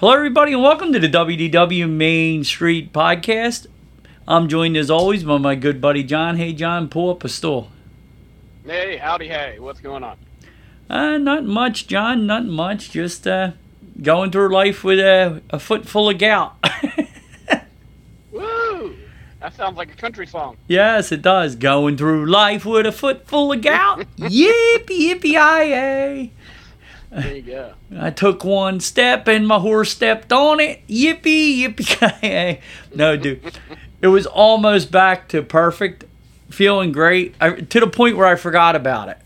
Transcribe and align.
Hello, 0.00 0.14
everybody, 0.14 0.54
and 0.54 0.62
welcome 0.62 0.94
to 0.94 0.98
the 0.98 1.10
WDW 1.10 1.86
Main 1.86 2.42
Street 2.42 2.90
Podcast. 2.90 3.66
I'm 4.26 4.48
joined 4.48 4.78
as 4.78 4.90
always 4.90 5.24
by 5.24 5.36
my 5.36 5.54
good 5.54 5.78
buddy 5.78 6.02
John. 6.02 6.38
Hey, 6.38 6.54
John, 6.54 6.88
pull 6.88 7.10
up 7.10 7.22
a 7.22 7.28
stool. 7.28 7.70
Hey, 8.64 8.96
howdy, 8.96 9.28
hey, 9.28 9.58
what's 9.58 9.80
going 9.80 10.02
on? 10.02 10.16
Uh, 10.88 11.18
not 11.18 11.44
much, 11.44 11.86
John. 11.86 12.26
Not 12.26 12.46
much. 12.46 12.90
Just 12.90 13.26
uh, 13.26 13.50
going 14.00 14.30
through 14.30 14.48
life 14.48 14.82
with 14.82 15.00
a, 15.00 15.42
a 15.50 15.58
foot 15.58 15.86
full 15.86 16.08
of 16.08 16.16
gout. 16.16 16.54
Woo! 18.32 18.96
That 19.40 19.54
sounds 19.54 19.76
like 19.76 19.92
a 19.92 19.96
country 19.96 20.26
song. 20.26 20.56
yes, 20.66 21.12
it 21.12 21.20
does. 21.20 21.56
Going 21.56 21.98
through 21.98 22.24
life 22.24 22.64
with 22.64 22.86
a 22.86 22.92
foot 22.92 23.26
full 23.26 23.52
of 23.52 23.60
gout. 23.60 24.06
yippee 24.16 25.20
yippee 25.20 25.34
yi 25.34 26.32
There 27.10 27.36
you 27.36 27.42
go. 27.42 27.72
I 27.98 28.10
took 28.10 28.44
one 28.44 28.80
step 28.80 29.26
and 29.28 29.46
my 29.46 29.58
horse 29.58 29.90
stepped 29.90 30.32
on 30.32 30.60
it. 30.60 30.86
Yippee 30.88 31.60
yippee 31.62 32.60
No, 32.94 33.16
dude, 33.16 33.58
it 34.00 34.08
was 34.08 34.26
almost 34.26 34.90
back 34.90 35.28
to 35.28 35.42
perfect, 35.42 36.04
feeling 36.50 36.92
great 36.92 37.34
I, 37.40 37.50
to 37.50 37.80
the 37.80 37.86
point 37.86 38.16
where 38.16 38.26
I 38.26 38.36
forgot 38.36 38.76
about 38.76 39.08
it. 39.08 39.18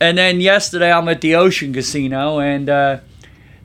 And 0.00 0.16
then 0.16 0.40
yesterday 0.40 0.90
I'm 0.90 1.08
at 1.08 1.20
the 1.20 1.34
Ocean 1.34 1.72
Casino 1.72 2.38
and 2.40 2.68
uh, 2.68 2.98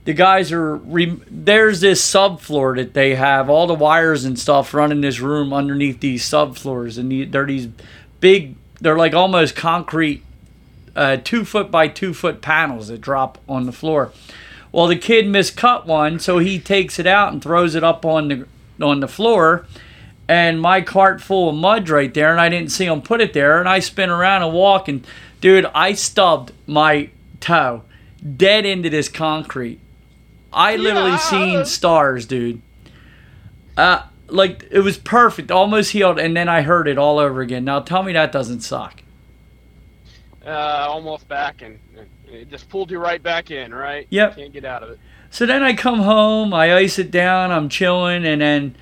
the 0.03 0.13
guys 0.13 0.51
are 0.51 0.75
re- 0.75 1.19
there's 1.29 1.81
this 1.81 2.01
subfloor 2.01 2.75
that 2.75 2.93
they 2.93 3.15
have 3.15 3.49
all 3.49 3.67
the 3.67 3.73
wires 3.73 4.25
and 4.25 4.37
stuff 4.37 4.73
running 4.73 5.01
this 5.01 5.19
room 5.19 5.53
underneath 5.53 5.99
these 5.99 6.23
subfloors 6.23 6.97
and 6.97 7.11
the, 7.11 7.25
they're 7.25 7.45
these 7.45 7.67
big 8.19 8.55
they're 8.81 8.97
like 8.97 9.13
almost 9.13 9.55
concrete 9.55 10.23
uh, 10.95 11.17
two 11.17 11.43
foot 11.45 11.69
by 11.71 11.87
two 11.87 12.13
foot 12.13 12.41
panels 12.41 12.87
that 12.87 13.01
drop 13.01 13.37
on 13.47 13.65
the 13.65 13.71
floor. 13.71 14.11
Well, 14.71 14.87
the 14.87 14.95
kid 14.97 15.25
miscut 15.25 15.85
one, 15.85 16.19
so 16.19 16.39
he 16.39 16.59
takes 16.59 16.99
it 16.99 17.07
out 17.07 17.31
and 17.31 17.41
throws 17.41 17.75
it 17.75 17.83
up 17.83 18.05
on 18.05 18.27
the 18.27 18.47
on 18.81 18.99
the 18.99 19.07
floor, 19.07 19.65
and 20.27 20.59
my 20.59 20.81
cart 20.81 21.21
full 21.21 21.49
of 21.49 21.55
mud 21.55 21.87
right 21.87 22.13
there, 22.13 22.31
and 22.31 22.41
I 22.41 22.49
didn't 22.49 22.71
see 22.71 22.85
him 22.85 23.01
put 23.01 23.21
it 23.21 23.31
there, 23.33 23.59
and 23.59 23.69
I 23.69 23.79
spin 23.79 24.09
around 24.09 24.43
and 24.43 24.53
walk, 24.53 24.89
and 24.89 25.05
dude, 25.39 25.65
I 25.73 25.93
stubbed 25.93 26.51
my 26.67 27.09
toe 27.39 27.83
dead 28.35 28.65
into 28.65 28.89
this 28.89 29.07
concrete. 29.07 29.79
I 30.51 30.75
literally 30.75 31.11
Yeah. 31.11 31.17
seen 31.17 31.65
stars, 31.65 32.25
dude. 32.25 32.61
Uh, 33.77 34.01
like 34.27 34.65
it 34.71 34.79
was 34.79 34.97
perfect, 34.97 35.51
almost 35.51 35.91
healed, 35.91 36.19
and 36.19 36.35
then 36.35 36.49
I 36.49 36.61
heard 36.63 36.87
it 36.87 36.97
all 36.97 37.19
over 37.19 37.41
again. 37.41 37.63
Now 37.63 37.79
tell 37.79 38.03
me 38.03 38.11
that 38.13 38.31
doesn't 38.31 38.61
suck. 38.61 39.03
Uh, 40.45 40.85
almost 40.87 41.27
back, 41.27 41.63
and, 41.63 41.79
and 41.97 42.07
it 42.27 42.49
just 42.49 42.69
pulled 42.69 42.91
you 42.91 42.99
right 42.99 43.23
back 43.23 43.49
in, 43.49 43.73
right? 43.73 44.05
Yep. 44.11 44.35
Can't 44.35 44.53
get 44.53 44.63
out 44.63 44.83
of 44.83 44.91
it. 44.91 44.99
So 45.31 45.45
then 45.45 45.63
I 45.63 45.73
come 45.73 45.99
home, 45.99 46.53
I 46.53 46.75
ice 46.75 46.99
it 46.99 47.09
down, 47.09 47.51
I'm 47.51 47.67
chilling, 47.67 48.25
and 48.25 48.41
then 48.41 48.75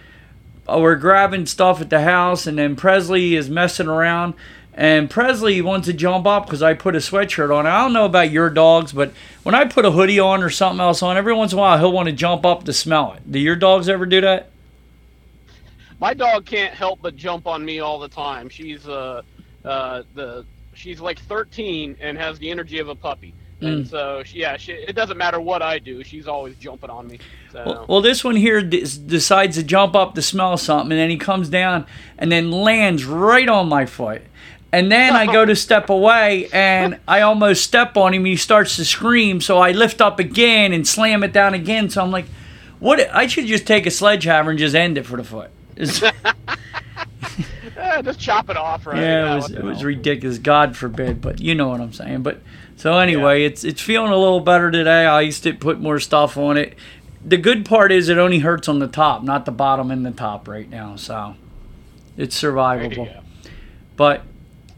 uh, 0.68 0.80
we're 0.80 0.98
grabbing 0.98 1.46
stuff 1.46 1.80
at 1.80 1.90
the 1.90 2.02
house, 2.02 2.46
and 2.48 2.58
then 2.58 2.76
Presley 2.76 3.36
is 3.36 3.50
messing 3.50 3.88
around, 3.88 4.34
and 4.74 5.10
Presley 5.10 5.62
wants 5.62 5.88
to 5.88 5.94
jump 5.94 6.28
up 6.28 6.46
because 6.46 6.62
I 6.62 6.74
put 6.74 6.96
a 6.96 7.00
sweatshirt 7.00 7.56
on. 7.56 7.66
I 7.66 7.82
don't 7.82 7.94
know 7.94 8.06
about 8.06 8.30
your 8.30 8.50
dogs, 8.50 8.92
but 8.92 9.14
when 9.44 9.56
I 9.56 9.66
put 9.66 9.86
a 9.86 9.92
hoodie 9.92 10.20
on 10.20 10.44
or 10.44 10.50
something 10.50 10.82
else 10.82 11.02
on, 11.02 11.16
every 11.16 11.34
once 11.34 11.54
in 11.54 11.60
a 11.60 11.62
while 11.62 11.78
he'll 11.78 11.94
want 11.94 12.08
to 12.08 12.14
jump 12.14 12.46
up 12.46 12.66
to 12.66 12.74
smell 12.74 13.14
it. 13.14 13.32
Do 13.32 13.40
your 13.40 13.56
dogs 13.56 13.88
ever 13.88 14.06
do 14.06 14.20
that? 14.22 14.50
My 16.00 16.14
dog 16.14 16.46
can't 16.46 16.74
help 16.74 17.00
but 17.02 17.16
jump 17.16 17.48
on 17.48 17.64
me 17.64 17.80
all 17.80 18.00
the 18.00 18.10
time. 18.10 18.50
She's 18.50 18.86
uh, 18.88 19.22
uh, 19.64 20.04
the 20.14 20.46
she's 20.74 21.00
like 21.00 21.20
13 21.20 21.98
and 22.00 22.18
has 22.18 22.40
the 22.40 22.50
energy 22.50 22.80
of 22.80 22.90
a 22.90 22.96
puppy. 22.96 23.34
And 23.62 23.86
mm. 23.86 23.90
so, 23.90 24.24
she, 24.24 24.40
yeah, 24.40 24.58
she, 24.58 24.74
it 24.74 24.94
doesn't 24.94 25.18
matter 25.18 25.40
what 25.40 25.62
I 25.62 25.80
do. 25.80 26.04
She's 26.04 26.28
always 26.28 26.56
jumping 26.58 26.90
on 26.90 27.08
me. 27.08 27.20
So, 27.52 27.64
Well, 27.66 27.86
well, 27.88 28.02
this 28.02 28.24
one 28.24 28.36
here 28.36 28.62
d- 28.62 28.86
decides 29.06 29.56
to 29.58 29.64
jump 29.64 29.96
up 29.96 30.16
to 30.16 30.22
smell 30.22 30.58
something, 30.58 30.92
and 30.92 31.00
then 31.00 31.10
he 31.10 31.18
comes 31.18 31.50
down 31.50 31.86
and 32.18 32.32
then 32.32 32.52
lands 32.52 33.06
right 33.06 33.48
on 33.48 33.70
my 33.70 33.86
foot. 33.86 34.22
And 34.74 34.92
then 34.92 35.16
I 35.16 35.28
go 35.32 35.46
to 35.46 35.56
step 35.68 35.90
away, 35.90 36.50
and 36.52 37.00
I 37.08 37.22
almost 37.22 37.64
step 37.64 37.96
on 37.96 38.14
him. 38.14 38.26
He 38.26 38.36
starts 38.36 38.76
to 38.78 38.86
scream, 38.86 39.40
so 39.40 39.60
I 39.60 39.72
lift 39.72 40.02
up 40.02 40.20
again 40.20 40.74
and 40.74 40.88
slam 40.88 41.24
it 41.24 41.32
down 41.32 41.54
again. 41.54 41.92
So 41.92 42.02
I'm 42.02 42.10
like, 42.10 42.26
"What? 42.80 43.00
I 43.14 43.28
should 43.28 43.46
just 43.46 43.68
take 43.68 43.86
a 43.86 43.92
sledgehammer 43.92 44.50
and 44.50 44.58
just 44.58 44.74
end 44.74 44.98
it 44.98 45.06
for 45.06 45.18
the 45.18 45.24
foot." 45.24 45.52
Just 48.04 48.20
chop 48.20 48.50
it 48.50 48.58
off, 48.58 48.86
right? 48.86 48.98
yeah, 48.98 49.34
it 49.34 49.36
was 49.36 49.52
it 49.52 49.64
was 49.64 49.84
ridiculous. 49.84 50.38
God 50.38 50.76
forbid, 50.76 51.22
but 51.22 51.40
you 51.40 51.56
know 51.56 51.70
what 51.70 51.82
I'm 51.82 51.94
saying. 51.94 52.24
But 52.24 52.42
so 52.76 52.98
anyway, 52.98 53.46
it's 53.46 53.64
it's 53.64 53.82
feeling 53.82 54.12
a 54.12 54.18
little 54.18 54.40
better 54.40 54.72
today. 54.72 55.06
I 55.06 55.22
used 55.22 55.44
to 55.44 55.54
put 55.54 55.80
more 55.80 56.00
stuff 56.00 56.38
on 56.38 56.58
it. 56.58 56.76
The 57.26 57.38
good 57.38 57.66
part 57.66 57.92
is 57.92 58.10
it 58.10 58.18
only 58.18 58.40
hurts 58.40 58.68
on 58.68 58.80
the 58.80 58.88
top, 58.88 59.24
not 59.24 59.46
the 59.46 59.52
bottom 59.52 59.92
and 59.92 60.06
the 60.06 60.12
top 60.12 60.48
right 60.48 60.70
now. 60.70 60.96
So 60.96 61.36
it's 62.18 62.40
survivable. 62.40 63.22
But 63.96 64.24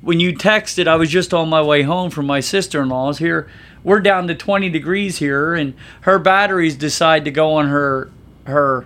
when 0.01 0.19
you 0.19 0.33
texted, 0.33 0.88
I 0.88 0.95
was 0.95 1.09
just 1.09 1.33
on 1.33 1.50
my 1.50 1.62
way 1.62 1.81
home 1.81 2.12
from 2.12 2.27
my 2.27 2.39
sister-in-law's. 2.39 3.17
Here, 3.17 3.50
we're 3.83 4.01
down 4.01 4.27
to 4.27 4.35
20 4.35 4.69
degrees 4.69 5.17
here, 5.17 5.56
and 5.56 5.74
her 6.01 6.19
batteries 6.19 6.75
decide 6.75 7.25
to 7.25 7.31
go 7.31 7.53
on 7.53 7.68
her 7.68 8.12
her 8.45 8.86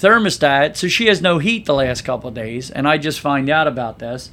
thermostat, 0.00 0.76
so 0.76 0.88
she 0.88 1.06
has 1.06 1.20
no 1.20 1.38
heat 1.38 1.66
the 1.66 1.74
last 1.74 2.02
couple 2.02 2.28
of 2.28 2.34
days. 2.34 2.70
And 2.70 2.86
I 2.88 2.98
just 2.98 3.20
find 3.20 3.48
out 3.48 3.66
about 3.66 3.98
this. 3.98 4.30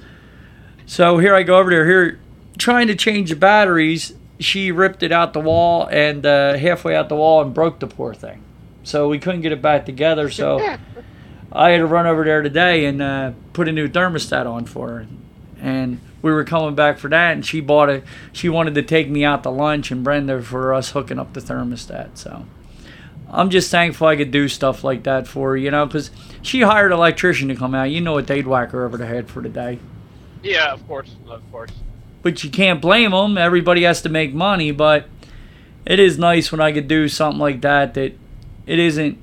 So 0.86 1.18
here 1.18 1.36
I 1.36 1.44
go 1.44 1.60
over 1.60 1.70
there, 1.70 1.86
here 1.86 2.20
trying 2.58 2.88
to 2.88 2.96
change 2.96 3.30
the 3.30 3.36
batteries. 3.36 4.14
She 4.40 4.72
ripped 4.72 5.04
it 5.04 5.12
out 5.12 5.34
the 5.34 5.40
wall 5.40 5.88
and 5.88 6.26
uh, 6.26 6.58
halfway 6.58 6.96
out 6.96 7.10
the 7.10 7.16
wall 7.16 7.42
and 7.42 7.54
broke 7.54 7.80
the 7.80 7.88
poor 7.88 8.14
thing. 8.14 8.44
So 8.84 9.08
we 9.08 9.18
couldn't 9.18 9.42
get 9.42 9.52
it 9.52 9.62
back 9.62 9.86
together. 9.86 10.30
So 10.30 10.60
I 11.52 11.72
had 11.72 11.78
to 11.78 11.86
run 11.86 12.06
over 12.06 12.24
there 12.24 12.42
today 12.42 12.86
and 12.86 13.02
uh, 13.02 13.32
put 13.54 13.68
a 13.68 13.72
new 13.72 13.88
thermostat 13.88 14.46
on 14.46 14.66
for 14.66 14.90
her. 14.90 15.08
And 15.60 16.00
we 16.22 16.32
were 16.32 16.44
coming 16.44 16.76
back 16.76 16.98
for 16.98 17.08
that, 17.10 17.34
and 17.34 17.46
she 17.46 17.62
bought 17.62 17.90
it. 17.90 18.04
She 18.34 18.50
wanted 18.50 18.76
to 18.76 18.82
take 18.82 19.10
me 19.10 19.24
out 19.24 19.44
to 19.44 19.50
lunch 19.50 19.92
and 19.92 20.04
Brenda 20.04 20.42
for 20.42 20.74
us 20.74 20.92
hooking 20.92 21.18
up 21.18 21.34
the 21.34 21.40
thermostat. 21.40 22.18
So 22.18 22.46
I'm 23.30 23.50
just 23.50 23.72
thankful 23.72 24.08
I 24.08 24.16
could 24.16 24.32
do 24.32 24.48
stuff 24.48 24.84
like 24.84 25.04
that 25.04 25.28
for 25.28 25.52
her, 25.52 25.58
you 25.58 25.72
know, 25.72 25.86
because 25.86 26.12
she 26.42 26.62
hired 26.62 26.92
an 26.92 26.98
electrician 26.98 27.48
to 27.50 27.56
come 27.56 27.74
out. 27.76 27.86
You 27.86 28.02
know 28.02 28.14
what 28.14 28.28
they'd 28.28 28.48
whack 28.48 28.72
her 28.72 28.86
over 28.86 28.98
the 28.98 29.06
head 29.06 29.30
for 29.30 29.42
the 29.42 29.50
day. 29.50 29.80
Yeah, 30.44 30.72
of 30.72 30.88
course, 30.88 31.16
of 31.28 31.42
course. 31.52 31.72
which 32.22 32.44
you 32.44 32.50
can't 32.52 32.82
blame 32.82 33.12
them. 33.12 33.38
Everybody 33.38 33.84
has 33.84 34.02
to 34.04 34.10
make 34.10 34.34
money, 34.34 34.72
but 34.72 35.08
it 35.86 36.00
is 36.00 36.18
nice 36.18 36.52
when 36.52 36.62
I 36.62 36.72
could 36.72 36.88
do 36.88 37.08
something 37.08 37.40
like 37.40 37.62
that 37.62 37.94
that 37.96 38.14
it 38.66 38.80
isn't 38.80 39.18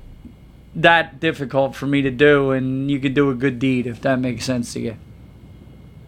that 0.75 1.19
difficult 1.19 1.75
for 1.75 1.85
me 1.85 2.01
to 2.01 2.11
do, 2.11 2.51
and 2.51 2.89
you 2.89 2.99
could 2.99 3.13
do 3.13 3.29
a 3.29 3.35
good 3.35 3.59
deed 3.59 3.87
if 3.87 4.01
that 4.01 4.19
makes 4.19 4.45
sense 4.45 4.73
to 4.73 4.79
you. 4.79 4.97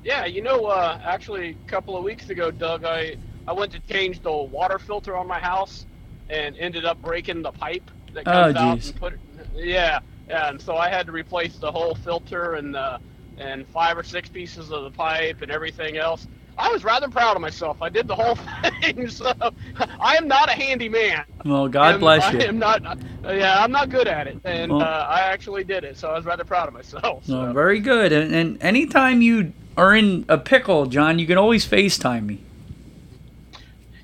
Yeah, 0.04 0.26
you 0.26 0.42
know, 0.42 0.66
uh, 0.66 1.00
actually, 1.04 1.50
a 1.50 1.70
couple 1.70 1.98
of 1.98 2.04
weeks 2.04 2.30
ago, 2.30 2.52
Doug, 2.52 2.84
I 2.84 3.16
I 3.48 3.54
went 3.54 3.72
to 3.74 3.80
change 3.82 4.22
the 4.22 4.32
water 4.32 4.80
filter 4.80 5.16
on 5.16 5.28
my 5.28 5.40
house 5.40 5.86
and 6.30 6.56
ended 6.58 6.86
up 6.86 7.02
breaking 7.02 7.42
the 7.42 7.52
pipe 7.52 7.90
that 8.14 8.26
comes 8.26 8.56
Oh, 8.56 8.60
out 8.60 8.86
and 8.86 8.96
put 9.00 9.14
it. 9.14 9.20
Yeah, 9.56 10.00
yeah, 10.28 10.50
and 10.50 10.62
so 10.62 10.76
I 10.76 10.90
had 10.90 11.06
to 11.06 11.12
replace 11.12 11.58
the 11.58 11.72
whole 11.72 11.96
filter 11.96 12.54
and 12.56 12.74
the 12.74 13.00
and 13.38 13.68
five 13.68 13.98
or 13.98 14.04
six 14.04 14.30
pieces 14.30 14.72
of 14.72 14.84
the 14.84 14.92
pipe 14.92 15.42
and 15.42 15.52
everything 15.52 15.98
else. 15.98 16.28
I 16.58 16.70
was 16.70 16.86
rather 16.86 17.10
proud 17.10 17.36
of 17.36 17.42
myself. 17.42 17.82
I 17.82 17.90
did 17.90 18.08
the 18.08 18.16
whole 18.16 18.36
thing, 18.82 19.10
so 19.10 19.34
I 20.00 20.16
am 20.16 20.26
not 20.30 20.48
a 20.48 20.54
handy 20.54 20.88
man. 20.88 21.26
Well, 21.44 21.68
God 21.68 21.92
I'm- 21.92 22.00
bless 22.00 22.24
I 22.24 22.32
you. 22.32 22.40
am 22.40 22.60
not. 22.60 22.82
yeah, 23.26 23.62
I'm 23.62 23.72
not 23.74 23.90
good 23.90 24.08
at 24.08 24.28
it, 24.28 24.40
and 24.46 24.72
Well- 24.72 24.82
uh, 24.84 24.86
I 25.10 25.20
actually 25.20 25.66
did 25.66 25.84
it, 25.84 25.98
so 25.98 26.10
I 26.10 26.16
was 26.16 26.24
rather 26.26 26.46
proud 26.46 26.70
of 26.70 26.74
myself. 26.74 27.26
So. 27.26 27.42
Well, 27.44 27.54
very 27.54 27.80
good. 27.82 28.14
And, 28.14 28.34
and 28.34 28.58
anytime 28.64 29.22
you 29.22 29.52
are 29.76 29.94
in 29.94 30.24
a 30.30 30.38
pickle, 30.38 30.86
John, 30.86 31.20
you 31.20 31.28
can 31.28 31.38
always 31.38 31.68
FaceTime 31.68 32.26
me. 32.26 32.40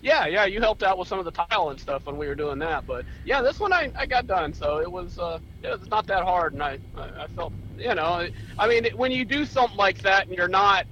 Yeah, 0.02 0.26
yeah, 0.26 0.46
you 0.46 0.60
helped 0.60 0.84
out 0.84 0.98
with 0.98 1.08
some 1.08 1.20
of 1.20 1.26
the 1.26 1.32
tile 1.32 1.70
and 1.70 1.80
stuff 1.80 2.06
when 2.06 2.18
we 2.18 2.28
were 2.28 2.36
doing 2.36 2.60
that. 2.60 2.88
But 2.88 3.06
yeah, 3.24 3.42
this 3.42 3.60
one 3.60 3.72
I, 3.72 3.92
I 3.96 4.06
got 4.06 4.26
done, 4.28 4.54
so 4.54 4.80
it 4.80 4.92
was 4.92 5.20
uh, 5.20 5.40
it 5.64 5.80
was 5.80 5.90
not 5.90 6.08
that 6.08 6.24
hard, 6.24 6.54
and 6.54 6.64
I, 6.64 6.80
I 6.98 7.24
I 7.24 7.28
felt 7.28 7.54
you 7.78 7.94
know 7.94 8.28
I 8.58 8.68
mean 8.68 8.88
when 8.96 9.12
you 9.12 9.26
do 9.26 9.46
something 9.46 9.78
like 9.78 10.00
that 10.00 10.28
and 10.28 10.36
you're 10.36 10.48
not 10.48 10.86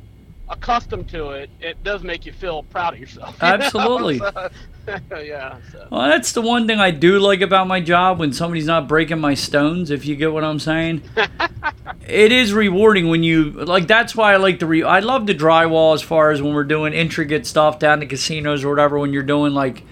accustomed 0.50 1.08
to 1.10 1.30
it, 1.30 1.50
it 1.60 1.84
does 1.84 2.04
make 2.04 2.26
you 2.26 2.34
feel 2.34 2.64
proud 2.64 2.94
of 2.94 3.00
yourself. 3.00 3.36
you? 3.42 3.48
Absolutely. 3.48 4.20
So, 4.20 4.50
yeah. 5.24 5.58
So. 5.72 5.88
Well, 5.92 6.10
that's 6.10 6.32
the 6.32 6.42
one 6.42 6.68
thing 6.68 6.80
I 6.80 6.92
do 6.92 7.20
like 7.20 7.42
about 7.42 7.68
my 7.68 7.82
job 7.82 8.20
when 8.20 8.34
somebody's 8.34 8.66
not 8.66 8.88
breaking 8.88 9.20
my 9.20 9.34
stones, 9.34 9.92
if 9.92 10.06
you 10.06 10.16
get 10.16 10.32
what 10.32 10.44
I'm 10.44 10.60
saying. 10.60 11.02
it 12.08 12.32
is 12.32 12.54
rewarding 12.54 13.10
when 13.10 13.24
you 13.24 13.52
like 13.52 13.88
that's 13.88 14.16
why 14.16 14.34
I 14.34 14.38
like 14.38 14.60
the 14.60 14.66
re 14.66 14.84
I 14.84 15.00
love 15.00 15.28
the 15.28 15.36
drywall 15.36 15.94
as 15.94 16.02
far 16.02 16.32
as 16.32 16.42
when 16.42 16.54
we're 16.54 16.64
doing 16.64 16.94
intricate 16.94 17.46
stuff 17.46 17.80
down 17.80 18.00
to 18.00 18.06
casinos 18.06 18.64
or 18.64 18.70
whatever 18.70 18.98
when 18.98 19.14
you're 19.14 19.24
doing 19.24 19.54
like 19.54 19.84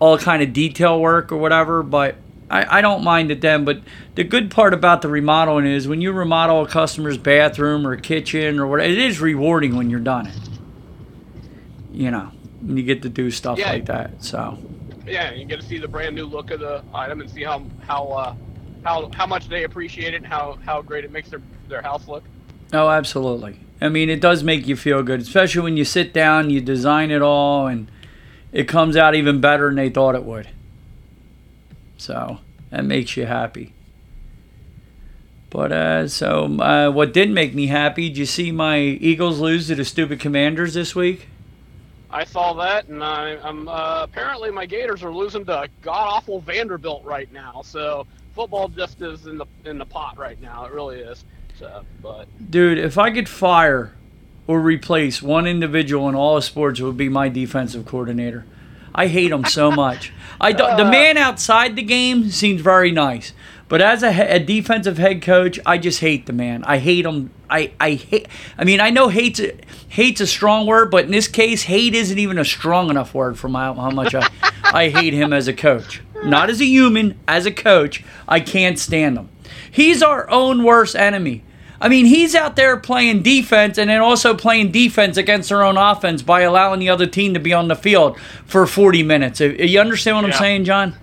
all 0.00 0.18
kind 0.18 0.42
of 0.42 0.52
detail 0.52 1.00
work 1.00 1.30
or 1.30 1.36
whatever, 1.36 1.82
but 1.82 2.16
I, 2.50 2.78
I 2.78 2.80
don't 2.80 3.04
mind 3.04 3.30
it 3.30 3.40
then. 3.40 3.64
But 3.64 3.82
the 4.16 4.24
good 4.24 4.50
part 4.50 4.74
about 4.74 5.02
the 5.02 5.08
remodeling 5.08 5.66
is 5.66 5.86
when 5.86 6.00
you 6.00 6.12
remodel 6.12 6.62
a 6.62 6.68
customer's 6.68 7.18
bathroom 7.18 7.86
or 7.86 7.96
kitchen 7.96 8.58
or 8.58 8.66
whatever, 8.66 8.90
it 8.90 8.98
is 8.98 9.20
rewarding 9.20 9.76
when 9.76 9.90
you're 9.90 10.00
done 10.00 10.26
it. 10.26 10.38
You 11.92 12.10
know, 12.10 12.32
you 12.64 12.82
get 12.82 13.02
to 13.02 13.08
do 13.08 13.30
stuff 13.30 13.58
Yeah. 13.58 13.70
like 13.72 13.86
that. 13.86 14.22
So 14.22 14.58
Yeah, 15.06 15.32
you 15.32 15.44
get 15.44 15.60
to 15.60 15.66
see 15.66 15.78
the 15.78 15.88
brand 15.88 16.14
new 16.14 16.26
look 16.26 16.50
of 16.50 16.60
the 16.60 16.82
item 16.94 17.20
and 17.20 17.30
see 17.30 17.42
how 17.42 17.62
how 17.86 18.04
uh, 18.08 18.34
how 18.84 19.10
how 19.14 19.26
much 19.26 19.48
they 19.48 19.64
appreciate 19.64 20.14
it 20.14 20.18
and 20.18 20.26
how 20.26 20.58
how 20.64 20.82
great 20.82 21.04
it 21.04 21.10
makes 21.12 21.30
their 21.30 21.42
their 21.68 21.82
house 21.82 22.06
look. 22.08 22.24
Oh, 22.72 22.88
absolutely. 22.88 23.58
I 23.80 23.88
mean, 23.88 24.10
it 24.10 24.20
does 24.20 24.44
make 24.44 24.66
you 24.68 24.76
feel 24.76 25.02
good, 25.02 25.20
especially 25.20 25.62
when 25.62 25.76
you 25.76 25.84
sit 25.84 26.12
down, 26.12 26.50
you 26.50 26.60
design 26.60 27.10
it 27.10 27.22
all, 27.22 27.66
and 27.66 27.90
it 28.52 28.68
comes 28.68 28.96
out 28.96 29.14
even 29.14 29.40
better 29.40 29.66
than 29.68 29.76
they 29.76 29.88
thought 29.88 30.14
it 30.14 30.24
would. 30.24 30.48
So 31.96 32.38
that 32.70 32.84
makes 32.84 33.16
you 33.16 33.26
happy. 33.26 33.72
But 35.48 35.72
uh, 35.72 36.08
so 36.08 36.44
uh, 36.60 36.90
what 36.90 37.12
did 37.12 37.30
make 37.30 37.54
me 37.54 37.66
happy? 37.66 38.08
Did 38.08 38.18
you 38.18 38.26
see 38.26 38.52
my 38.52 38.78
Eagles 38.78 39.40
lose 39.40 39.66
to 39.68 39.74
the 39.74 39.84
stupid 39.84 40.20
Commanders 40.20 40.74
this 40.74 40.94
week? 40.94 41.26
I 42.12 42.24
saw 42.24 42.52
that, 42.54 42.88
and 42.88 43.04
I, 43.04 43.36
I'm 43.42 43.68
uh, 43.68 44.00
apparently 44.02 44.50
my 44.50 44.66
Gators 44.66 45.02
are 45.02 45.12
losing 45.12 45.44
to 45.46 45.68
god 45.82 46.08
awful 46.08 46.40
Vanderbilt 46.40 47.04
right 47.04 47.32
now. 47.32 47.62
So 47.64 48.06
football 48.34 48.68
just 48.68 49.00
is 49.00 49.26
in 49.26 49.38
the 49.38 49.46
in 49.64 49.78
the 49.78 49.86
pot 49.86 50.18
right 50.18 50.40
now. 50.40 50.64
It 50.64 50.72
really 50.72 51.00
is. 51.00 51.24
So, 51.58 51.84
but 52.02 52.26
Dude, 52.50 52.78
if 52.78 52.98
I 52.98 53.10
could 53.10 53.28
fire 53.28 53.92
or 54.46 54.60
replace 54.60 55.22
one 55.22 55.46
individual 55.46 56.08
in 56.08 56.14
all 56.14 56.36
of 56.36 56.44
sports, 56.44 56.80
it 56.80 56.84
would 56.84 56.96
be 56.96 57.08
my 57.08 57.28
defensive 57.28 57.86
coordinator. 57.86 58.44
I 58.94 59.06
hate 59.06 59.30
him 59.30 59.44
so 59.44 59.70
much. 59.70 60.12
I 60.40 60.52
do, 60.52 60.64
the 60.76 60.84
man 60.90 61.16
outside 61.16 61.76
the 61.76 61.82
game 61.82 62.30
seems 62.30 62.60
very 62.60 62.90
nice, 62.90 63.32
but 63.68 63.80
as 63.80 64.02
a, 64.02 64.34
a 64.34 64.38
defensive 64.40 64.98
head 64.98 65.22
coach, 65.22 65.60
I 65.64 65.78
just 65.78 66.00
hate 66.00 66.26
the 66.26 66.32
man. 66.32 66.64
I 66.64 66.78
hate 66.78 67.04
him. 67.04 67.30
I, 67.50 67.72
I 67.80 67.92
hate. 67.94 68.28
I 68.56 68.64
mean, 68.64 68.80
I 68.80 68.90
know 68.90 69.08
hate's 69.08 69.40
a, 69.40 69.52
hate's 69.88 70.20
a 70.20 70.26
strong 70.26 70.66
word, 70.66 70.90
but 70.90 71.04
in 71.04 71.10
this 71.10 71.28
case, 71.28 71.62
hate 71.62 71.94
isn't 71.94 72.18
even 72.18 72.38
a 72.38 72.44
strong 72.44 72.90
enough 72.90 73.12
word 73.12 73.38
for 73.38 73.48
my, 73.48 73.66
how 73.66 73.90
much 73.90 74.14
I, 74.14 74.28
I 74.64 74.88
hate 74.88 75.12
him 75.12 75.32
as 75.32 75.48
a 75.48 75.52
coach. 75.52 76.00
Not 76.24 76.50
as 76.50 76.60
a 76.60 76.66
human, 76.66 77.18
as 77.26 77.46
a 77.46 77.50
coach, 77.50 78.04
I 78.28 78.40
can't 78.40 78.78
stand 78.78 79.16
him. 79.18 79.28
He's 79.70 80.02
our 80.02 80.28
own 80.30 80.64
worst 80.64 80.94
enemy. 80.94 81.42
I 81.80 81.88
mean, 81.88 82.04
he's 82.04 82.34
out 82.34 82.56
there 82.56 82.76
playing 82.76 83.22
defense 83.22 83.78
and 83.78 83.88
then 83.88 84.00
also 84.00 84.34
playing 84.34 84.70
defense 84.70 85.16
against 85.16 85.48
their 85.48 85.62
own 85.62 85.78
offense 85.78 86.20
by 86.20 86.42
allowing 86.42 86.78
the 86.78 86.90
other 86.90 87.06
team 87.06 87.32
to 87.32 87.40
be 87.40 87.54
on 87.54 87.68
the 87.68 87.74
field 87.74 88.18
for 88.44 88.66
40 88.66 89.02
minutes. 89.02 89.40
Uh, 89.40 89.46
You 89.46 89.80
understand 89.80 90.16
what 90.16 90.26
I'm 90.26 90.32
saying, 90.32 90.64
John? 90.64 90.94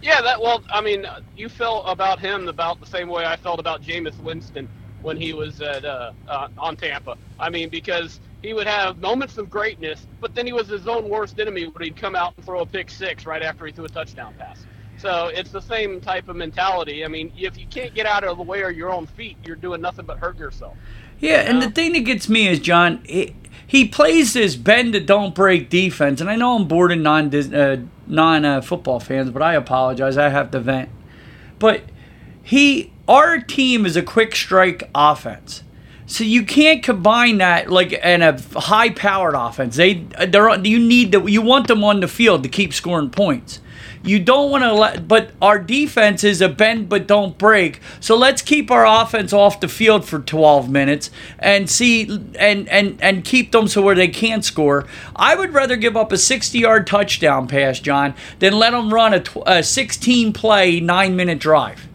yeah, 0.00 0.20
that 0.22 0.40
well, 0.40 0.62
I 0.72 0.80
mean, 0.80 1.04
you 1.36 1.48
felt 1.48 1.84
about 1.88 2.20
him 2.20 2.46
about 2.46 2.78
the 2.78 2.86
same 2.86 3.08
way 3.08 3.24
I 3.26 3.34
felt 3.36 3.58
about 3.58 3.82
Jameis 3.82 4.16
Winston 4.20 4.68
when 5.02 5.16
he 5.16 5.32
was 5.32 5.60
at 5.60 5.84
uh, 5.84 6.12
uh, 6.28 6.48
on 6.58 6.76
Tampa. 6.76 7.16
I 7.38 7.50
mean, 7.50 7.68
because 7.68 8.20
he 8.42 8.52
would 8.52 8.66
have 8.66 8.98
moments 8.98 9.38
of 9.38 9.50
greatness, 9.50 10.06
but 10.20 10.34
then 10.34 10.46
he 10.46 10.52
was 10.52 10.68
his 10.68 10.86
own 10.86 11.08
worst 11.08 11.38
enemy 11.40 11.66
when 11.66 11.82
he'd 11.82 11.96
come 11.96 12.14
out 12.14 12.34
and 12.36 12.44
throw 12.44 12.60
a 12.60 12.66
pick 12.66 12.90
six 12.90 13.26
right 13.26 13.42
after 13.42 13.66
he 13.66 13.72
threw 13.72 13.84
a 13.84 13.88
touchdown 13.88 14.34
pass. 14.38 14.64
So 14.98 15.28
it's 15.28 15.50
the 15.50 15.60
same 15.60 16.00
type 16.00 16.28
of 16.28 16.36
mentality. 16.36 17.04
I 17.04 17.08
mean, 17.08 17.32
if 17.38 17.56
you 17.56 17.66
can't 17.66 17.94
get 17.94 18.06
out 18.06 18.24
of 18.24 18.36
the 18.36 18.42
way 18.42 18.62
of 18.62 18.76
your 18.76 18.92
own 18.92 19.06
feet, 19.06 19.36
you're 19.44 19.56
doing 19.56 19.80
nothing 19.80 20.04
but 20.04 20.18
hurt 20.18 20.38
yourself. 20.38 20.76
Yeah, 21.20 21.48
and 21.48 21.62
the 21.62 21.70
thing 21.70 21.92
that 21.92 22.00
gets 22.00 22.28
me 22.28 22.48
is, 22.48 22.58
John, 22.60 23.00
he, 23.04 23.34
he 23.66 23.86
plays 23.86 24.32
this 24.32 24.56
bend 24.56 24.92
to 24.94 25.00
don't 25.00 25.34
break 25.34 25.70
defense. 25.70 26.20
And 26.20 26.28
I 26.28 26.36
know 26.36 26.56
I'm 26.56 26.66
bored 26.66 26.96
non, 26.98 27.32
uh, 27.34 27.76
non 28.06 28.44
uh, 28.44 28.60
football 28.60 28.98
fans, 28.98 29.30
but 29.30 29.42
I 29.42 29.54
apologize. 29.54 30.16
I 30.16 30.30
have 30.30 30.50
to 30.52 30.60
vent. 30.60 30.90
But 31.58 31.82
he, 32.48 32.90
our 33.06 33.38
team 33.40 33.84
is 33.84 33.94
a 33.94 34.00
quick 34.00 34.34
strike 34.34 34.88
offense. 34.94 35.62
So 36.06 36.24
you 36.24 36.46
can't 36.46 36.82
combine 36.82 37.36
that 37.38 37.70
like 37.70 37.92
in 37.92 38.22
a 38.22 38.40
high 38.58 38.88
powered 38.88 39.34
offense. 39.34 39.76
They 39.76 40.06
they're 40.26 40.58
you 40.60 40.78
need 40.78 41.12
the 41.12 41.22
you 41.26 41.42
want 41.42 41.68
them 41.68 41.84
on 41.84 42.00
the 42.00 42.08
field 42.08 42.42
to 42.44 42.48
keep 42.48 42.72
scoring 42.72 43.10
points. 43.10 43.60
You 44.02 44.18
don't 44.18 44.50
want 44.50 44.64
to 44.64 44.72
let 44.72 45.06
but 45.06 45.32
our 45.42 45.58
defense 45.58 46.24
is 46.24 46.40
a 46.40 46.48
bend 46.48 46.88
but 46.88 47.06
don't 47.06 47.36
break. 47.36 47.82
So 48.00 48.16
let's 48.16 48.40
keep 48.40 48.70
our 48.70 48.86
offense 48.86 49.34
off 49.34 49.60
the 49.60 49.68
field 49.68 50.06
for 50.06 50.18
12 50.18 50.70
minutes 50.70 51.10
and 51.38 51.68
see 51.68 52.04
and 52.38 52.66
and 52.70 52.98
and 53.02 53.26
keep 53.26 53.52
them 53.52 53.68
so 53.68 53.82
where 53.82 53.94
they 53.94 54.08
can't 54.08 54.42
score. 54.42 54.86
I 55.14 55.34
would 55.34 55.52
rather 55.52 55.76
give 55.76 55.98
up 55.98 56.12
a 56.12 56.14
60-yard 56.14 56.86
touchdown 56.86 57.46
pass, 57.46 57.78
John, 57.78 58.14
than 58.38 58.54
let 58.54 58.70
them 58.70 58.94
run 58.94 59.12
a, 59.12 59.22
a 59.44 59.62
16 59.62 60.32
play 60.32 60.80
9-minute 60.80 61.40
drive. 61.40 61.87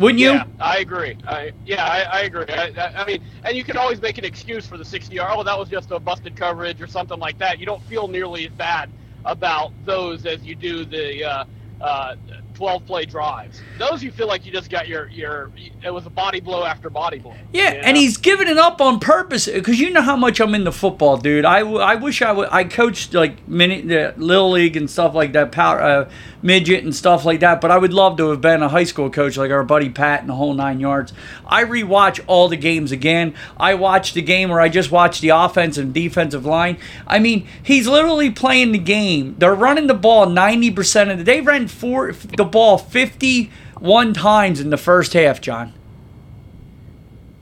Wouldn't 0.00 0.18
you? 0.18 0.30
Yeah, 0.30 0.44
I 0.58 0.78
agree. 0.78 1.18
I 1.28 1.52
yeah, 1.66 1.84
I, 1.84 2.20
I 2.20 2.20
agree. 2.22 2.46
I, 2.48 2.90
I, 2.96 3.04
mean, 3.04 3.22
and 3.44 3.54
you 3.54 3.62
can 3.62 3.76
always 3.76 4.00
make 4.00 4.16
an 4.16 4.24
excuse 4.24 4.66
for 4.66 4.78
the 4.78 4.84
60 4.84 5.14
yard. 5.14 5.30
Oh, 5.36 5.42
that 5.44 5.58
was 5.58 5.68
just 5.68 5.90
a 5.90 6.00
busted 6.00 6.34
coverage 6.34 6.80
or 6.80 6.86
something 6.86 7.18
like 7.18 7.36
that. 7.36 7.58
You 7.58 7.66
don't 7.66 7.82
feel 7.82 8.08
nearly 8.08 8.46
as 8.46 8.52
bad 8.52 8.88
about 9.26 9.72
those 9.84 10.24
as 10.24 10.42
you 10.42 10.54
do 10.54 10.86
the 10.86 11.24
uh, 11.24 11.44
uh, 11.82 12.14
12 12.60 12.84
play 12.84 13.06
drives. 13.06 13.62
Those 13.78 14.02
you 14.02 14.10
feel 14.10 14.26
like 14.26 14.44
you 14.44 14.52
just 14.52 14.68
got 14.68 14.86
your 14.86 15.08
your 15.08 15.50
it 15.82 15.88
was 15.88 16.04
a 16.04 16.10
body 16.10 16.40
blow 16.40 16.62
after 16.62 16.90
body 16.90 17.18
blow. 17.18 17.34
Yeah, 17.54 17.72
you 17.72 17.78
and 17.78 17.96
he's 17.96 18.18
giving 18.18 18.48
it 18.48 18.58
up 18.58 18.82
on 18.82 19.00
purpose 19.00 19.46
because 19.46 19.80
you 19.80 19.88
know 19.88 20.02
how 20.02 20.14
much 20.14 20.42
I'm 20.42 20.54
into 20.54 20.70
football, 20.70 21.16
dude. 21.16 21.46
I, 21.46 21.60
I 21.60 21.94
wish 21.94 22.20
I 22.20 22.32
would. 22.32 22.50
I 22.52 22.64
coached 22.64 23.14
like 23.14 23.48
mini 23.48 23.80
the 23.80 24.12
little 24.18 24.50
league 24.50 24.76
and 24.76 24.90
stuff 24.90 25.14
like 25.14 25.32
that, 25.32 25.52
power 25.52 25.80
uh, 25.80 26.10
midget 26.42 26.84
and 26.84 26.94
stuff 26.94 27.24
like 27.24 27.40
that. 27.40 27.62
But 27.62 27.70
I 27.70 27.78
would 27.78 27.94
love 27.94 28.18
to 28.18 28.28
have 28.28 28.42
been 28.42 28.62
a 28.62 28.68
high 28.68 28.84
school 28.84 29.08
coach 29.08 29.38
like 29.38 29.50
our 29.50 29.64
buddy 29.64 29.88
Pat 29.88 30.20
and 30.20 30.28
the 30.28 30.34
whole 30.34 30.52
nine 30.52 30.80
yards. 30.80 31.14
I 31.46 31.64
rewatch 31.64 32.22
all 32.26 32.48
the 32.48 32.58
games 32.58 32.92
again. 32.92 33.34
I 33.56 33.72
watched 33.72 34.12
the 34.12 34.20
game 34.20 34.50
where 34.50 34.60
I 34.60 34.68
just 34.68 34.90
watched 34.90 35.22
the 35.22 35.30
offensive 35.30 35.84
and 35.84 35.94
defensive 35.94 36.44
line. 36.44 36.76
I 37.06 37.20
mean, 37.20 37.46
he's 37.62 37.88
literally 37.88 38.30
playing 38.30 38.72
the 38.72 38.78
game. 38.78 39.36
They're 39.38 39.54
running 39.54 39.86
the 39.86 39.94
ball 39.94 40.26
90% 40.26 41.10
of 41.10 41.16
the. 41.16 41.24
They 41.24 41.40
ran 41.40 41.66
four 41.66 42.12
the 42.12 42.49
ball 42.50 42.78
51 42.78 44.14
times 44.14 44.60
in 44.60 44.70
the 44.70 44.76
first 44.76 45.12
half, 45.12 45.40
John. 45.40 45.72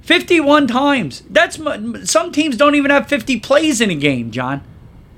51 0.02 0.66
times. 0.66 1.22
That's 1.28 1.58
some 2.10 2.32
teams 2.32 2.56
don't 2.56 2.74
even 2.74 2.90
have 2.90 3.08
50 3.08 3.40
plays 3.40 3.80
in 3.80 3.90
a 3.90 3.94
game, 3.94 4.30
John. 4.30 4.62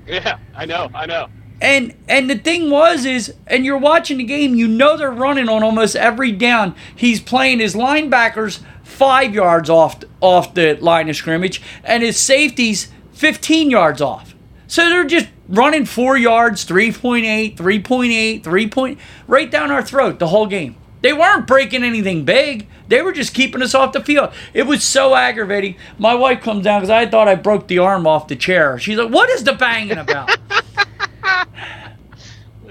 yeah, 0.05 0.37
I 0.53 0.65
know, 0.65 0.89
I 0.93 1.05
know. 1.05 1.29
And 1.61 1.93
and 2.09 2.29
the 2.29 2.37
thing 2.37 2.69
was 2.69 3.05
is 3.05 3.33
and 3.45 3.63
you're 3.63 3.77
watching 3.77 4.17
the 4.17 4.23
game, 4.23 4.55
you 4.55 4.67
know 4.67 4.97
they're 4.97 5.11
running 5.11 5.47
on 5.47 5.63
almost 5.63 5.95
every 5.95 6.31
down. 6.31 6.75
He's 6.95 7.21
playing 7.21 7.59
his 7.59 7.75
linebackers 7.75 8.61
5 8.83 9.33
yards 9.33 9.69
off 9.69 10.03
off 10.19 10.55
the 10.55 10.73
line 10.81 11.07
of 11.07 11.15
scrimmage 11.15 11.61
and 11.83 12.03
his 12.03 12.19
safeties 12.19 12.89
15 13.13 13.69
yards 13.69 14.01
off. 14.01 14.30
So 14.71 14.87
they're 14.87 15.03
just 15.03 15.27
running 15.49 15.85
four 15.85 16.17
yards, 16.17 16.65
3.8, 16.65 17.57
3.8, 17.57 18.41
3 18.41 18.69
point, 18.69 18.99
right 19.27 19.51
down 19.51 19.69
our 19.69 19.81
throat 19.83 20.17
the 20.17 20.27
whole 20.27 20.47
game. 20.47 20.77
They 21.01 21.11
weren't 21.11 21.45
breaking 21.45 21.83
anything 21.83 22.23
big. 22.23 22.67
They 22.87 23.01
were 23.01 23.11
just 23.11 23.33
keeping 23.33 23.61
us 23.61 23.75
off 23.75 23.91
the 23.91 24.01
field. 24.01 24.31
It 24.53 24.63
was 24.63 24.81
so 24.81 25.13
aggravating. 25.13 25.75
My 25.97 26.15
wife 26.15 26.41
comes 26.41 26.63
down 26.63 26.79
because 26.79 26.89
I 26.89 27.05
thought 27.05 27.27
I 27.27 27.35
broke 27.35 27.67
the 27.67 27.79
arm 27.79 28.07
off 28.07 28.29
the 28.29 28.37
chair. 28.37 28.79
She's 28.79 28.97
like, 28.97 29.11
"What 29.11 29.29
is 29.29 29.43
the 29.43 29.53
banging 29.53 29.97
about?" 29.97 30.37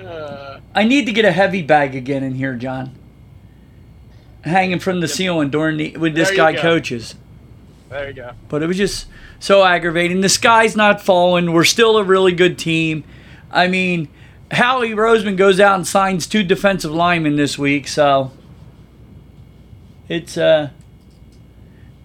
Uh, 0.00 0.58
I 0.74 0.84
need 0.84 1.06
to 1.06 1.12
get 1.12 1.24
a 1.24 1.30
heavy 1.30 1.62
bag 1.62 1.94
again 1.94 2.24
in 2.24 2.34
here, 2.34 2.56
John. 2.56 2.98
Hanging 4.42 4.80
from 4.80 5.00
the 5.00 5.06
ceiling 5.06 5.50
during 5.50 5.76
the 5.76 5.96
when 5.98 6.14
this 6.14 6.32
guy 6.32 6.52
go. 6.54 6.62
coaches. 6.62 7.14
There 7.90 8.08
you 8.08 8.14
go. 8.14 8.32
But 8.48 8.62
it 8.62 8.66
was 8.66 8.76
just 8.76 9.06
so 9.40 9.64
aggravating. 9.64 10.20
The 10.20 10.28
sky's 10.28 10.76
not 10.76 11.02
falling. 11.02 11.52
We're 11.52 11.64
still 11.64 11.98
a 11.98 12.04
really 12.04 12.32
good 12.32 12.58
team. 12.58 13.04
I 13.50 13.68
mean, 13.68 14.08
Howie 14.50 14.90
Roseman 14.90 15.36
goes 15.36 15.60
out 15.60 15.74
and 15.74 15.86
signs 15.86 16.26
two 16.26 16.42
defensive 16.42 16.92
linemen 16.92 17.36
this 17.36 17.58
week, 17.58 17.88
so 17.88 18.32
it's 20.08 20.36
uh 20.38 20.70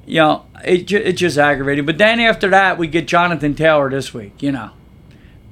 you 0.06 0.18
know, 0.18 0.46
it 0.64 0.92
it's 0.92 1.20
just 1.20 1.38
aggravating. 1.38 1.86
But 1.86 1.98
then 1.98 2.20
after 2.20 2.50
that, 2.50 2.78
we 2.78 2.88
get 2.88 3.08
Jonathan 3.08 3.56
Taylor 3.56 3.90
this 3.90 4.14
week, 4.14 4.42
you 4.42 4.52
know. 4.52 4.72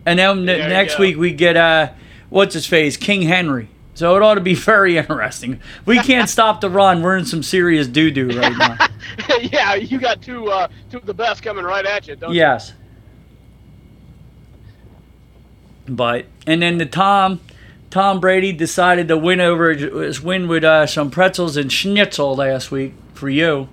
And 0.06 0.20
then 0.20 0.46
the 0.46 0.58
next 0.58 1.00
week 1.00 1.18
we 1.18 1.32
get 1.32 1.56
uh 1.58 1.92
what's 2.30 2.54
his 2.54 2.66
face? 2.66 2.98
King 2.98 3.24
Henry. 3.24 3.70
So 3.96 4.16
it 4.16 4.22
ought 4.24 4.36
to 4.36 4.42
be 4.42 4.56
very 4.56 4.98
interesting. 4.98 5.60
We 5.86 6.00
can't 6.00 6.30
stop 6.30 6.62
the 6.62 6.70
run. 6.70 7.02
We're 7.02 7.18
in 7.18 7.26
some 7.26 7.44
serious 7.44 7.88
doo 7.88 8.12
doo 8.12 8.30
right 8.40 8.58
now. 8.58 8.78
yeah, 9.42 9.76
you 9.76 10.00
got 10.00 10.22
two 10.22 10.48
uh, 10.48 10.68
two 10.90 10.98
of 10.98 11.06
the 11.06 11.14
best 11.14 11.44
coming 11.44 11.66
right 11.66 11.86
at 11.86 12.08
you, 12.08 12.16
don't 12.16 12.34
Yes. 12.34 12.74
But 15.88 16.26
and 16.48 16.62
then 16.62 16.78
the 16.78 16.86
Tom 16.86 17.42
Tom 17.90 18.20
Brady 18.20 18.54
decided 18.54 19.08
to 19.10 19.18
win 19.18 19.40
over 19.40 19.74
his 19.74 20.22
win 20.22 20.48
with 20.48 20.64
uh, 20.64 20.88
some 20.88 21.12
pretzels 21.12 21.58
and 21.58 21.72
schnitzel 21.72 22.36
last 22.36 22.72
week 22.72 22.94
for 23.14 23.30
you. 23.30 23.44
you? 23.46 23.70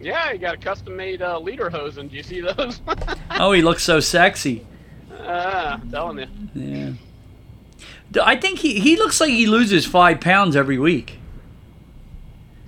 Yeah, 0.00 0.32
he 0.32 0.38
got 0.38 0.54
a 0.54 0.58
custom 0.58 0.96
made 0.96 1.20
uh, 1.20 1.38
lederhosen. 1.40 2.08
Do 2.08 2.16
you 2.16 2.22
see 2.22 2.40
those? 2.40 2.80
Oh, 3.40 3.52
he 3.52 3.62
looks 3.62 3.84
so 3.84 4.00
sexy. 4.00 4.66
Ah, 5.12 5.74
I'm 5.74 5.90
telling 5.90 6.18
you. 6.18 6.26
Yeah. 6.54 6.92
I 8.22 8.36
think 8.36 8.60
he, 8.60 8.80
he 8.80 8.96
looks 8.96 9.20
like 9.20 9.30
he 9.30 9.46
loses 9.46 9.84
five 9.84 10.20
pounds 10.20 10.56
every 10.56 10.78
week. 10.78 11.18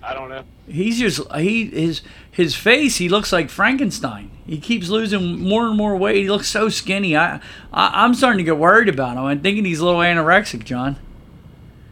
I 0.03 0.15
don't 0.15 0.29
know. 0.29 0.45
He's 0.67 0.99
just 0.99 1.21
he 1.35 1.67
his 1.67 2.03
his 2.31 2.55
face. 2.55 2.97
He 2.97 3.09
looks 3.09 3.33
like 3.33 3.51
Frankenstein. 3.51 4.31
He 4.47 4.59
keeps 4.59 4.89
losing 4.89 5.41
more 5.41 5.67
and 5.67 5.77
more 5.77 5.97
weight. 5.97 6.17
He 6.23 6.31
looks 6.31 6.49
so 6.49 6.69
skinny. 6.69 7.17
I, 7.17 7.37
I 7.73 8.05
I'm 8.05 8.15
starting 8.15 8.39
to 8.39 8.45
get 8.45 8.57
worried 8.59 8.89
about 8.89 9.17
him. 9.17 9.25
I'm 9.25 9.41
thinking 9.41 9.65
he's 9.65 9.81
a 9.81 9.85
little 9.85 10.01
anorexic, 10.01 10.65
John. 10.65 10.97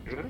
Mm-hmm. 0.07 0.28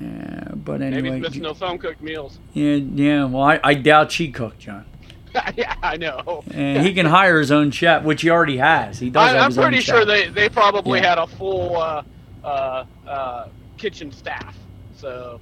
Yeah, 0.00 0.54
but 0.54 0.80
Maybe 0.80 0.96
anyway, 0.96 1.16
he's 1.16 1.22
missing 1.28 1.42
those 1.42 1.58
home 1.58 1.78
cooked 1.78 2.00
meals. 2.00 2.38
yeah, 2.54 2.74
yeah. 2.76 3.24
Well, 3.24 3.42
I, 3.42 3.60
I 3.62 3.74
doubt 3.74 4.12
she 4.12 4.30
cooked, 4.30 4.60
John. 4.60 4.86
yeah, 5.56 5.74
I 5.82 5.96
know. 5.96 6.42
And 6.52 6.84
he 6.86 6.92
can 6.94 7.06
hire 7.06 7.38
his 7.38 7.50
own 7.52 7.70
chef, 7.70 8.02
which 8.04 8.22
he 8.22 8.30
already 8.30 8.56
has. 8.58 8.98
He 8.98 9.10
does. 9.10 9.22
I, 9.22 9.34
have 9.34 9.36
I'm 9.42 9.50
his 9.50 9.58
own 9.58 9.64
pretty 9.64 9.80
sure 9.80 9.98
chef. 10.00 10.06
they, 10.08 10.28
they 10.28 10.48
probably 10.48 11.00
Yeah. 11.00 11.08
had 11.10 11.18
a 11.18 11.26
full 11.26 11.76
uh, 11.76 12.02
uh, 12.44 12.84
uh, 13.06 13.48
kitchen 13.78 14.12
staff. 14.12 14.56
So 14.96 15.40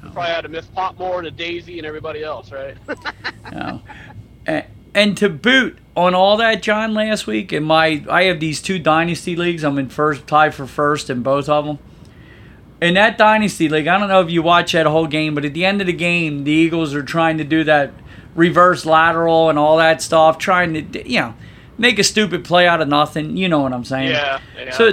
Oh. 0.00 0.10
probably 0.12 0.30
had 0.30 0.42
to 0.42 0.48
miss 0.48 0.64
Patmore 0.66 1.18
and 1.18 1.26
a 1.26 1.30
Daisy 1.32 1.78
and 1.78 1.86
everybody 1.86 2.22
else, 2.22 2.52
right? 2.52 2.76
No. 3.52 3.80
And, 4.46 4.64
and 4.94 5.16
to 5.16 5.28
boot 5.28 5.78
on 5.96 6.14
all 6.14 6.36
that, 6.36 6.62
John, 6.62 6.94
last 6.94 7.26
week, 7.26 7.52
in 7.52 7.64
my 7.64 8.04
I 8.08 8.24
have 8.24 8.38
these 8.40 8.60
two 8.62 8.78
dynasty 8.78 9.34
leagues. 9.34 9.64
I'm 9.64 9.76
in 9.78 9.88
first, 9.88 10.26
tied 10.26 10.54
for 10.54 10.66
first 10.66 11.10
in 11.10 11.22
both 11.22 11.48
of 11.48 11.64
them. 11.66 11.78
In 12.80 12.94
that 12.94 13.18
dynasty 13.18 13.68
league, 13.68 13.88
I 13.88 13.98
don't 13.98 14.08
know 14.08 14.20
if 14.20 14.30
you 14.30 14.40
watch 14.42 14.70
that 14.72 14.86
whole 14.86 15.06
game, 15.08 15.34
but 15.34 15.44
at 15.44 15.52
the 15.54 15.64
end 15.64 15.80
of 15.80 15.86
the 15.88 15.92
game, 15.92 16.44
the 16.44 16.52
Eagles 16.52 16.94
are 16.94 17.02
trying 17.02 17.38
to 17.38 17.44
do 17.44 17.64
that 17.64 17.90
reverse 18.38 18.86
lateral 18.86 19.50
and 19.50 19.58
all 19.58 19.76
that 19.78 20.00
stuff, 20.00 20.38
trying 20.38 20.92
to 20.92 21.08
you 21.10 21.20
know 21.20 21.34
make 21.76 21.98
a 21.98 22.04
stupid 22.04 22.44
play 22.44 22.66
out 22.66 22.80
of 22.80 22.88
nothing. 22.88 23.36
You 23.36 23.48
know 23.48 23.60
what 23.60 23.72
I'm 23.72 23.84
saying? 23.84 24.10
yeah, 24.10 24.40
yeah. 24.56 24.70
So 24.70 24.90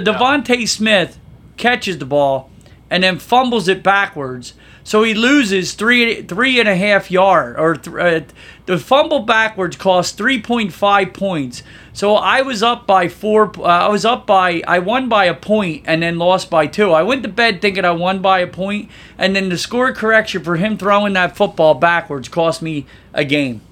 yeah. 0.60 0.66
Smith 0.66 1.18
catches 1.56 1.98
the 1.98 2.04
ball 2.04 2.50
and 2.90 3.02
then 3.02 3.18
fumbles 3.18 3.68
it 3.68 3.82
backwards. 3.82 4.54
So 4.86 5.02
he 5.02 5.14
loses 5.14 5.72
three 5.72 6.22
three 6.22 6.60
and 6.60 6.68
a 6.68 6.76
half 6.76 7.10
yard 7.10 7.58
or 7.58 7.74
th- 7.74 7.96
uh, 7.96 8.32
the 8.66 8.78
fumble 8.78 9.18
backwards 9.18 9.74
cost 9.74 10.16
three 10.16 10.40
point 10.40 10.72
five 10.72 11.12
points. 11.12 11.64
So 11.92 12.14
I 12.14 12.42
was 12.42 12.62
up 12.62 12.86
by 12.86 13.08
four. 13.08 13.50
Uh, 13.58 13.62
I 13.64 13.88
was 13.88 14.04
up 14.04 14.28
by 14.28 14.62
I 14.64 14.78
won 14.78 15.08
by 15.08 15.24
a 15.24 15.34
point 15.34 15.82
and 15.86 16.04
then 16.04 16.18
lost 16.18 16.50
by 16.50 16.68
two. 16.68 16.92
I 16.92 17.02
went 17.02 17.24
to 17.24 17.28
bed 17.28 17.60
thinking 17.60 17.84
I 17.84 17.90
won 17.90 18.22
by 18.22 18.38
a 18.38 18.46
point, 18.46 18.88
and 19.18 19.34
then 19.34 19.48
the 19.48 19.58
score 19.58 19.92
correction 19.92 20.44
for 20.44 20.54
him 20.54 20.78
throwing 20.78 21.14
that 21.14 21.36
football 21.36 21.74
backwards 21.74 22.28
cost 22.28 22.62
me 22.62 22.86
a 23.12 23.24
game. 23.24 23.62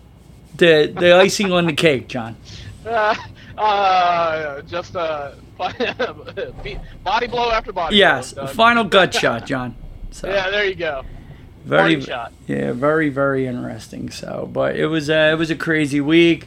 The 0.56 0.92
the 0.98 1.14
icing 1.14 1.52
on 1.52 1.66
the 1.66 1.74
cake, 1.74 2.08
John. 2.08 2.34
Uh, 2.84 3.14
uh, 3.56 4.62
just 4.62 4.96
uh, 4.96 5.30
body 7.04 7.26
blow 7.28 7.52
after 7.52 7.72
body 7.72 7.98
Yes, 7.98 8.32
blow. 8.32 8.48
Final 8.48 8.82
gut 8.82 9.14
shot, 9.14 9.46
John. 9.46 9.76
So. 10.14 10.28
Yeah, 10.28 10.48
there 10.50 10.64
you 10.64 10.76
go. 10.76 11.02
very 11.64 12.00
shot. 12.00 12.32
yeah 12.46 12.72
very 12.72 13.08
very 13.08 13.46
interesting 13.46 14.10
so 14.10 14.48
but 14.52 14.76
it 14.76 14.86
was 14.86 15.08
a, 15.08 15.32
it 15.32 15.34
was 15.34 15.50
a 15.50 15.56
crazy 15.56 16.00
week 16.00 16.46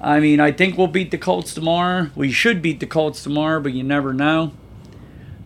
i 0.00 0.18
mean 0.18 0.40
i 0.40 0.50
think 0.50 0.76
we'll 0.78 0.86
beat 0.88 1.10
the 1.10 1.18
colts 1.18 1.52
tomorrow 1.54 2.10
we 2.16 2.32
should 2.32 2.60
beat 2.62 2.80
the 2.80 2.86
colts 2.86 3.22
tomorrow 3.22 3.60
but 3.60 3.72
you 3.72 3.82
never 3.84 4.12
know 4.14 4.52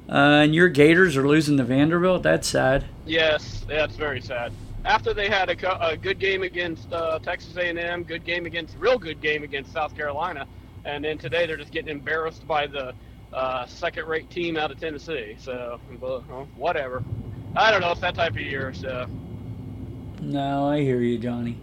uh, 0.08 0.42
and 0.44 0.54
your 0.54 0.68
gators 0.68 1.16
are 1.16 1.26
losing 1.28 1.56
to 1.56 1.64
vanderbilt 1.64 2.22
that's 2.22 2.48
sad 2.48 2.84
Yes, 3.04 3.64
that's 3.66 3.96
very 3.96 4.20
sad. 4.20 4.52
After 4.84 5.12
they 5.14 5.28
had 5.28 5.48
a, 5.48 5.56
co- 5.56 5.78
a 5.80 5.96
good 5.96 6.18
game 6.18 6.42
against 6.42 6.92
uh, 6.92 7.18
Texas 7.20 7.56
A&M, 7.56 8.02
good 8.04 8.22
game 8.24 8.44
against 8.46 8.76
real 8.78 8.98
good 8.98 9.20
game 9.22 9.42
against 9.44 9.72
South 9.72 9.96
Carolina, 9.96 10.46
and 10.84 11.02
then 11.04 11.16
today 11.16 11.46
they're 11.46 11.56
just 11.56 11.72
getting 11.72 11.88
embarrassed 11.90 12.46
by 12.46 12.66
the 12.66 12.92
uh, 13.32 13.64
second-rate 13.66 14.28
team 14.30 14.58
out 14.58 14.70
of 14.70 14.78
Tennessee. 14.78 15.36
So, 15.38 15.80
well, 16.00 16.20
whatever. 16.56 17.02
I 17.56 17.70
don't 17.70 17.80
know. 17.80 17.92
It's 17.92 18.00
that 18.00 18.14
type 18.14 18.32
of 18.32 18.40
year. 18.40 18.72
So, 18.74 19.06
no 20.20 20.68
i 20.68 20.80
hear 20.80 21.00
you 21.00 21.16
johnny 21.16 21.56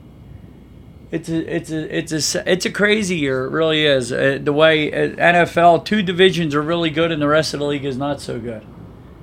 it's 1.11 1.27
a 1.27 1.55
it's 1.55 1.69
a 1.71 1.97
it's 1.97 2.35
a 2.35 2.49
it's 2.49 2.65
a 2.65 2.71
crazy 2.71 3.17
year 3.17 3.43
it 3.43 3.49
really 3.49 3.85
is 3.85 4.13
uh, 4.13 4.39
the 4.41 4.53
way 4.53 4.93
uh, 4.93 5.09
nfl 5.09 5.83
two 5.83 6.01
divisions 6.01 6.55
are 6.55 6.61
really 6.61 6.89
good 6.89 7.11
and 7.11 7.21
the 7.21 7.27
rest 7.27 7.53
of 7.53 7.59
the 7.59 7.65
league 7.65 7.83
is 7.83 7.97
not 7.97 8.21
so 8.21 8.39
good 8.39 8.65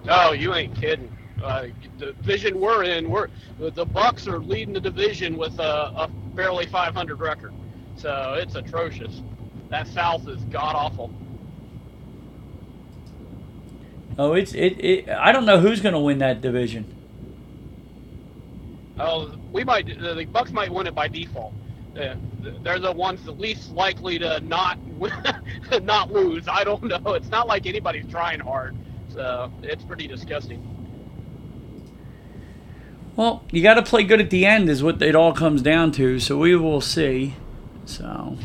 oh, 0.09 0.33
you 0.33 0.55
ain't 0.55 0.75
kidding. 0.75 1.15
Uh, 1.43 1.67
the 1.99 2.13
division 2.13 2.61
we're 2.61 2.85
in, 2.85 3.11
we're 3.11 3.29
the 3.59 3.85
Bucks 3.85 4.27
are 4.29 4.39
leading 4.39 4.75
the 4.75 4.81
division 4.81 5.37
with 5.37 5.59
a, 5.59 5.93
a 5.97 6.11
barely 6.35 6.67
500 6.67 7.21
record. 7.21 7.53
So 7.97 8.35
it's 8.39 8.55
atrocious. 8.55 9.23
That 9.69 9.87
South 9.89 10.29
is 10.29 10.43
god 10.45 10.77
awful. 10.77 11.13
Oh 14.19 14.33
it's 14.35 14.53
it, 14.55 14.73
it 14.85 15.09
i 15.09 15.33
don't 15.33 15.45
know 15.47 15.59
who's 15.59 15.81
going 15.81 15.95
to 15.95 16.01
win 16.01 16.19
that 16.19 16.41
division 16.41 16.85
Oh, 18.99 19.35
we 19.53 19.65
might. 19.65 19.87
The 19.87 20.15
the 20.15 20.25
Bucks 20.27 20.53
might 20.53 20.73
win 20.73 20.87
it 20.87 20.95
by 20.95 21.09
default. 21.09 21.55
Uh, 21.99 22.15
they're 22.63 22.79
the 22.79 22.93
ones 22.93 23.25
the 23.25 23.33
least 23.33 23.73
likely 23.73 24.19
to 24.19 24.41
not 24.41 24.79
not 25.83 26.13
lose. 26.13 26.47
I 26.49 26.65
don't 26.65 26.85
know. 26.85 27.15
It's 27.15 27.29
not 27.29 27.47
like 27.47 27.67
anybody's 27.67 28.09
trying 28.11 28.41
hard, 28.41 28.77
so 29.09 29.51
it's 29.63 29.85
pretty 29.85 30.07
disgusting. 30.07 30.69
Well, 33.17 33.45
you 33.51 33.63
got 33.63 33.75
to 33.75 33.83
play 33.83 34.05
good 34.05 34.21
at 34.21 34.31
the 34.31 34.47
end, 34.47 34.71
is 34.71 34.83
what 34.83 35.03
it 35.03 35.15
all 35.15 35.35
comes 35.35 35.61
down 35.61 35.93
to. 35.93 36.19
So 36.19 36.39
we 36.39 36.57
will 36.57 36.81
see. 36.81 37.35
So, 37.85 38.39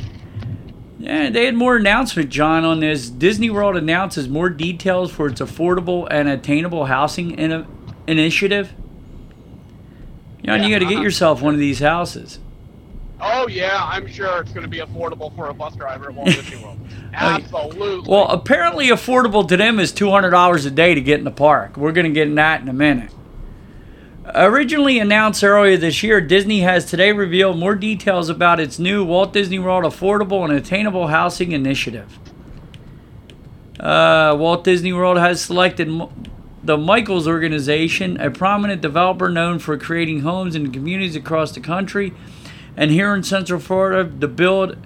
yeah, 1.00 1.30
they 1.30 1.46
had 1.46 1.56
more 1.56 1.76
announcement, 1.76 2.30
John, 2.30 2.66
on 2.66 2.80
this. 2.80 3.10
Disney 3.10 3.50
World 3.50 3.76
announces 3.76 4.28
more 4.28 4.50
details 4.50 5.12
for 5.12 5.28
its 5.28 5.42
affordable 5.42 6.08
and 6.10 6.28
attainable 6.28 6.86
housing 6.86 7.32
in 7.32 7.66
initiative. 8.08 8.74
John, 10.44 10.64
you 10.64 10.70
Yeah, 10.70 10.76
got 10.76 10.80
to 10.80 10.86
get 10.86 10.96
uh-huh. 10.96 11.04
yourself 11.04 11.42
one 11.42 11.54
of 11.54 11.60
these 11.60 11.80
houses. 11.80 12.40
Oh 13.20 13.48
yeah, 13.48 13.80
I'm 13.84 14.08
sure 14.08 14.42
it's 14.42 14.52
going 14.52 14.64
to 14.64 14.70
be 14.70 14.78
affordable 14.78 15.36
for 15.36 15.48
a 15.50 15.54
bus 15.54 15.76
driver 15.76 16.10
at 16.10 16.14
Walt 16.14 16.28
Disney 16.30 16.64
World. 16.64 16.80
Absolutely. 17.14 18.12
Well, 18.12 18.28
apparently 18.28 18.88
affordable 18.90 19.48
to 19.48 19.58
them 19.58 19.80
is 19.80 19.92
two 19.92 20.12
hundred 20.12 20.30
dollars 20.32 20.66
a 20.66 20.72
day 20.72 20.94
to 20.94 21.02
get 21.02 21.18
in 21.18 21.26
the 21.26 21.32
park. 21.32 21.78
We're 21.78 21.94
going 21.94 22.06
to 22.06 22.12
get 22.14 22.28
in 22.28 22.36
that 22.36 22.62
in 22.62 22.70
a 22.70 22.74
minute. 22.74 23.12
Originally 24.36 25.00
announced 25.00 25.42
earlier 25.42 25.78
this 25.78 26.04
year, 26.04 26.20
Disney 26.20 26.60
has 26.60 26.84
today 26.84 27.14
revealed 27.14 27.58
more 27.58 27.76
details 27.76 28.28
about 28.28 28.60
its 28.60 28.78
new 28.78 29.06
Walt 29.06 29.32
Disney 29.32 29.58
World 29.58 29.86
Affordable 29.86 30.44
and 30.44 30.52
Attainable 30.52 31.08
Housing 31.08 31.54
Initiative. 31.54 32.20
Uh, 33.80 34.36
Walt 34.38 34.66
Disney 34.66 34.92
World 34.92 35.18
has 35.18 35.40
selected 35.40 35.90
the 36.62 36.78
Michaels 36.78 37.26
Organization, 37.26 38.20
a 38.20 38.30
prominent 38.30 38.82
developer 38.82 39.30
known 39.30 39.60
for 39.60 39.78
creating 39.78 40.22
homes 40.22 40.56
in 40.56 40.74
communities 40.74 41.16
across 41.16 41.54
the 41.54 41.62
country, 41.62 42.12
and 42.76 42.92
here 42.92 43.14
in 43.14 43.24
Central 43.24 43.62
Florida 43.62 44.12
to 44.20 44.28
build 44.28 44.78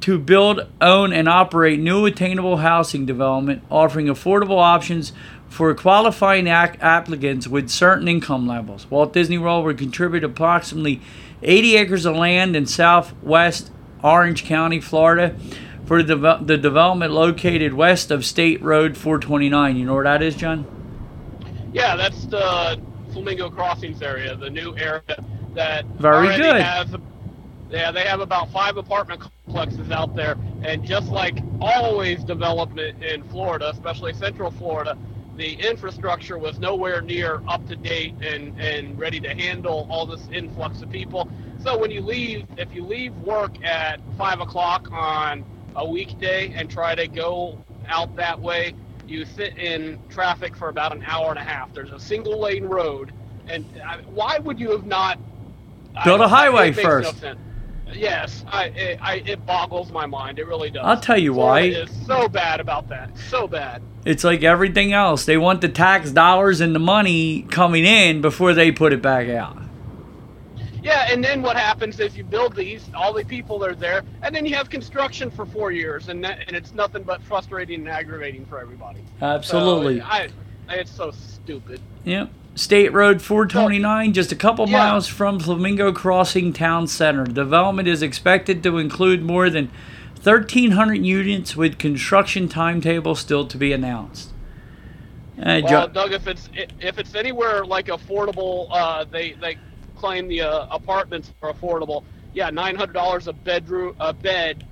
to 0.00 0.18
build, 0.18 0.66
own, 0.80 1.12
and 1.12 1.28
operate 1.28 1.78
new 1.78 2.06
attainable 2.06 2.56
housing 2.56 3.06
development, 3.06 3.62
offering 3.70 4.06
affordable 4.06 4.58
options 4.58 5.12
for 5.56 5.74
qualifying 5.74 6.46
ac- 6.48 6.76
applicants 6.82 7.48
with 7.48 7.70
certain 7.70 8.06
income 8.08 8.46
levels. 8.46 8.90
Walt 8.90 9.14
Disney 9.14 9.38
World 9.38 9.64
would 9.64 9.78
contribute 9.78 10.22
approximately 10.22 11.00
80 11.42 11.76
acres 11.78 12.04
of 12.04 12.14
land 12.14 12.54
in 12.54 12.66
southwest 12.66 13.70
Orange 14.04 14.44
County, 14.44 14.82
Florida, 14.82 15.34
for 15.86 16.02
the, 16.02 16.14
deve- 16.14 16.46
the 16.46 16.58
development 16.58 17.14
located 17.14 17.72
west 17.72 18.10
of 18.10 18.22
State 18.26 18.60
Road 18.62 18.98
429. 18.98 19.76
You 19.78 19.86
know 19.86 19.94
where 19.94 20.04
that 20.04 20.20
is, 20.20 20.36
John? 20.36 20.66
Yeah, 21.72 21.96
that's 21.96 22.26
the 22.26 22.78
Flamingo 23.14 23.48
Crossings 23.48 24.02
area, 24.02 24.36
the 24.36 24.50
new 24.50 24.76
area 24.76 25.02
that 25.54 25.86
Very 25.86 26.36
good. 26.36 26.60
has. 26.60 26.94
Yeah, 27.70 27.90
they 27.92 28.02
have 28.02 28.20
about 28.20 28.52
five 28.52 28.76
apartment 28.76 29.22
complexes 29.46 29.90
out 29.90 30.14
there, 30.14 30.36
and 30.62 30.84
just 30.84 31.08
like 31.08 31.38
always 31.62 32.24
development 32.24 33.02
in 33.02 33.22
Florida, 33.30 33.70
especially 33.70 34.12
Central 34.12 34.50
Florida, 34.50 34.98
the 35.36 35.54
infrastructure 35.54 36.38
was 36.38 36.58
nowhere 36.58 37.00
near 37.00 37.42
up 37.48 37.66
to 37.68 37.76
date 37.76 38.14
and 38.22 38.58
and 38.60 38.98
ready 38.98 39.20
to 39.20 39.28
handle 39.28 39.86
all 39.90 40.06
this 40.06 40.26
influx 40.32 40.82
of 40.82 40.90
people. 40.90 41.28
So 41.62 41.76
when 41.76 41.90
you 41.90 42.00
leave, 42.00 42.46
if 42.56 42.74
you 42.74 42.84
leave 42.84 43.14
work 43.16 43.62
at 43.64 44.00
five 44.16 44.40
o'clock 44.40 44.90
on 44.92 45.44
a 45.74 45.88
weekday 45.88 46.52
and 46.54 46.70
try 46.70 46.94
to 46.94 47.06
go 47.06 47.62
out 47.88 48.16
that 48.16 48.40
way, 48.40 48.74
you 49.06 49.24
sit 49.24 49.56
in 49.58 49.98
traffic 50.08 50.56
for 50.56 50.68
about 50.68 50.94
an 50.94 51.02
hour 51.06 51.30
and 51.30 51.38
a 51.38 51.44
half. 51.44 51.72
There's 51.74 51.92
a 51.92 52.00
single 52.00 52.40
lane 52.40 52.64
road, 52.64 53.12
and 53.46 53.64
I, 53.84 53.98
why 53.98 54.38
would 54.38 54.58
you 54.58 54.70
have 54.70 54.86
not 54.86 55.18
Build 56.04 56.20
a 56.20 56.24
a 56.24 56.28
highway 56.28 56.72
first. 56.72 57.24
Yes, 57.92 58.44
I, 58.48 58.64
it, 58.66 58.98
I, 59.00 59.14
it 59.26 59.46
boggles 59.46 59.92
my 59.92 60.06
mind. 60.06 60.38
It 60.38 60.46
really 60.46 60.70
does. 60.70 60.84
I'll 60.84 61.00
tell 61.00 61.18
you 61.18 61.34
Florida 61.34 61.78
why. 61.78 61.82
Is 61.82 62.06
so 62.06 62.28
bad 62.28 62.60
about 62.60 62.88
that. 62.88 63.16
So 63.16 63.46
bad. 63.46 63.82
It's 64.04 64.24
like 64.24 64.42
everything 64.42 64.92
else. 64.92 65.24
They 65.24 65.36
want 65.36 65.60
the 65.60 65.68
tax 65.68 66.10
dollars 66.10 66.60
and 66.60 66.74
the 66.74 66.80
money 66.80 67.42
coming 67.42 67.84
in 67.84 68.20
before 68.20 68.54
they 68.54 68.70
put 68.72 68.92
it 68.92 69.02
back 69.02 69.28
out. 69.28 69.56
Yeah, 70.82 71.08
and 71.10 71.24
then 71.24 71.42
what 71.42 71.56
happens 71.56 71.98
is 71.98 72.16
you 72.16 72.22
build 72.22 72.54
these, 72.54 72.88
all 72.94 73.12
the 73.12 73.24
people 73.24 73.64
are 73.64 73.74
there, 73.74 74.04
and 74.22 74.34
then 74.34 74.46
you 74.46 74.54
have 74.54 74.70
construction 74.70 75.32
for 75.32 75.44
four 75.44 75.72
years, 75.72 76.08
and 76.08 76.22
that, 76.22 76.44
and 76.46 76.56
it's 76.56 76.72
nothing 76.72 77.02
but 77.02 77.20
frustrating 77.24 77.80
and 77.80 77.88
aggravating 77.88 78.46
for 78.46 78.60
everybody. 78.60 79.00
Absolutely. 79.20 79.98
So, 79.98 80.06
I, 80.06 80.28
it's 80.68 80.92
so 80.92 81.10
stupid. 81.10 81.80
Yep. 82.04 82.30
State 82.56 82.90
Road 82.94 83.20
429, 83.20 84.14
just 84.14 84.32
a 84.32 84.34
couple 84.34 84.66
Yeah. 84.66 84.78
miles 84.78 85.06
from 85.06 85.38
Flamingo 85.38 85.92
Crossing 85.92 86.54
Town 86.54 86.86
Center. 86.86 87.24
Development 87.24 87.86
is 87.86 88.02
expected 88.02 88.62
to 88.62 88.78
include 88.78 89.22
more 89.22 89.50
than 89.50 89.70
1,300 90.22 91.04
units 91.04 91.54
with 91.54 91.76
construction 91.78 92.48
timetable 92.48 93.14
still 93.14 93.46
to 93.46 93.58
be 93.58 93.74
announced. 93.74 94.30
Uh, 95.38 95.60
Well, 95.64 95.86
Jo- 95.86 95.92
Doug, 95.92 96.12
if 96.14 96.26
it's 96.26 96.48
if 96.80 96.98
it's 96.98 97.14
anywhere 97.14 97.62
like 97.66 97.88
affordable, 97.88 98.68
uh, 98.70 99.04
they 99.04 99.32
they 99.32 99.58
claim 99.94 100.26
the 100.26 100.40
uh, 100.40 100.66
apartments 100.70 101.32
are 101.42 101.52
affordable. 101.52 102.04
Yeah, 102.32 102.48
nine 102.48 102.74
hundred 102.74 102.94
dollars 102.94 103.28
a 103.28 103.34
bedroom 103.34 103.94
a 104.00 104.14
bed. 104.14 104.64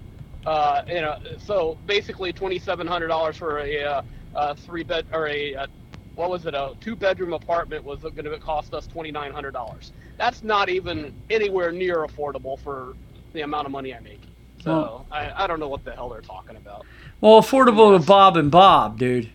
Uh, 0.46 0.80
you 0.88 1.02
know, 1.02 1.16
so 1.38 1.76
basically 1.86 2.32
twenty 2.32 2.58
seven 2.58 2.86
hundred 2.86 3.08
dollars 3.08 3.36
for 3.36 3.58
a, 3.58 3.84
uh, 3.84 4.02
a 4.34 4.54
three 4.56 4.84
bed 4.84 5.04
or 5.12 5.28
a, 5.28 5.54
uh 5.54 5.66
what 6.14 6.30
was 6.30 6.46
it 6.46 6.54
a 6.54 6.74
two 6.80 6.94
bedroom 6.96 7.32
apartment 7.32 7.84
was 7.84 8.00
going 8.00 8.14
to 8.24 8.38
cost 8.38 8.74
us 8.74 8.86
twenty 8.86 9.10
nine 9.10 9.32
hundred 9.32 9.52
dollars. 9.52 9.92
That's 10.16 10.42
not 10.42 10.68
even 10.68 11.14
anywhere 11.30 11.72
near 11.72 12.06
affordable 12.06 12.58
for 12.60 12.94
the 13.32 13.40
amount 13.42 13.66
of 13.66 13.72
money 13.72 13.94
I 13.94 14.00
make. 14.00 14.20
So 14.62 14.70
Well- 14.70 15.06
I, 15.10 15.44
I 15.44 15.46
don't 15.46 15.60
know 15.60 15.68
what 15.68 15.84
the 15.84 15.92
hell 15.92 16.08
they're 16.08 16.20
talking 16.20 16.56
about. 16.56 16.86
well, 17.20 17.40
affordable 17.40 17.98
to 17.98 18.04
Bob 18.06 18.36
and 18.36 18.50
Bob, 18.50 18.98
dude. 18.98 19.28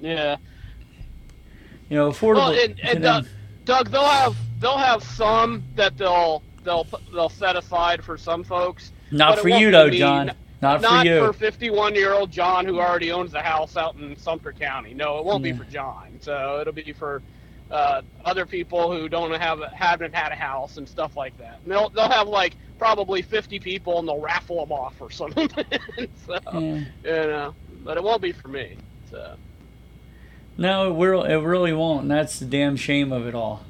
Yeah. 0.00 0.36
You 1.88 1.96
know, 1.96 2.10
affordable. 2.10 2.34
Well, 2.36 2.50
and, 2.64 2.80
and. 2.80 3.02
Doug, 3.02 3.26
Doug, 3.64 3.90
they'll 3.90 4.04
have 4.04 4.36
they'll 4.60 4.76
have 4.78 5.02
some 5.02 5.62
that 5.76 5.96
they'll 5.96 6.42
they'll 6.64 6.86
they'll 7.12 7.28
set 7.28 7.56
aside 7.56 8.02
for 8.04 8.18
some 8.18 8.42
folks. 8.44 8.92
Not 9.10 9.38
for 9.38 9.48
you, 9.48 9.70
though, 9.70 9.88
me. 9.88 9.98
John. 9.98 10.32
Not, 10.62 10.80
Not 10.80 11.06
for 11.06 11.32
for 11.32 11.32
51 11.34 11.94
year 11.94 12.12
old 12.14 12.30
John 12.30 12.64
who 12.64 12.80
already 12.80 13.12
owns 13.12 13.34
a 13.34 13.42
house 13.42 13.76
out 13.76 13.94
in 13.96 14.16
Sumter 14.16 14.52
County. 14.52 14.94
No, 14.94 15.18
it 15.18 15.24
won't 15.24 15.44
Yeah. 15.44 15.52
be 15.52 15.58
for 15.58 15.64
John. 15.64 16.18
So 16.20 16.58
it'll 16.60 16.72
be 16.72 16.92
for 16.92 17.22
uh, 17.70 18.00
other 18.24 18.46
people 18.46 18.90
who 18.90 19.08
don't 19.08 19.32
have 19.38 19.60
haven't 19.72 20.14
had 20.14 20.32
a 20.32 20.36
house 20.36 20.76
and 20.78 20.88
stuff 20.88 21.16
like 21.16 21.36
that. 21.38 21.58
And 21.62 21.72
they'll 21.72 21.90
they'll 21.90 22.08
have 22.08 22.26
like 22.28 22.54
probably 22.78 23.20
50 23.22 23.58
people 23.60 23.98
and 23.98 24.08
they'll 24.08 24.20
raffle 24.20 24.60
them 24.64 24.72
off 24.72 24.94
or 25.00 25.10
something. 25.20 25.48
so 26.26 26.38
Yeah. 26.54 26.58
you 26.58 26.84
know, 27.04 27.54
but 27.84 27.96
it 27.98 28.02
won't 28.02 28.22
be 28.22 28.32
for 28.32 28.48
me. 28.48 28.76
So. 29.10 29.34
No, 30.58 30.88
it, 30.88 30.94
will, 30.94 31.22
it 31.24 31.36
really 31.36 31.74
won't, 31.74 32.02
and 32.02 32.10
that's 32.10 32.38
the 32.38 32.46
damn 32.46 32.76
shame 32.76 33.12
of 33.12 33.26
it 33.26 33.34
all. 33.34 33.62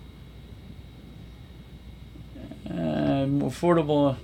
Um, 2.70 3.40
affordable. 3.42 4.16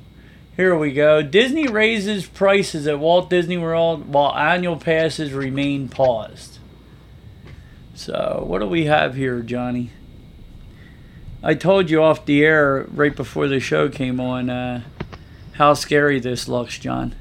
Here 0.54 0.76
we 0.76 0.92
go. 0.92 1.22
Disney 1.22 1.66
raises 1.66 2.26
prices 2.26 2.86
at 2.86 2.98
Walt 2.98 3.30
Disney 3.30 3.56
World 3.56 4.12
while 4.12 4.36
annual 4.36 4.76
passes 4.76 5.32
remain 5.32 5.88
paused. 5.88 6.58
So, 7.94 8.44
what 8.46 8.58
do 8.58 8.66
we 8.66 8.84
have 8.84 9.14
here, 9.14 9.40
Johnny? 9.40 9.92
I 11.42 11.54
told 11.54 11.88
you 11.88 12.02
off 12.02 12.26
the 12.26 12.44
air 12.44 12.86
right 12.90 13.16
before 13.16 13.48
the 13.48 13.60
show 13.60 13.88
came 13.88 14.20
on 14.20 14.50
uh, 14.50 14.82
how 15.54 15.72
scary 15.72 16.20
this 16.20 16.46
looks, 16.46 16.78
John. 16.78 17.14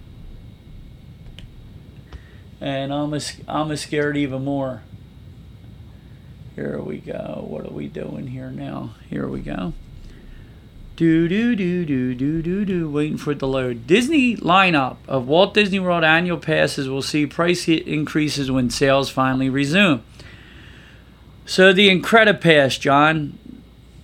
And 2.59 2.93
I'm, 2.93 3.13
a, 3.13 3.21
I'm 3.47 3.71
a 3.71 3.77
scared 3.77 4.17
even 4.17 4.43
more. 4.43 4.83
Here 6.55 6.79
we 6.79 6.97
go. 6.97 7.45
What 7.47 7.65
are 7.65 7.73
we 7.73 7.87
doing 7.87 8.27
here 8.27 8.51
now? 8.51 8.95
Here 9.09 9.27
we 9.27 9.39
go 9.39 9.73
do 11.01 11.27
do 11.27 11.55
do 11.55 11.83
do 11.83 12.13
do 12.13 12.43
do 12.43 12.63
do 12.63 12.87
waiting 12.87 13.17
for 13.17 13.31
it 13.31 13.39
to 13.39 13.47
load. 13.47 13.87
Disney 13.87 14.37
lineup 14.37 14.97
of 15.07 15.27
walt 15.27 15.55
disney 15.55 15.79
world 15.79 16.03
annual 16.03 16.37
passes. 16.37 16.87
Will 16.87 17.01
see 17.01 17.25
price 17.25 17.67
increases 17.67 18.51
when 18.51 18.69
sales 18.69 19.09
finally 19.09 19.49
resume. 19.49 20.03
So 21.47 21.73
the 21.73 21.89
incredipass 21.89 22.79
john 22.79 23.35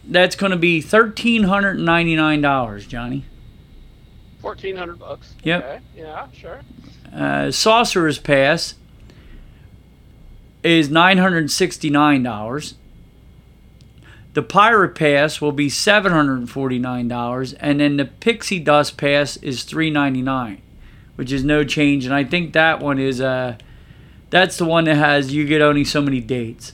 that's 0.06 0.36
going 0.36 0.52
to 0.52 0.58
be 0.58 0.82
$1399 0.82 2.88
johnny. 2.88 3.26
1400 4.42 4.98
bucks. 4.98 5.36
Yep. 5.44 5.64
Okay. 5.64 5.80
yeah 5.96 6.28
sure. 6.34 6.62
Uh, 7.14 7.52
sorcerer's 7.52 8.18
pass 8.18 8.74
is 10.64 10.90
$969 10.90 12.74
the 14.38 14.44
Pirate 14.44 14.94
Pass 14.94 15.42
will 15.42 15.52
be 15.52 15.68
seven 15.68 16.12
hundred 16.12 16.48
forty 16.48 16.78
nine 16.78 17.08
dollars, 17.08 17.54
and 17.54 17.80
then 17.80 17.98
the 17.98 18.06
Pixie 18.06 18.60
Dust 18.60 18.96
Pass 18.96 19.36
is 19.38 19.64
399, 19.64 20.62
which 21.16 21.32
is 21.32 21.44
no 21.44 21.64
change. 21.64 22.06
And 22.06 22.14
I 22.14 22.24
think 22.24 22.54
that 22.54 22.80
one 22.80 23.00
is 23.00 23.20
uh, 23.20 23.58
that's 24.30 24.60
the 24.60 24.66
one 24.66 24.84
that 24.84 24.94
has 24.94 25.34
you 25.34 25.48
get 25.48 25.64
only 25.64 25.84
so 25.84 26.04
many 26.04 26.20
dates. 26.20 26.74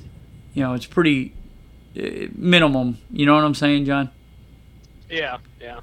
You 0.54 0.64
know, 0.64 0.74
it's 0.74 0.86
pretty 0.86 1.34
uh, 1.98 2.28
minimum. 2.36 2.98
You 3.10 3.26
know 3.26 3.36
what 3.36 3.46
I'm 3.46 3.56
saying, 3.56 3.86
John? 3.86 4.10
Yeah, 5.10 5.38
yeah. 5.62 5.80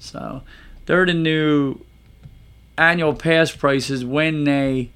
So 0.00 0.42
they're 0.86 1.06
the 1.06 1.14
new 1.14 1.82
annual 2.76 3.14
pass 3.14 3.54
prices 3.54 4.04
when 4.04 4.42
they 4.42 4.90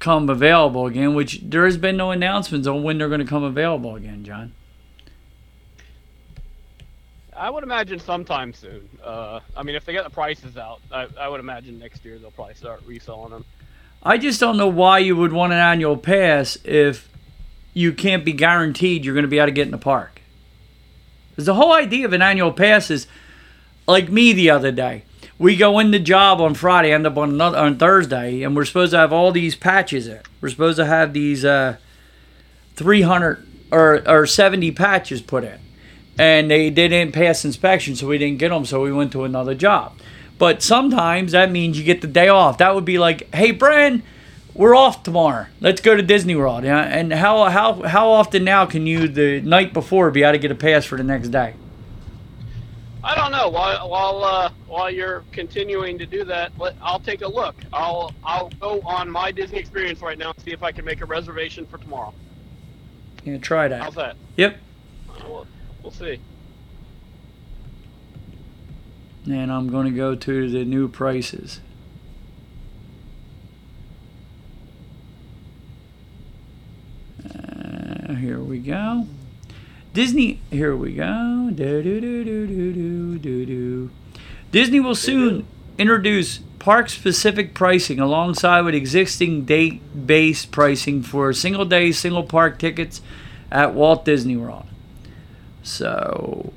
come 0.00 0.28
available 0.28 0.84
again, 0.84 1.14
which 1.14 1.40
there 1.42 1.64
has 1.64 1.78
been 1.78 1.96
no 1.96 2.10
announcements 2.10 2.68
on 2.68 2.82
when 2.82 2.98
they're 2.98 3.08
going 3.08 3.20
to 3.20 3.26
come 3.26 3.42
available 3.42 3.96
again, 3.96 4.22
John. 4.22 4.52
I 7.36 7.50
would 7.50 7.64
imagine 7.64 7.98
sometime 7.98 8.52
soon. 8.52 8.88
Uh, 9.02 9.40
I 9.56 9.62
mean, 9.62 9.74
if 9.74 9.84
they 9.84 9.92
get 9.92 10.04
the 10.04 10.10
prices 10.10 10.56
out, 10.56 10.80
I, 10.92 11.08
I 11.18 11.28
would 11.28 11.40
imagine 11.40 11.78
next 11.78 12.04
year 12.04 12.18
they'll 12.18 12.30
probably 12.30 12.54
start 12.54 12.82
reselling 12.86 13.30
them. 13.30 13.44
I 14.02 14.18
just 14.18 14.38
don't 14.38 14.56
know 14.56 14.68
why 14.68 14.98
you 14.98 15.16
would 15.16 15.32
want 15.32 15.52
an 15.52 15.58
annual 15.58 15.96
pass 15.96 16.58
if 16.64 17.08
you 17.72 17.92
can't 17.92 18.24
be 18.24 18.32
guaranteed 18.32 19.04
you're 19.04 19.14
going 19.14 19.24
to 19.24 19.28
be 19.28 19.38
able 19.38 19.46
to 19.46 19.52
get 19.52 19.66
in 19.66 19.72
the 19.72 19.78
park. 19.78 20.20
Because 21.30 21.46
the 21.46 21.54
whole 21.54 21.72
idea 21.72 22.06
of 22.06 22.12
an 22.12 22.22
annual 22.22 22.52
pass 22.52 22.90
is 22.90 23.08
like 23.88 24.08
me 24.08 24.32
the 24.32 24.50
other 24.50 24.70
day. 24.70 25.04
We 25.36 25.56
go 25.56 25.80
in 25.80 25.90
the 25.90 25.98
job 25.98 26.40
on 26.40 26.54
Friday, 26.54 26.92
end 26.92 27.06
up 27.06 27.16
on 27.16 27.30
another, 27.30 27.58
on 27.58 27.76
Thursday, 27.76 28.42
and 28.42 28.54
we're 28.54 28.64
supposed 28.64 28.92
to 28.92 28.98
have 28.98 29.12
all 29.12 29.32
these 29.32 29.56
patches 29.56 30.06
in. 30.06 30.20
We're 30.40 30.50
supposed 30.50 30.76
to 30.76 30.86
have 30.86 31.12
these 31.12 31.44
uh, 31.44 31.78
300 32.76 33.44
or, 33.72 34.02
or 34.08 34.26
70 34.26 34.70
patches 34.72 35.20
put 35.20 35.42
in. 35.42 35.58
And 36.18 36.50
they, 36.50 36.70
they 36.70 36.88
didn't 36.88 37.12
pass 37.12 37.44
inspection, 37.44 37.96
so 37.96 38.06
we 38.06 38.18
didn't 38.18 38.38
get 38.38 38.50
them, 38.50 38.64
so 38.64 38.82
we 38.82 38.92
went 38.92 39.12
to 39.12 39.24
another 39.24 39.54
job. 39.54 39.94
But 40.38 40.62
sometimes 40.62 41.32
that 41.32 41.50
means 41.50 41.78
you 41.78 41.84
get 41.84 42.00
the 42.00 42.06
day 42.06 42.28
off. 42.28 42.58
That 42.58 42.74
would 42.74 42.84
be 42.84 42.98
like, 42.98 43.32
hey, 43.34 43.52
Bren, 43.52 44.02
we're 44.54 44.76
off 44.76 45.02
tomorrow. 45.02 45.46
Let's 45.60 45.80
go 45.80 45.96
to 45.96 46.02
Disney 46.02 46.36
World. 46.36 46.64
Yeah? 46.64 46.80
And 46.80 47.12
how, 47.12 47.44
how, 47.50 47.82
how 47.82 48.10
often 48.10 48.44
now 48.44 48.64
can 48.66 48.86
you, 48.86 49.08
the 49.08 49.40
night 49.40 49.72
before, 49.72 50.10
be 50.10 50.22
able 50.22 50.32
to 50.32 50.38
get 50.38 50.50
a 50.50 50.54
pass 50.54 50.84
for 50.84 50.96
the 50.96 51.04
next 51.04 51.28
day? 51.28 51.54
I 53.04 53.14
don't 53.14 53.32
know. 53.32 53.50
While 53.50 53.90
while 53.90 54.24
uh, 54.24 54.50
while 54.66 54.90
you're 54.90 55.24
continuing 55.30 55.98
to 55.98 56.06
do 56.06 56.24
that, 56.24 56.52
let, 56.58 56.74
I'll 56.80 56.98
take 56.98 57.20
a 57.20 57.28
look. 57.28 57.54
I'll 57.70 58.14
I'll 58.24 58.48
go 58.60 58.80
on 58.80 59.10
my 59.10 59.30
Disney 59.30 59.58
Experience 59.58 60.00
right 60.00 60.16
now 60.16 60.30
and 60.30 60.40
see 60.42 60.52
if 60.52 60.62
I 60.62 60.72
can 60.72 60.86
make 60.86 61.02
a 61.02 61.04
reservation 61.04 61.66
for 61.66 61.76
tomorrow. 61.76 62.14
Yeah, 63.24 63.36
try 63.36 63.68
that. 63.68 63.82
How's 63.82 63.94
that? 63.96 64.16
Yep. 64.38 64.56
We'll, 65.84 65.92
see. 65.92 66.18
And 69.26 69.52
I'm 69.52 69.68
going 69.68 69.84
to 69.84 69.92
go 69.92 70.14
to 70.14 70.48
the 70.48 70.64
new 70.64 70.88
prices. 70.88 71.60
Uh, 77.22 78.14
here 78.14 78.40
we 78.40 78.60
go. 78.60 79.06
Disney. 79.92 80.40
Here 80.50 80.74
we 80.74 80.94
go. 80.94 81.50
Do 81.54 81.82
do 81.82 82.00
do 82.00 82.24
do 82.24 82.46
do 82.46 83.18
do 83.18 83.44
do. 83.44 83.90
Disney 84.52 84.80
will 84.80 84.94
soon 84.94 85.46
introduce 85.76 86.38
park-specific 86.60 87.52
pricing 87.52 88.00
alongside 88.00 88.62
with 88.62 88.74
existing 88.74 89.44
date-based 89.44 90.50
pricing 90.50 91.02
for 91.02 91.30
single-day, 91.34 91.92
single-park 91.92 92.58
tickets 92.58 93.02
at 93.50 93.74
Walt 93.74 94.06
Disney 94.06 94.38
World. 94.38 94.64
So 95.64 96.52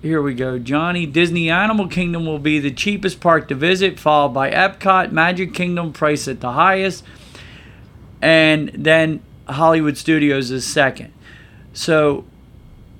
here 0.00 0.22
we 0.22 0.32
go. 0.32 0.58
Johnny 0.58 1.06
Disney 1.06 1.50
Animal 1.50 1.88
Kingdom 1.88 2.24
will 2.24 2.38
be 2.38 2.60
the 2.60 2.70
cheapest 2.70 3.20
park 3.20 3.48
to 3.48 3.54
visit, 3.54 3.98
followed 3.98 4.32
by 4.32 4.50
Epcot, 4.50 5.10
Magic 5.10 5.52
Kingdom, 5.52 5.92
priced 5.92 6.28
at 6.28 6.40
the 6.40 6.52
highest, 6.52 7.04
and 8.22 8.70
then 8.74 9.22
Hollywood 9.48 9.98
Studios 9.98 10.52
is 10.52 10.64
second. 10.64 11.12
So 11.72 12.24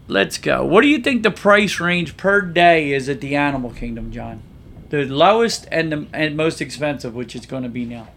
let's 0.09 0.39
go. 0.39 0.65
What 0.65 0.83
do 0.83 0.89
you 0.89 0.99
think 0.99 1.23
the 1.23 1.31
price 1.31 1.79
range 1.79 2.17
per 2.17 2.41
day 2.41 2.93
is 2.93 3.09
at 3.09 3.21
the 3.21 3.37
Animal 3.37 3.71
Kingdom, 3.71 4.11
John? 4.11 4.43
The 4.91 5.05
lowest 5.05 5.69
and 5.71 5.93
the 5.93 6.07
and 6.13 6.37
most 6.37 6.61
expensive, 6.61 7.15
which 7.15 7.37
it's 7.37 7.47
going 7.47 7.63
to 7.63 7.69
be 7.69 7.85
now. 7.85 8.09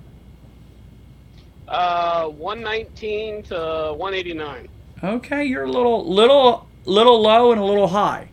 Uh, 1.67 2.29
119 2.29 3.43
to 3.43 3.93
189. 3.95 4.69
Okay, 5.03 5.45
you're 5.45 5.63
a 5.63 5.71
little 5.71 6.11
little 6.11 6.67
little 6.85 7.21
low 7.21 7.51
and 7.51 7.61
a 7.61 7.63
little 7.63 7.89
high. 7.89 8.29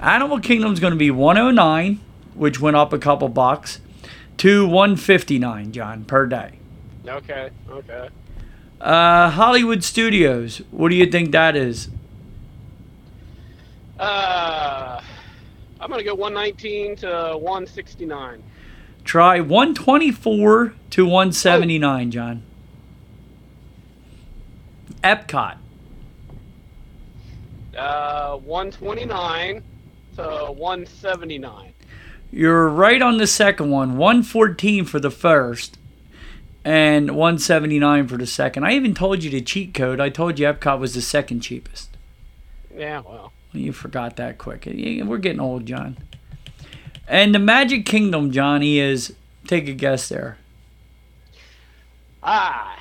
Animal 0.00 0.40
Kingdom's 0.40 0.80
going 0.80 0.92
to 0.92 0.98
be 0.98 1.12
109, 1.12 2.00
which 2.34 2.60
went 2.60 2.76
up 2.76 2.92
a 2.92 2.98
couple 2.98 3.28
bucks, 3.28 3.78
to 4.38 4.66
159, 4.66 5.70
John, 5.70 6.04
per 6.04 6.26
day. 6.26 6.58
Okay. 7.06 7.50
Okay. 7.70 8.08
Uh, 8.80 9.30
Hollywood 9.30 9.84
Studios, 9.84 10.60
what 10.72 10.88
do 10.88 10.96
you 10.96 11.06
think 11.06 11.30
that 11.30 11.54
is? 11.54 11.88
Uh, 13.96 15.00
I'm 15.80 15.88
gonna 15.88 16.02
go 16.02 16.16
119 16.16 16.96
to 16.96 17.38
169. 17.38 18.42
Try 19.04 19.38
124 19.38 20.74
to 20.90 21.04
179, 21.04 22.10
John. 22.10 22.42
Epcot. 25.04 25.58
Uh, 27.76 28.36
129 28.38 29.62
to 30.16 30.22
179. 30.22 31.72
You're 32.30 32.68
right 32.68 33.00
on 33.02 33.18
the 33.18 33.26
second 33.26 33.70
one. 33.70 33.96
114 33.96 34.84
for 34.84 35.00
the 35.00 35.10
first 35.10 35.78
and 36.64 37.10
179 37.10 38.08
for 38.08 38.16
the 38.16 38.26
second. 38.26 38.64
I 38.64 38.72
even 38.72 38.94
told 38.94 39.22
you 39.22 39.30
the 39.30 39.40
cheat 39.40 39.74
code. 39.74 40.00
I 40.00 40.08
told 40.08 40.38
you 40.38 40.46
Epcot 40.46 40.78
was 40.78 40.94
the 40.94 41.02
second 41.02 41.40
cheapest. 41.40 41.90
Yeah. 42.74 43.00
Well. 43.00 43.32
Well, 43.52 43.62
You 43.62 43.72
forgot 43.72 44.16
that 44.16 44.38
quick. 44.38 44.64
We're 44.66 45.18
getting 45.18 45.40
old, 45.40 45.66
John. 45.66 45.98
And 47.06 47.34
the 47.34 47.38
Magic 47.38 47.84
Kingdom, 47.84 48.30
Johnny, 48.30 48.78
is 48.78 49.14
take 49.46 49.68
a 49.68 49.74
guess 49.74 50.08
there. 50.08 50.38
Ah. 52.22 52.78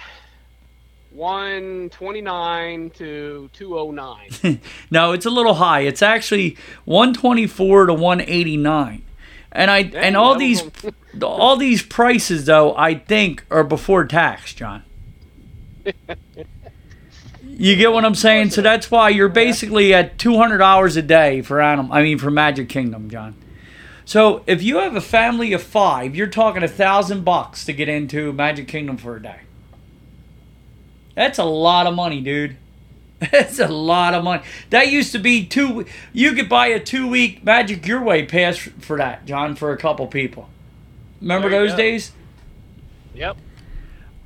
129 1.12 2.90
to 2.92 3.50
209. 3.54 4.60
No, 4.92 5.12
it's 5.12 5.26
a 5.26 5.30
little 5.30 5.56
high. 5.56 5.82
It's 5.82 6.02
actually 6.02 6.58
124 6.86 7.88
to 7.88 7.94
189. 7.94 9.04
And 9.52 9.70
I 9.70 9.80
and 9.80 10.16
all 10.16 10.36
these 10.36 10.64
all 11.22 11.58
these 11.58 11.84
prices 11.84 12.46
though, 12.46 12.76
I 12.76 12.96
think 12.96 13.46
are 13.52 13.64
before 13.64 14.06
tax, 14.06 14.54
John. 14.54 14.84
You 17.54 17.76
get 17.76 17.92
what 17.92 18.06
I'm 18.06 18.16
saying? 18.16 18.52
So 18.52 18.64
that's 18.64 18.90
why 18.90 19.10
you're 19.10 19.30
basically 19.30 19.94
at 19.94 20.18
$200 20.18 20.98
a 20.98 21.02
day 21.04 21.44
for 21.44 21.62
animal 21.62 21.94
I 21.94 22.02
mean 22.02 22.18
for 22.18 22.32
Magic 22.32 22.70
Kingdom, 22.70 23.08
John. 23.08 23.36
So 24.04 24.42
if 24.48 24.64
you 24.64 24.78
have 24.78 24.96
a 24.96 25.02
family 25.02 25.54
of 25.54 25.62
5, 25.62 26.16
you're 26.16 26.26
talking 26.26 26.64
a 26.64 26.68
1000 26.68 27.24
bucks 27.24 27.64
to 27.66 27.74
get 27.74 27.88
into 27.88 28.34
Magic 28.34 28.68
Kingdom 28.68 28.98
for 28.98 29.16
a 29.16 29.22
day. 29.22 29.42
That's 31.22 31.38
a 31.38 31.44
lot 31.44 31.86
of 31.86 31.94
money, 31.94 32.20
dude. 32.20 32.58
That's 33.32 33.60
a 33.60 33.68
lot 33.68 34.16
of 34.16 34.24
money. 34.24 34.42
That 34.72 34.88
used 34.88 35.12
to 35.12 35.20
be 35.20 35.46
two. 35.46 35.86
You 36.14 36.34
could 36.34 36.50
buy 36.50 36.66
a 36.70 36.80
two-week 36.80 37.44
Magic 37.44 37.86
Your 37.86 38.02
Way 38.02 38.26
pass 38.26 38.58
for 38.58 38.98
that, 38.98 39.28
John, 39.28 39.56
for 39.56 39.72
a 39.72 39.78
couple 39.78 40.08
people. 40.08 40.50
Remember 41.22 41.48
those 41.48 41.74
go. 41.74 41.78
days? 41.78 42.12
yep. 43.14 43.38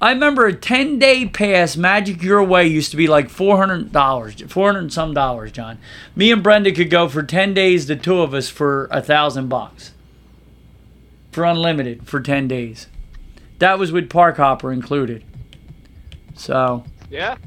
I 0.02 0.14
remember 0.14 0.46
a 0.46 0.54
ten-day 0.54 1.28
pass 1.28 1.76
Magic 1.76 2.24
Your 2.24 2.42
Way 2.42 2.68
used 2.68 2.92
to 2.92 2.98
be 2.98 3.08
like 3.08 3.28
four 3.30 3.58
hundred 3.58 3.92
dollars, 3.92 4.42
four 4.48 4.68
hundred 4.68 4.80
and 4.84 4.94
some 4.94 5.14
dollars, 5.14 5.52
John. 5.52 5.80
Me 6.16 6.32
and 6.32 6.42
Brenda 6.42 6.72
could 6.72 6.90
go 6.90 7.10
for 7.10 7.24
ten 7.24 7.54
days, 7.54 7.88
the 7.88 7.98
two 7.98 8.22
of 8.22 8.34
us, 8.34 8.48
for 8.48 8.88
a 8.90 9.02
thousand 9.02 9.50
bucks, 9.50 9.92
for 11.34 11.44
unlimited 11.44 12.08
for 12.08 12.22
ten 12.22 12.48
days. 12.48 12.88
That 13.60 13.80
was 13.80 13.92
with 13.92 14.10
Park 14.10 14.38
Hopper 14.38 14.72
included. 14.72 15.26
So. 16.36 16.84
Yeah. 17.10 17.38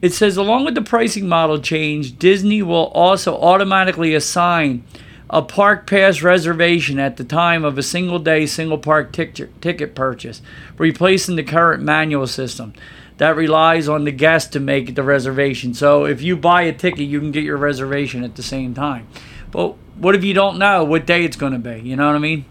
It 0.00 0.12
says, 0.12 0.36
along 0.36 0.64
with 0.64 0.74
the 0.74 0.82
pricing 0.82 1.28
model 1.28 1.60
change, 1.60 2.18
Disney 2.18 2.60
will 2.60 2.88
also 2.88 3.36
automatically 3.36 4.14
assign 4.14 4.84
a 5.30 5.40
park 5.40 5.86
pass 5.86 6.22
reservation 6.22 6.98
at 6.98 7.16
the 7.16 7.24
time 7.24 7.64
of 7.64 7.78
a 7.78 7.82
single 7.82 8.18
day, 8.18 8.44
single 8.44 8.78
park 8.78 9.12
tic- 9.12 9.60
ticket 9.60 9.94
purchase, 9.94 10.42
replacing 10.76 11.36
the 11.36 11.42
current 11.42 11.82
manual 11.82 12.26
system 12.26 12.74
that 13.18 13.36
relies 13.36 13.88
on 13.88 14.04
the 14.04 14.10
guest 14.10 14.52
to 14.52 14.60
make 14.60 14.94
the 14.94 15.02
reservation. 15.02 15.72
So 15.72 16.04
if 16.04 16.20
you 16.20 16.36
buy 16.36 16.62
a 16.62 16.72
ticket, 16.72 17.06
you 17.06 17.20
can 17.20 17.30
get 17.30 17.44
your 17.44 17.56
reservation 17.56 18.24
at 18.24 18.34
the 18.34 18.42
same 18.42 18.74
time. 18.74 19.06
But 19.52 19.76
what 19.96 20.14
if 20.14 20.24
you 20.24 20.34
don't 20.34 20.58
know 20.58 20.82
what 20.84 21.06
day 21.06 21.24
it's 21.24 21.36
going 21.36 21.52
to 21.52 21.58
be? 21.58 21.80
You 21.80 21.94
know 21.94 22.06
what 22.06 22.16
I 22.16 22.18
mean? 22.18 22.44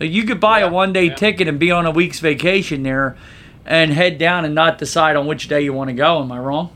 Like 0.00 0.10
you 0.10 0.24
could 0.24 0.40
buy 0.40 0.60
a 0.60 0.70
one 0.70 0.92
day 0.92 1.04
yeah. 1.04 1.14
ticket 1.14 1.48
and 1.48 1.58
be 1.58 1.70
on 1.70 1.84
a 1.84 1.90
week's 1.90 2.20
vacation 2.20 2.82
there 2.82 3.16
and 3.68 3.92
head 3.92 4.16
down 4.16 4.46
and 4.46 4.54
not 4.54 4.78
decide 4.78 5.14
on 5.14 5.26
which 5.26 5.46
day 5.46 5.60
you 5.60 5.72
want 5.72 5.88
to 5.88 5.94
go. 5.94 6.22
Am 6.22 6.32
I 6.32 6.38
wrong? 6.38 6.72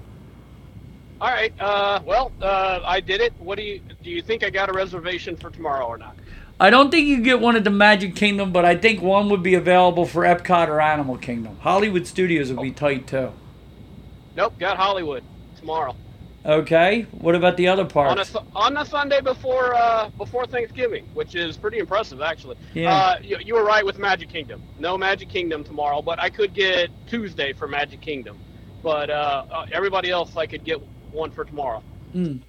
All 1.21 1.29
right. 1.29 1.53
Uh, 1.59 2.01
well, 2.05 2.31
uh, 2.41 2.81
I 2.85 3.01
did 3.01 3.21
it. 3.21 3.33
What 3.39 3.57
do 3.57 3.65
you 3.65 3.81
do? 4.03 4.11
You 4.11 4.23
think 4.23 4.45
I 4.45 4.51
got 4.51 4.69
a 4.69 4.73
reservation 4.73 5.37
for 5.37 5.51
tomorrow 5.51 5.87
or 5.87 5.97
not? 5.97 6.17
I 6.61 6.69
don't 6.69 6.91
think 6.91 7.07
you 7.07 7.23
get 7.23 7.41
one 7.41 7.57
at 7.57 7.65
the 7.65 7.71
Magic 7.71 8.15
Kingdom, 8.15 8.53
but 8.53 8.65
I 8.65 8.77
think 8.77 9.01
one 9.01 9.31
would 9.31 9.43
be 9.43 9.55
available 9.55 10.05
for 10.05 10.23
Epcot 10.23 10.69
or 10.69 10.81
Animal 10.81 11.17
Kingdom. 11.17 11.57
Hollywood 11.61 12.07
Studios 12.07 12.53
would 12.53 12.63
be 12.63 12.71
tight 12.71 13.07
too. 13.07 13.33
Nope. 14.37 14.59
Got 14.59 14.77
Hollywood 14.77 15.25
tomorrow 15.59 15.97
Okay, 16.45 17.03
what 17.13 17.37
about 17.37 17.57
the 17.57 17.69
other 17.69 17.83
on 17.97 18.19
a? 18.19 18.25
On 18.57 18.75
the 18.75 18.85
Sunday 18.85 19.21
before 19.21 19.75
uh, 19.77 20.09
before 20.19 20.45
Thanksgiving, 20.45 21.07
which 21.15 21.37
is 21.37 21.57
pretty 21.57 21.79
impressive 21.79 22.21
actually. 22.21 22.57
Yeah. 22.75 22.93
Uh, 22.95 23.19
you, 23.23 23.39
you 23.45 23.55
were 23.55 23.65
right 23.65 23.85
with 23.87 23.99
Magic 23.99 24.29
Kingdom. 24.29 24.61
No 24.81 24.99
Magic 24.99 25.29
Kingdom 25.29 25.63
tomorrow, 25.63 26.03
but 26.03 26.19
I 26.21 26.31
could 26.31 26.53
get 26.53 26.91
Tuesday 27.07 27.53
for 27.53 27.69
Magic 27.69 28.01
Kingdom. 28.01 28.39
But 28.83 29.09
uh, 29.09 29.45
uh, 29.53 29.67
everybody 29.71 30.11
else, 30.11 30.37
I 30.37 30.47
could 30.47 30.65
get 30.65 30.81
one 31.13 31.31
for 31.31 31.45
tomorrow. 31.45 31.81
Mm. 32.13 32.41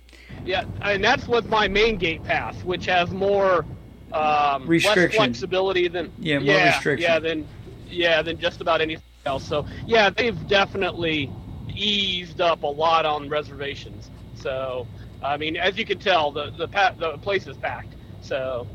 Yeah, 0.43 0.65
and 0.82 1.03
that's 1.03 1.27
with 1.27 1.47
my 1.47 1.67
main 1.67 1.97
gate 1.97 2.23
pass, 2.23 2.56
which 2.63 2.88
has 2.88 3.12
more 3.12 3.63
um, 4.12 4.62
less 4.63 4.67
Restriction. 4.69 5.17
flexibility 5.19 5.88
than 5.88 6.12
Yeah, 6.17 6.39
more 6.39 6.45
yeah, 6.56 6.65
restriction. 6.75 7.03
yeah 7.03 7.19
than 7.19 7.47
yeah 7.88 8.21
than 8.23 8.39
just 8.39 8.60
about 8.60 8.82
anything 8.82 9.03
else. 9.27 9.43
So 9.47 9.67
yeah, 9.86 10.10
they've 10.10 10.47
definitely 10.47 11.32
eased 11.75 12.41
up 12.41 12.63
a 12.63 12.67
lot 12.67 13.05
on 13.05 13.29
reservations. 13.29 14.09
So 14.36 14.88
I 15.21 15.38
mean, 15.38 15.55
as 15.57 15.77
you 15.77 15.86
can 15.86 15.99
tell, 15.99 16.31
the 16.31 16.51
the 16.51 16.67
pa- 16.67 16.95
the 16.97 17.17
place 17.19 17.47
is 17.47 17.57
packed. 17.57 17.93
So 18.21 18.67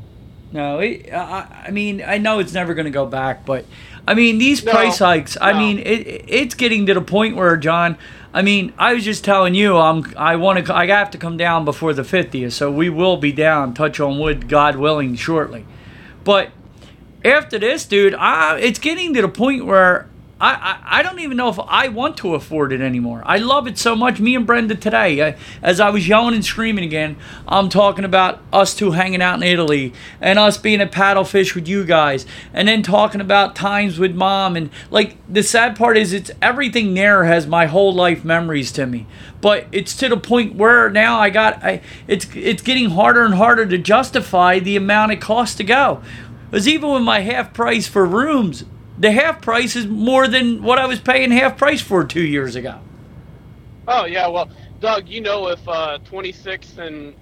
No, 0.51 0.79
it, 0.79 1.11
I, 1.13 1.65
I 1.67 1.71
mean 1.71 2.01
I 2.05 2.17
know 2.17 2.39
it's 2.39 2.53
never 2.53 2.73
going 2.73 2.85
to 2.85 2.91
go 2.91 3.05
back, 3.05 3.45
but 3.45 3.65
I 4.07 4.13
mean 4.13 4.37
these 4.37 4.63
No, 4.63 4.71
price 4.71 4.99
hikes. 4.99 5.37
I 5.39 5.53
mean 5.53 5.79
it, 5.79 6.25
it's 6.27 6.55
getting 6.55 6.85
to 6.87 6.93
the 6.93 7.01
point 7.01 7.35
where 7.35 7.55
John. 7.57 7.97
I 8.33 8.41
mean 8.43 8.73
I 8.77 8.93
was 8.93 9.03
just 9.03 9.23
telling 9.23 9.55
you 9.55 9.77
I'm 9.77 10.13
I 10.17 10.35
want 10.35 10.65
to 10.65 10.75
I 10.75 10.87
have 10.87 11.11
to 11.11 11.17
come 11.17 11.37
down 11.37 11.65
before 11.65 11.93
the 11.93 12.03
50th, 12.03 12.51
so 12.53 12.71
we 12.71 12.89
will 12.89 13.17
be 13.17 13.31
down. 13.31 13.73
Touch 13.73 13.99
on 13.99 14.19
wood, 14.19 14.47
God 14.47 14.75
willing, 14.75 15.15
shortly. 15.15 15.65
But 16.23 16.51
after 17.23 17.59
this, 17.59 17.85
dude, 17.85 18.13
I, 18.15 18.57
it's 18.59 18.79
getting 18.79 19.13
to 19.15 19.21
the 19.21 19.27
point 19.27 19.65
where 19.65 20.07
I, 20.41 20.79
I, 20.85 21.03
don't 21.03 21.19
even 21.19 21.35
know 21.35 21.49
if 21.49 21.59
I 21.59 21.89
want 21.89 22.15
to 22.17 22.33
afford 22.33 22.71
it 22.71 22.79
anymore. 22.79 23.21
I 23.25 23.39
love 23.39 23.67
it 23.67 23.77
so 23.77 23.93
much. 23.93 24.21
Me 24.21 24.35
and 24.35 24.47
Brenda 24.47 24.73
today, 24.73 25.21
I, 25.21 25.37
as 25.61 25.81
I 25.81 25.89
was 25.89 26.07
yelling 26.07 26.33
and 26.33 26.45
screaming 26.45 26.85
again, 26.85 27.17
I'm 27.45 27.67
talking 27.67 28.05
about 28.05 28.41
us 28.53 28.73
two 28.73 28.91
hanging 28.91 29.21
out 29.21 29.35
in 29.35 29.43
Italy 29.43 29.91
and 30.21 30.39
us 30.39 30.57
being 30.57 30.79
at 30.79 30.93
paddlefish 30.93 31.55
with 31.55 31.67
you 31.67 31.83
guys, 31.83 32.25
and 32.53 32.69
then 32.69 32.83
talking 32.83 33.19
about 33.19 33.53
times 33.53 33.99
with 33.99 34.15
mom. 34.15 34.55
And 34.55 34.69
like 34.89 35.17
the 35.27 35.43
sad 35.43 35.75
part 35.75 35.97
is, 35.97 36.13
it's 36.13 36.31
everything 36.41 36.93
there 36.93 37.25
has 37.25 37.45
my 37.45 37.65
whole 37.65 37.93
life 37.93 38.23
memories 38.23 38.71
to 38.73 38.85
me. 38.85 39.07
But 39.41 39.67
it's 39.73 39.93
to 39.97 40.07
the 40.07 40.17
point 40.17 40.55
where 40.55 40.89
now 40.89 41.19
I 41.19 41.31
got, 41.31 41.61
I, 41.61 41.81
it's 42.07 42.27
it's 42.33 42.61
getting 42.61 42.91
harder 42.91 43.25
and 43.25 43.33
harder 43.33 43.65
to 43.65 43.77
justify 43.77 44.59
the 44.59 44.77
amount 44.77 45.11
it 45.11 45.19
costs 45.19 45.55
to 45.55 45.65
go. 45.65 46.01
Because 46.49 46.65
even 46.65 46.91
with 46.91 47.03
my 47.03 47.19
half 47.19 47.53
price 47.53 47.87
for 47.89 48.05
rooms, 48.05 48.63
the 48.99 49.11
half 49.11 49.41
price 49.41 49.75
is 49.75 49.87
more 49.87 50.27
than 50.27 50.61
what 50.61 50.77
I 50.77 50.85
was 50.85 50.99
paying 50.99 51.31
half 51.31 51.57
price 51.57 51.81
for 51.81 52.03
two 52.03 52.23
years 52.23 52.55
ago. 52.55 52.79
Oh 53.87 54.05
yeah, 54.05 54.27
well, 54.27 54.49
Doug, 54.79 55.07
you 55.07 55.21
know 55.21 55.47
if 55.47 55.67
uh, 55.67 55.97
26 55.99 56.77
and 56.77 57.15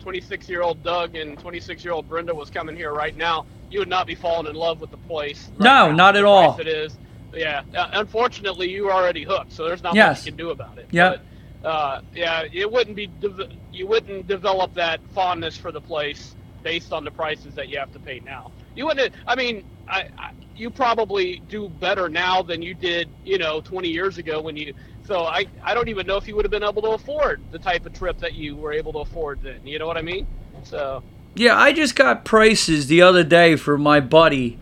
26 0.00 0.46
uh, 0.48 0.52
year 0.52 0.62
old 0.62 0.82
Doug 0.84 1.16
and 1.16 1.38
26 1.38 1.84
year 1.84 1.92
old 1.92 2.08
Brenda 2.08 2.34
was 2.34 2.50
coming 2.50 2.76
here 2.76 2.92
right 2.92 3.16
now, 3.16 3.46
you 3.70 3.80
would 3.80 3.88
not 3.88 4.06
be 4.06 4.14
falling 4.14 4.46
in 4.46 4.54
love 4.54 4.80
with 4.80 4.90
the 4.90 4.96
place. 4.98 5.48
Right 5.52 5.60
no, 5.60 5.88
now, 5.88 5.96
not 5.96 6.16
at 6.16 6.24
all. 6.24 6.58
It 6.60 6.68
is. 6.68 6.96
Yeah, 7.32 7.62
uh, 7.74 7.90
unfortunately, 7.94 8.70
you 8.70 8.88
are 8.88 8.92
already 8.92 9.24
hooked, 9.24 9.52
so 9.52 9.64
there's 9.66 9.82
not 9.82 9.94
yes. 9.94 10.20
much 10.20 10.26
you 10.26 10.32
can 10.32 10.38
do 10.38 10.50
about 10.50 10.78
it. 10.78 10.88
Yeah. 10.90 11.16
Uh, 11.64 12.00
yeah, 12.14 12.44
it 12.52 12.70
wouldn't 12.70 12.96
be 12.96 13.06
de- 13.06 13.50
you 13.72 13.86
wouldn't 13.86 14.26
develop 14.26 14.74
that 14.74 15.00
fondness 15.14 15.56
for 15.56 15.70
the 15.70 15.80
place 15.80 16.34
based 16.62 16.92
on 16.92 17.04
the 17.04 17.10
prices 17.10 17.54
that 17.54 17.68
you 17.68 17.78
have 17.78 17.92
to 17.92 17.98
pay 17.98 18.20
now. 18.20 18.50
You 18.74 18.86
wouldn't. 18.86 19.14
I 19.26 19.34
mean, 19.36 19.64
I, 19.88 20.08
I, 20.18 20.32
you 20.56 20.70
probably 20.70 21.42
do 21.48 21.68
better 21.68 22.08
now 22.08 22.42
than 22.42 22.62
you 22.62 22.74
did, 22.74 23.08
you 23.24 23.38
know, 23.38 23.60
20 23.60 23.88
years 23.88 24.18
ago 24.18 24.40
when 24.40 24.56
you. 24.56 24.74
So 25.06 25.24
I, 25.24 25.46
I 25.62 25.74
don't 25.74 25.88
even 25.88 26.06
know 26.06 26.16
if 26.16 26.28
you 26.28 26.36
would 26.36 26.44
have 26.44 26.52
been 26.52 26.62
able 26.62 26.82
to 26.82 26.90
afford 26.90 27.40
the 27.50 27.58
type 27.58 27.86
of 27.86 27.92
trip 27.94 28.18
that 28.18 28.34
you 28.34 28.56
were 28.56 28.72
able 28.72 28.92
to 28.92 28.98
afford 29.00 29.42
then. 29.42 29.66
You 29.66 29.78
know 29.78 29.86
what 29.86 29.96
I 29.96 30.02
mean? 30.02 30.26
So. 30.64 31.02
Yeah, 31.34 31.56
I 31.56 31.72
just 31.72 31.96
got 31.96 32.24
prices 32.24 32.88
the 32.88 33.02
other 33.02 33.24
day 33.24 33.56
for 33.56 33.78
my 33.78 34.00
buddy. 34.00 34.58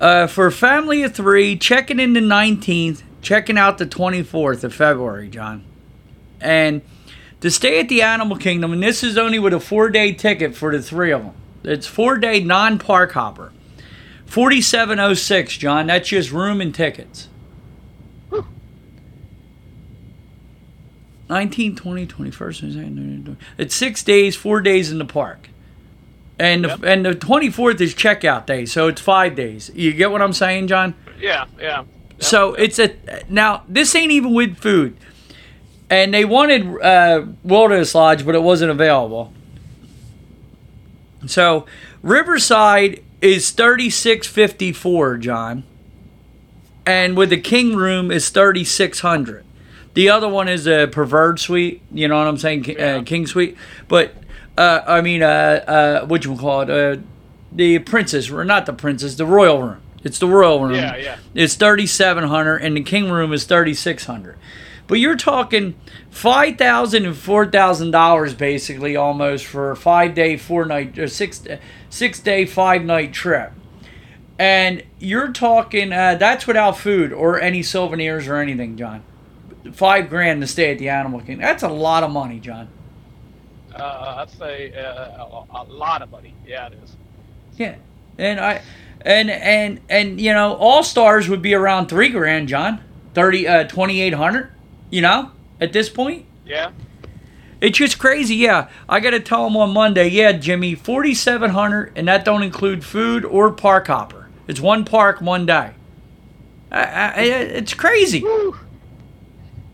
Uh, 0.00 0.26
for 0.26 0.46
a 0.46 0.52
family 0.52 1.02
of 1.02 1.14
three, 1.14 1.56
checking 1.56 1.98
in 1.98 2.12
the 2.12 2.20
19th, 2.20 3.02
checking 3.20 3.58
out 3.58 3.78
the 3.78 3.86
24th 3.86 4.62
of 4.62 4.72
February, 4.72 5.28
John. 5.28 5.64
And 6.40 6.82
to 7.40 7.50
stay 7.50 7.80
at 7.80 7.88
the 7.88 8.02
Animal 8.02 8.36
Kingdom, 8.36 8.72
and 8.72 8.82
this 8.82 9.02
is 9.02 9.18
only 9.18 9.38
with 9.38 9.52
a 9.52 9.60
four 9.60 9.90
day 9.90 10.12
ticket 10.12 10.54
for 10.54 10.70
the 10.70 10.82
three 10.82 11.10
of 11.10 11.24
them. 11.24 11.34
It's 11.64 11.86
four 11.86 12.18
day 12.18 12.40
non 12.40 12.78
park 12.78 13.12
hopper. 13.12 13.52
4706, 14.26 15.56
John. 15.56 15.86
That's 15.86 16.08
just 16.08 16.30
room 16.30 16.60
and 16.60 16.74
tickets. 16.74 17.28
Whew. 18.28 18.46
19, 21.30 21.76
20, 21.76 22.06
21st. 22.06 23.36
It's 23.56 23.74
six 23.74 24.02
days, 24.02 24.36
four 24.36 24.60
days 24.60 24.92
in 24.92 24.98
the 24.98 25.04
park. 25.06 25.48
And 26.38 26.64
the, 26.64 26.78
and 26.84 27.04
the 27.04 27.12
24th 27.12 27.80
is 27.80 27.94
checkout 27.94 28.46
day, 28.46 28.64
so 28.64 28.86
it's 28.86 29.00
five 29.00 29.34
days. 29.34 29.72
You 29.74 29.92
get 29.92 30.12
what 30.12 30.22
I'm 30.22 30.32
saying, 30.32 30.68
John? 30.68 30.94
Yeah, 31.18 31.46
yeah. 31.58 31.84
So 32.20 32.54
it's 32.54 32.78
a 32.78 32.94
now 33.28 33.62
this 33.68 33.94
ain't 33.94 34.12
even 34.12 34.34
with 34.34 34.56
food, 34.56 34.96
and 35.88 36.12
they 36.12 36.24
wanted 36.24 36.80
uh, 36.80 37.26
Wilderness 37.44 37.94
Lodge, 37.94 38.24
but 38.26 38.34
it 38.34 38.42
wasn't 38.42 38.70
available. 38.70 39.32
So 41.26 41.66
Riverside 42.02 43.02
is 43.20 43.50
thirty 43.50 43.90
six 43.90 44.26
fifty 44.26 44.72
four, 44.72 45.16
John, 45.16 45.64
and 46.86 47.16
with 47.16 47.30
the 47.30 47.40
King 47.40 47.74
Room 47.74 48.10
is 48.10 48.28
thirty 48.30 48.64
six 48.64 49.00
hundred. 49.00 49.44
The 49.94 50.08
other 50.10 50.28
one 50.28 50.48
is 50.48 50.66
a 50.68 50.86
Preferred 50.86 51.40
Suite. 51.40 51.82
You 51.90 52.06
know 52.06 52.18
what 52.18 52.28
I'm 52.28 52.38
saying, 52.38 52.64
yeah. 52.64 52.96
uh, 52.96 53.02
King 53.02 53.26
Suite. 53.26 53.56
But 53.88 54.14
uh, 54.56 54.82
I 54.86 55.00
mean, 55.00 55.22
uh, 55.22 55.26
uh, 55.26 56.06
what 56.06 56.24
you 56.24 56.36
call 56.36 56.60
it? 56.62 56.70
Uh, 56.70 57.00
the 57.50 57.80
Princess, 57.80 58.30
or 58.30 58.44
not 58.44 58.66
the 58.66 58.72
Princess, 58.72 59.16
the 59.16 59.26
Royal 59.26 59.62
Room. 59.62 59.80
It's 60.04 60.20
the 60.20 60.28
Royal 60.28 60.62
Room. 60.62 60.74
Yeah, 60.74 60.96
yeah. 60.96 61.16
It's 61.34 61.56
thirty 61.56 61.86
seven 61.86 62.24
hundred, 62.24 62.58
and 62.58 62.76
the 62.76 62.82
King 62.82 63.10
Room 63.10 63.32
is 63.32 63.44
thirty 63.44 63.74
six 63.74 64.04
hundred. 64.04 64.38
But 64.88 64.98
you're 64.98 65.16
talking 65.16 65.76
five 66.10 66.58
thousand 66.58 67.06
and 67.06 67.16
four 67.16 67.46
thousand 67.46 67.92
dollars 67.92 68.34
basically 68.34 68.96
almost 68.96 69.46
for 69.46 69.70
a 69.70 69.76
five 69.76 70.14
day, 70.14 70.36
four 70.36 70.64
night, 70.64 70.98
or 70.98 71.06
six 71.06 71.42
six 71.90 72.18
day, 72.18 72.44
five 72.46 72.82
night 72.84 73.12
trip. 73.12 73.52
And 74.38 74.82
you're 74.98 75.32
talking 75.32 75.92
uh, 75.92 76.16
that's 76.16 76.46
without 76.46 76.78
food 76.78 77.12
or 77.12 77.40
any 77.40 77.62
souvenirs 77.62 78.26
or 78.26 78.36
anything, 78.36 78.76
John. 78.76 79.04
Five 79.72 80.08
grand 80.08 80.40
to 80.40 80.46
stay 80.46 80.72
at 80.72 80.78
the 80.78 80.88
Animal 80.88 81.20
Kingdom. 81.20 81.42
That's 81.42 81.62
a 81.62 81.68
lot 81.68 82.02
of 82.02 82.10
money, 82.10 82.40
John. 82.40 82.68
Uh, 83.74 84.16
I'd 84.18 84.30
say 84.30 84.72
uh, 84.72 85.24
a, 85.50 85.64
lot 85.68 86.02
of 86.02 86.10
money. 86.10 86.34
Yeah, 86.46 86.68
it 86.68 86.78
is. 86.82 86.96
Yeah, 87.56 87.74
and 88.16 88.40
I 88.40 88.62
and 89.02 89.30
and 89.30 89.80
and 89.88 90.20
you 90.20 90.32
know 90.32 90.54
all 90.54 90.82
stars 90.82 91.28
would 91.28 91.42
be 91.42 91.54
around 91.54 91.86
three 91.86 92.08
grand 92.08 92.48
john 92.48 92.80
30 93.14 93.48
uh 93.48 93.64
2800 93.64 94.50
you 94.90 95.00
know? 95.00 95.32
At 95.60 95.72
this 95.72 95.88
point? 95.88 96.26
Yeah. 96.46 96.70
It's 97.60 97.78
just 97.78 97.98
crazy 97.98 98.36
yeah. 98.36 98.68
I 98.88 99.00
gotta 99.00 99.20
tell 99.20 99.46
him 99.46 99.56
on 99.56 99.72
monday 99.72 100.08
yeah 100.08 100.32
jimmy 100.32 100.74
4700 100.74 101.92
and 101.96 102.06
that 102.06 102.24
don't 102.24 102.42
include 102.42 102.84
food 102.84 103.24
or 103.24 103.50
park 103.52 103.88
hopper. 103.88 104.28
It's 104.46 104.60
one 104.60 104.84
park 104.84 105.20
one 105.20 105.46
day. 105.46 105.72
I, 106.70 106.82
I, 106.82 107.20
it's 107.22 107.74
crazy. 107.74 108.22
Woo. 108.22 108.56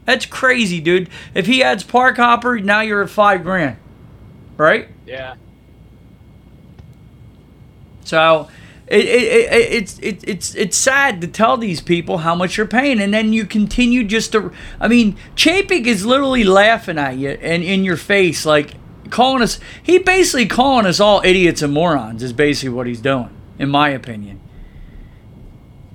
that's 0.04 0.26
crazy 0.26 0.80
dude. 0.80 1.10
If 1.34 1.46
he 1.46 1.62
adds 1.62 1.82
park 1.82 2.16
hopper 2.16 2.58
now 2.58 2.80
you're 2.80 3.02
at 3.02 3.10
five 3.10 3.42
grand 3.42 3.76
right? 4.56 4.88
Yeah. 5.06 5.34
So 8.04 8.48
it, 8.86 9.04
it, 9.04 9.52
it, 9.52 9.72
it's 9.72 9.98
it, 10.00 10.24
it's 10.28 10.54
it's 10.54 10.76
sad 10.76 11.20
to 11.22 11.26
tell 11.26 11.56
these 11.56 11.80
people 11.80 12.18
how 12.18 12.34
much 12.34 12.56
you're 12.56 12.66
paying, 12.66 13.00
and 13.00 13.14
then 13.14 13.32
you 13.32 13.46
continue 13.46 14.04
just 14.04 14.32
to. 14.32 14.52
I 14.78 14.88
mean, 14.88 15.16
Chapek 15.36 15.86
is 15.86 16.04
literally 16.04 16.44
laughing 16.44 16.98
at 16.98 17.16
you 17.16 17.30
and 17.30 17.62
in 17.62 17.84
your 17.84 17.96
face, 17.96 18.44
like 18.44 18.74
calling 19.10 19.42
us. 19.42 19.58
He 19.82 19.98
basically 19.98 20.46
calling 20.46 20.86
us 20.86 21.00
all 21.00 21.22
idiots 21.24 21.62
and 21.62 21.72
morons. 21.72 22.22
Is 22.22 22.34
basically 22.34 22.74
what 22.74 22.86
he's 22.86 23.00
doing, 23.00 23.30
in 23.58 23.70
my 23.70 23.88
opinion. 23.88 24.40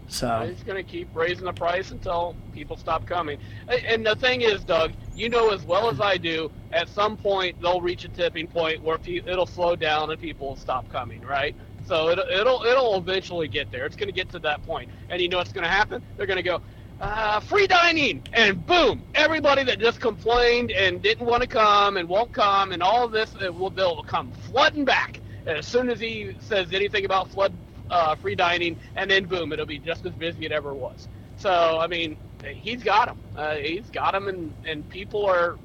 So 0.10 0.52
he's 0.52 0.64
going 0.64 0.84
to 0.84 0.92
keep 0.92 1.08
raising 1.14 1.46
the 1.46 1.54
price 1.54 1.92
until 1.92 2.36
people 2.52 2.76
stop 2.76 3.06
coming. 3.06 3.38
And 3.68 4.04
the 4.04 4.16
thing 4.16 4.42
is, 4.42 4.64
Doug, 4.64 4.94
you 5.16 5.30
know 5.30 5.52
as 5.52 5.64
well 5.64 5.88
as 5.90 6.02
I 6.02 6.18
do, 6.18 6.52
at 6.72 6.90
some 6.90 7.16
point 7.16 7.62
they'll 7.62 7.82
reach 7.82 8.06
a 8.06 8.10
tipping 8.10 8.48
point 8.48 8.82
where 8.82 8.98
it'll 9.06 9.46
slow 9.46 9.76
down 9.76 10.10
and 10.10 10.20
people 10.20 10.48
will 10.50 10.56
stop 10.56 10.90
coming, 10.90 11.22
right? 11.22 11.56
So 11.90 12.10
it, 12.10 12.20
it'll 12.32 12.62
it'll 12.66 12.98
eventually 12.98 13.48
get 13.48 13.72
there. 13.72 13.88
It's 13.88 13.96
going 13.96 14.10
to 14.10 14.14
get 14.14 14.30
to 14.30 14.40
that 14.40 14.62
point, 14.62 14.92
and 15.10 15.20
you 15.20 15.28
know 15.28 15.38
what's 15.38 15.52
going 15.52 15.64
to 15.64 15.72
happen? 15.72 16.04
They're 16.16 16.28
going 16.28 16.38
to 16.38 16.44
go 16.44 16.62
uh, 17.02 17.40
free 17.40 17.66
dining, 17.66 18.22
and 18.34 18.64
boom! 18.64 19.04
Everybody 19.16 19.64
that 19.64 19.80
just 19.80 20.00
complained 20.00 20.70
and 20.72 21.02
didn't 21.02 21.26
want 21.26 21.42
to 21.42 21.48
come 21.48 21.98
and 21.98 22.08
won't 22.08 22.32
come 22.32 22.74
and 22.74 22.84
all 22.84 23.08
this, 23.08 23.34
it 23.42 23.52
will 23.52 23.72
they'll 23.72 24.04
come 24.04 24.32
flooding 24.32 24.86
back. 24.86 25.20
And 25.48 25.58
as 25.58 25.66
soon 25.66 25.90
as 25.90 26.00
he 26.00 26.36
says 26.38 26.72
anything 26.74 27.06
about 27.06 27.28
flood 27.32 27.56
uh, 27.90 28.14
free 28.14 28.36
dining, 28.36 28.78
and 28.96 29.10
then 29.10 29.26
boom, 29.26 29.52
it'll 29.52 29.66
be 29.66 29.80
just 29.80 30.06
as 30.06 30.14
busy 30.14 30.46
it 30.46 30.52
ever 30.52 30.76
was. 30.76 31.08
So 31.38 31.80
I 31.82 31.88
mean, 31.88 32.18
he's 32.46 32.84
got 32.84 33.08
them. 33.08 33.18
Uh, 33.36 33.56
he's 33.56 33.90
got 33.90 34.12
them, 34.12 34.28
and 34.28 34.54
and 34.68 34.88
people 34.90 35.26
are 35.26 35.58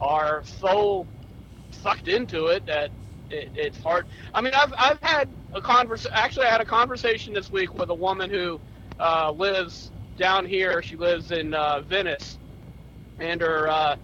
are 0.00 0.44
so 0.60 1.08
sucked 1.72 2.06
into 2.06 2.46
it 2.46 2.66
that 2.66 2.92
it, 3.30 3.50
it's 3.56 3.82
hard. 3.82 4.06
I 4.32 4.40
mean, 4.42 4.52
I've 4.54 4.72
I've 4.78 5.02
had 5.02 5.28
a. 5.54 6.06
Actually, 6.12 6.46
I 6.46 6.50
had 6.50 6.60
a 6.60 6.64
conversation 6.66 7.32
this 7.34 7.50
week 7.52 7.74
with 7.74 7.90
a 7.90 7.94
woman 7.94 8.30
who 8.30 8.60
uh, 8.98 9.32
lives 9.32 9.92
down 10.16 10.46
here. 10.46 10.82
She 10.82 10.96
lives 10.96 11.30
in 11.32 11.54
uh, 11.54 11.80
Venice, 11.82 12.38
and 13.18 13.40
her 13.40 13.68
uh, 13.68 13.96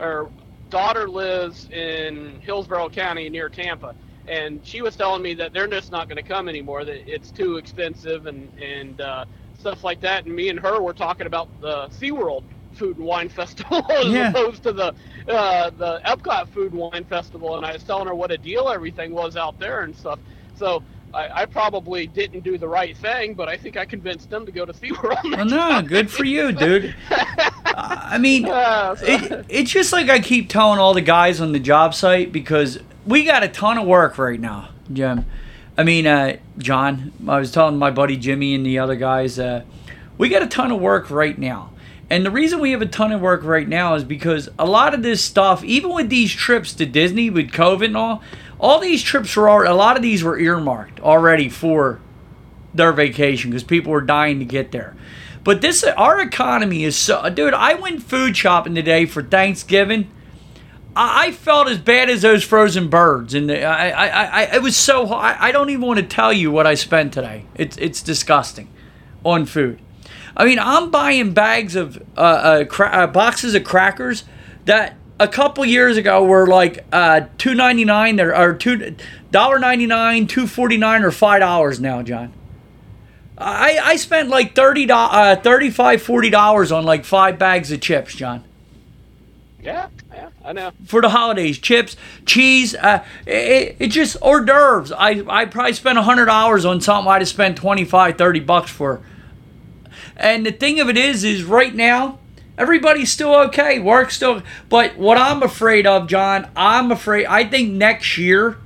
her 0.00 0.28
daughter 0.70 1.08
lives 1.08 1.68
in 1.70 2.40
Hillsborough 2.40 2.90
County 2.90 3.28
near 3.28 3.48
Tampa. 3.48 3.94
And 4.26 4.64
she 4.64 4.82
was 4.82 4.96
telling 4.96 5.22
me 5.22 5.34
that 5.34 5.52
they're 5.52 5.68
just 5.68 5.92
not 5.92 6.08
going 6.08 6.16
to 6.16 6.22
come 6.22 6.48
anymore. 6.48 6.84
That 6.84 7.12
it's 7.12 7.30
too 7.30 7.56
expensive 7.56 8.26
and 8.26 8.50
and 8.58 9.00
uh, 9.00 9.24
stuff 9.58 9.84
like 9.84 10.00
that. 10.00 10.26
And 10.26 10.34
me 10.34 10.48
and 10.48 10.58
her 10.60 10.82
were 10.82 10.94
talking 10.94 11.26
about 11.26 11.48
the 11.60 11.88
SeaWorld 11.88 12.44
Food 12.72 12.96
and 12.98 13.06
Wine 13.06 13.28
Festival 13.30 13.84
as 13.90 14.18
Yeah. 14.18 14.34
opposed 14.34 14.62
to 14.64 14.72
the 14.72 14.94
uh, 15.28 15.70
the 15.70 16.00
Epcot 16.06 16.48
Food 16.48 16.72
and 16.72 16.80
Wine 16.80 17.04
Festival, 17.04 17.56
and 17.56 17.64
I 17.64 17.72
was 17.72 17.84
telling 17.84 18.06
her 18.08 18.14
what 18.14 18.30
a 18.32 18.38
deal 18.38 18.68
everything 18.68 19.12
was 19.12 19.36
out 19.36 19.58
there 19.58 19.82
and 19.82 19.94
stuff. 19.94 20.18
So 20.54 20.82
I, 21.16 21.42
I 21.42 21.46
probably 21.46 22.06
didn't 22.06 22.40
do 22.40 22.58
the 22.58 22.68
right 22.68 22.96
thing, 22.96 23.34
but 23.34 23.48
I 23.48 23.56
think 23.56 23.76
I 23.76 23.84
convinced 23.86 24.28
them 24.28 24.44
to 24.44 24.52
go 24.52 24.64
to 24.66 24.72
SeaWorld. 24.72 25.24
well, 25.36 25.44
no, 25.46 25.56
time. 25.56 25.86
good 25.86 26.10
for 26.10 26.24
you, 26.24 26.52
dude. 26.52 26.94
I 27.64 28.18
mean, 28.18 28.46
Uh, 28.46 28.94
so- 28.96 29.06
it, 29.06 29.46
it's 29.48 29.70
just 29.70 29.92
like 29.92 30.08
I 30.10 30.20
keep 30.20 30.48
telling 30.48 30.78
all 30.78 30.94
the 30.94 31.00
guys 31.00 31.40
on 31.40 31.52
the 31.52 31.58
job 31.58 31.94
site 31.94 32.32
because 32.32 32.78
we 33.06 33.24
got 33.24 33.42
a 33.42 33.48
ton 33.48 33.78
of 33.78 33.86
work 33.86 34.18
right 34.18 34.38
now, 34.40 34.68
Jim. 34.92 35.24
I 35.78 35.84
mean, 35.84 36.06
uh, 36.06 36.36
John, 36.58 37.12
I 37.28 37.38
was 37.38 37.52
telling 37.52 37.76
my 37.78 37.90
buddy 37.90 38.16
Jimmy 38.16 38.54
and 38.54 38.64
the 38.64 38.78
other 38.78 38.96
guys, 38.96 39.38
uh, 39.38 39.62
we 40.18 40.28
got 40.28 40.42
a 40.42 40.46
ton 40.46 40.70
of 40.72 40.80
work 40.80 41.10
right 41.10 41.38
now. 41.38 41.70
And 42.08 42.24
the 42.24 42.30
reason 42.30 42.60
we 42.60 42.70
have 42.70 42.82
a 42.82 42.86
ton 42.86 43.10
of 43.12 43.20
work 43.20 43.42
right 43.42 43.68
now 43.68 43.94
is 43.94 44.04
because 44.04 44.48
a 44.58 44.64
lot 44.64 44.94
of 44.94 45.02
this 45.02 45.22
stuff, 45.24 45.64
even 45.64 45.92
with 45.92 46.08
these 46.08 46.32
trips 46.32 46.72
to 46.74 46.86
Disney 46.86 47.30
with 47.30 47.50
COVID 47.50 47.86
and 47.86 47.96
all, 47.96 48.22
all 48.58 48.80
these 48.80 49.02
trips 49.02 49.36
were 49.36 49.48
all, 49.48 49.66
a 49.66 49.74
lot 49.74 49.96
of 49.96 50.02
these 50.02 50.22
were 50.22 50.38
earmarked 50.38 51.00
already 51.00 51.48
for 51.48 52.00
their 52.74 52.92
vacation 52.92 53.50
because 53.50 53.64
people 53.64 53.92
were 53.92 54.00
dying 54.00 54.38
to 54.38 54.44
get 54.44 54.72
there. 54.72 54.96
But 55.44 55.60
this, 55.60 55.84
our 55.84 56.20
economy 56.20 56.84
is 56.84 56.96
so, 56.96 57.28
dude. 57.30 57.54
I 57.54 57.74
went 57.74 58.02
food 58.02 58.36
shopping 58.36 58.74
today 58.74 59.06
for 59.06 59.22
Thanksgiving. 59.22 60.10
I, 60.96 61.26
I 61.26 61.30
felt 61.30 61.68
as 61.68 61.78
bad 61.78 62.10
as 62.10 62.22
those 62.22 62.42
frozen 62.42 62.88
birds, 62.88 63.32
and 63.32 63.50
I, 63.52 63.90
I, 63.90 64.06
I, 64.24 64.42
it 64.56 64.62
was 64.62 64.76
so. 64.76 65.06
I, 65.06 65.48
I 65.48 65.52
don't 65.52 65.70
even 65.70 65.86
want 65.86 66.00
to 66.00 66.06
tell 66.06 66.32
you 66.32 66.50
what 66.50 66.66
I 66.66 66.74
spent 66.74 67.12
today. 67.12 67.44
It's, 67.54 67.76
it's 67.76 68.02
disgusting, 68.02 68.68
on 69.24 69.46
food. 69.46 69.80
I 70.36 70.44
mean, 70.44 70.58
I'm 70.58 70.90
buying 70.90 71.32
bags 71.32 71.76
of 71.76 72.02
uh, 72.16 72.20
uh, 72.20 72.64
cra- 72.64 72.90
uh, 72.90 73.06
boxes 73.06 73.54
of 73.54 73.62
crackers 73.62 74.24
that 74.64 74.96
a 75.18 75.28
couple 75.28 75.64
years 75.64 75.96
ago 75.96 76.24
were 76.24 76.46
like 76.46 76.84
uh, 76.92 77.22
two 77.38 77.54
ninety 77.54 77.84
nine. 77.84 78.16
There 78.16 78.34
are 78.34 78.52
two 78.54 78.96
dollar 79.30 79.58
ninety 79.58 79.86
nine, 79.86 80.26
two 80.26 80.46
forty 80.46 80.76
nine, 80.76 81.02
or 81.02 81.10
five 81.10 81.40
dollars 81.40 81.80
now, 81.80 82.02
John. 82.02 82.32
I, 83.38 83.78
I 83.82 83.96
spent 83.96 84.30
like 84.30 84.54
30 84.54 84.90
uh, 84.90 85.36
35 85.36 86.00
40 86.00 86.30
dollars 86.30 86.72
on 86.72 86.84
like 86.84 87.04
five 87.04 87.38
bags 87.38 87.70
of 87.70 87.82
chips 87.82 88.14
john 88.14 88.42
Yeah, 89.60 89.88
yeah, 90.10 90.30
I 90.42 90.54
know. 90.54 90.72
for 90.86 91.02
the 91.02 91.10
holidays 91.10 91.58
chips 91.58 91.96
cheese 92.24 92.74
uh, 92.74 93.04
it, 93.26 93.76
it 93.78 93.88
just 93.88 94.16
hors 94.22 94.40
d'oeuvres 94.46 94.90
I, 94.90 95.22
I 95.28 95.44
probably 95.44 95.74
spent 95.74 95.96
100 95.96 96.24
dollars 96.24 96.64
on 96.64 96.80
something 96.80 97.10
i'd 97.12 97.20
have 97.20 97.28
spent 97.28 97.58
25 97.58 98.16
30 98.16 98.40
bucks 98.40 98.70
for 98.70 99.02
and 100.16 100.46
the 100.46 100.52
thing 100.52 100.80
of 100.80 100.88
it 100.88 100.96
is 100.96 101.22
is 101.22 101.44
right 101.44 101.74
now 101.74 102.18
everybody's 102.58 103.10
still 103.10 103.34
okay 103.34 103.78
work 103.78 104.10
still 104.10 104.42
but 104.68 104.96
what 104.96 105.18
i'm 105.18 105.42
afraid 105.42 105.86
of 105.86 106.08
john 106.08 106.48
i'm 106.56 106.90
afraid 106.90 107.26
i 107.26 107.44
think 107.44 107.72
next 107.72 108.16
year 108.16 108.58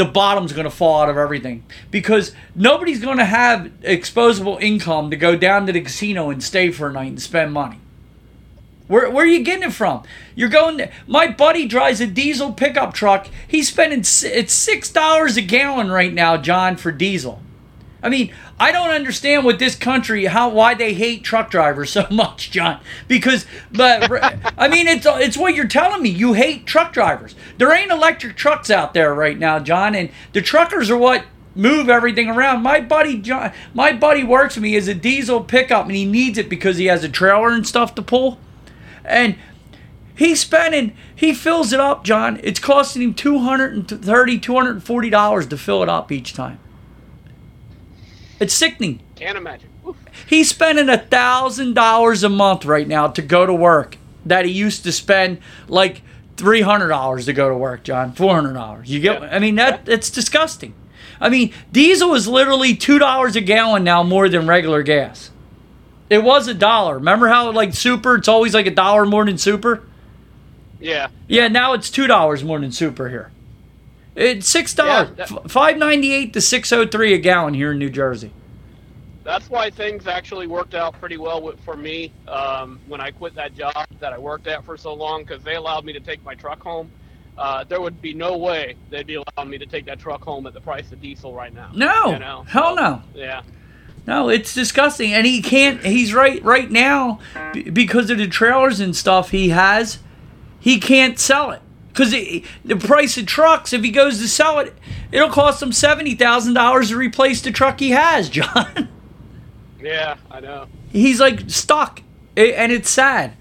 the 0.00 0.04
bottom's 0.06 0.54
going 0.54 0.64
to 0.64 0.70
fall 0.70 1.02
out 1.02 1.10
of 1.10 1.18
everything 1.18 1.62
because 1.90 2.34
nobody's 2.54 3.00
going 3.00 3.18
to 3.18 3.24
have 3.26 3.70
exposable 3.82 4.58
income 4.58 5.10
to 5.10 5.16
go 5.16 5.36
down 5.36 5.66
to 5.66 5.72
the 5.72 5.80
casino 5.82 6.30
and 6.30 6.42
stay 6.42 6.70
for 6.70 6.88
a 6.88 6.92
night 6.92 7.08
and 7.08 7.20
spend 7.20 7.52
money. 7.52 7.78
Where, 8.86 9.10
where 9.10 9.26
are 9.26 9.28
you 9.28 9.44
getting 9.44 9.68
it 9.68 9.74
from? 9.74 10.02
You're 10.34 10.48
going. 10.48 10.88
My 11.06 11.28
buddy 11.28 11.66
drives 11.66 12.00
a 12.00 12.06
diesel 12.06 12.54
pickup 12.54 12.94
truck. 12.94 13.28
He's 13.46 13.68
spending 13.68 14.00
it's 14.00 14.52
six 14.52 14.90
dollars 14.90 15.36
a 15.36 15.42
gallon 15.42 15.90
right 15.90 16.14
now, 16.14 16.38
John, 16.38 16.76
for 16.76 16.90
diesel. 16.90 17.42
I 18.02 18.08
mean, 18.08 18.32
I 18.58 18.72
don't 18.72 18.90
understand 18.90 19.44
what 19.44 19.58
this 19.58 19.74
country 19.74 20.24
how 20.26 20.48
why 20.48 20.74
they 20.74 20.94
hate 20.94 21.22
truck 21.22 21.50
drivers 21.50 21.90
so 21.92 22.06
much, 22.10 22.50
John. 22.50 22.80
Because 23.08 23.46
but 23.72 24.10
I 24.58 24.68
mean 24.68 24.86
it's 24.88 25.06
it's 25.06 25.36
what 25.36 25.54
you're 25.54 25.66
telling 25.66 26.02
me. 26.02 26.10
You 26.10 26.32
hate 26.32 26.66
truck 26.66 26.92
drivers. 26.92 27.34
There 27.58 27.72
ain't 27.72 27.90
electric 27.90 28.36
trucks 28.36 28.70
out 28.70 28.94
there 28.94 29.14
right 29.14 29.38
now, 29.38 29.58
John, 29.58 29.94
and 29.94 30.10
the 30.32 30.42
truckers 30.42 30.90
are 30.90 30.96
what 30.96 31.24
move 31.54 31.88
everything 31.88 32.28
around. 32.28 32.62
My 32.62 32.80
buddy 32.80 33.18
John 33.18 33.52
my 33.74 33.92
buddy 33.92 34.24
works 34.24 34.56
with 34.56 34.62
me 34.62 34.76
as 34.76 34.88
a 34.88 34.94
diesel 34.94 35.42
pickup 35.42 35.86
and 35.86 35.94
he 35.94 36.04
needs 36.04 36.38
it 36.38 36.48
because 36.48 36.76
he 36.76 36.86
has 36.86 37.04
a 37.04 37.08
trailer 37.08 37.50
and 37.50 37.66
stuff 37.66 37.94
to 37.96 38.02
pull. 38.02 38.38
And 39.04 39.36
He's 40.20 40.40
spending, 40.40 40.94
he 41.16 41.32
fills 41.32 41.72
it 41.72 41.80
up, 41.80 42.04
John. 42.04 42.40
It's 42.42 42.60
costing 42.60 43.00
him 43.00 43.14
$230, 43.14 43.86
$240 43.88 45.48
to 45.48 45.56
fill 45.56 45.82
it 45.82 45.88
up 45.88 46.12
each 46.12 46.34
time. 46.34 46.58
It's 48.40 48.54
sickening. 48.54 49.00
Can't 49.16 49.36
imagine. 49.38 49.68
Oof. 49.86 49.96
He's 50.26 50.48
spending 50.48 50.88
a 50.88 50.98
thousand 50.98 51.74
dollars 51.74 52.24
a 52.24 52.28
month 52.28 52.64
right 52.64 52.88
now 52.88 53.08
to 53.08 53.22
go 53.22 53.46
to 53.46 53.54
work 53.54 53.96
that 54.26 54.44
he 54.44 54.50
used 54.50 54.82
to 54.84 54.92
spend 54.92 55.38
like 55.68 56.02
three 56.36 56.62
hundred 56.62 56.88
dollars 56.88 57.26
to 57.26 57.32
go 57.32 57.48
to 57.48 57.54
work, 57.54 57.84
John. 57.84 58.12
Four 58.12 58.34
hundred 58.34 58.54
dollars. 58.54 58.90
You 58.90 59.00
get? 59.00 59.20
Yeah. 59.20 59.28
I 59.30 59.38
mean 59.38 59.56
that 59.56 59.88
it's 59.88 60.10
disgusting. 60.10 60.74
I 61.20 61.28
mean 61.28 61.52
diesel 61.70 62.14
is 62.14 62.26
literally 62.26 62.74
two 62.74 62.98
dollars 62.98 63.36
a 63.36 63.40
gallon 63.42 63.84
now 63.84 64.02
more 64.02 64.28
than 64.28 64.46
regular 64.46 64.82
gas. 64.82 65.30
It 66.08 66.24
was 66.24 66.48
a 66.48 66.54
dollar. 66.54 66.94
Remember 66.94 67.28
how 67.28 67.52
like 67.52 67.74
super? 67.74 68.16
It's 68.16 68.28
always 68.28 68.54
like 68.54 68.66
a 68.66 68.70
dollar 68.74 69.04
more 69.06 69.24
than 69.24 69.38
super. 69.38 69.82
Yeah. 70.80 71.08
Yeah, 71.28 71.48
now 71.48 71.74
it's 71.74 71.90
two 71.90 72.06
dollars 72.06 72.42
more 72.42 72.58
than 72.58 72.72
super 72.72 73.10
here. 73.10 73.30
It's 74.16 74.48
six 74.48 74.74
dollars, 74.74 75.10
Yeah, 75.16 75.26
five 75.48 75.76
ninety 75.76 76.12
eight 76.12 76.32
to 76.34 76.40
six 76.40 76.72
oh 76.72 76.86
three 76.86 77.14
a 77.14 77.18
gallon 77.18 77.54
here 77.54 77.72
in 77.72 77.78
New 77.78 77.90
Jersey. 77.90 78.32
That's 79.22 79.48
why 79.50 79.70
things 79.70 80.06
actually 80.06 80.46
worked 80.46 80.74
out 80.74 80.98
pretty 80.98 81.16
well 81.16 81.42
with, 81.42 81.60
for 81.60 81.76
me 81.76 82.10
um, 82.26 82.80
when 82.88 83.00
I 83.00 83.10
quit 83.10 83.34
that 83.34 83.54
job 83.54 83.86
that 84.00 84.12
I 84.12 84.18
worked 84.18 84.46
at 84.46 84.64
for 84.64 84.76
so 84.76 84.94
long 84.94 85.22
because 85.24 85.44
they 85.44 85.54
allowed 85.54 85.84
me 85.84 85.92
to 85.92 86.00
take 86.00 86.24
my 86.24 86.34
truck 86.34 86.60
home. 86.60 86.90
Uh, 87.38 87.62
there 87.64 87.80
would 87.80 88.02
be 88.02 88.12
no 88.12 88.36
way 88.36 88.76
they'd 88.90 89.06
be 89.06 89.14
allowing 89.14 89.50
me 89.50 89.58
to 89.58 89.66
take 89.66 89.86
that 89.86 89.98
truck 89.98 90.22
home 90.22 90.46
at 90.46 90.54
the 90.54 90.60
price 90.60 90.90
of 90.90 91.00
diesel 91.00 91.34
right 91.34 91.54
now. 91.54 91.70
No, 91.74 92.12
You 92.12 92.18
know? 92.18 92.44
hell 92.48 92.76
So, 92.76 92.82
no. 92.82 93.02
Yeah. 93.14 93.42
No, 94.06 94.28
it's 94.30 94.54
disgusting, 94.54 95.12
and 95.12 95.26
he 95.26 95.40
can't. 95.42 95.84
He's 95.84 96.12
right 96.12 96.42
right 96.42 96.70
now 96.70 97.20
because 97.72 98.10
of 98.10 98.18
the 98.18 98.26
trailers 98.26 98.80
and 98.80 98.96
stuff 98.96 99.30
he 99.30 99.50
has. 99.50 99.98
He 100.58 100.80
can't 100.80 101.18
sell 101.18 101.50
it 101.52 101.62
because 101.92 102.12
the 102.12 102.76
price 102.78 103.16
of 103.16 103.26
trucks. 103.26 103.72
If 103.72 103.82
he 103.82 103.90
goes 103.90 104.18
to 104.18 104.28
sell 104.28 104.58
it, 104.58 104.74
it'll 105.12 105.30
cost 105.30 105.62
him 105.62 105.72
seventy 105.72 106.14
thousand 106.14 106.54
dollars 106.54 106.90
to 106.90 106.96
replace 106.96 107.40
the 107.42 107.50
truck 107.50 107.80
he 107.80 107.90
has, 107.90 108.28
John. 108.30 108.88
Yeah, 109.80 110.16
I 110.30 110.40
know. 110.40 110.66
He's 110.92 111.20
like 111.20 111.48
stuck, 111.50 112.02
and 112.36 112.72
it's 112.72 112.90
sad. 112.90 113.34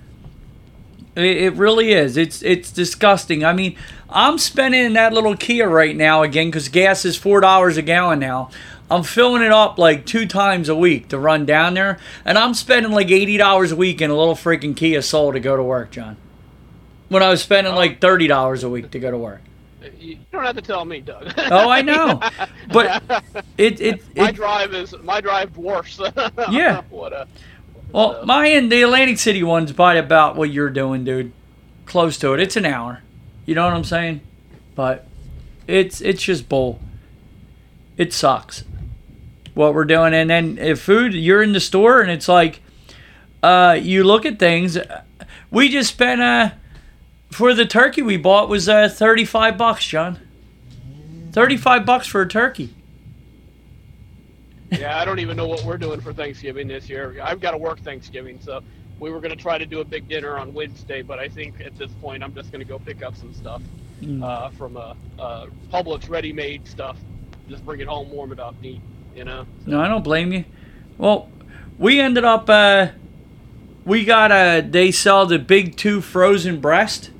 It, 1.16 1.38
it 1.38 1.54
really 1.56 1.92
is. 1.92 2.18
It's 2.18 2.42
it's 2.42 2.72
disgusting. 2.72 3.44
I 3.44 3.54
mean, 3.54 3.76
I'm 4.10 4.38
spending 4.38 4.86
in 4.86 4.94
that 4.94 5.14
little 5.14 5.36
Kia 5.36 5.68
right 5.68 5.96
now 5.96 6.24
again 6.24 6.48
because 6.48 6.70
gas 6.70 7.06
is 7.06 7.18
four 7.18 7.42
dollars 7.42 7.78
a 7.78 7.82
gallon 7.82 8.20
now. 8.20 8.50
I'm 8.92 9.04
filling 9.04 9.44
it 9.44 9.52
up 9.52 9.78
like 9.78 10.08
two 10.08 10.26
times 10.26 10.68
a 10.68 10.76
week 10.76 11.10
to 11.10 11.20
run 11.20 11.46
down 11.46 11.76
there, 11.76 12.00
and 12.26 12.38
I'm 12.38 12.54
spending 12.56 12.92
like 12.92 13.12
eighty 13.12 13.38
dollars 13.38 13.72
a 13.72 13.76
week 13.76 14.02
in 14.02 14.10
a 14.10 14.16
little 14.16 14.36
freaking 14.36 14.76
Kia 14.76 15.02
Soul 15.02 15.34
to 15.34 15.40
go 15.40 15.56
to 15.56 15.64
work, 15.64 15.92
John. 15.92 16.18
When 17.10 17.24
I 17.24 17.30
was 17.30 17.42
spending 17.42 17.74
like 17.76 18.00
thirty 18.00 18.28
dollars 18.28 18.64
a 18.64 18.70
week 18.70 18.92
to 18.92 19.00
go 19.00 19.12
to 19.12 19.18
work. 19.18 19.42
You 19.98 20.18
don't 20.32 20.44
have 20.44 20.56
to 20.56 20.62
tell 20.62 20.86
me, 20.86 21.02
Doug. 21.02 21.34
Oh, 21.38 21.70
I 21.70 21.82
know, 21.82 22.20
but 22.72 23.02
it 23.58 23.82
it, 23.82 24.16
my 24.16 24.32
drive 24.32 24.74
is 24.74 24.94
my 25.04 25.22
drive 25.22 25.54
dwarfs. 25.54 26.00
Yeah. 26.50 26.82
what 26.90 27.14
a. 27.14 27.28
Well, 27.92 28.24
my 28.26 28.48
and 28.48 28.72
the 28.72 28.84
Atlantic 28.84 29.18
City 29.18 29.42
one's 29.42 29.72
by 29.72 29.96
about 29.96 30.36
what 30.36 30.52
you're 30.52 30.70
doing, 30.70 31.04
dude. 31.04 31.32
Close 31.86 32.18
to 32.20 32.34
it. 32.34 32.40
It's 32.40 32.56
an 32.56 32.66
hour. 32.66 33.02
You 33.46 33.56
know 33.56 33.66
what 33.66 33.74
I'm 33.74 33.84
saying? 33.84 34.22
But 34.76 35.08
it's 35.66 36.02
it's 36.02 36.22
just 36.22 36.48
bull. 36.48 36.80
It 37.98 38.14
sucks 38.14 38.64
what 39.56 39.74
we're 39.74 39.86
doing. 39.86 40.14
And 40.14 40.30
then 40.30 40.58
if 40.58 40.82
food, 40.82 41.14
you're 41.14 41.42
in 41.42 41.54
the 41.54 41.60
store 41.60 42.02
and 42.02 42.12
it's 42.12 42.28
like, 42.28 42.62
uh, 43.44 43.78
you 43.82 44.04
look 44.04 44.26
at 44.26 44.40
things. 44.40 44.78
We 45.52 45.70
just 45.70 45.94
spent 45.94 46.22
uh 46.22 46.52
for 47.30 47.54
the 47.54 47.66
turkey 47.66 48.02
we 48.02 48.18
bought 48.18 48.50
was 48.50 48.68
uh 48.70 48.90
35 48.90 49.58
bucks, 49.58 49.86
John. 49.88 50.20
35 51.32 51.86
bucks 51.86 52.08
for 52.08 52.22
a 52.22 52.28
turkey. 52.28 52.74
Yeah, 54.72 55.00
I 55.00 55.06
don't 55.06 55.20
even 55.20 55.36
know 55.38 55.48
what 55.48 55.64
we're 55.64 55.78
doing 55.78 56.00
for 56.02 56.14
Thanksgiving 56.14 56.68
this 56.68 56.90
year. 56.90 57.18
I've 57.24 57.40
got 57.40 57.52
to 57.52 57.58
work 57.58 57.80
Thanksgiving, 57.80 58.40
so 58.42 58.62
we 59.00 59.10
were 59.10 59.20
going 59.20 59.36
to 59.36 59.42
try 59.42 59.58
to 59.58 59.66
do 59.66 59.80
a 59.80 59.86
big 59.86 60.08
dinner 60.08 60.38
on 60.38 60.54
Wednesday, 60.54 61.02
but 61.02 61.18
I 61.20 61.28
think 61.28 61.60
at 61.62 61.76
this 61.78 61.92
point 62.02 62.24
I'm 62.24 62.34
just 62.36 62.52
going 62.52 62.60
to 62.64 62.68
go 62.68 62.78
pick 62.80 63.02
up 63.04 63.16
some 63.16 63.34
stuff 63.34 63.62
Mm. 64.02 64.24
uh, 64.24 64.50
from 64.52 64.78
uh, 64.78 64.94
uh, 65.20 65.48
Publix 65.74 66.10
ready-made 66.10 66.66
stuff. 66.66 66.96
Just 67.50 67.66
bring 67.66 67.82
it 67.82 67.88
home, 67.90 68.10
warm 68.10 68.32
it 68.32 68.40
up, 68.40 68.56
neat. 68.62 68.80
You 69.14 69.26
know. 69.26 69.46
No, 69.66 69.82
I 69.82 69.90
don't 69.90 70.06
blame 70.06 70.32
you. 70.32 70.46
Well, 70.98 71.30
we 71.78 72.00
ended 72.00 72.24
up 72.24 72.50
uh 72.50 72.90
we 73.84 74.06
got 74.06 74.32
a 74.32 74.62
they 74.62 74.92
sell 74.92 75.26
the 75.26 75.38
big 75.38 75.76
two 75.76 76.00
frozen 76.00 76.62
breast. 76.62 77.12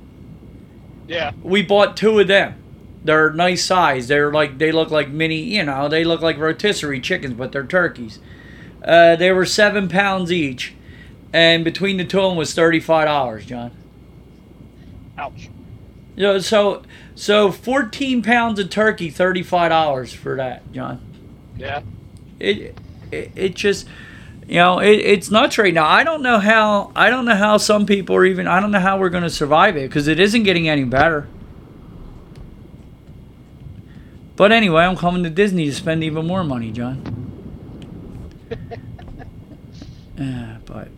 Yeah. 1.10 1.32
We 1.42 1.62
bought 1.62 1.96
two 1.96 2.20
of 2.20 2.28
them. 2.28 2.54
They're 3.02 3.32
nice 3.32 3.64
size. 3.64 4.06
They're 4.06 4.32
like 4.32 4.58
they 4.58 4.70
look 4.70 4.92
like 4.92 5.08
mini, 5.08 5.40
you 5.40 5.64
know, 5.64 5.88
they 5.88 6.04
look 6.04 6.20
like 6.20 6.38
rotisserie 6.38 7.00
chickens, 7.00 7.34
but 7.34 7.50
they're 7.50 7.66
turkeys. 7.66 8.20
Uh, 8.84 9.16
they 9.16 9.32
were 9.32 9.44
seven 9.44 9.88
pounds 9.88 10.30
each, 10.30 10.72
and 11.32 11.64
between 11.64 11.96
the 11.96 12.04
two 12.04 12.20
of 12.20 12.30
them 12.30 12.36
was 12.38 12.54
thirty 12.54 12.78
five 12.78 13.06
dollars, 13.06 13.44
John. 13.44 13.72
Ouch. 15.18 15.50
You 16.14 16.22
know, 16.22 16.38
so 16.38 16.82
so 17.16 17.50
fourteen 17.50 18.22
pounds 18.22 18.60
of 18.60 18.70
turkey, 18.70 19.10
thirty 19.10 19.42
five 19.42 19.70
dollars 19.70 20.12
for 20.12 20.36
that, 20.36 20.70
John. 20.72 21.00
Yeah. 21.56 21.82
it, 22.38 22.78
it 23.10 23.32
it 23.34 23.54
just 23.54 23.88
you 24.50 24.56
know 24.56 24.80
it, 24.80 24.98
it's 24.98 25.30
nuts 25.30 25.56
right 25.56 25.72
now 25.72 25.86
i 25.86 26.04
don't 26.04 26.22
know 26.22 26.38
how 26.38 26.90
i 26.94 27.08
don't 27.08 27.24
know 27.24 27.36
how 27.36 27.56
some 27.56 27.86
people 27.86 28.14
are 28.16 28.26
even 28.26 28.46
i 28.46 28.60
don't 28.60 28.72
know 28.72 28.80
how 28.80 28.98
we're 28.98 29.08
going 29.08 29.22
to 29.22 29.30
survive 29.30 29.76
it 29.76 29.88
because 29.88 30.08
it 30.08 30.18
isn't 30.20 30.42
getting 30.42 30.68
any 30.68 30.84
better 30.84 31.28
but 34.36 34.50
anyway 34.52 34.82
i'm 34.82 34.96
coming 34.96 35.22
to 35.22 35.30
disney 35.30 35.66
to 35.66 35.72
spend 35.72 36.02
even 36.04 36.26
more 36.26 36.44
money 36.44 36.70
john 36.70 37.16
Yeah, 40.20 40.58
but 40.66 40.88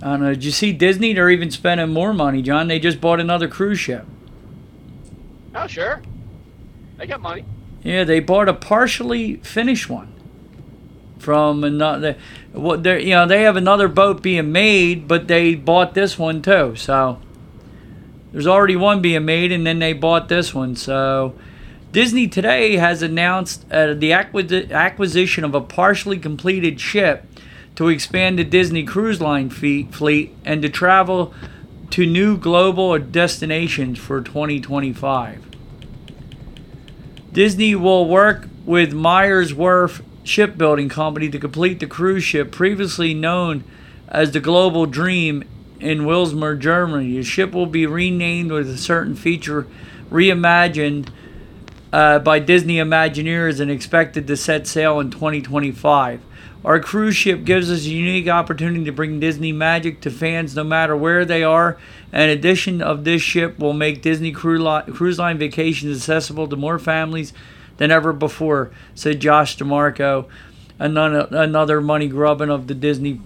I 0.00 0.12
don't 0.12 0.20
know. 0.20 0.30
Did 0.32 0.42
you 0.42 0.50
see 0.52 0.72
Disney? 0.72 1.12
They're 1.12 1.28
even 1.28 1.50
spending 1.50 1.90
more 1.90 2.14
money, 2.14 2.40
John. 2.40 2.66
They 2.66 2.78
just 2.78 2.98
bought 2.98 3.20
another 3.20 3.46
cruise 3.46 3.78
ship. 3.78 4.06
Oh, 5.54 5.66
sure. 5.66 6.00
They 6.96 7.06
got 7.06 7.20
money. 7.20 7.44
Yeah, 7.82 8.04
they 8.04 8.20
bought 8.20 8.48
a 8.48 8.54
partially 8.54 9.36
finished 9.36 9.90
one 9.90 10.09
from 11.20 11.64
another. 11.64 12.16
What 12.52 12.82
they 12.82 13.04
you 13.04 13.14
know 13.14 13.26
they 13.26 13.42
have 13.42 13.56
another 13.56 13.88
boat 13.88 14.22
being 14.22 14.52
made, 14.52 15.06
but 15.06 15.28
they 15.28 15.54
bought 15.54 15.94
this 15.94 16.18
one 16.18 16.42
too. 16.42 16.74
So 16.76 17.20
there's 18.32 18.46
already 18.46 18.76
one 18.76 19.00
being 19.00 19.24
made, 19.24 19.52
and 19.52 19.66
then 19.66 19.78
they 19.78 19.92
bought 19.92 20.28
this 20.28 20.54
one. 20.54 20.76
So 20.76 21.34
Disney 21.92 22.28
today 22.28 22.76
has 22.76 23.02
announced 23.02 23.64
uh, 23.70 23.94
the 23.94 24.10
acquisi- 24.10 24.70
acquisition 24.70 25.44
of 25.44 25.54
a 25.54 25.60
partially 25.60 26.18
completed 26.18 26.80
ship 26.80 27.24
to 27.76 27.88
expand 27.88 28.38
the 28.38 28.44
Disney 28.44 28.84
Cruise 28.84 29.20
Line 29.20 29.50
fee- 29.50 29.88
fleet 29.90 30.34
and 30.44 30.62
to 30.62 30.68
travel 30.68 31.34
to 31.90 32.06
new 32.06 32.36
global 32.36 32.96
destinations 32.98 33.98
for 33.98 34.20
2025. 34.20 35.44
Disney 37.32 37.74
will 37.74 38.08
work 38.08 38.48
with 38.64 38.92
Meyer 38.92 39.44
Werft 39.44 40.02
Shipbuilding 40.30 40.88
Company 40.88 41.28
to 41.28 41.40
complete 41.40 41.80
the 41.80 41.88
cruise 41.88 42.22
ship 42.22 42.52
previously 42.52 43.14
known 43.14 43.64
as 44.06 44.30
the 44.30 44.38
Global 44.38 44.86
Dream 44.86 45.42
in 45.80 46.02
Wismar, 46.02 46.56
Germany. 46.56 47.16
The 47.16 47.24
ship 47.24 47.50
will 47.50 47.66
be 47.66 47.84
renamed 47.84 48.52
with 48.52 48.70
a 48.70 48.78
certain 48.78 49.16
feature 49.16 49.66
reimagined 50.08 51.08
uh, 51.92 52.20
by 52.20 52.38
Disney 52.38 52.76
Imagineers 52.76 53.58
and 53.58 53.72
expected 53.72 54.28
to 54.28 54.36
set 54.36 54.68
sail 54.68 55.00
in 55.00 55.10
2025. 55.10 56.22
Our 56.64 56.78
cruise 56.78 57.16
ship 57.16 57.44
gives 57.44 57.68
us 57.68 57.86
a 57.86 57.90
unique 57.90 58.28
opportunity 58.28 58.84
to 58.84 58.92
bring 58.92 59.18
Disney 59.18 59.50
magic 59.50 60.00
to 60.02 60.12
fans 60.12 60.54
no 60.54 60.62
matter 60.62 60.96
where 60.96 61.24
they 61.24 61.42
are. 61.42 61.76
An 62.12 62.28
addition 62.28 62.80
of 62.80 63.02
this 63.02 63.20
ship 63.20 63.58
will 63.58 63.72
make 63.72 64.00
Disney 64.00 64.30
Cruise 64.30 65.18
Line 65.18 65.38
vacations 65.38 65.96
accessible 65.96 66.46
to 66.46 66.56
more 66.56 66.78
families 66.78 67.32
than 67.80 67.90
ever 67.90 68.12
before, 68.12 68.70
said 68.94 69.20
Josh 69.20 69.56
D'Amaro, 69.56 70.26
another 70.78 71.80
money 71.80 72.08
grubbing 72.08 72.50
of 72.50 72.66
the 72.66 72.74
Disney 72.74 73.22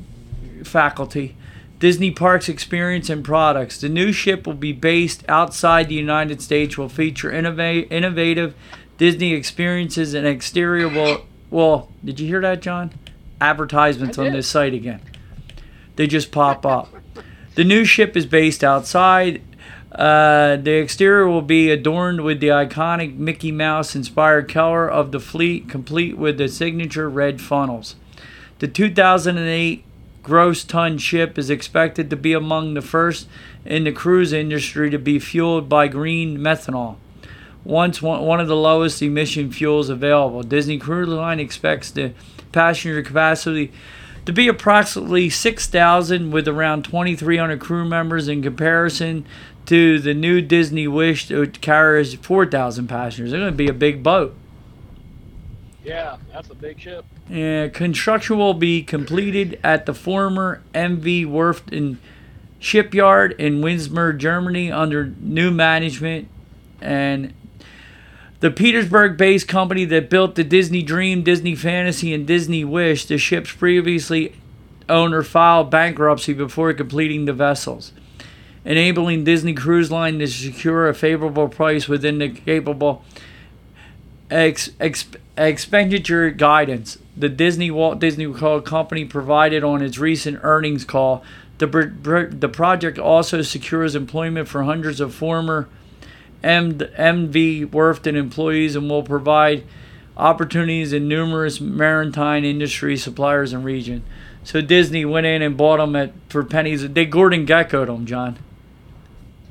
faculty. 0.62 1.36
Disney 1.80 2.12
Parks 2.12 2.48
Experience 2.48 3.10
and 3.10 3.24
Products. 3.24 3.80
The 3.80 3.88
new 3.88 4.12
ship 4.12 4.46
will 4.46 4.54
be 4.54 4.72
based 4.72 5.24
outside 5.28 5.88
the 5.88 5.96
United 5.96 6.40
States, 6.40 6.78
will 6.78 6.88
feature 6.88 7.32
innov- 7.32 7.90
innovative 7.90 8.54
Disney 8.96 9.32
experiences 9.32 10.14
and 10.14 10.24
exterior 10.24 10.88
will. 10.88 11.26
Well, 11.50 11.90
did 12.04 12.20
you 12.20 12.28
hear 12.28 12.40
that, 12.42 12.62
John? 12.62 12.92
Advertisements 13.40 14.18
on 14.18 14.32
this 14.32 14.46
site 14.46 14.72
again. 14.72 15.00
They 15.96 16.06
just 16.06 16.30
pop 16.30 16.64
up. 16.64 16.94
The 17.56 17.64
new 17.64 17.84
ship 17.84 18.16
is 18.16 18.24
based 18.24 18.62
outside. 18.62 19.42
Uh, 19.94 20.56
the 20.56 20.72
exterior 20.72 21.28
will 21.28 21.42
be 21.42 21.70
adorned 21.70 22.22
with 22.22 22.40
the 22.40 22.48
iconic 22.48 23.16
Mickey 23.16 23.52
Mouse 23.52 23.94
inspired 23.94 24.48
color 24.48 24.88
of 24.90 25.12
the 25.12 25.20
fleet, 25.20 25.68
complete 25.68 26.18
with 26.18 26.36
the 26.38 26.48
signature 26.48 27.08
red 27.08 27.40
funnels. 27.40 27.94
The 28.58 28.66
2008 28.66 29.84
gross 30.24 30.64
ton 30.64 30.98
ship 30.98 31.38
is 31.38 31.48
expected 31.48 32.10
to 32.10 32.16
be 32.16 32.32
among 32.32 32.74
the 32.74 32.82
first 32.82 33.28
in 33.64 33.84
the 33.84 33.92
cruise 33.92 34.32
industry 34.32 34.90
to 34.90 34.98
be 34.98 35.20
fueled 35.20 35.68
by 35.68 35.86
green 35.86 36.38
methanol. 36.38 36.96
Once 37.62 38.02
one 38.02 38.40
of 38.40 38.48
the 38.48 38.56
lowest 38.56 39.00
emission 39.00 39.50
fuels 39.50 39.88
available, 39.88 40.42
Disney 40.42 40.76
Cruise 40.76 41.08
Line 41.08 41.40
expects 41.40 41.90
the 41.90 42.12
passenger 42.52 43.02
capacity 43.02 43.72
to 44.26 44.32
be 44.32 44.48
approximately 44.48 45.28
6,000 45.30 46.30
with 46.30 46.48
around 46.48 46.84
2,300 46.84 47.60
crew 47.60 47.86
members 47.86 48.28
in 48.28 48.42
comparison 48.42 49.26
to 49.66 49.98
the 49.98 50.14
new 50.14 50.40
Disney 50.40 50.86
Wish 50.86 51.28
that 51.28 51.60
carries 51.60 52.14
4,000 52.14 52.86
passengers. 52.86 53.32
It's 53.32 53.38
going 53.38 53.52
to 53.52 53.56
be 53.56 53.68
a 53.68 53.72
big 53.72 54.02
boat. 54.02 54.34
Yeah, 55.84 56.16
that's 56.32 56.48
a 56.50 56.54
big 56.54 56.80
ship. 56.80 57.04
Yeah, 57.28 57.68
construction 57.68 58.38
will 58.38 58.54
be 58.54 58.82
completed 58.82 59.60
at 59.62 59.86
the 59.86 59.94
former 59.94 60.62
MV 60.74 61.26
Werft 61.26 61.98
shipyard 62.58 63.32
in 63.32 63.60
Wismar, 63.60 64.16
Germany, 64.16 64.72
under 64.72 65.12
new 65.20 65.50
management. 65.50 66.28
And 66.80 67.34
the 68.40 68.50
Papenburg 68.50 69.16
based 69.16 69.46
company 69.48 69.84
that 69.86 70.08
built 70.08 70.34
the 70.34 70.44
Disney 70.44 70.82
Dream, 70.82 71.22
Disney 71.22 71.54
Fantasy, 71.54 72.14
and 72.14 72.26
Disney 72.26 72.64
Wish, 72.64 73.04
the 73.06 73.18
ship's 73.18 73.52
previously 73.52 74.34
owner 74.88 75.22
filed 75.22 75.70
bankruptcy 75.70 76.32
before 76.32 76.72
completing 76.74 77.24
the 77.24 77.32
vessels, 77.32 77.92
enabling 78.64 79.24
Disney 79.24 79.54
Cruise 79.54 79.90
Line 79.90 80.18
to 80.18 80.26
secure 80.26 80.88
a 80.88 80.94
favorable 80.94 81.48
price 81.48 81.88
within 81.88 82.18
the 82.18 82.28
capable 82.28 83.04
ex, 84.30 84.70
ex, 84.80 85.06
expenditure 85.36 86.30
guidance 86.30 86.98
the 87.16 87.28
Disney 87.28 87.70
Walt 87.70 87.98
Disney 87.98 88.32
Company 88.32 89.04
provided 89.04 89.62
on 89.62 89.82
its 89.82 89.98
recent 89.98 90.40
earnings 90.42 90.84
call. 90.84 91.22
The, 91.58 92.28
the 92.30 92.48
project 92.48 92.98
also 92.98 93.42
secures 93.42 93.94
employment 93.94 94.48
for 94.48 94.64
hundreds 94.64 95.00
of 95.00 95.14
former 95.14 95.68
MV 96.42 97.68
Werften 97.68 98.16
employees 98.16 98.74
and 98.74 98.90
will 98.90 99.04
provide 99.04 99.64
opportunities 100.16 100.92
in 100.92 101.08
numerous 101.08 101.60
maritime 101.60 102.44
industry 102.44 102.96
suppliers 102.96 103.52
and 103.52 103.64
region. 103.64 104.02
So 104.42 104.60
Disney 104.60 105.04
went 105.04 105.26
in 105.26 105.42
and 105.42 105.56
bought 105.56 105.78
them 105.78 105.96
at 105.96 106.12
for 106.28 106.44
pennies. 106.44 106.86
They 106.86 107.06
Gordon 107.06 107.46
Gekko'd 107.46 107.88
them, 107.88 108.04
John. 108.04 108.38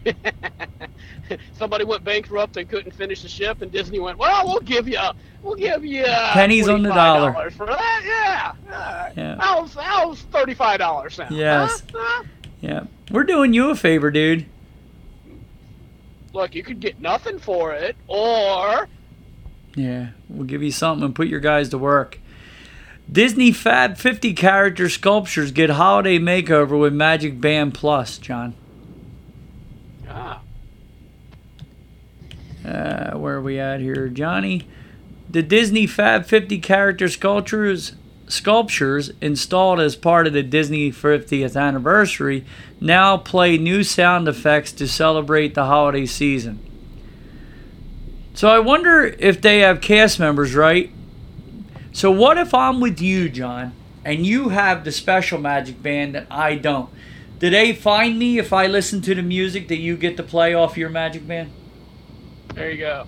somebody 1.57 1.83
went 1.83 2.03
bankrupt 2.03 2.57
and 2.57 2.69
couldn't 2.69 2.91
finish 2.91 3.21
the 3.21 3.29
ship, 3.29 3.61
and 3.61 3.71
Disney 3.71 3.99
went, 3.99 4.17
"Well, 4.17 4.45
we'll 4.45 4.59
give 4.59 4.87
you, 4.87 4.99
we'll 5.41 5.55
give 5.55 5.85
you 5.85 6.03
pennies 6.03 6.67
on 6.69 6.83
the 6.83 6.89
dollar 6.89 7.51
for 7.51 7.65
that." 7.65 8.01
Yeah, 8.05 8.73
uh, 8.73 9.09
yeah. 9.15 9.35
That 9.35 9.61
was 9.61 9.73
that 9.75 10.07
was 10.07 10.21
thirty-five 10.23 10.79
dollars 10.79 11.17
now. 11.17 11.27
Yes. 11.29 11.83
Huh? 11.93 12.23
Yeah, 12.61 12.83
we're 13.11 13.23
doing 13.23 13.53
you 13.53 13.69
a 13.69 13.75
favor, 13.75 14.11
dude. 14.11 14.45
Look, 16.33 16.55
you 16.55 16.63
could 16.63 16.79
get 16.79 16.99
nothing 16.99 17.39
for 17.39 17.73
it, 17.73 17.95
or 18.07 18.87
yeah, 19.75 20.09
we'll 20.29 20.45
give 20.47 20.63
you 20.63 20.71
something 20.71 21.05
and 21.05 21.15
put 21.15 21.27
your 21.27 21.39
guys 21.39 21.69
to 21.69 21.77
work. 21.77 22.19
Disney 23.11 23.51
Fab 23.51 23.97
50 23.97 24.33
character 24.33 24.87
sculptures 24.87 25.51
get 25.51 25.71
holiday 25.71 26.17
makeover 26.17 26.79
with 26.79 26.93
Magic 26.93 27.41
Band 27.41 27.73
Plus, 27.73 28.17
John. 28.17 28.55
Ah. 30.13 30.41
Uh, 32.65 33.17
where 33.17 33.35
are 33.35 33.41
we 33.41 33.59
at 33.59 33.79
here, 33.81 34.07
Johnny? 34.07 34.67
The 35.29 35.41
Disney 35.41 35.87
Fab 35.87 36.25
50 36.25 36.59
character 36.59 37.09
sculptures 37.09 37.93
sculptures 38.27 39.11
installed 39.21 39.79
as 39.79 39.95
part 39.95 40.25
of 40.25 40.33
the 40.33 40.41
Disney 40.41 40.91
50th 40.91 41.59
anniversary 41.59 42.45
now 42.79 43.17
play 43.17 43.57
new 43.57 43.83
sound 43.83 44.27
effects 44.27 44.71
to 44.71 44.87
celebrate 44.87 45.53
the 45.53 45.65
holiday 45.65 46.05
season. 46.05 46.59
So 48.33 48.49
I 48.49 48.59
wonder 48.59 49.03
if 49.19 49.41
they 49.41 49.59
have 49.59 49.81
cast 49.81 50.19
members, 50.19 50.55
right? 50.55 50.91
So 51.91 52.09
what 52.09 52.37
if 52.37 52.53
I'm 52.53 52.79
with 52.79 53.01
you, 53.01 53.29
John, 53.29 53.73
and 54.03 54.25
you 54.25 54.49
have 54.49 54.83
the 54.83 54.91
special 54.91 55.39
magic 55.39 55.83
band 55.83 56.15
and 56.15 56.27
I 56.31 56.55
don't? 56.55 56.89
Do 57.43 57.49
they 57.49 57.73
find 57.73 58.17
me 58.17 58.39
if 58.39 58.53
I 58.53 58.67
listen 58.67 59.01
to 59.01 59.13
the 59.13 59.21
music 59.21 59.67
that 59.67 59.75
you 59.75 59.97
get 59.97 60.15
to 60.15 60.23
play 60.23 60.53
off 60.53 60.77
your 60.77 60.87
magic 60.87 61.27
band? 61.27 61.51
There 62.53 62.71
you 62.71 62.77
go. 62.77 63.05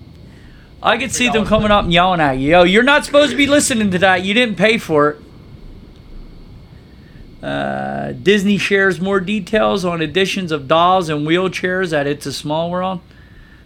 I 0.83 0.97
could 0.97 1.13
see 1.13 1.29
them 1.29 1.45
coming 1.45 1.71
up 1.71 1.86
and 1.86 1.93
yelling 1.93 2.19
at 2.19 2.33
you. 2.33 2.49
Yo, 2.49 2.63
you're 2.63 2.83
not 2.83 3.05
supposed 3.05 3.31
to 3.31 3.38
be 3.38 3.47
listening 3.47 3.91
to 3.91 3.99
that. 3.99 4.23
You 4.23 4.33
didn't 4.33 4.57
pay 4.57 4.77
for 4.77 5.11
it. 5.11 5.21
Uh, 7.41 8.11
Disney 8.11 8.57
shares 8.57 8.99
more 8.99 9.21
details 9.21 9.86
on 9.86 10.01
additions 10.01 10.51
of 10.51 10.67
dolls 10.67 11.07
and 11.07 11.25
wheelchairs 11.25 11.97
at 11.97 12.05
It's 12.05 12.25
a 12.25 12.33
Small 12.33 12.69
World. 12.69 12.99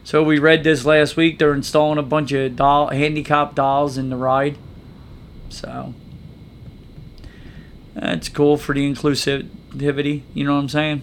So 0.04 0.22
we 0.22 0.38
read 0.38 0.64
this 0.64 0.86
last 0.86 1.18
week. 1.18 1.40
They're 1.40 1.56
installing 1.56 1.98
a 1.98 2.04
bunch 2.04 2.32
of 2.32 2.56
doll, 2.56 2.90
handicap 2.90 3.56
dolls 3.56 3.98
in 3.98 4.12
the 4.12 4.18
ride. 4.18 4.56
So 5.50 5.96
that's 7.96 8.30
cool 8.30 8.56
for 8.56 8.76
the 8.76 8.86
inclusivity. 9.70 10.24
You 10.34 10.46
know 10.46 10.56
what 10.56 10.62
I'm 10.62 10.70
saying? 10.70 11.02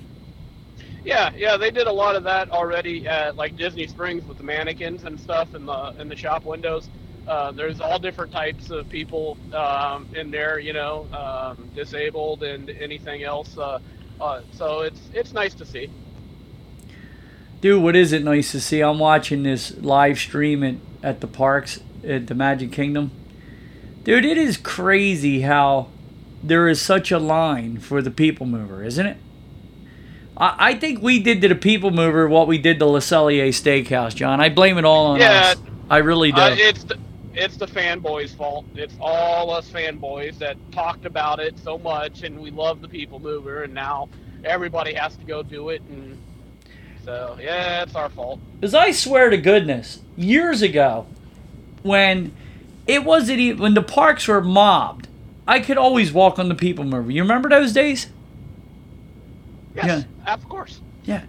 Yeah, 1.04 1.30
yeah, 1.36 1.56
they 1.56 1.70
did 1.70 1.86
a 1.86 1.92
lot 1.92 2.16
of 2.16 2.24
that 2.24 2.50
already 2.50 3.06
at 3.06 3.36
like 3.36 3.56
Disney 3.56 3.86
Springs 3.86 4.24
with 4.24 4.38
the 4.38 4.44
mannequins 4.44 5.04
and 5.04 5.18
stuff 5.20 5.54
in 5.54 5.64
the 5.66 5.94
in 6.00 6.08
the 6.08 6.16
shop 6.16 6.44
windows. 6.44 6.88
Uh, 7.28 7.52
there's 7.52 7.80
all 7.80 7.98
different 7.98 8.32
types 8.32 8.70
of 8.70 8.88
people 8.88 9.36
um, 9.52 10.08
in 10.14 10.30
there, 10.30 10.58
you 10.58 10.72
know, 10.72 11.06
um, 11.12 11.68
disabled 11.74 12.42
and 12.42 12.70
anything 12.70 13.22
else. 13.24 13.56
Uh, 13.56 13.78
uh, 14.20 14.40
so 14.52 14.80
it's 14.80 15.00
it's 15.12 15.32
nice 15.32 15.54
to 15.54 15.64
see. 15.64 15.90
Dude, 17.60 17.82
what 17.82 17.96
is 17.96 18.12
it 18.12 18.22
nice 18.22 18.52
to 18.52 18.60
see? 18.60 18.80
I'm 18.80 18.98
watching 18.98 19.44
this 19.44 19.76
live 19.78 20.18
stream 20.18 20.62
at, 20.62 20.74
at 21.02 21.20
the 21.20 21.26
parks 21.26 21.80
at 22.04 22.26
the 22.26 22.34
Magic 22.34 22.72
Kingdom. 22.72 23.12
Dude, 24.04 24.24
it 24.24 24.38
is 24.38 24.56
crazy 24.56 25.40
how 25.40 25.88
there 26.46 26.68
is 26.68 26.80
such 26.80 27.10
a 27.10 27.18
line 27.18 27.78
for 27.78 28.00
the 28.02 28.10
People 28.10 28.46
Mover, 28.46 28.82
isn't 28.84 29.06
it? 29.06 29.16
I, 30.36 30.70
I 30.70 30.74
think 30.74 31.02
we 31.02 31.18
did 31.20 31.40
to 31.42 31.48
the 31.48 31.54
People 31.54 31.90
Mover 31.90 32.28
what 32.28 32.46
we 32.46 32.58
did 32.58 32.78
to 32.78 32.86
Le 32.86 33.00
Cellier 33.00 33.48
Steakhouse, 33.48 34.14
John. 34.14 34.40
I 34.40 34.48
blame 34.48 34.78
it 34.78 34.84
all 34.84 35.06
on 35.06 35.20
Yeah. 35.20 35.52
us. 35.52 35.56
I 35.88 35.98
really 35.98 36.32
do. 36.32 36.40
Uh, 36.40 36.54
it's 36.58 36.84
the, 36.84 36.98
it's 37.34 37.56
the 37.56 37.66
fanboys' 37.66 38.34
fault. 38.36 38.66
It's 38.74 38.94
all 39.00 39.50
us 39.50 39.70
fanboys 39.70 40.38
that 40.38 40.56
talked 40.72 41.04
about 41.04 41.38
it 41.38 41.58
so 41.58 41.78
much, 41.78 42.22
and 42.22 42.38
we 42.40 42.50
love 42.50 42.80
the 42.80 42.88
People 42.88 43.18
Mover, 43.18 43.62
and 43.64 43.74
now 43.74 44.08
everybody 44.44 44.94
has 44.94 45.16
to 45.16 45.24
go 45.24 45.42
do 45.42 45.68
it, 45.70 45.82
and 45.90 46.18
so 47.04 47.36
yeah, 47.40 47.82
it's 47.82 47.94
our 47.94 48.08
fault. 48.10 48.40
Because 48.60 48.74
I 48.74 48.90
swear 48.90 49.30
to 49.30 49.36
goodness, 49.36 50.00
years 50.16 50.60
ago, 50.62 51.06
when 51.82 52.32
it 52.86 53.04
wasn't 53.04 53.38
even 53.38 53.62
when 53.62 53.74
the 53.74 53.82
parks 53.82 54.26
were 54.26 54.40
mobbed, 54.42 55.05
I 55.46 55.60
could 55.60 55.78
always 55.78 56.12
walk 56.12 56.38
on 56.38 56.48
the 56.48 56.54
People 56.54 56.84
Mover. 56.84 57.10
You 57.10 57.22
remember 57.22 57.48
those 57.48 57.72
days? 57.72 58.08
Yes, 59.74 60.04
of 60.26 60.48
course. 60.48 60.80
Yeah. 61.04 61.22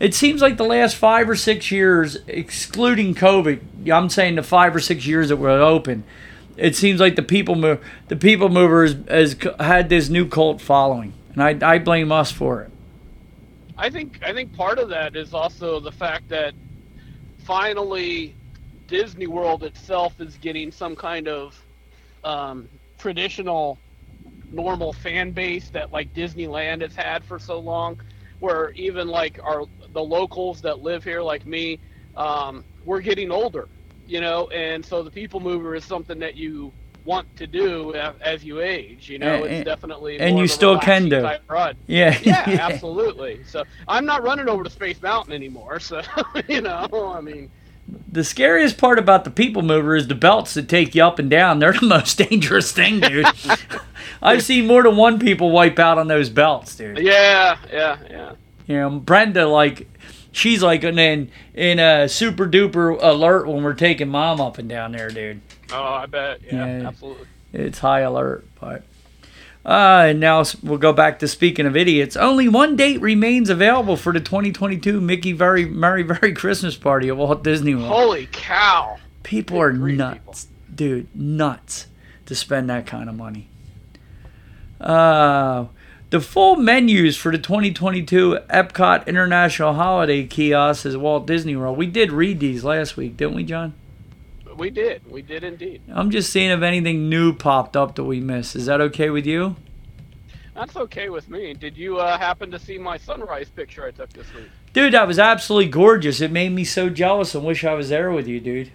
It 0.00 0.14
seems 0.14 0.42
like 0.42 0.56
the 0.56 0.64
last 0.64 0.96
five 0.96 1.28
or 1.28 1.36
six 1.36 1.70
years, 1.70 2.18
excluding 2.26 3.14
COVID, 3.14 3.90
I'm 3.90 4.08
saying 4.08 4.34
the 4.34 4.42
five 4.42 4.74
or 4.74 4.80
six 4.80 5.06
years 5.06 5.28
that 5.28 5.36
were 5.36 5.50
open, 5.50 6.04
it 6.56 6.76
seems 6.76 7.00
like 7.00 7.16
the 7.16 7.22
people 7.22 7.54
move, 7.54 7.84
the 8.08 8.16
people 8.16 8.48
movers 8.48 8.94
has 9.08 9.36
had 9.58 9.88
this 9.88 10.08
new 10.08 10.28
cult 10.28 10.60
following, 10.60 11.12
and 11.32 11.42
I, 11.42 11.74
I 11.74 11.78
blame 11.78 12.12
us 12.12 12.30
for 12.30 12.62
it. 12.62 12.70
I 13.76 13.90
think 13.90 14.20
I 14.24 14.32
think 14.32 14.54
part 14.54 14.78
of 14.78 14.88
that 14.90 15.16
is 15.16 15.34
also 15.34 15.80
the 15.80 15.90
fact 15.90 16.28
that 16.28 16.54
finally 17.44 18.34
Disney 18.86 19.26
World 19.26 19.64
itself 19.64 20.20
is 20.20 20.36
getting 20.36 20.70
some 20.70 20.94
kind 20.94 21.26
of 21.26 21.60
um, 22.22 22.68
traditional, 23.04 23.78
normal 24.50 24.90
fan 24.90 25.30
base 25.30 25.68
that 25.68 25.92
like 25.92 26.14
Disneyland 26.14 26.80
has 26.80 26.96
had 26.96 27.22
for 27.22 27.38
so 27.38 27.58
long, 27.58 28.00
where 28.40 28.70
even 28.70 29.08
like 29.08 29.38
our 29.44 29.64
the 29.92 30.02
locals 30.02 30.62
that 30.62 30.82
live 30.82 31.04
here, 31.04 31.20
like 31.20 31.44
me, 31.44 31.78
um, 32.16 32.64
we're 32.86 33.02
getting 33.02 33.30
older, 33.30 33.68
you 34.06 34.22
know, 34.22 34.48
and 34.48 34.82
so 34.82 35.02
the 35.02 35.10
People 35.10 35.38
Mover 35.38 35.74
is 35.74 35.84
something 35.84 36.18
that 36.20 36.34
you 36.34 36.72
want 37.04 37.26
to 37.36 37.46
do 37.46 37.92
as 38.22 38.42
you 38.42 38.62
age. 38.62 39.10
You 39.10 39.18
know, 39.18 39.44
And- 39.44 39.52
it's 39.52 39.64
definitely 39.66 40.18
and 40.18 40.38
you 40.38 40.48
still 40.48 40.78
can 40.78 41.10
do. 41.10 41.20
Yeah. 41.86 42.18
Yeah, 42.22 42.56
absolutely. 42.58 43.44
So 43.44 43.64
I'm 43.86 44.06
not 44.06 44.22
running 44.22 44.48
over 44.48 44.64
to 44.64 44.70
Space 44.70 45.02
Mountain 45.02 45.34
anymore. 45.34 45.78
So 45.78 46.00
you 46.48 46.62
know, 46.62 47.12
I 47.14 47.20
mean, 47.20 47.50
The 48.10 48.24
scariest 48.24 48.78
part 48.78 48.98
about 48.98 49.24
the 49.24 49.30
people 49.30 49.62
mover 49.62 49.94
is 49.96 50.06
the 50.08 50.14
belts 50.14 50.54
that 50.54 50.68
take 50.68 50.94
you 50.94 51.04
up 51.04 51.18
and 51.18 51.28
down. 51.28 51.58
They're 51.58 51.72
the 51.80 51.86
most 51.86 52.16
dangerous 52.18 52.72
thing, 52.72 53.00
dude. 53.00 53.26
I've 54.22 54.42
seen 54.42 54.66
more 54.66 54.82
than 54.84 54.96
one 54.96 55.18
people 55.18 55.50
wipe 55.50 55.78
out 55.78 55.98
on 55.98 56.08
those 56.08 56.30
belts, 56.30 56.76
dude. 56.76 56.98
yeah, 56.98 57.58
yeah, 57.72 57.98
yeah. 58.10 58.32
You 58.66 58.76
know, 58.76 58.90
Brenda 58.98 59.46
like 59.46 59.86
she's 60.32 60.62
like 60.62 60.82
in 60.84 60.98
in, 60.98 61.30
in 61.54 61.78
a 61.78 62.08
super 62.08 62.46
duper 62.46 62.96
alert 63.02 63.46
when 63.46 63.62
we're 63.62 63.74
taking 63.74 64.08
mom 64.08 64.40
up 64.40 64.56
and 64.58 64.68
down 64.68 64.92
there, 64.92 65.10
dude. 65.10 65.42
Oh, 65.72 65.82
I 65.82 66.06
bet. 66.06 66.40
Yeah, 66.46 66.78
Yeah. 66.78 66.88
absolutely. 66.88 67.26
It's 67.52 67.78
high 67.80 68.00
alert, 68.00 68.46
but 68.60 68.82
uh, 69.64 70.06
and 70.08 70.20
now 70.20 70.44
we'll 70.62 70.78
go 70.78 70.92
back 70.92 71.18
to 71.20 71.28
speaking 71.28 71.66
of 71.66 71.76
idiots. 71.76 72.16
Only 72.16 72.48
one 72.48 72.76
date 72.76 73.00
remains 73.00 73.48
available 73.48 73.96
for 73.96 74.12
the 74.12 74.20
2022 74.20 75.00
Mickey 75.00 75.32
Very 75.32 75.64
Merry 75.64 76.02
Very 76.02 76.34
Christmas 76.34 76.76
Party 76.76 77.08
at 77.08 77.16
Walt 77.16 77.42
Disney 77.42 77.74
World. 77.74 77.88
Holy 77.88 78.28
cow! 78.30 78.98
People 79.22 79.60
are 79.60 79.72
grief, 79.72 79.96
nuts, 79.96 80.48
dude, 80.74 81.14
nuts 81.14 81.86
to 82.26 82.34
spend 82.34 82.68
that 82.68 82.86
kind 82.86 83.08
of 83.08 83.14
money. 83.14 83.48
Uh, 84.80 85.66
the 86.10 86.20
full 86.20 86.56
menus 86.56 87.16
for 87.16 87.32
the 87.32 87.38
2022 87.38 88.38
Epcot 88.50 89.06
International 89.06 89.72
Holiday 89.72 90.26
Kiosk 90.26 90.84
is 90.84 90.96
Walt 90.96 91.26
Disney 91.26 91.56
World. 91.56 91.78
We 91.78 91.86
did 91.86 92.12
read 92.12 92.38
these 92.38 92.64
last 92.64 92.96
week, 92.96 93.16
didn't 93.16 93.34
we, 93.34 93.44
John? 93.44 93.72
We 94.56 94.70
did. 94.70 95.10
We 95.10 95.22
did 95.22 95.44
indeed. 95.44 95.82
I'm 95.92 96.10
just 96.10 96.32
seeing 96.32 96.50
if 96.50 96.62
anything 96.62 97.08
new 97.08 97.32
popped 97.32 97.76
up 97.76 97.94
that 97.96 98.04
we 98.04 98.20
missed. 98.20 98.56
Is 98.56 98.66
that 98.66 98.80
okay 98.80 99.10
with 99.10 99.26
you? 99.26 99.56
That's 100.54 100.76
okay 100.76 101.08
with 101.08 101.28
me. 101.28 101.54
Did 101.54 101.76
you 101.76 101.98
uh, 101.98 102.16
happen 102.16 102.50
to 102.52 102.58
see 102.58 102.78
my 102.78 102.96
sunrise 102.96 103.50
picture 103.50 103.84
I 103.84 103.90
took 103.90 104.12
this 104.12 104.32
week? 104.34 104.48
Dude, 104.72 104.94
that 104.94 105.08
was 105.08 105.18
absolutely 105.18 105.70
gorgeous. 105.70 106.20
It 106.20 106.30
made 106.30 106.50
me 106.52 106.64
so 106.64 106.88
jealous 106.88 107.34
and 107.34 107.44
wish 107.44 107.64
I 107.64 107.74
was 107.74 107.88
there 107.88 108.12
with 108.12 108.28
you, 108.28 108.40
dude. 108.40 108.70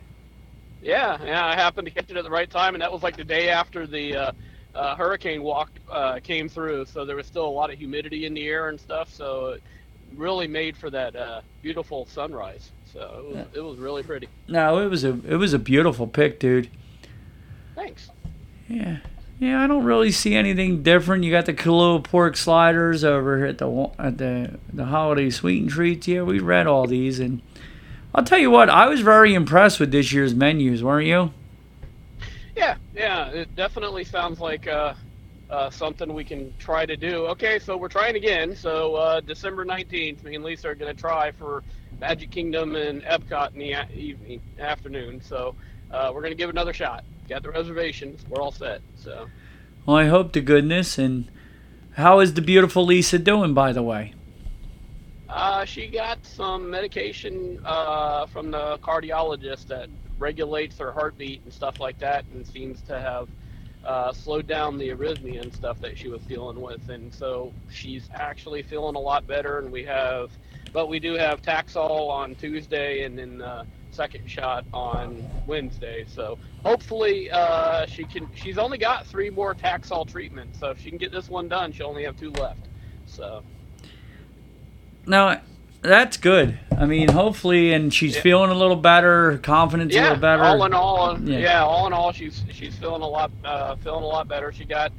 Yeah, 0.82 1.18
yeah. 1.24 1.46
I 1.46 1.56
happened 1.56 1.88
to 1.88 1.94
catch 1.94 2.10
it 2.10 2.18
at 2.18 2.24
the 2.24 2.30
right 2.30 2.50
time, 2.50 2.76
and 2.76 2.82
that 2.82 2.92
was 2.92 3.04
like 3.04 3.18
the 3.18 3.24
day 3.24 3.50
after 3.50 3.88
the 3.88 4.16
uh, 4.16 4.32
uh, 4.76 4.96
hurricane 4.96 5.42
walk 5.42 5.72
uh, 5.90 6.20
came 6.22 6.50
through. 6.50 6.86
So 6.86 7.06
there 7.06 7.16
was 7.16 7.28
still 7.28 7.46
a 7.46 7.50
lot 7.50 7.72
of 7.72 7.78
humidity 7.78 8.26
in 8.26 8.34
the 8.34 8.48
air 8.48 8.70
and 8.70 8.80
stuff. 8.80 9.14
So 9.14 9.48
it 9.48 9.64
really 10.16 10.48
made 10.48 10.76
for 10.76 10.90
that 10.90 11.16
uh, 11.16 11.42
beautiful 11.62 12.06
sunrise. 12.06 12.72
So 12.94 13.02
it 13.02 13.36
was, 13.36 13.46
it 13.56 13.62
was 13.62 13.78
really 13.78 14.04
pretty. 14.04 14.28
No, 14.48 14.80
it 14.80 14.88
was 14.88 15.04
a 15.04 15.20
it 15.28 15.36
was 15.36 15.54
a 15.54 15.60
beautiful 15.60 16.08
pick, 16.08 16.40
dude. 16.40 16.70
Thanks. 17.76 18.10
Yeah. 18.68 18.98
Yeah, 19.40 19.64
I 19.64 19.68
don't 19.68 19.86
really 19.86 20.12
see 20.12 20.36
anything 20.36 20.84
different. 20.84 21.24
You 21.24 21.32
got 21.32 21.46
the 21.46 21.54
Kahlua 21.54 22.04
pork 22.04 22.36
sliders 22.36 23.06
over 23.06 23.38
here 23.38 23.46
at 23.48 23.58
the 23.58 23.90
at 23.98 24.18
the 24.18 24.60
the 24.74 24.86
holiday 24.86 25.30
sweet 25.30 25.62
and 25.62 25.72
treats. 25.72 26.10
Yeah, 26.10 26.24
we 26.24 26.40
read 26.40 26.68
all 26.68 26.86
these, 26.88 27.22
and 27.22 27.42
I'll 28.14 28.24
tell 28.24 28.40
you 28.40 28.52
what, 28.52 28.70
I 28.70 28.88
was 28.88 29.00
very 29.00 29.34
impressed 29.34 29.80
with 29.80 29.92
this 29.92 30.12
year's 30.12 30.36
menus, 30.36 30.84
weren't 30.84 31.08
you? 31.08 31.32
Yeah, 32.56 32.76
yeah, 32.94 33.30
it 33.30 33.56
definitely 33.56 34.04
sounds 34.04 34.42
like 34.42 34.68
uh, 34.68 34.94
uh, 35.50 35.70
something 35.70 36.14
we 36.14 36.26
can 36.26 36.54
try 36.60 36.86
to 36.86 36.98
do. 36.98 37.28
Okay, 37.28 37.60
so 37.60 37.78
we're 37.78 37.88
trying 37.88 38.18
again. 38.18 38.56
So 38.56 38.96
uh, 38.96 39.20
December 39.22 39.64
19th, 39.64 40.24
me 40.24 40.36
and 40.36 40.44
Lisa 40.44 40.70
are 40.70 40.76
going 40.76 40.94
to 40.94 41.00
try 41.00 41.32
for 41.32 41.64
Magic 42.00 42.32
Kingdom 42.32 42.76
and 42.76 43.02
Epcot 43.04 43.54
in 43.54 43.60
the 43.60 43.72
a- 43.74 43.88
evening, 43.94 44.42
afternoon. 44.60 45.22
So 45.22 45.56
uh, 45.92 46.12
we're 46.14 46.22
going 46.22 46.32
to 46.32 46.38
give 46.38 46.50
it 46.50 46.56
another 46.56 46.74
shot. 46.74 47.04
Got 47.28 47.44
the 47.44 47.52
reservations. 47.52 48.24
We're 48.30 48.42
all 48.42 48.52
set. 48.52 48.82
So 48.96 49.28
Well, 49.86 49.98
I 49.98 50.08
hope 50.08 50.32
to 50.34 50.42
goodness. 50.42 50.98
And 50.98 51.30
how 51.94 52.20
is 52.20 52.34
the 52.34 52.42
beautiful 52.42 52.86
Lisa 52.86 53.20
doing, 53.20 53.54
by 53.54 53.72
the 53.74 53.84
way? 53.84 54.14
uh, 55.28 55.64
she 55.64 55.88
got 55.88 56.18
some 56.26 56.70
medication 56.72 57.60
uh, 57.64 58.26
from 58.26 58.50
the 58.50 58.80
cardiologist 58.82 59.68
that 59.68 59.88
regulates 60.18 60.78
her 60.80 60.92
heartbeat 60.92 61.42
and 61.44 61.54
stuff 61.54 61.80
like 61.80 62.00
that, 62.00 62.26
and 62.34 62.46
seems 62.48 62.82
to 62.82 63.00
have 63.00 63.30
uh, 63.86 64.12
slowed 64.12 64.48
down 64.48 64.78
the 64.78 64.90
arrhythmia 64.90 65.42
and 65.42 65.54
stuff 65.54 65.80
that 65.82 65.98
she 65.98 66.08
was 66.10 66.22
dealing 66.24 66.60
with, 66.60 66.90
and 66.90 67.14
so 67.14 67.54
she's 67.72 68.10
actually 68.16 68.64
feeling 68.64 68.96
a 68.96 69.00
lot 69.00 69.28
better. 69.28 69.60
And 69.60 69.72
we 69.72 69.84
have, 69.84 70.32
but 70.74 70.88
we 70.90 71.00
do 71.00 71.14
have 71.14 71.42
Taxol 71.42 72.10
on 72.10 72.36
Tuesday, 72.36 73.04
and 73.04 73.18
then 73.18 73.42
uh, 73.42 73.64
second 73.92 74.30
shot 74.30 74.66
on 74.74 75.24
Wednesday. 75.48 76.06
So 76.08 76.38
hopefully 76.64 77.30
uh, 77.32 77.86
she 77.86 78.04
can. 78.04 78.28
She's 78.36 78.58
only 78.58 78.78
got 78.78 79.06
three 79.08 79.30
more 79.30 79.54
Taxol 79.56 80.08
treatments, 80.08 80.60
so 80.60 80.70
if 80.70 80.80
she 80.80 80.90
can 80.90 80.98
get 80.98 81.12
this 81.12 81.30
one 81.30 81.48
done, 81.48 81.72
she'll 81.72 81.88
only 81.88 82.04
have 82.06 82.18
two 82.18 82.32
left. 82.32 82.68
So 83.06 83.44
Now, 85.06 85.42
that's 85.82 86.18
good. 86.18 86.60
I 86.78 86.86
mean, 86.86 87.10
hopefully, 87.10 87.74
and 87.74 87.94
she's 87.94 88.16
Yeah. 88.16 88.22
feeling 88.22 88.52
a 88.52 88.56
little 88.56 88.76
better, 88.76 89.38
confidence 89.40 89.96
a 89.96 90.02
little 90.02 90.18
better. 90.18 90.44
all 90.44 90.66
in 90.66 90.74
all, 90.74 91.20
Yeah. 91.22 91.40
yeah. 91.40 91.64
all 91.64 91.88
in 91.88 91.94
all, 91.94 92.12
she's 92.12 92.44
she's 92.52 92.76
feeling 92.76 93.02
a 93.02 93.08
lot 93.08 93.32
uh, 93.44 93.76
feeling 93.78 94.04
a 94.04 94.08
lot 94.08 94.28
better. 94.28 94.52
She 94.52 94.66
got 94.66 94.92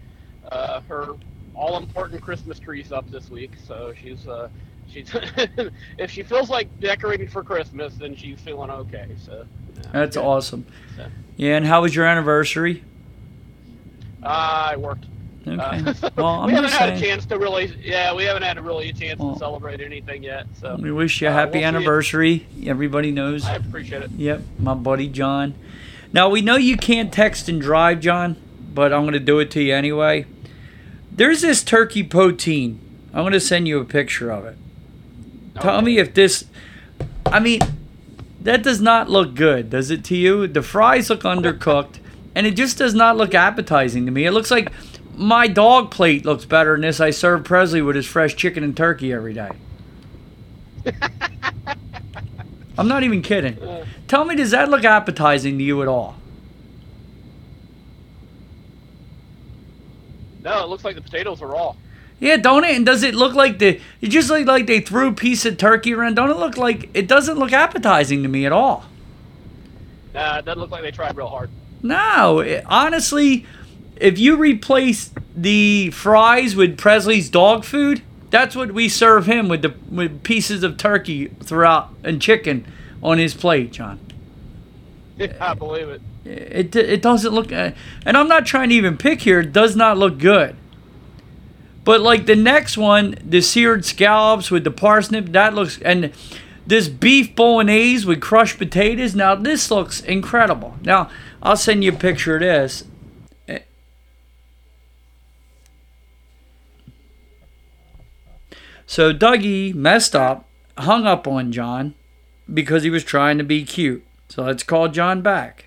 uh, 0.51 0.81
her 0.89 1.15
all 1.55 1.77
important 1.77 2.23
Christmas 2.23 2.59
trees 2.59 2.91
up 2.93 3.09
this 3.11 3.31
week, 3.31 3.53
so 3.67 3.93
she's 4.01 4.27
uh, 4.27 4.49
she's 4.93 5.11
if 5.99 6.11
she 6.11 6.23
feels 6.23 6.51
like 6.51 6.69
decorating 6.81 7.29
for 7.29 7.43
Christmas, 7.43 7.95
then 7.95 8.15
she's 8.15 8.41
feeling 8.41 8.71
okay. 8.71 9.09
So 9.25 9.47
yeah, 9.77 9.83
That's 9.93 10.17
awesome. 10.17 10.67
Yeah. 10.99 11.09
Yeah, 11.37 11.57
and 11.57 11.67
how 11.67 11.83
was 11.83 11.95
your 11.95 12.05
anniversary? 12.05 12.85
I 14.23 14.77
worked. 14.77 15.07
Okay. 15.47 15.59
Uh, 15.59 15.95
well, 16.17 16.27
I'm 16.27 16.47
we 16.49 16.53
haven't 16.53 16.71
just 16.71 16.81
had 16.81 16.93
a 16.97 17.01
chance 17.01 17.25
to 17.27 17.39
really, 17.39 17.75
yeah, 17.83 18.15
we 18.15 18.25
haven't 18.25 18.43
had 18.43 18.59
a 18.59 18.63
really 18.63 18.91
a 18.91 18.93
chance 18.93 19.19
Well, 19.19 19.33
to 19.33 19.39
celebrate 19.39 19.81
anything 19.81 20.23
yet. 20.23 20.47
So 20.61 20.77
We 20.79 20.93
wish 20.93 21.23
you 21.23 21.29
a 21.29 21.31
uh, 21.31 21.35
happy 21.35 21.59
we'll 21.59 21.69
anniversary. 21.69 22.47
Everybody 22.67 23.11
knows. 23.11 23.47
I 23.47 23.55
appreciate 23.55 24.03
it. 24.03 24.11
Yep, 24.13 24.43
my 24.59 24.75
buddy 24.75 25.09
John. 25.09 25.55
Now 26.13 26.29
we 26.29 26.43
know 26.43 26.57
you 26.57 26.77
can't 26.77 27.13
text 27.13 27.49
and 27.49 27.61
drive, 27.61 28.01
John, 28.01 28.37
but 28.75 28.93
I'm 28.93 29.03
going 29.03 29.15
to 29.15 29.21
do 29.21 29.39
it 29.39 29.51
to 29.53 29.63
you 29.63 29.75
anyway. 29.75 30.27
There's 31.11 31.41
this 31.41 31.63
turkey 31.63 32.05
poutine. 32.05 32.79
I'm 33.13 33.23
going 33.23 33.33
to 33.33 33.41
send 33.41 33.67
you 33.67 33.81
a 33.81 33.85
picture 33.85 34.31
of 34.31 34.45
it. 34.45 34.57
Tell 35.61 35.83
me 35.83 35.99
if 35.99 36.15
this. 36.15 36.45
I 37.27 37.39
mean, 37.39 37.61
that 38.41 38.63
does 38.63 38.81
not 38.81 39.11
look 39.11 39.35
good, 39.35 39.71
does 39.71 39.91
it 39.91 40.05
to 40.05 40.17
you? 40.17 40.47
The 40.47 40.63
fries 40.63 41.11
look 41.11 41.23
undercooked, 41.23 41.99
and 42.35 42.47
it 42.47 42.53
just 42.57 42.79
does 42.79 42.95
not 42.95 43.17
look 43.17 43.35
appetizing 43.35 44.07
to 44.07 44.13
me. 44.13 44.25
It 44.25 44.33
looks 44.33 44.51
like 44.51 44.73
my 45.15 45.47
dog 45.47 45.91
plate 45.91 46.25
looks 46.25 46.47
better 46.47 46.73
than 46.73 46.81
this. 46.81 46.99
I 47.01 47.11
serve 47.11 47.45
Presley 47.45 47.83
with 47.83 47.97
his 47.97 48.07
fresh 48.07 48.35
chicken 48.35 48.65
and 48.65 48.77
turkey 48.77 49.13
every 49.13 49.35
day. 49.35 49.51
I'm 52.79 52.89
not 52.89 53.03
even 53.03 53.21
kidding. 53.21 53.59
Tell 54.09 54.25
me, 54.25 54.35
does 54.35 54.53
that 54.53 54.71
look 54.71 54.85
appetizing 54.85 55.59
to 55.59 55.65
you 55.65 55.83
at 55.83 55.89
all? 55.89 56.17
No, 60.43 60.65
it 60.65 60.69
looks 60.69 60.85
like 60.85 60.95
the 60.95 61.03
potatoes 61.03 61.43
are 61.43 61.49
raw. 61.49 61.75
Yeah, 62.21 62.37
don't 62.37 62.65
it? 62.65 62.77
And 62.77 62.85
does 62.85 63.03
it 63.03 63.15
look 63.15 63.35
like 63.35 63.59
the? 63.59 63.81
It 64.01 64.09
just 64.09 64.29
look 64.29 64.47
like 64.47 64.67
they 64.67 64.81
threw 64.81 65.09
a 65.09 65.13
piece 65.13 65.45
of 65.47 65.57
turkey 65.57 65.95
around. 65.95 66.15
Don't 66.17 66.31
it 66.31 66.37
look 66.37 66.57
like? 66.59 66.91
It 66.95 67.09
doesn't 67.09 67.39
look 67.39 67.53
appetizing 67.53 68.23
to 68.23 68.29
me 68.29 68.45
at 68.47 68.53
all. 68.53 68.85
Nah, 70.15 70.39
it 70.39 70.45
doesn't 70.45 70.61
look 70.61 70.71
like 70.71 70.83
they 70.83 70.91
tried 70.91 71.17
real 71.17 71.29
hard. 71.29 71.51
No, 71.83 72.41
it- 72.41 72.65
honestly, 72.67 73.47
if 73.97 74.19
you 74.19 74.37
replace 74.37 75.11
the 75.35 75.91
fries 75.93 76.55
with 76.55 76.77
Presley's 76.77 77.31
dog 77.31 77.65
food, 77.65 78.03
that's 78.29 78.55
what 78.55 78.73
we 78.73 78.89
serve 78.89 79.27
him 79.27 79.49
with 79.49 79.63
the 79.63 79.75
with 79.91 80.23
pieces 80.23 80.63
of 80.63 80.77
turkey 80.77 81.29
throughout 81.43 81.89
and 82.05 82.21
chicken 82.21 82.67
on 83.03 83.19
his 83.19 83.35
plate, 83.35 83.73
John. 83.73 83.99
Yeah, 85.17 85.35
I 85.39 85.53
believe 85.53 85.89
it. 85.91 86.01
It 86.25 86.75
it 86.75 87.03
doesn't 87.03 87.33
look, 87.35 87.53
uh, 87.53 87.73
and 88.07 88.17
I'm 88.17 88.27
not 88.29 88.47
trying 88.47 88.71
to 88.71 88.75
even 88.75 88.97
pick 88.97 89.21
here. 89.21 89.41
It 89.41 89.53
does 89.53 89.77
not 89.77 89.99
look 89.99 90.17
good. 90.19 90.57
But 91.85 92.01
like 92.01 92.27
the 92.27 92.37
next 92.37 92.77
one, 92.77 93.17
the 93.25 93.41
seared 93.41 93.85
scallops 93.85 94.51
with 94.51 94.65
the 94.65 94.71
parsnip, 94.71 95.33
that 95.33 95.55
looks 95.55 95.81
and 95.83 96.13
this 96.67 96.89
beef 96.89 97.35
bolognese 97.35 98.07
with 98.07 98.21
crushed 98.21 98.59
potatoes. 98.59 99.15
Now 99.15 99.35
this 99.35 99.71
looks 99.71 100.01
incredible. 100.01 100.77
Now 100.83 101.11
I'll 101.43 101.57
send 101.57 101.83
you 101.83 101.93
a 101.93 101.97
picture 101.97 102.37
of 102.37 102.41
this. 102.43 102.85
So 108.87 109.13
Dougie 109.13 109.73
messed 109.73 110.17
up, 110.17 110.49
hung 110.77 111.07
up 111.07 111.29
on 111.29 111.53
John 111.53 111.95
because 112.53 112.83
he 112.83 112.91
was 112.91 113.05
trying 113.05 113.39
to 113.39 113.45
be 113.45 113.65
cute. 113.65 114.05
So 114.29 114.43
let's 114.43 114.65
call 114.65 114.89
John 114.89 115.23
back. 115.23 115.67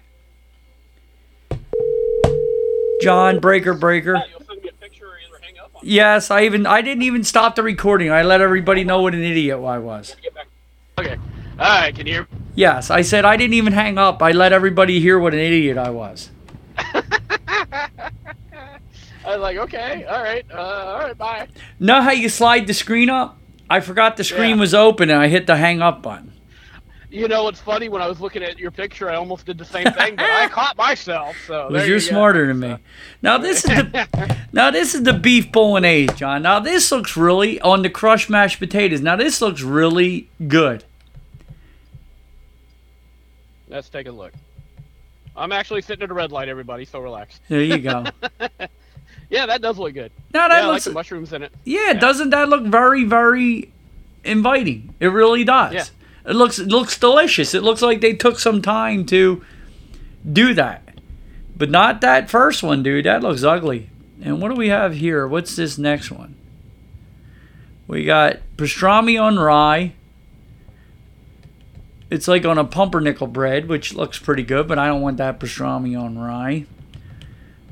John, 3.01 3.39
breaker, 3.39 3.73
breaker. 3.73 4.23
Yes, 5.83 6.31
I 6.31 6.43
even 6.45 6.65
I 6.65 6.81
didn't 6.81 7.03
even 7.03 7.23
stop 7.23 7.55
the 7.55 7.63
recording. 7.63 8.11
I 8.11 8.23
let 8.23 8.41
everybody 8.41 8.83
know 8.83 9.01
what 9.01 9.13
an 9.13 9.21
idiot 9.23 9.59
I 9.59 9.77
was. 9.79 10.15
Okay. 10.97 11.17
All 11.59 11.81
right. 11.81 11.93
Can 11.95 12.07
you 12.07 12.13
hear? 12.13 12.27
Yes, 12.55 12.89
I 12.89 13.01
said 13.01 13.25
I 13.25 13.35
didn't 13.35 13.55
even 13.55 13.73
hang 13.73 13.97
up. 13.97 14.21
I 14.21 14.31
let 14.31 14.53
everybody 14.53 14.99
hear 14.99 15.19
what 15.19 15.33
an 15.33 15.39
idiot 15.39 15.77
I 15.77 15.89
was. 15.89 16.29
I 19.25 19.37
was 19.37 19.39
like, 19.39 19.57
okay, 19.57 20.03
all 20.03 20.21
right, 20.21 20.45
uh, 20.53 20.57
all 20.57 20.99
right, 20.99 21.17
bye. 21.17 21.47
Know 21.79 22.01
how 22.01 22.11
you 22.11 22.27
slide 22.27 22.67
the 22.67 22.73
screen 22.73 23.09
up? 23.09 23.37
I 23.69 23.79
forgot 23.79 24.17
the 24.17 24.23
screen 24.23 24.55
Yeah. 24.55 24.59
was 24.61 24.73
open 24.73 25.09
and 25.09 25.17
I 25.19 25.29
hit 25.29 25.47
the 25.47 25.55
hang 25.55 25.81
up 25.81 26.03
button. 26.03 26.32
You 27.13 27.27
know 27.27 27.47
it's 27.47 27.61
funny? 27.61 27.89
When 27.89 28.01
I 28.01 28.07
was 28.07 28.19
looking 28.19 28.41
at 28.41 28.57
your 28.57 28.71
picture, 28.71 29.07
I 29.07 29.15
almost 29.15 29.45
did 29.45 29.59
the 29.59 29.65
same 29.65 29.85
thing, 29.93 30.15
but 30.15 30.25
I 30.25 30.47
caught 30.51 30.75
myself. 30.75 31.35
So 31.45 31.67
Because 31.69 31.87
you're 31.87 31.97
you 31.99 32.03
go. 32.03 32.09
smarter 32.09 32.47
than 32.47 32.59
me. 32.59 32.77
Now 33.21 33.37
this 33.37 33.57
is 33.57 33.63
the 33.65 34.37
now 34.51 34.71
this 34.71 34.95
is 34.95 35.03
the 35.03 35.13
beef 35.13 35.51
bolognese, 35.51 36.15
John. 36.15 36.41
Now 36.41 36.59
this 36.59 36.91
looks 36.91 37.15
really 37.15 37.61
on 37.61 37.83
the 37.83 37.89
crushed 37.91 38.31
mashed 38.31 38.57
potatoes. 38.57 39.01
Now 39.01 39.15
this 39.15 39.41
looks 39.41 39.61
really 39.61 40.27
good. 40.47 40.83
Let's 43.67 43.89
take 43.89 44.07
a 44.07 44.11
look. 44.11 44.33
I'm 45.35 45.51
actually 45.51 45.83
sitting 45.83 46.03
at 46.03 46.09
a 46.09 46.13
red 46.15 46.31
light, 46.31 46.49
everybody, 46.49 46.83
so 46.85 46.99
relax. 46.99 47.39
There 47.47 47.61
you 47.61 47.77
go. 47.77 48.05
Yeah, 49.29 49.47
that 49.47 49.63
does 49.63 49.79
look 49.79 49.95
good. 49.95 50.11
Now 50.31 50.41
Yeah, 50.43 50.47
that 50.49 50.63
I 50.63 50.67
like 50.67 50.83
the 50.83 50.91
mushrooms 50.91 51.33
in 51.33 51.41
it. 51.41 51.51
Yeah, 51.63 51.93
doesn't 51.93 52.29
that 52.31 52.49
look 52.49 52.65
very, 52.65 53.03
very 53.03 53.71
inviting? 54.23 54.93
It 54.99 55.07
really 55.07 55.43
does. 55.43 55.73
Yeah. 55.73 55.85
It 56.25 56.35
looks 56.35 56.59
it 56.59 56.69
looks 56.69 56.97
delicious. 56.97 57.53
It 57.53 57.63
looks 57.63 57.81
like 57.81 58.01
they 58.01 58.13
took 58.13 58.39
some 58.39 58.61
time 58.61 59.05
to 59.07 59.43
do 60.31 60.53
that. 60.53 60.81
But 61.55 61.69
not 61.69 62.01
that 62.01 62.29
first 62.29 62.63
one, 62.63 62.81
dude. 62.81 63.05
That 63.05 63.23
looks 63.23 63.43
ugly. 63.43 63.89
And 64.21 64.41
what 64.41 64.49
do 64.49 64.55
we 64.55 64.69
have 64.69 64.95
here? 64.95 65.27
What's 65.27 65.55
this 65.55 65.77
next 65.77 66.11
one? 66.11 66.35
We 67.87 68.05
got 68.05 68.39
pastrami 68.57 69.21
on 69.21 69.37
rye. 69.37 69.93
It's 72.09 72.27
like 72.27 72.45
on 72.45 72.57
a 72.57 72.63
pumpernickel 72.63 73.27
bread, 73.27 73.67
which 73.67 73.93
looks 73.93 74.19
pretty 74.19 74.43
good, 74.43 74.67
but 74.67 74.79
I 74.79 74.87
don't 74.87 75.01
want 75.01 75.17
that 75.17 75.39
pastrami 75.39 75.99
on 75.99 76.17
rye. 76.17 76.65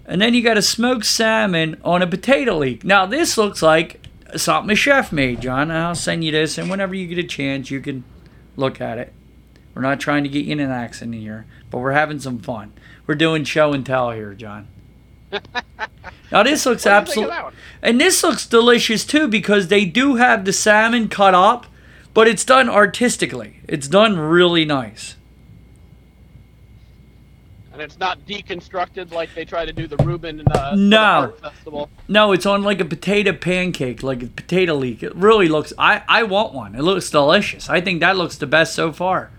And 0.06 0.22
then 0.22 0.34
you 0.34 0.42
got 0.42 0.58
a 0.58 0.62
smoked 0.62 1.06
salmon 1.06 1.80
on 1.86 2.02
a 2.02 2.08
potato 2.08 2.58
leek. 2.58 2.84
Now 2.84 3.06
this 3.06 3.38
looks 3.38 3.62
like 3.62 4.06
something 4.36 4.72
a 4.72 4.76
chef 4.76 5.12
made, 5.12 5.42
John. 5.42 5.72
I'll 5.72 5.96
send 5.96 6.24
you 6.24 6.32
this, 6.32 6.58
and 6.58 6.70
whenever 6.70 6.94
you 6.94 7.08
get 7.08 7.18
a 7.18 7.28
chance, 7.28 7.72
you 7.72 7.80
can 7.80 8.04
look 8.62 8.80
at 8.80 8.98
it. 8.98 9.12
We're 9.76 9.82
not 9.82 10.00
trying 10.00 10.24
to 10.24 10.30
get 10.30 10.46
you 10.46 10.54
in 10.54 10.60
an 10.60 10.72
accident 10.72 11.16
here, 11.16 11.46
but 11.70 11.80
we're 11.80 11.92
having 11.92 12.20
some 12.20 12.40
fun. 12.40 12.74
We're 13.08 13.16
doing 13.16 13.44
show 13.44 13.74
and 13.74 13.86
tell 13.86 14.12
here, 14.12 14.34
John. 14.34 14.68
now 16.32 16.44
this 16.44 16.66
looks 16.66 16.86
What 16.86 17.06
do 17.06 17.12
you 17.12 17.16
think 17.16 17.28
of 17.28 17.32
absolutely, 17.32 17.60
and 17.82 18.02
this 18.02 18.24
looks 18.24 18.46
delicious 18.46 19.06
too 19.06 19.28
because 19.28 19.70
they 19.70 19.86
do 19.86 20.16
have 20.16 20.44
the 20.46 20.54
salmon 20.54 21.08
cut 21.08 21.34
up, 21.34 21.68
but 22.14 22.28
it's 22.28 22.44
done 22.44 22.70
artistically. 22.70 23.62
It's 23.68 23.88
done 23.88 24.20
really 24.20 24.66
nice. 24.66 25.16
And 27.82 27.90
it's 27.90 28.00
not 28.00 28.24
deconstructed 28.28 29.12
like 29.12 29.34
they 29.34 29.44
try 29.44 29.66
to 29.66 29.74
do 29.74 29.88
the 29.88 29.98
Reuben 29.98 30.42
uh, 30.52 30.70
for 30.70 30.76
the 30.76 30.82
No. 30.84 31.34
festival. 31.42 31.90
No, 32.08 32.32
it's 32.32 32.46
on 32.46 32.62
like 32.62 32.80
a 32.80 32.86
potato 32.86 33.34
pancake, 33.34 34.04
like 34.04 34.22
a 34.22 34.28
potato 34.28 34.76
leek. 34.76 35.02
It 35.02 35.16
really 35.16 35.48
looks. 35.48 35.74
I 35.80 36.04
I 36.08 36.22
want 36.22 36.54
one. 36.54 36.76
It 36.76 36.84
looks 36.84 37.10
delicious. 37.10 37.72
I 37.72 37.82
think 37.82 38.02
that 38.02 38.18
looks 38.18 38.38
the 38.38 38.46
best 38.46 38.76
so 38.76 38.92
far. 38.92 39.32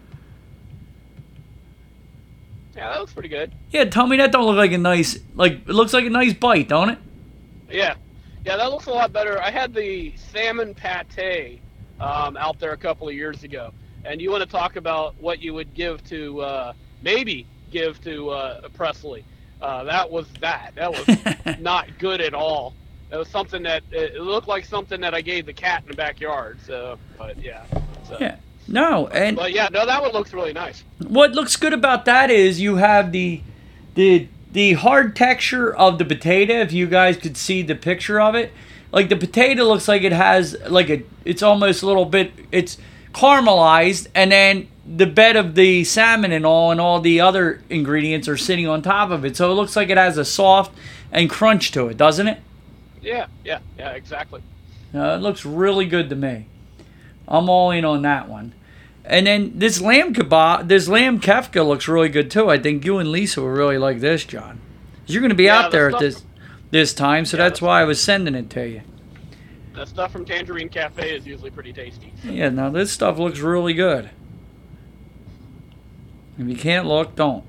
Yeah, 2.74 2.90
that 2.90 2.98
looks 2.98 3.12
pretty 3.12 3.28
good. 3.28 3.52
Yeah, 3.70 3.84
tell 3.84 4.08
me 4.08 4.16
that 4.16 4.32
don't 4.32 4.44
look 4.46 4.56
like 4.56 4.72
a 4.72 4.78
nice 4.78 5.20
like 5.36 5.52
it 5.52 5.68
looks 5.68 5.92
like 5.92 6.04
a 6.06 6.10
nice 6.10 6.32
bite, 6.34 6.68
don't 6.68 6.88
it? 6.90 6.98
Yeah, 7.70 7.94
yeah, 8.44 8.56
that 8.56 8.72
looks 8.72 8.86
a 8.86 8.90
lot 8.90 9.12
better. 9.12 9.40
I 9.40 9.52
had 9.52 9.72
the 9.72 10.12
salmon 10.16 10.74
pate 10.74 11.60
um, 12.00 12.36
out 12.36 12.58
there 12.58 12.72
a 12.72 12.76
couple 12.76 13.08
of 13.08 13.14
years 13.14 13.44
ago, 13.44 13.72
and 14.04 14.20
you 14.20 14.32
want 14.32 14.42
to 14.42 14.48
talk 14.50 14.74
about 14.74 15.14
what 15.20 15.38
you 15.38 15.54
would 15.54 15.74
give 15.74 16.02
to 16.08 16.40
uh, 16.40 16.72
maybe 17.02 17.46
give 17.72 18.00
to 18.04 18.30
uh, 18.30 18.68
Presley? 18.74 19.24
Uh, 19.60 19.84
that 19.84 20.10
was 20.10 20.26
that. 20.40 20.72
That 20.76 20.92
was 20.92 21.58
not 21.60 21.86
good 21.98 22.20
at 22.20 22.34
all. 22.34 22.74
It 23.10 23.16
was 23.16 23.28
something 23.28 23.62
that 23.64 23.82
it 23.90 24.20
looked 24.20 24.48
like 24.48 24.64
something 24.64 25.00
that 25.02 25.14
I 25.14 25.20
gave 25.20 25.46
the 25.46 25.52
cat 25.52 25.82
in 25.82 25.88
the 25.88 25.96
backyard. 25.96 26.58
So, 26.66 26.98
but 27.18 27.40
yeah. 27.42 27.64
So. 28.08 28.16
Yeah. 28.20 28.36
No, 28.68 29.08
and 29.08 29.36
But 29.36 29.52
yeah, 29.52 29.68
no, 29.72 29.84
that 29.84 30.00
one 30.00 30.12
looks 30.12 30.32
really 30.32 30.52
nice. 30.52 30.84
what 30.98 31.32
looks 31.32 31.56
good 31.56 31.72
about 31.72 32.04
that 32.04 32.30
is 32.30 32.60
you 32.60 32.76
have 32.76 33.10
the 33.10 33.40
the 33.96 34.28
the 34.52 34.74
hard 34.74 35.16
texture 35.16 35.74
of 35.74 35.98
the 35.98 36.04
potato 36.04 36.54
if 36.60 36.72
you 36.72 36.86
guys 36.86 37.16
could 37.16 37.36
see 37.36 37.62
the 37.62 37.74
picture 37.74 38.20
of 38.20 38.34
it 38.36 38.52
like 38.92 39.08
the 39.08 39.16
potato 39.16 39.64
looks 39.64 39.88
like 39.88 40.02
it 40.02 40.12
has 40.12 40.56
like 40.68 40.88
a 40.90 41.02
it's 41.24 41.42
almost 41.42 41.82
a 41.82 41.86
little 41.86 42.04
bit 42.04 42.32
it's 42.52 42.78
caramelized 43.12 44.06
and 44.14 44.30
then 44.30 44.68
the 44.86 45.06
bed 45.06 45.36
of 45.36 45.54
the 45.54 45.84
salmon 45.84 46.32
and 46.32 46.44
all 46.44 46.70
and 46.72 46.80
all 46.80 47.00
the 47.00 47.20
other 47.20 47.62
ingredients 47.70 48.26
are 48.28 48.36
sitting 48.36 48.66
on 48.66 48.82
top 48.82 49.10
of 49.10 49.24
it 49.24 49.36
so 49.36 49.50
it 49.50 49.54
looks 49.54 49.76
like 49.76 49.88
it 49.90 49.96
has 49.96 50.18
a 50.18 50.24
soft 50.24 50.76
and 51.12 51.30
crunch 51.30 51.70
to 51.70 51.86
it 51.88 51.96
doesn't 51.96 52.26
it 52.28 52.40
Yeah, 53.00 53.26
yeah, 53.44 53.60
yeah, 53.78 53.90
exactly. 53.92 54.42
uh, 54.94 55.16
it 55.16 55.22
looks 55.22 55.44
really 55.44 55.86
good 55.86 56.08
to 56.10 56.16
me. 56.16 56.46
I'm 57.28 57.48
all 57.48 57.70
in 57.70 57.84
on 57.84 58.02
that 58.02 58.28
one. 58.28 58.52
And 59.04 59.26
then 59.26 59.52
this 59.58 59.80
lamb 59.80 60.12
kebab, 60.14 60.68
this 60.68 60.86
lamb 60.88 61.18
kefka 61.20 61.66
looks 61.66 61.88
really 61.88 62.08
good 62.08 62.30
too. 62.30 62.50
I 62.50 62.58
think 62.58 62.84
you 62.84 62.98
and 62.98 63.10
Lisa 63.10 63.40
will 63.40 63.48
really 63.48 63.78
like 63.78 64.00
this, 64.00 64.24
John. 64.24 64.60
You're 65.06 65.20
going 65.20 65.30
to 65.30 65.34
be 65.36 65.44
Yeah, 65.44 65.60
out 65.60 65.72
there 65.72 65.90
at 65.90 65.98
this 65.98 66.22
this 66.70 66.92
time, 66.94 67.24
so 67.24 67.36
Yeah, 67.36 67.44
that's 67.44 67.60
why 67.62 67.80
I 67.80 67.84
was 67.84 68.00
sending 68.00 68.34
it 68.34 68.50
to 68.50 68.68
you. 68.68 68.82
The 69.74 69.86
stuff 69.86 70.12
from 70.12 70.24
Tangerine 70.24 70.68
Cafe 70.68 71.10
is 71.16 71.26
usually 71.26 71.50
pretty 71.50 71.72
tasty. 71.72 72.12
Yeah, 72.24 72.50
now 72.50 72.70
this 72.70 72.92
stuff 72.92 73.18
looks 73.18 73.40
really 73.40 73.74
good. 73.74 74.10
If 76.42 76.48
you 76.48 76.56
can't 76.56 76.86
look, 76.86 77.14
don't. 77.14 77.44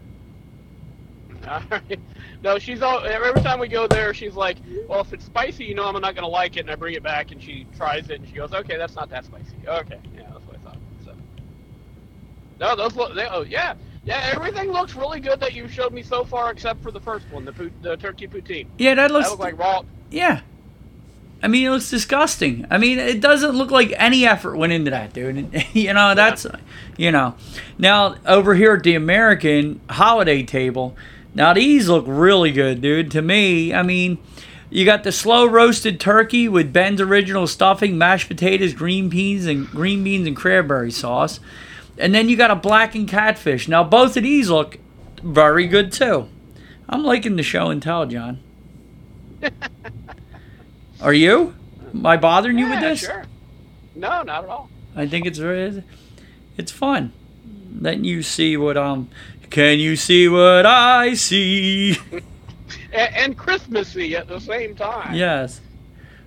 No, 2.44 2.60
she's 2.60 2.82
all. 2.82 3.00
Every 3.06 3.42
time 3.42 3.58
we 3.58 3.70
go 3.70 3.88
there, 3.88 4.14
she's 4.14 4.36
like, 4.36 4.58
"Well, 4.90 5.00
if 5.00 5.14
it's 5.14 5.24
spicy, 5.24 5.64
you 5.64 5.76
know, 5.76 5.86
I'm 5.86 6.00
not 6.02 6.14
gonna 6.14 6.28
like 6.28 6.58
it." 6.58 6.62
And 6.62 6.72
I 6.72 6.76
bring 6.76 6.94
it 6.94 7.02
back, 7.02 7.32
and 7.32 7.42
she 7.42 7.66
tries 7.78 8.10
it, 8.10 8.20
and 8.20 8.28
she 8.28 8.36
goes, 8.36 8.54
"Okay, 8.54 8.76
that's 8.76 8.96
not 8.96 9.10
that 9.12 9.24
spicy." 9.24 9.56
Okay, 9.66 9.98
yeah, 10.14 10.24
that's 10.30 10.46
what 10.46 10.58
I 10.58 10.60
thought. 10.60 10.78
So, 11.06 11.14
no, 12.60 12.76
those 12.76 12.98
look. 12.98 13.16
They, 13.16 13.26
oh, 13.32 13.44
yeah, 13.44 13.76
yeah. 14.04 14.30
Everything 14.34 14.74
looks 14.74 14.94
really 14.94 15.22
good 15.22 15.40
that 15.40 15.54
you 15.54 15.70
showed 15.70 15.94
me 15.94 16.04
so 16.04 16.26
far, 16.26 16.52
except 16.52 16.84
for 16.84 16.92
the 16.92 17.00
first 17.00 17.26
one, 17.32 17.46
the, 17.46 17.72
the 17.82 17.96
turkey 17.96 18.28
poutine. 18.28 18.68
Yeah, 18.78 18.96
that 18.96 19.08
That 19.08 19.14
looks 19.14 19.30
looked 19.30 19.42
like 19.42 19.58
raw. 19.58 19.84
Yeah. 20.12 20.42
I 21.44 21.50
mean, 21.50 21.68
it 21.68 21.72
looks 21.72 21.90
disgusting. 21.90 22.66
I 22.72 22.78
mean, 22.78 23.00
it 23.00 23.20
doesn't 23.20 23.52
look 23.52 23.70
like 23.70 23.94
any 23.98 24.26
effort 24.26 24.56
went 24.56 24.72
into 24.72 24.92
that, 24.92 25.12
dude. 25.12 25.66
you 25.74 25.94
know, 25.94 26.16
that's, 26.16 26.48
you 26.96 27.12
know. 27.12 27.36
Now, 27.78 28.16
over 28.26 28.56
here 28.56 28.76
at 28.76 28.84
the 28.84 28.96
American 28.96 29.82
holiday 29.90 30.44
table, 30.44 30.96
now 31.36 31.54
these 31.54 31.90
look 31.90 32.06
really 32.08 32.54
good, 32.54 32.82
dude. 32.82 33.12
To 33.12 33.22
me, 33.22 33.74
I 33.74 33.84
mean, 33.84 34.20
you 34.70 34.86
got 34.86 35.04
the 35.04 35.12
slow 35.12 35.46
roasted 35.46 36.00
turkey 36.00 36.48
with 36.48 36.72
Ben's 36.72 37.02
original 37.02 37.46
stuffing, 37.46 37.98
mashed 37.98 38.30
potatoes, 38.30 38.74
green 38.74 39.10
peas, 39.10 39.46
and 39.46 39.68
green 39.68 40.02
beans 40.02 40.26
and 40.26 40.38
cranberry 40.38 40.92
sauce. 40.92 41.42
And 41.98 42.16
then 42.16 42.30
you 42.30 42.38
got 42.38 42.52
a 42.52 42.56
blackened 42.56 43.10
catfish. 43.10 43.68
Now, 43.68 43.84
both 43.84 44.16
of 44.16 44.24
these 44.24 44.50
look 44.50 44.78
very 45.22 45.68
good, 45.68 45.92
too. 45.92 46.30
I'm 46.88 47.04
liking 47.04 47.36
the 47.36 47.44
show 47.44 47.70
and 47.70 47.84
tell, 47.84 48.06
John. 48.06 48.40
Are 51.04 51.14
you? 51.14 51.54
Am 51.94 52.06
I 52.06 52.18
bothering 52.18 52.58
you 52.58 52.66
with 52.70 52.82
Yeah, 52.82 52.90
this? 52.90 53.00
Sure. 53.02 53.26
No, 53.96 54.24
not 54.24 54.46
at 54.46 54.50
all. 54.50 54.70
I 54.96 55.06
think 55.06 55.26
it's 55.28 55.38
very- 55.38 55.84
it's 56.58 56.72
fun. 56.72 57.12
Letting 57.80 58.06
you 58.06 58.24
see 58.24 58.56
what 58.58 58.78
um. 58.78 59.10
Can 59.50 59.80
you 59.80 59.96
see 59.96 60.28
what 60.28 60.66
I 60.66 61.14
see? 61.14 61.98
And, 62.92 63.16
and 63.16 63.38
Christmassy 63.38 64.16
at 64.16 64.28
the 64.28 64.40
same 64.40 64.76
time. 64.76 65.16
Yes. 65.16 65.62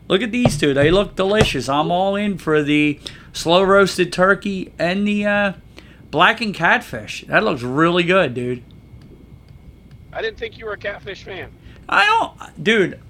Look 0.08 0.20
at 0.22 0.32
these 0.32 0.58
two. 0.58 0.74
They 0.74 0.90
look 0.90 1.14
delicious. 1.14 1.68
I'm 1.68 1.90
all 1.92 2.16
in 2.16 2.38
for 2.38 2.60
the 2.62 2.98
slow 3.32 3.62
roasted 3.62 4.12
turkey 4.12 4.72
and 4.76 5.06
the 5.06 5.26
uh, 5.26 5.52
blackened 6.10 6.54
catfish. 6.54 7.24
That 7.28 7.44
looks 7.44 7.62
really 7.62 8.02
good, 8.02 8.34
dude. 8.34 8.64
I 10.12 10.22
didn't 10.22 10.38
think 10.38 10.58
you 10.58 10.66
were 10.66 10.72
a 10.72 10.76
catfish 10.78 11.22
fan. 11.22 11.50
I 11.88 12.04
don't, 12.04 12.62
dude. 12.64 13.00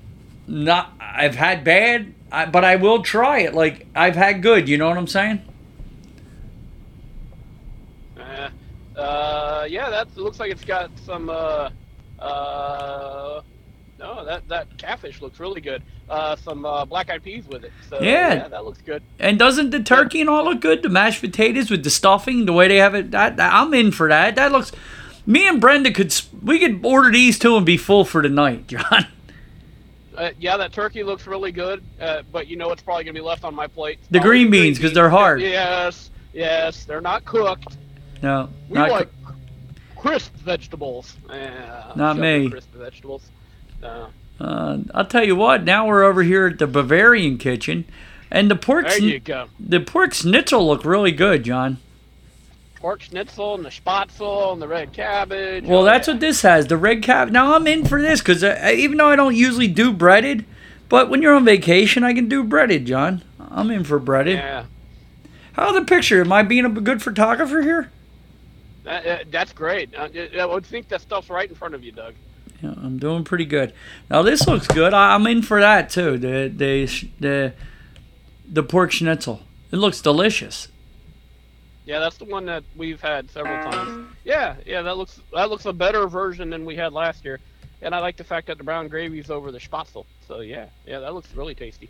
Not. 0.49 0.93
I've 1.01 1.35
had 1.35 1.65
bad, 1.65 2.15
I, 2.31 2.47
but 2.47 2.65
I 2.65 2.77
will 2.77 3.03
try 3.03 3.41
it. 3.41 3.55
Like 3.55 3.87
I've 3.95 4.15
had 4.17 4.43
good. 4.43 4.69
You 4.69 4.79
know 4.79 4.89
what 4.89 4.97
I'm 4.99 5.07
saying? 5.07 5.43
Uh, 8.19 8.51
uh, 8.99 9.67
yeah, 9.69 9.91
that 9.91 10.17
looks 10.17 10.39
like 10.41 10.51
it's 10.51 10.65
got 10.65 10.91
some. 11.05 11.29
Uh, 11.29 11.71
uh, 12.19 13.43
no, 13.99 14.25
that 14.25 14.47
that 14.49 14.77
catfish 14.79 15.21
looks 15.21 15.41
really 15.41 15.61
good. 15.61 15.83
Uh, 16.09 16.37
some 16.37 16.65
uh, 16.65 16.85
black-eyed 16.85 17.23
peas 17.23 17.45
with 17.49 17.65
it. 17.65 17.73
So 17.91 18.01
Yeah. 18.01 18.47
that 18.47 18.65
looks 18.65 18.81
good. 18.81 19.03
And 19.19 19.41
doesn't 19.41 19.71
the 19.71 19.83
turkey 19.83 20.21
and 20.21 20.31
all 20.31 20.45
look 20.45 20.61
good? 20.61 20.85
The 20.85 20.89
mashed 20.89 21.21
potatoes 21.21 21.69
with 21.69 21.83
the 21.83 21.91
stuffing, 21.91 22.47
the 22.47 22.53
way 22.53 22.69
they 22.69 22.77
have 22.77 22.95
it. 22.95 23.11
That, 23.11 23.37
that- 23.39 23.53
I'm 23.53 23.75
in 23.75 23.91
for 23.91 24.09
that. 24.09 24.37
That 24.37 24.53
looks. 24.53 24.71
Me 25.27 25.49
and 25.49 25.61
Brenda 25.61 25.91
could. 25.91 26.15
We 26.43 26.61
could 26.61 26.81
order 26.85 27.11
these 27.11 27.39
two 27.41 27.57
and 27.57 27.67
be 27.67 27.77
full 27.77 28.05
for 28.05 28.23
the 28.23 28.29
night, 28.29 28.67
John. 28.69 29.09
Uh, 30.17 30.31
yeah, 30.39 30.57
that 30.57 30.73
turkey 30.73 31.03
looks 31.03 31.27
really 31.27 31.53
good, 31.53 31.83
uh, 32.01 32.23
but 32.33 32.47
you 32.47 32.57
know 32.57 32.71
it's 32.73 32.83
probably 32.83 33.05
gonna 33.05 33.13
be 33.15 33.21
left 33.21 33.45
on 33.45 33.55
my 33.55 33.67
plate. 33.67 33.99
The 34.11 34.21
green 34.21 34.51
beans, 34.51 34.79
'cause 34.79 34.93
they're 34.93 35.11
hard. 35.11 35.41
Yes, 35.43 36.11
yes, 36.33 36.85
they're 36.85 37.01
not 37.03 37.25
cooked. 37.25 37.77
No, 38.23 38.49
We 38.69 38.75
not 38.79 38.91
like 38.91 39.09
crisp 39.95 40.35
vegetables. 40.37 41.17
Yeah, 41.29 41.93
Not 41.97 42.17
me. 42.17 42.49
Crisp 42.49 42.73
vegetables. 42.75 43.29
Uh, 43.83 44.07
I'll 44.95 45.05
tell 45.07 45.25
you 45.25 45.37
what. 45.37 45.65
Now 45.65 45.87
we're 45.87 46.03
over 46.05 46.23
here 46.23 46.47
at 46.47 46.59
the 46.59 46.67
Bavarian 46.67 47.37
kitchen, 47.39 47.85
and 48.31 48.51
the 48.51 48.57
pork 48.57 48.89
There 48.89 48.99
you 48.99 49.21
go. 49.21 49.49
the 49.61 49.81
pork 49.81 50.15
schnitzel 50.15 50.67
look 50.67 50.85
really 50.85 51.13
good, 51.13 51.45
John. 51.45 51.79
Pork 52.87 53.03
schnitzel 53.03 53.57
and 53.57 53.65
the 53.65 53.69
spatzel 53.71 54.53
and 54.53 54.63
the 54.63 54.69
red 54.69 54.93
cabbage. 54.93 55.65
Well, 55.65 55.81
Oh, 55.81 55.85
that's 55.85 56.07
what 56.07 56.21
this 56.21 56.43
has. 56.43 56.69
The 56.69 56.77
red 56.77 57.03
cap. 57.03 57.31
Now 57.31 57.57
I'm 57.57 57.67
in 57.67 57.85
for 57.85 58.01
this 58.01 58.21
because 58.21 58.45
uh, 58.45 58.71
even 58.73 58.99
though 58.99 59.09
I 59.09 59.17
don't 59.17 59.35
usually 59.35 59.67
do 59.67 59.93
breaded, 59.93 60.45
but 60.89 61.11
when 61.11 61.21
you're 61.21 61.35
on 61.35 61.45
vacation, 61.45 62.05
I 62.05 62.15
can 62.15 62.29
do 62.29 62.45
breaded, 62.45 62.87
John. 62.87 63.25
I'm 63.41 63.73
in 63.73 63.83
for 63.83 63.99
breaded. 63.99 64.37
Yeah, 64.37 64.67
How 65.55 65.73
the 65.73 65.85
picture? 65.85 66.21
Am 66.21 66.31
I 66.31 66.45
being 66.45 66.65
a 66.65 66.69
good 66.69 67.03
photographer 67.03 67.61
here? 67.61 67.91
that, 68.85 69.05
uh, 69.05 69.25
that's 69.33 69.53
great. 69.53 69.93
Uh, 69.93 70.09
I 70.39 70.47
would 70.47 70.65
think 70.65 70.87
that 70.91 71.01
stuff's 71.01 71.29
right 71.29 71.49
in 71.49 71.57
front 71.57 71.75
of 71.75 71.83
you, 71.83 71.91
Doug. 71.91 72.15
Yeah, 72.63 72.75
I'm 72.77 73.01
doing 73.01 73.25
pretty 73.25 73.47
good. 73.47 73.73
Now 74.09 74.23
this 74.23 74.47
looks 74.47 74.69
good. 74.69 74.95
I, 74.95 75.17
I'm 75.17 75.27
in 75.27 75.43
for 75.43 75.61
that 75.61 75.91
too. 75.91 76.19
The 76.19 76.53
the 76.55 76.87
the 77.19 77.53
the 78.49 78.63
pork 78.63 78.93
schnitzel. 78.93 79.41
It 79.73 79.77
looks 79.79 80.01
delicious. 80.01 80.69
Yeah, 81.87 82.01
that's 82.01 82.17
the 82.17 82.25
one 82.25 82.45
that 82.47 82.65
we've 82.77 83.01
had 83.01 83.31
several 83.31 83.71
times. 83.71 84.09
Yeah, 84.25 84.57
yeah, 84.67 84.83
that 84.83 84.97
looks 84.97 85.21
that 85.33 85.49
looks 85.49 85.67
a 85.67 85.73
better 85.73 86.09
version 86.09 86.51
than 86.51 86.65
we 86.65 86.75
had 86.75 86.93
last 86.93 87.25
year, 87.25 87.39
and 87.81 87.95
I 87.95 88.01
like 88.01 88.17
the 88.17 88.25
fact 88.25 88.49
that 88.49 88.59
the 88.59 88.65
brown 88.65 88.89
gravy's 88.89 89.31
over 89.31 89.53
the 89.53 89.61
spatzel. 89.61 90.05
So 90.27 90.41
yeah, 90.41 90.67
yeah, 90.85 90.99
that 90.99 91.15
looks 91.15 91.33
really 91.35 91.55
tasty. 91.55 91.89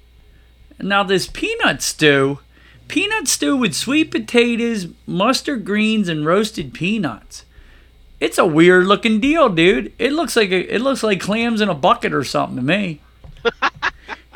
Now 0.79 1.03
this 1.03 1.27
peanut 1.27 1.81
stew, 1.81 2.41
peanut 2.89 3.27
stew 3.27 3.57
with 3.57 3.75
sweet 3.75 4.11
potatoes, 4.11 4.89
mustard 5.07 5.65
greens, 5.65 6.09
and 6.09 6.27
roasted 6.27 6.75
peanuts. 6.75 7.47
It's 8.21 8.37
a 8.39 8.47
weird 8.47 8.87
looking 8.87 9.19
deal, 9.19 9.49
dude. 9.49 9.95
It 9.99 10.13
looks 10.13 10.37
like 10.37 10.51
a, 10.51 10.75
it 10.75 10.81
looks 10.81 11.03
like 11.03 11.21
clams 11.21 11.63
in 11.63 11.71
a 11.71 11.75
bucket 11.75 12.13
or 12.13 12.25
something 12.25 12.57
to 12.57 12.63
me. 12.63 13.01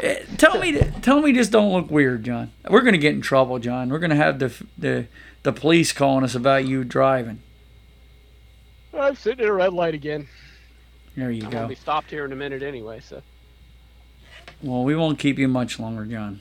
Eh, 0.03 0.25
tell 0.39 0.59
me, 0.59 0.79
tell 1.03 1.21
me, 1.21 1.31
this 1.31 1.49
don't 1.49 1.73
look 1.73 1.91
weird, 1.91 2.25
John. 2.25 2.51
We're 2.69 2.81
gonna 2.81 2.97
get 2.97 3.13
in 3.13 3.21
trouble, 3.21 3.59
John. 3.59 3.91
We're 3.91 3.99
gonna 3.99 4.17
have 4.17 4.39
the 4.39 4.51
the 4.79 5.07
the 5.43 5.53
police 5.53 5.93
calling 5.93 6.25
us 6.25 6.35
about 6.35 6.67
you 6.67 6.85
driving. 6.85 7.43
I'm 8.93 9.15
sitting 9.15 9.41
at 9.45 9.49
a 9.49 9.53
red 9.53 9.73
light 9.73 9.95
again. 9.95 10.29
There 11.17 11.31
you 11.31 11.45
I'm 11.45 11.51
go. 11.51 11.69
be 11.69 11.75
stopped 11.75 12.11
here 12.11 12.25
in 12.25 12.33
a 12.33 12.37
minute 12.37 12.63
anyway. 12.63 13.01
So 13.01 13.23
Well, 14.63 14.85
we 14.85 14.95
won't 14.95 15.19
keep 15.19 15.39
you 15.39 15.49
much 15.49 15.79
longer, 15.79 16.05
John. 16.05 16.41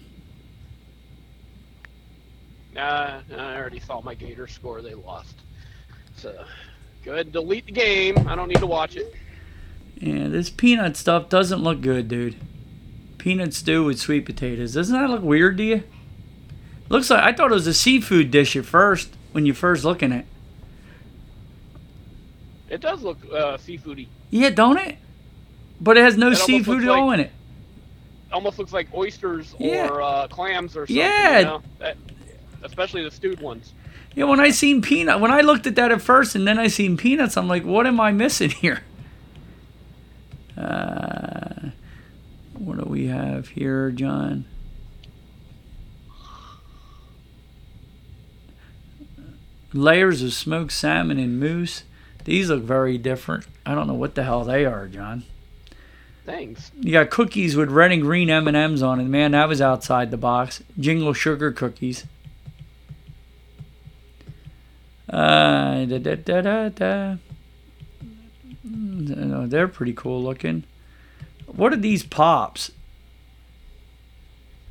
uh, 2.78 3.22
I 3.36 3.56
already 3.56 3.80
saw 3.80 4.02
my 4.02 4.14
Gator 4.16 4.48
score. 4.48 4.82
They 4.82 4.94
lost. 4.94 5.36
So 6.16 6.46
go 7.04 7.14
ahead 7.14 7.28
and 7.28 7.34
delete 7.34 7.66
the 7.66 7.72
game. 7.72 8.28
I 8.28 8.36
don't 8.36 8.48
need 8.48 8.60
to 8.60 8.68
watch 8.68 8.96
it. 8.96 9.14
Yeah, 9.96 10.28
this 10.28 10.50
peanut 10.50 10.96
stuff 10.96 11.30
doesn't 11.30 11.62
look 11.62 11.82
good, 11.82 12.08
dude. 12.08 12.36
Peanut 13.18 13.54
stew 13.54 13.84
with 13.84 14.00
sweet 14.00 14.26
potatoes. 14.26 14.74
Doesn't 14.74 14.98
that 14.98 15.10
look 15.10 15.22
weird 15.24 15.58
to 15.58 15.64
you? 15.64 15.84
Looks 16.90 17.10
like 17.10 17.24
I 17.24 17.34
thought 17.34 17.52
it 17.52 17.54
was 17.54 17.68
a 17.68 17.74
seafood 17.74 18.32
dish 18.32 18.56
at 18.56 18.66
first 18.66 19.10
when 19.32 19.46
you 19.46 19.54
first 19.54 19.84
looking 19.86 20.12
at. 20.12 20.20
it. 20.22 20.26
It 22.76 22.82
does 22.82 23.02
look 23.02 23.18
uh, 23.32 23.58
seafoody. 23.58 24.08
Yeah, 24.30 24.50
don't 24.52 24.78
it? 24.78 24.98
But 25.82 25.98
it 25.98 26.04
has 26.04 26.18
no 26.18 26.32
It 26.32 26.38
seafood 26.38 26.84
at 26.84 26.90
all 26.90 27.08
like- 27.08 27.20
in 27.20 27.26
it. 27.26 27.32
Almost 28.32 28.60
looks 28.60 28.72
like 28.74 28.94
oysters 28.94 29.56
Yeah. 29.60 29.88
or 29.90 30.02
uh, 30.04 30.28
clams 30.28 30.76
or 30.78 30.82
something. 30.86 30.96
Yeah. 30.98 31.40
You 31.40 31.46
know? 31.46 31.62
That- 31.80 31.98
especially 32.64 33.04
the 33.04 33.10
stewed 33.12 33.40
ones. 33.42 33.74
Yeah, 34.16 34.26
when 34.26 34.40
I 34.40 34.50
seen 34.52 34.82
peanut, 34.82 35.20
when 35.20 35.32
I 35.32 35.42
looked 35.42 35.66
at 35.66 35.76
that 35.76 35.92
at 35.92 36.02
first, 36.02 36.36
and 36.36 36.46
then 36.48 36.60
I 36.60 36.68
seen 36.68 36.98
peanuts, 36.98 37.38
I'm 37.38 37.48
like, 37.48 37.64
what 37.64 37.88
am 37.88 38.00
I 38.00 38.12
missing 38.12 38.50
here? 38.50 38.82
Uh, 40.58 41.70
what 42.54 42.78
do 42.78 42.84
we 42.86 43.08
have 43.08 43.50
here, 43.50 43.92
John? 43.92 44.46
Layers 49.74 50.24
of 50.24 50.34
smoked 50.34 50.72
salmon 50.72 51.20
and 51.20 51.40
mousse. 51.40 51.84
These 52.26 52.50
look 52.50 52.64
very 52.64 52.98
different. 52.98 53.46
I 53.66 53.76
don't 53.76 53.88
know 53.88 53.94
what 53.94 54.16
the 54.16 54.24
hell 54.24 54.44
they 54.44 54.66
are, 54.66 54.88
John. 54.88 55.24
Thanks. 56.26 56.72
You 56.80 56.92
got 56.92 57.10
cookies 57.10 57.56
with 57.56 57.72
red 57.72 57.92
and 57.92 58.02
green 58.02 58.30
M 58.30 58.48
and 58.48 58.56
M's 58.56 58.84
on 58.84 59.00
it. 59.00 59.06
Man, 59.06 59.32
that 59.32 59.50
was 59.50 59.62
outside 59.62 60.12
the 60.12 60.18
box. 60.18 60.62
Jingle 60.80 61.14
sugar 61.14 61.52
cookies. 61.52 62.06
Uh, 65.10 65.86
da, 65.86 65.98
da, 65.98 66.16
da, 66.16 66.42
da, 66.42 66.70
da. 66.70 67.16
Mm, 68.68 69.18
no, 69.18 69.48
they're 69.48 69.68
pretty 69.68 69.94
cool 69.94 70.22
looking. 70.22 70.66
What 71.48 71.74
are 71.74 71.78
these 71.78 72.04
pops? 72.04 72.72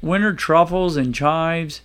Winter 0.01 0.33
truffles 0.33 0.97
and 0.97 1.13
chives, 1.13 1.81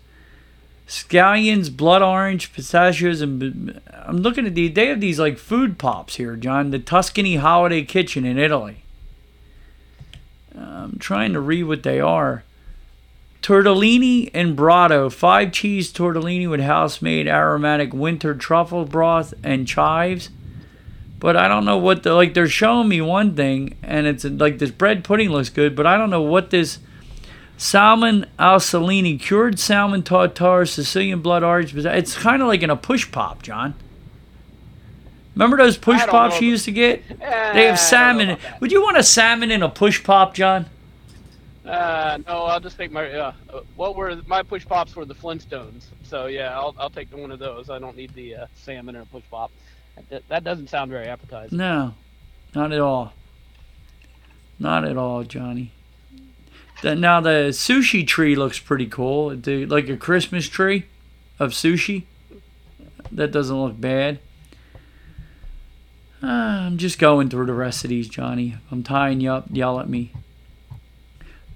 scallions, 0.88 1.76
blood 1.76 2.02
orange, 2.02 2.54
pistachios, 2.54 3.22
and 3.22 3.82
I'm 3.92 4.18
looking 4.18 4.46
at 4.46 4.56
these. 4.56 4.74
They 4.74 4.88
have 4.88 5.02
these 5.02 5.20
like 5.20 5.38
food 5.38 5.78
pops 5.78 6.16
here, 6.16 6.36
John. 6.36 6.72
The 6.72 6.80
Tuscany 6.80 7.38
Holiday 7.38 7.84
Kitchen 7.84 8.26
in 8.26 8.38
Italy. 8.38 8.84
I'm 10.56 10.98
trying 11.00 11.34
to 11.34 11.40
read 11.40 11.64
what 11.64 11.84
they 11.84 12.00
are. 12.00 12.44
Tortellini 13.42 14.30
in 14.30 14.56
Brodo, 14.56 15.12
five 15.12 15.52
cheese 15.52 15.92
tortellini 15.92 16.50
with 16.50 16.62
house 16.62 17.02
made 17.02 17.28
aromatic 17.28 17.94
winter 17.94 18.34
truffle 18.34 18.86
broth 18.86 19.34
and 19.44 19.68
chives. 19.68 20.30
But 21.20 21.36
I 21.36 21.48
don't 21.48 21.66
know 21.66 21.78
what 21.78 22.04
the 22.04 22.14
like. 22.14 22.34
They're 22.34 22.48
showing 22.48 22.88
me 22.88 23.02
one 23.02 23.36
thing, 23.36 23.78
and 23.82 24.08
it's 24.08 24.24
like 24.24 24.60
this 24.60 24.72
bread 24.72 25.04
pudding 25.04 25.30
looks 25.30 25.50
good, 25.50 25.76
but 25.76 25.86
I 25.86 25.98
don't 25.98 26.10
know 26.10 26.22
what 26.22 26.52
this 26.52 26.80
salmon 27.64 28.26
al 28.38 28.60
salini, 28.60 29.18
cured 29.18 29.58
salmon 29.58 30.04
tartare, 30.04 30.66
Sicilian 30.66 31.22
blood 31.22 31.44
orange. 31.44 31.74
It's 31.76 32.16
kind 32.16 32.42
of 32.42 32.48
like 32.50 32.62
in 32.62 32.70
a 32.70 32.76
push 32.76 33.10
pop, 33.10 33.42
John. 33.42 33.74
Remember 35.34 35.58
those 35.58 35.78
push 35.78 36.06
pops 36.06 36.42
you 36.42 36.50
used 36.50 36.66
to 36.66 36.72
get? 36.72 37.02
Eh, 37.22 37.54
They 37.54 37.66
have 37.66 37.80
salmon. 37.80 38.38
Would 38.60 38.72
you 38.72 38.84
want 38.84 38.98
a 38.98 39.04
salmon 39.04 39.50
in 39.50 39.64
a 39.64 39.70
push 39.70 40.04
pop, 40.04 40.36
John? 40.36 40.68
Uh, 41.66 42.20
no, 42.28 42.44
I'll 42.44 42.60
just 42.60 42.78
take 42.78 42.92
my. 42.92 43.10
Uh, 43.10 43.34
uh, 43.52 43.62
what 43.78 43.96
were 43.96 44.22
my 44.28 44.44
push 44.44 44.66
pops 44.66 44.96
were 44.96 45.06
the 45.06 45.16
Flintstones. 45.16 45.86
So 46.04 46.26
yeah, 46.26 46.60
I'll 46.60 46.76
I'll 46.78 46.90
take 46.90 47.16
one 47.16 47.32
of 47.32 47.40
those. 47.40 47.70
I 47.70 47.80
don't 47.80 47.96
need 47.96 48.14
the 48.14 48.36
uh, 48.36 48.48
salmon 48.54 48.98
or 48.98 49.02
a 49.02 49.06
push 49.06 49.24
pop. 49.32 49.50
That, 50.10 50.28
that 50.28 50.44
doesn't 50.44 50.68
sound 50.70 50.92
very 50.92 51.08
appetizing. 51.08 51.58
No, 51.58 51.94
not 52.54 52.74
at 52.74 52.82
all. 52.82 53.14
Not 54.60 54.84
at 54.84 54.98
all, 54.98 55.24
Johnny. 55.24 55.72
The, 56.84 56.96
now 56.96 57.22
the 57.22 57.52
sushi 57.52 58.06
tree 58.06 58.36
looks 58.36 58.60
pretty 58.60 58.88
cool. 58.88 59.30
The, 59.38 59.66
like 59.66 59.88
a 59.88 59.96
Christmas 59.96 60.50
tree 60.50 60.86
of 61.40 61.52
sushi. 61.52 62.04
That 63.10 63.32
doesn't 63.32 63.56
look 63.56 63.80
bad. 63.80 64.20
Uh, 66.22 66.28
I'm 66.28 66.78
just 66.78 67.00
going 67.00 67.30
through 67.30 67.46
the 67.46 67.54
rest 67.54 67.86
of 67.86 67.90
these, 67.90 68.10
Johnny. 68.10 68.58
I'm 68.70 68.84
tying 68.84 69.22
you 69.22 69.32
up, 69.32 69.46
yell 69.50 69.80
at 69.80 69.88
me. 69.88 70.12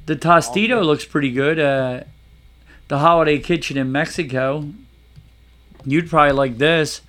The 0.05 0.15
Tostito 0.15 0.81
looks 0.81 1.03
pretty 1.03 1.31
good. 1.31 1.59
Uh, 1.59 2.03
the 2.87 2.99
Holiday 2.99 3.39
Kitchen 3.39 3.77
in 3.77 3.91
Mexico. 3.91 4.69
You'd 5.83 6.09
probably 6.09 6.31
like 6.31 6.57
this. 6.57 7.01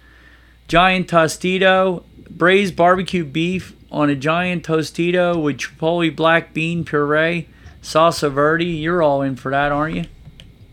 Giant 0.67 1.07
Tostito, 1.07 2.03
braised 2.29 2.75
barbecue 2.75 3.25
beef 3.25 3.77
on 3.93 4.11
a 4.11 4.17
giant 4.17 4.67
Tostito 4.67 5.41
with 5.41 5.59
Chipotle 5.59 6.15
black 6.17 6.53
bean 6.53 6.85
puree, 6.85 7.47
salsa 7.83 8.31
verde. 8.31 8.65
You're 8.65 9.03
all 9.03 9.23
in 9.23 9.37
for 9.37 9.51
that, 9.51 9.73
aren't 9.73 9.97
you? 9.97 10.05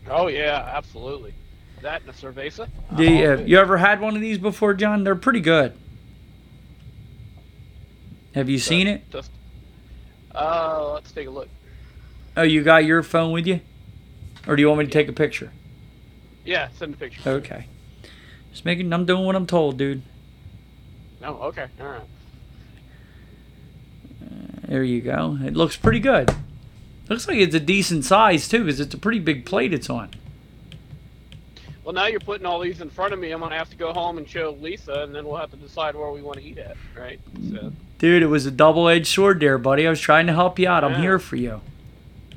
Oh 0.08 0.28
yeah, 0.28 0.70
absolutely. 0.74 1.34
That 1.82 2.02
and 2.02 2.10
a 2.10 2.12
cerveza. 2.12 2.68
Do 2.96 3.04
you, 3.04 3.30
uh, 3.30 3.36
you 3.36 3.58
ever 3.58 3.76
had 3.76 4.00
one 4.00 4.16
of 4.16 4.22
these 4.22 4.38
before, 4.38 4.74
John? 4.74 5.04
They're 5.04 5.14
pretty 5.14 5.40
good. 5.40 5.72
Have 8.34 8.48
you 8.48 8.58
seen 8.58 8.86
it? 8.86 9.10
Just, 9.10 9.30
uh, 10.34 10.92
let's 10.92 11.12
take 11.12 11.26
a 11.26 11.30
look. 11.30 11.48
Oh, 12.36 12.42
you 12.42 12.62
got 12.62 12.84
your 12.84 13.02
phone 13.02 13.32
with 13.32 13.46
you? 13.46 13.60
Or 14.46 14.56
do 14.56 14.60
you 14.62 14.68
want 14.68 14.80
me 14.80 14.84
to 14.86 14.90
take 14.90 15.08
a 15.08 15.12
picture? 15.12 15.52
Yeah, 16.44 16.68
send 16.76 16.94
a 16.94 16.96
picture. 16.96 17.28
Okay. 17.28 17.66
Just 18.52 18.64
making 18.64 18.92
I'm 18.92 19.06
doing 19.06 19.24
what 19.24 19.36
I'm 19.36 19.46
told, 19.46 19.76
dude. 19.76 20.02
No, 21.20 21.34
okay, 21.42 21.66
all 21.80 21.86
right. 21.86 22.00
There 24.68 24.82
you 24.82 25.00
go. 25.00 25.38
It 25.42 25.54
looks 25.54 25.76
pretty 25.76 26.00
good. 26.00 26.30
Looks 27.08 27.28
like 27.28 27.38
it's 27.38 27.54
a 27.54 27.60
decent 27.60 28.04
size 28.04 28.48
too, 28.48 28.64
because 28.64 28.80
it's 28.80 28.94
a 28.94 28.98
pretty 28.98 29.20
big 29.20 29.46
plate 29.46 29.72
it's 29.72 29.88
on. 29.88 30.10
Well, 31.84 31.94
now 31.94 32.06
you're 32.06 32.18
putting 32.18 32.46
all 32.46 32.58
these 32.58 32.80
in 32.80 32.90
front 32.90 33.12
of 33.12 33.20
me. 33.20 33.30
I'm 33.30 33.38
gonna 33.40 33.56
have 33.56 33.70
to 33.70 33.76
go 33.76 33.92
home 33.92 34.18
and 34.18 34.28
show 34.28 34.56
Lisa, 34.60 35.04
and 35.04 35.14
then 35.14 35.24
we'll 35.24 35.36
have 35.36 35.52
to 35.52 35.56
decide 35.56 35.94
where 35.94 36.10
we 36.10 36.20
want 36.20 36.38
to 36.38 36.44
eat 36.44 36.58
at, 36.58 36.76
right? 36.98 37.20
So 37.50 37.72
Dude, 37.98 38.22
it 38.22 38.26
was 38.26 38.44
a 38.44 38.50
double 38.50 38.88
edged 38.88 39.06
sword 39.06 39.38
there, 39.38 39.56
buddy. 39.56 39.86
I 39.86 39.90
was 39.90 40.00
trying 40.00 40.26
to 40.26 40.32
help 40.32 40.58
you 40.58 40.68
out. 40.68 40.82
I'm 40.82 41.00
here 41.00 41.18
for 41.18 41.36
you. 41.36 41.60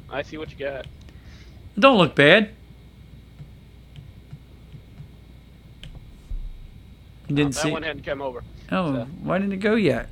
I 0.09 0.21
see 0.21 0.37
what 0.37 0.51
you 0.51 0.57
got. 0.57 0.85
It 0.85 1.79
don't 1.79 1.97
look 1.97 2.15
bad. 2.15 2.51
You 7.27 7.35
didn't 7.35 7.53
that 7.55 7.59
see 7.59 7.71
one 7.71 7.83
hadn't 7.83 8.05
come 8.05 8.21
over. 8.21 8.43
Oh, 8.71 8.93
so. 8.93 9.07
why 9.21 9.37
didn't 9.37 9.53
it 9.53 9.57
go 9.57 9.75
yet? 9.75 10.09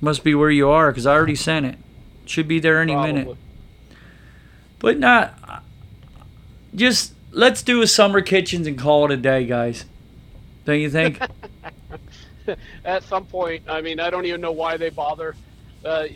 Must 0.00 0.22
be 0.22 0.34
where 0.34 0.50
you 0.50 0.68
are, 0.68 0.90
because 0.90 1.06
I 1.06 1.14
already 1.14 1.34
sent 1.34 1.66
it. 1.66 1.78
Should 2.26 2.48
be 2.48 2.58
there 2.58 2.80
any 2.80 2.94
minute. 2.94 3.36
But 4.78 4.98
not. 4.98 5.62
Just 6.74 7.14
let's 7.30 7.62
do 7.62 7.82
a 7.82 7.86
summer 7.86 8.20
kitchens 8.20 8.66
and 8.66 8.78
call 8.78 9.04
it 9.06 9.10
a 9.12 9.16
day, 9.16 9.46
guys. 9.46 9.84
Don't 10.64 10.80
you 10.80 10.90
think? 10.90 11.20
At 12.84 13.02
some 13.04 13.26
point, 13.26 13.64
I 13.68 13.80
mean, 13.80 14.00
I 14.00 14.10
don't 14.10 14.26
even 14.26 14.40
know 14.40 14.52
why 14.52 14.76
they 14.76 14.90
bother. 14.90 15.34
Uh, 15.84 16.06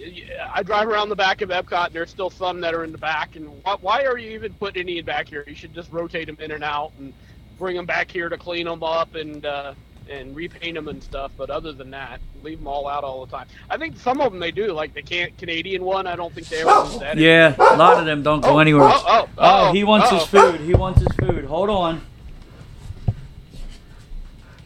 I 0.51 0.63
drive 0.63 0.89
around 0.89 1.11
the 1.11 1.17
back 1.17 1.43
of 1.43 1.51
Epcot, 1.51 1.87
and 1.87 1.95
there's 1.95 2.11
still 2.11 2.31
some 2.31 2.61
that 2.63 2.75
are 2.75 2.85
in 2.85 2.93
the 2.93 2.99
back. 2.99 3.37
And 3.37 3.51
why, 3.81 4.05
are 4.05 4.17
you 4.17 4.31
even 4.31 4.55
putting 4.55 4.83
any 4.83 4.99
in 4.99 5.05
back 5.05 5.29
here? 5.29 5.45
You 5.47 5.55
should 5.55 5.75
just 5.75 5.93
rotate 5.93 6.27
them 6.27 6.39
in 6.41 6.53
and 6.53 6.65
out 6.65 6.93
and 6.99 7.13
bring 7.59 7.77
them 7.77 7.85
back 7.85 8.11
here 8.11 8.29
to 8.29 8.39
clean 8.39 8.67
them 8.67 8.83
up 8.83 9.15
and 9.15 9.45
uh, 9.45 9.75
and 10.11 10.35
repaint 10.37 10.75
them 10.75 10.89
and 10.89 11.03
stuff. 11.03 11.33
But 11.37 11.51
other 11.51 11.73
than 11.73 11.91
that, 11.91 12.21
leave 12.43 12.59
them 12.59 12.67
all 12.69 12.89
out 12.89 13.05
all 13.05 13.25
the 13.27 13.31
time. 13.37 13.47
I 13.71 13.77
think 13.77 13.99
some 13.99 14.21
of 14.21 14.33
them 14.33 14.41
they 14.41 14.51
do, 14.51 14.73
like 14.73 14.95
the 14.95 15.03
can- 15.03 15.33
Canadian 15.39 15.85
one. 15.85 16.07
I 16.07 16.17
don't 16.17 16.35
think 16.35 16.49
they 16.49 16.63
ever 16.63 16.89
do 16.93 16.99
that. 17.01 17.17
yeah, 17.19 17.55
a 17.57 17.77
lot 17.77 17.99
of 17.99 18.07
them 18.07 18.23
don't 18.23 18.41
go 18.43 18.51
Oh, 18.57 18.59
anywhere. 18.59 18.85
oh, 18.91 19.03
oh, 19.07 19.29
Oh, 19.39 19.69
oh, 19.69 19.73
he 19.73 19.85
wants 19.85 20.11
his 20.11 20.25
food. 20.27 20.61
He 20.61 20.75
wants 20.75 21.01
his 21.01 21.09
food. 21.17 21.45
Hold 21.45 21.71
on. 21.71 22.01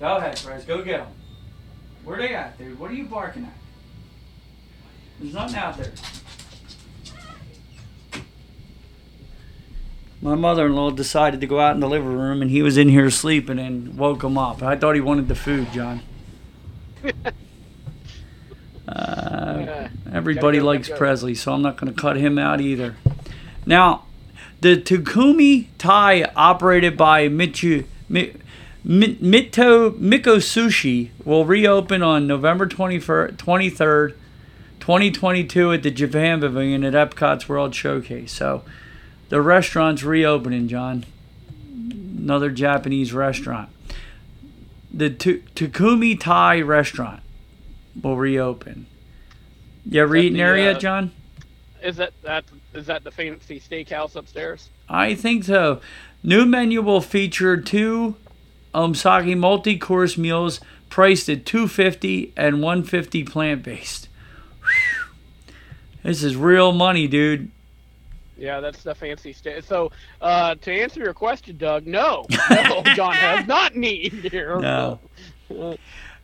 Go 0.01 0.16
ahead, 0.16 0.40
Bryce. 0.45 0.64
Go 0.64 0.82
get 0.82 0.99
them. 0.99 1.09
Where 2.05 2.18
they 2.18 2.34
at, 2.34 2.59
dude? 2.59 2.78
What 2.78 2.90
are 2.90 2.95
you 2.95 3.05
barking 3.05 3.45
at? 3.45 3.53
There's 5.20 5.34
nothing 5.34 5.57
out 5.57 5.76
there. 5.78 5.93
My 10.22 10.36
mother-in-law 10.36 10.92
decided 10.92 11.40
to 11.40 11.48
go 11.48 11.58
out 11.58 11.74
in 11.74 11.80
the 11.80 11.88
living 11.88 12.16
room, 12.16 12.42
and 12.42 12.50
he 12.50 12.62
was 12.62 12.78
in 12.78 12.88
here 12.88 13.10
sleeping, 13.10 13.58
and 13.58 13.98
woke 13.98 14.22
him 14.22 14.38
up. 14.38 14.62
I 14.62 14.76
thought 14.76 14.94
he 14.94 15.00
wanted 15.00 15.26
the 15.26 15.34
food, 15.34 15.70
John. 15.72 16.00
Uh, 18.88 19.88
everybody 20.12 20.60
likes. 20.60 20.90
Presley, 20.90 21.34
so 21.34 21.54
I'm 21.54 21.62
not 21.62 21.78
going 21.78 21.94
to 21.94 21.98
cut 21.98 22.16
him 22.16 22.38
out 22.38 22.60
either. 22.60 22.96
Now, 23.64 24.04
the 24.60 24.76
Takumi 24.76 25.68
Thai, 25.78 26.24
operated 26.36 26.96
by 26.96 27.28
Michu, 27.28 27.84
Mi, 28.10 28.34
Mi, 28.84 29.14
Mito 29.16 29.96
Miko 29.98 30.36
Sushi, 30.36 31.10
will 31.24 31.46
reopen 31.46 32.02
on 32.02 32.26
November 32.26 32.66
21st, 32.66 33.36
23rd, 33.36 34.14
2022 34.80 35.72
at 35.72 35.82
the 35.82 35.90
Japan 35.90 36.40
Pavilion 36.40 36.84
at 36.84 36.92
Epcot's 36.92 37.48
World 37.48 37.74
Showcase. 37.74 38.32
So, 38.32 38.62
the 39.33 39.41
restaurant's 39.41 40.03
reopening, 40.03 40.68
John. 40.68 41.07
Another 42.18 42.51
Japanese 42.51 43.14
restaurant. 43.14 43.70
The 44.93 45.09
Tu- 45.09 45.43
Takumi-Tei 45.55 46.62
restaurant 46.62 47.22
will 48.03 48.18
reopen. 48.18 48.85
You 49.87 50.03
ever 50.03 50.16
eaten 50.16 50.35
the, 50.35 50.39
there 50.41 50.59
yet, 50.59 50.76
uh, 50.76 50.80
John? 50.80 51.12
Is 51.83 51.97
that 51.97 52.12
that 52.20 52.45
is 52.74 52.85
that 52.89 53.05
the 53.05 53.11
fancy 53.11 53.59
steakhouse 53.59 54.16
upstairs? 54.16 54.68
I 54.87 55.14
think 55.14 55.45
so. 55.45 55.80
New 56.22 56.45
menu 56.45 56.83
will 56.83 57.01
feature 57.01 57.57
two 57.59 58.16
omakase 58.74 59.35
multi-course 59.39 60.18
meals 60.18 60.61
priced 60.91 61.30
at 61.30 61.47
250 61.47 62.35
and 62.37 62.61
150 62.61 63.24
plant-based. 63.24 64.11
This 66.03 66.22
is 66.22 66.37
real 66.37 66.72
money, 66.72 67.09
dude. 67.09 67.51
Yeah, 68.43 68.59
that's 68.59 68.82
the 68.82 68.93
fancy 68.93 69.32
steak. 69.32 69.62
So, 69.62 69.93
uh, 70.20 70.57
to 70.57 70.72
answer 70.72 70.99
your 70.99 71.14
question, 71.14 71.57
Doug, 71.57 71.86
no, 71.86 72.26
no, 72.51 72.82
John 72.97 73.14
has 73.14 73.47
not 73.47 73.76
eaten 73.76 74.28
here. 74.30 74.59
No. 74.59 74.99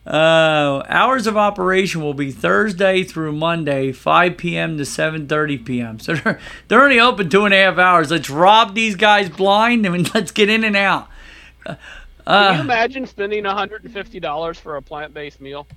Uh, 0.07 0.81
hours 0.87 1.27
of 1.27 1.37
operation 1.37 2.01
will 2.01 2.15
be 2.15 2.31
Thursday 2.31 3.03
through 3.03 3.31
Monday, 3.33 3.91
5 3.91 4.37
p.m. 4.37 4.77
to 4.77 4.83
7:30 4.83 5.63
p.m. 5.65 5.99
So 5.99 6.15
they're, 6.23 6.39
they're 6.67 6.81
only 6.81 6.99
open 6.99 7.29
two 7.29 7.45
and 7.45 7.53
a 7.53 7.57
half 7.57 7.77
hours. 7.77 8.09
Let's 8.09 8.29
rob 8.29 8.73
these 8.73 8.95
guys 8.95 9.29
blind 9.29 9.85
and 9.85 10.11
let's 10.15 10.31
get 10.31 10.49
in 10.49 10.63
and 10.63 10.75
out. 10.75 11.09
Can 11.65 11.77
Uh, 12.25 12.53
you 12.55 12.61
imagine 12.61 13.05
spending 13.05 13.43
$150 13.43 14.55
for 14.55 14.77
a 14.77 14.81
plant-based 14.81 15.41
meal? 15.41 15.67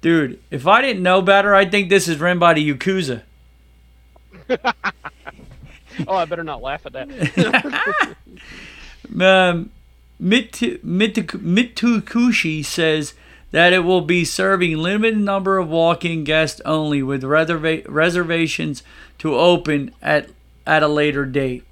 dude, 0.00 0.40
if 0.50 0.66
I 0.66 0.80
didn't 0.80 1.02
know 1.02 1.22
better, 1.22 1.54
I'd 1.54 1.70
think 1.70 1.88
this 1.88 2.08
is 2.08 2.18
run 2.18 2.40
by 2.40 2.54
the 2.54 2.74
Yakuza. 2.74 3.22
Oh, 6.06 6.14
I 6.14 6.24
better 6.24 6.44
not 6.44 6.62
laugh 6.62 6.86
at 6.86 6.92
that. 6.92 7.08
um, 9.20 9.70
Mitu, 10.20 10.78
Mitu, 10.78 11.24
Mitukushi 11.24 12.64
says 12.64 13.14
that 13.50 13.72
it 13.72 13.80
will 13.80 14.00
be 14.00 14.24
serving 14.24 14.76
limited 14.76 15.18
number 15.18 15.58
of 15.58 15.68
walk-in 15.68 16.24
guests 16.24 16.60
only, 16.64 17.02
with 17.02 17.22
reserva- 17.22 17.84
reservations 17.88 18.82
to 19.18 19.34
open 19.34 19.92
at 20.02 20.28
at 20.66 20.82
a 20.82 20.88
later 20.88 21.24
date. 21.24 21.64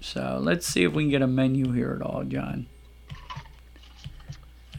So 0.00 0.38
let's 0.40 0.66
see 0.66 0.84
if 0.84 0.92
we 0.92 1.04
can 1.04 1.10
get 1.10 1.22
a 1.22 1.26
menu 1.26 1.72
here 1.72 1.98
at 2.00 2.06
all, 2.06 2.24
John. 2.24 2.66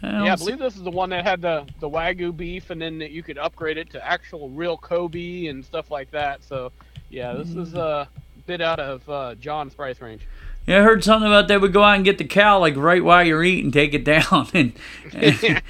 yeah, 0.02 0.34
I 0.34 0.36
believe 0.36 0.60
this 0.60 0.76
is 0.76 0.84
the 0.84 0.92
one 0.92 1.10
that 1.10 1.26
had 1.26 1.42
the 1.42 1.68
the 1.80 1.90
wagyu 1.90 2.36
beef, 2.36 2.70
and 2.70 2.82
then 2.82 3.00
you 3.00 3.24
could 3.24 3.38
upgrade 3.38 3.78
it 3.78 3.90
to 3.92 4.06
actual 4.06 4.50
real 4.50 4.78
Kobe 4.78 5.48
and 5.48 5.64
stuff 5.66 5.92
like 5.92 6.12
that. 6.12 6.44
So, 6.44 6.72
yeah, 7.10 7.34
this 7.34 7.50
is 7.56 7.74
a 7.74 8.08
bit 8.46 8.62
out 8.62 8.80
of 8.80 9.10
uh, 9.10 9.36
John's 9.36 9.74
price 9.74 10.00
range. 10.02 10.28
Yeah, 10.66 10.80
I 10.80 10.84
heard 10.84 11.04
something 11.04 11.28
about 11.28 11.48
they 11.48 11.58
would 11.58 11.74
go 11.74 11.84
out 11.84 11.96
and 11.96 12.06
get 12.06 12.18
the 12.18 12.26
cow 12.26 12.60
like 12.60 12.76
right 12.76 13.04
while 13.04 13.24
you're 13.24 13.44
eating, 13.44 13.72
take 13.72 13.94
it 13.94 14.04
down, 14.04 14.48
and, 14.54 14.74
and 15.14 15.62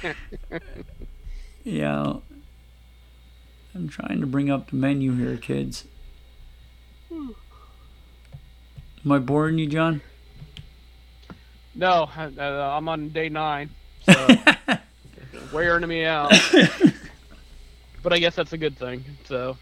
you 1.64 1.80
know, 1.82 2.22
I'm 3.74 3.88
trying 3.88 4.20
to 4.20 4.26
bring 4.26 4.50
up 4.50 4.70
the 4.70 4.76
menu 4.76 5.14
here, 5.16 5.36
kids. 5.36 5.84
Am 7.10 7.34
I 9.12 9.18
boring 9.18 9.58
you, 9.58 9.66
John? 9.66 10.00
No, 11.74 12.08
uh, 12.16 12.30
I'm 12.40 12.88
on 12.88 13.10
day 13.10 13.28
nine, 13.28 13.68
so 14.02 14.28
wearing 15.52 15.86
me 15.86 16.06
out. 16.06 16.32
but 18.02 18.14
I 18.14 18.18
guess 18.18 18.34
that's 18.34 18.54
a 18.54 18.58
good 18.58 18.78
thing. 18.78 19.04
So 19.26 19.58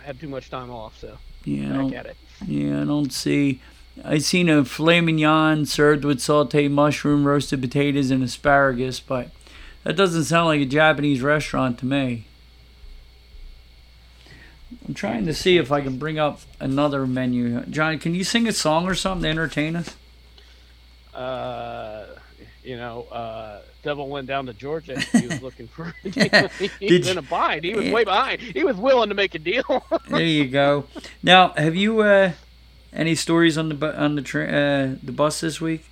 I 0.00 0.02
had 0.02 0.18
too 0.18 0.28
much 0.28 0.50
time 0.50 0.72
off, 0.72 0.98
so 0.98 1.16
Yeah, 1.46 1.66
I 1.66 1.68
back 1.68 1.76
don't, 1.78 1.94
at 1.94 2.06
it. 2.06 2.16
yeah, 2.46 2.82
I 2.82 2.84
don't 2.84 3.12
see. 3.12 3.60
I 4.04 4.18
seen 4.18 4.48
a 4.50 4.64
filet 4.64 5.00
mignon 5.00 5.64
served 5.64 6.04
with 6.04 6.18
sautéed 6.18 6.70
mushroom, 6.70 7.24
roasted 7.26 7.62
potatoes, 7.62 8.10
and 8.10 8.22
asparagus, 8.22 9.00
but 9.00 9.30
that 9.84 9.96
doesn't 9.96 10.24
sound 10.24 10.46
like 10.46 10.60
a 10.60 10.66
Japanese 10.66 11.22
restaurant 11.22 11.78
to 11.78 11.86
me. 11.86 12.26
I'm 14.86 14.94
trying 14.94 15.24
to 15.26 15.34
see 15.34 15.56
if 15.56 15.70
I 15.70 15.80
can 15.80 15.96
bring 15.96 16.18
up 16.18 16.40
another 16.60 17.06
menu. 17.06 17.60
John, 17.66 17.98
can 17.98 18.14
you 18.14 18.24
sing 18.24 18.46
a 18.48 18.52
song 18.52 18.86
or 18.86 18.94
something 18.94 19.22
to 19.22 19.28
entertain 19.28 19.76
us? 19.76 19.96
Uh, 21.14 22.06
you 22.62 22.76
know, 22.76 23.02
uh, 23.12 23.60
devil 23.86 24.08
went 24.08 24.26
down 24.26 24.46
to 24.46 24.52
Georgia. 24.52 24.98
He 25.00 25.28
was 25.28 25.40
looking 25.48 25.68
for. 25.68 25.94
he, 26.02 26.98
was 26.98 27.08
in 27.08 27.18
a 27.18 27.22
bind. 27.22 27.64
He 27.64 27.72
was 27.72 27.88
way 27.88 28.02
behind. 28.02 28.42
He 28.42 28.64
was 28.64 28.76
willing 28.76 29.10
to 29.10 29.14
make 29.14 29.34
a 29.34 29.38
deal. 29.38 29.84
There 30.08 30.20
you 30.20 30.48
go. 30.48 30.86
Now, 31.22 31.52
have 31.56 31.74
you 31.74 32.00
uh, 32.00 32.32
any 32.92 33.14
stories 33.14 33.56
on 33.58 33.68
the 33.68 33.98
on 33.98 34.14
the 34.16 34.22
tra- 34.22 34.46
uh, 34.48 34.96
the 35.02 35.12
bus 35.12 35.40
this 35.40 35.60
week? 35.60 35.84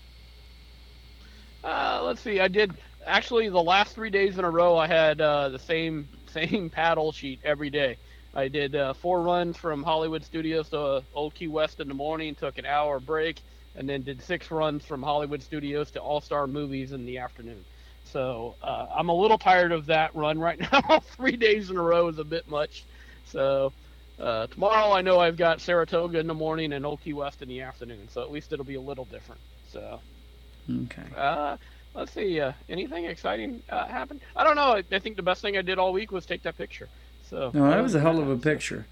Uh, 1.62 2.01
let's 2.05 2.20
see. 2.20 2.40
I 2.40 2.49
did 2.49 2.72
actually 3.07 3.49
the 3.49 3.62
last 3.62 3.95
three 3.95 4.11
days 4.11 4.38
in 4.38 4.45
a 4.45 4.51
row. 4.51 4.76
I 4.76 4.86
had 4.86 5.20
uh, 5.20 5.49
the 5.51 5.59
same 5.59 6.09
same 6.26 6.70
paddle 6.70 7.12
sheet 7.12 7.40
every 7.45 7.70
day. 7.70 7.97
I 8.34 8.49
did 8.49 8.74
uh, 8.74 8.95
four 8.95 9.22
runs 9.22 9.57
from 9.57 9.82
Hollywood 9.82 10.24
Studios 10.24 10.68
to 10.70 10.78
uh, 10.78 11.01
Old 11.14 11.34
Key 11.34 11.49
West 11.49 11.80
in 11.80 11.88
the 11.88 11.95
morning, 11.95 12.34
took 12.34 12.59
an 12.59 12.66
hour 12.66 12.99
break, 12.99 13.40
and 13.76 13.88
then 13.88 14.03
did 14.03 14.22
six 14.22 14.51
runs 14.51 14.84
from 14.84 15.03
Hollywood 15.03 15.42
Studios 15.42 15.90
to 15.92 16.01
All 16.01 16.20
Star 16.20 16.47
Movies 16.47 16.92
in 16.92 17.07
the 17.07 17.18
afternoon. 17.18 17.64
So 18.15 18.55
uh, 18.62 18.87
I'm 18.95 19.09
a 19.09 19.12
little 19.12 19.39
tired 19.39 19.73
of 19.73 19.87
that 19.87 20.15
run 20.15 20.39
right 20.39 20.59
now. 20.73 21.01
three 21.01 21.37
days 21.37 21.69
in 21.69 21.77
a 21.77 21.83
row 21.83 22.07
is 22.07 22.21
a 22.21 22.25
bit 22.25 22.49
much. 22.49 22.85
So 23.27 23.73
uh, 24.21 24.47
tomorrow 24.47 24.93
I 24.93 25.03
know 25.03 25.19
I've 25.19 25.37
got 25.37 25.61
Saratoga 25.61 26.21
in 26.21 26.29
the 26.29 26.35
morning 26.35 26.73
and 26.73 26.87
Old 26.87 27.03
Key 27.03 27.12
West 27.12 27.43
in 27.43 27.49
the 27.49 27.61
afternoon. 27.61 28.09
So 28.09 28.23
at 28.23 28.31
least 28.31 28.53
it'll 28.53 28.65
be 28.65 28.77
a 28.77 28.81
little 28.81 29.05
different. 29.07 29.41
So. 29.73 29.99
Okay. 30.85 31.03
Uh, 31.17 31.57
let's 31.93 32.12
see. 32.12 32.41
Uh, 32.41 32.53
anything 32.69 33.07
exciting 33.07 33.61
uh, 33.69 33.89
happened? 33.89 34.21
I 34.37 34.45
don't 34.45 34.55
know. 34.55 34.77
I, 34.77 34.85
I 34.93 35.01
think 35.01 35.17
the 35.17 35.23
best 35.23 35.43
thing 35.43 35.57
I 35.57 35.62
did 35.62 35.81
all 35.81 35.93
week 35.93 36.12
was 36.12 36.25
take 36.25 36.45
that 36.45 36.57
picture. 36.57 36.89
So. 37.29 37.51
No, 37.53 37.69
that 37.69 37.83
was 37.83 37.97
a 37.97 38.01
hell 38.01 38.21
of 38.21 38.31
a 38.31 38.37
picture. 38.37 38.87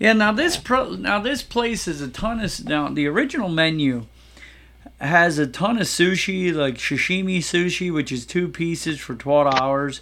Yeah. 0.00 0.12
Now 0.12 0.32
this 0.32 0.56
pro 0.56 0.96
now 0.96 1.20
this 1.20 1.44
place 1.44 1.86
is 1.86 2.00
a 2.00 2.08
ton 2.08 2.40
of 2.40 2.64
now 2.64 2.88
the 2.88 3.06
original 3.06 3.48
menu 3.48 4.06
has 5.00 5.38
a 5.38 5.46
ton 5.46 5.78
of 5.78 5.86
sushi 5.86 6.54
like 6.54 6.76
sashimi 6.76 7.38
sushi, 7.38 7.92
which 7.92 8.12
is 8.12 8.26
two 8.26 8.48
pieces 8.48 8.98
for 8.98 9.14
twelve 9.14 9.54
dollars. 9.54 10.00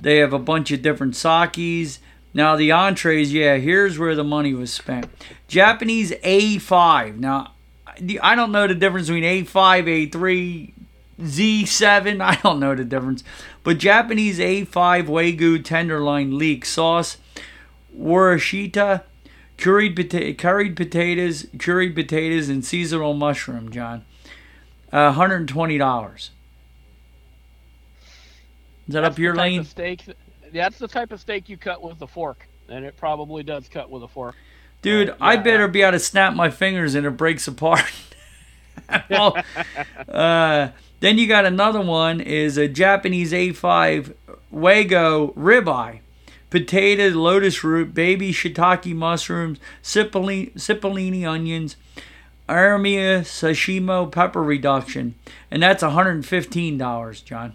They 0.00 0.18
have 0.18 0.32
a 0.32 0.38
bunch 0.38 0.70
of 0.70 0.82
different 0.82 1.14
sakis. 1.14 1.98
Now 2.34 2.56
the 2.56 2.72
entrees, 2.72 3.32
yeah, 3.32 3.56
here's 3.56 3.98
where 3.98 4.14
the 4.14 4.24
money 4.24 4.54
was 4.54 4.72
spent. 4.72 5.06
Japanese 5.48 6.12
A5. 6.12 7.18
Now 7.18 7.52
I 8.22 8.34
don't 8.34 8.52
know 8.52 8.66
the 8.66 8.74
difference 8.74 9.08
between 9.08 9.24
A5, 9.24 10.10
A3, 10.10 10.72
Z7. 11.20 12.20
I 12.20 12.36
don't 12.36 12.60
know 12.60 12.74
the 12.74 12.84
difference. 12.84 13.22
But 13.62 13.78
Japanese 13.78 14.38
A5 14.38 15.06
Wagyu 15.06 15.62
tenderloin 15.64 16.38
leek 16.38 16.64
sauce, 16.64 17.18
warishita, 17.96 19.02
curried, 19.62 19.96
pota- 19.96 20.36
curried 20.36 20.76
potatoes, 20.76 21.46
curried 21.58 21.94
potatoes, 21.94 22.48
and 22.48 22.64
seasonal 22.64 23.14
mushroom, 23.14 23.70
John. 23.70 24.04
Uh, 24.92 25.12
$120. 25.14 26.14
Is 26.16 26.30
that 28.88 29.00
That's 29.02 29.14
up 29.14 29.18
your 29.18 29.34
lane? 29.34 29.64
Steak. 29.64 30.04
That's 30.52 30.78
the 30.78 30.88
type 30.88 31.12
of 31.12 31.20
steak 31.20 31.48
you 31.48 31.56
cut 31.56 31.82
with 31.82 32.02
a 32.02 32.06
fork, 32.06 32.46
and 32.68 32.84
it 32.84 32.96
probably 32.96 33.42
does 33.42 33.68
cut 33.68 33.88
with 33.88 34.02
a 34.02 34.08
fork. 34.08 34.34
Dude, 34.82 35.10
Uh, 35.10 35.16
I 35.20 35.36
better 35.36 35.68
be 35.68 35.82
able 35.82 35.92
to 35.92 35.98
snap 36.00 36.34
my 36.34 36.50
fingers 36.50 36.94
and 36.96 37.06
it 37.06 37.12
breaks 37.12 37.46
apart. 37.46 37.84
well, 39.10 39.36
uh, 40.08 40.68
then 41.00 41.18
you 41.18 41.28
got 41.28 41.46
another 41.46 41.80
one 41.80 42.20
is 42.20 42.58
a 42.58 42.66
Japanese 42.66 43.32
A5 43.32 44.14
Wagyu 44.52 45.34
ribeye. 45.34 46.00
Potatoes, 46.52 47.14
lotus 47.14 47.64
root, 47.64 47.94
baby 47.94 48.30
shiitake 48.30 48.94
mushrooms, 48.94 49.58
cipollini, 49.82 50.52
cipollini 50.52 51.26
onions, 51.26 51.76
Armia 52.46 53.20
sashimo 53.22 54.12
pepper 54.12 54.42
reduction. 54.42 55.14
And 55.50 55.62
that's 55.62 55.82
$115, 55.82 57.24
John. 57.24 57.54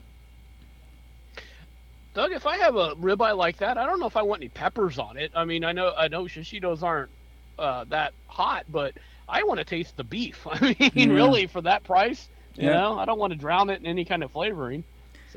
Doug, 2.16 2.32
if 2.32 2.48
I 2.48 2.58
have 2.58 2.76
a 2.76 2.96
ribeye 2.96 3.38
like 3.38 3.58
that, 3.58 3.78
I 3.78 3.86
don't 3.86 4.00
know 4.00 4.08
if 4.08 4.18
I 4.18 4.24
want 4.24 4.42
any 4.42 4.50
peppers 4.50 4.98
on 4.98 5.16
it. 5.16 5.32
I 5.36 5.46
mean, 5.46 5.64
I 5.64 5.74
know 5.74 5.94
I 5.96 6.08
know 6.08 6.24
shishitos 6.24 6.82
aren't 6.82 7.12
uh, 7.60 7.84
that 7.90 8.14
hot, 8.26 8.66
but 8.68 8.96
I 9.30 9.44
want 9.44 9.60
to 9.60 9.64
taste 9.64 9.96
the 9.96 10.04
beef. 10.04 10.48
I 10.52 10.60
mean, 10.96 11.12
Yeah. 11.12 11.14
really, 11.14 11.46
for 11.46 11.62
that 11.62 11.84
price, 11.84 12.30
you 12.56 12.66
Yeah. 12.66 12.78
know, 12.78 12.98
I 12.98 13.06
don't 13.06 13.20
want 13.20 13.32
to 13.32 13.38
drown 13.38 13.70
it 13.70 13.80
in 13.80 13.86
any 13.86 14.06
kind 14.06 14.24
of 14.24 14.32
flavoring. 14.32 14.84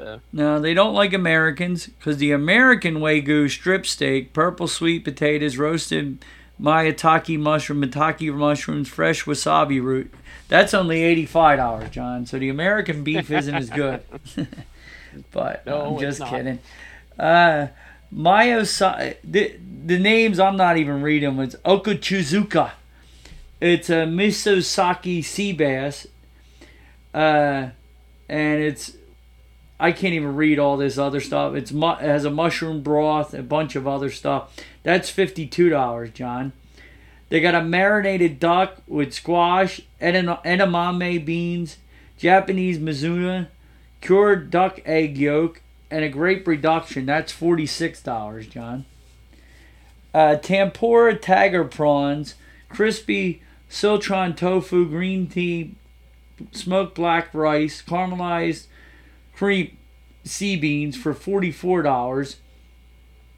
So. 0.01 0.21
No, 0.33 0.59
they 0.59 0.73
don't 0.73 0.95
like 0.95 1.13
Americans 1.13 1.87
because 1.87 2.17
the 2.17 2.33
American 2.33 2.97
Wagyu 2.97 3.51
strip 3.51 3.85
steak, 3.85 4.33
purple 4.33 4.67
sweet 4.67 5.05
potatoes, 5.05 5.59
roasted 5.59 6.25
maitake 6.59 7.39
mushroom, 7.39 7.83
maitake 7.83 8.35
mushrooms, 8.35 8.89
fresh 8.89 9.27
wasabi 9.27 9.83
root. 9.83 10.11
That's 10.49 10.73
only 10.73 11.03
eighty-five 11.03 11.59
dollars, 11.59 11.91
John. 11.91 12.25
So 12.25 12.39
the 12.39 12.49
American 12.49 13.05
beef 13.05 13.31
isn't 13.31 13.55
as 13.55 13.69
good. 13.69 14.03
but 15.33 15.67
No, 15.67 15.95
I'm 15.95 16.01
just 16.01 16.25
kidding. 16.25 16.61
Uh, 17.19 17.67
Mayo 18.11 18.63
the 18.63 19.59
the 19.85 19.99
names 19.99 20.41
I'm 20.41 20.57
not 20.57 20.79
even 20.79 21.03
reading. 21.03 21.39
It's 21.41 21.57
Okachuzuka. 21.57 22.71
It's 23.61 23.91
a 23.91 24.07
miso 24.07 24.63
sake 24.63 25.23
sea 25.23 25.53
bass. 25.53 26.07
Uh, 27.13 27.69
and 28.31 28.63
it's 28.63 28.93
I 29.81 29.93
can't 29.93 30.13
even 30.13 30.37
read 30.37 30.59
all 30.59 30.77
this 30.77 30.99
other 30.99 31.21
stuff. 31.21 31.55
It's 31.55 31.73
mu- 31.73 31.93
it 31.93 32.01
has 32.01 32.27
a 32.27 32.31
mushroom 32.31 32.83
broth, 32.83 33.33
a 33.33 33.43
bunch 33.43 33.75
of 33.77 33.89
other 33.89 34.11
stuff. 34.11 34.55
That's 34.83 35.09
fifty 35.09 35.47
two 35.47 35.71
dollars, 35.71 36.11
John. 36.11 36.53
They 37.31 37.41
got 37.41 37.55
a 37.55 37.65
marinated 37.65 38.39
duck 38.39 38.83
with 38.87 39.15
squash, 39.15 39.81
edam- 40.01 40.43
edamame 40.45 41.25
beans, 41.25 41.79
Japanese 42.19 42.79
mizuna, 42.79 43.49
cured 44.03 44.51
duck 44.51 44.81
egg 44.85 45.17
yolk, 45.17 45.63
and 45.91 46.05
a 46.05 46.11
grape 46.11 46.47
reduction. 46.47 47.07
That's 47.07 47.33
forty 47.33 47.67
six 47.67 48.03
dollars, 48.03 48.47
John. 48.47 48.85
Uh, 50.13 50.37
tempura 50.37 51.15
tiger 51.17 51.65
prawns, 51.65 52.35
crispy 52.69 53.41
Siltron 53.71 54.37
tofu, 54.37 54.87
green 54.87 55.27
tea, 55.27 55.75
smoked 56.53 56.97
black 56.97 57.33
rice, 57.33 57.81
caramelized 57.81 58.67
cream 59.41 59.75
sea 60.23 60.55
beans 60.55 60.99
for 60.99 61.15
$44. 61.15 62.37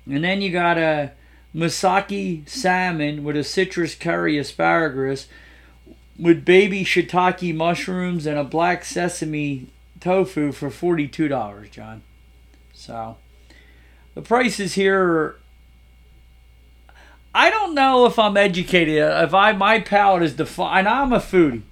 And 0.05 0.24
then 0.24 0.42
you 0.42 0.50
got 0.50 0.76
a 0.76 1.12
Masaki 1.55 2.48
salmon 2.48 3.22
with 3.22 3.36
a 3.36 3.44
citrus 3.44 3.94
curry 3.94 4.36
asparagus 4.36 5.28
with 6.18 6.44
baby 6.44 6.84
shiitake 6.84 7.55
mushrooms 7.55 8.26
and 8.26 8.36
a 8.36 8.42
black 8.42 8.84
sesame 8.84 9.68
tofu 10.00 10.50
for 10.50 10.70
$42, 10.70 11.70
John. 11.70 12.03
So 12.74 13.16
the 14.16 14.22
prices 14.22 14.74
here 14.74 15.00
are 15.00 15.38
I 17.32 17.48
don't 17.48 17.76
know 17.76 18.07
if 18.07 18.18
I'm 18.18 18.36
educated. 18.36 18.98
If 18.98 19.32
I 19.32 19.53
my 19.53 19.78
palate 19.78 20.24
is 20.24 20.34
defined, 20.34 20.88
I'm 20.88 21.12
a 21.12 21.18
foodie, 21.18 21.62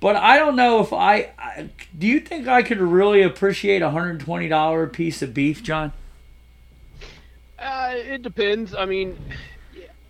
but 0.00 0.16
I 0.16 0.38
don't 0.38 0.56
know 0.56 0.80
if 0.80 0.92
I, 0.92 1.32
I. 1.38 1.68
Do 1.96 2.06
you 2.06 2.20
think 2.20 2.48
I 2.48 2.62
could 2.62 2.80
really 2.80 3.22
appreciate 3.22 3.82
a 3.82 3.90
hundred 3.90 4.20
twenty 4.20 4.48
dollar 4.48 4.86
piece 4.86 5.22
of 5.22 5.34
beef, 5.34 5.62
John? 5.62 5.92
Uh, 7.58 7.92
it 7.94 8.22
depends. 8.22 8.74
I 8.74 8.84
mean, 8.84 9.18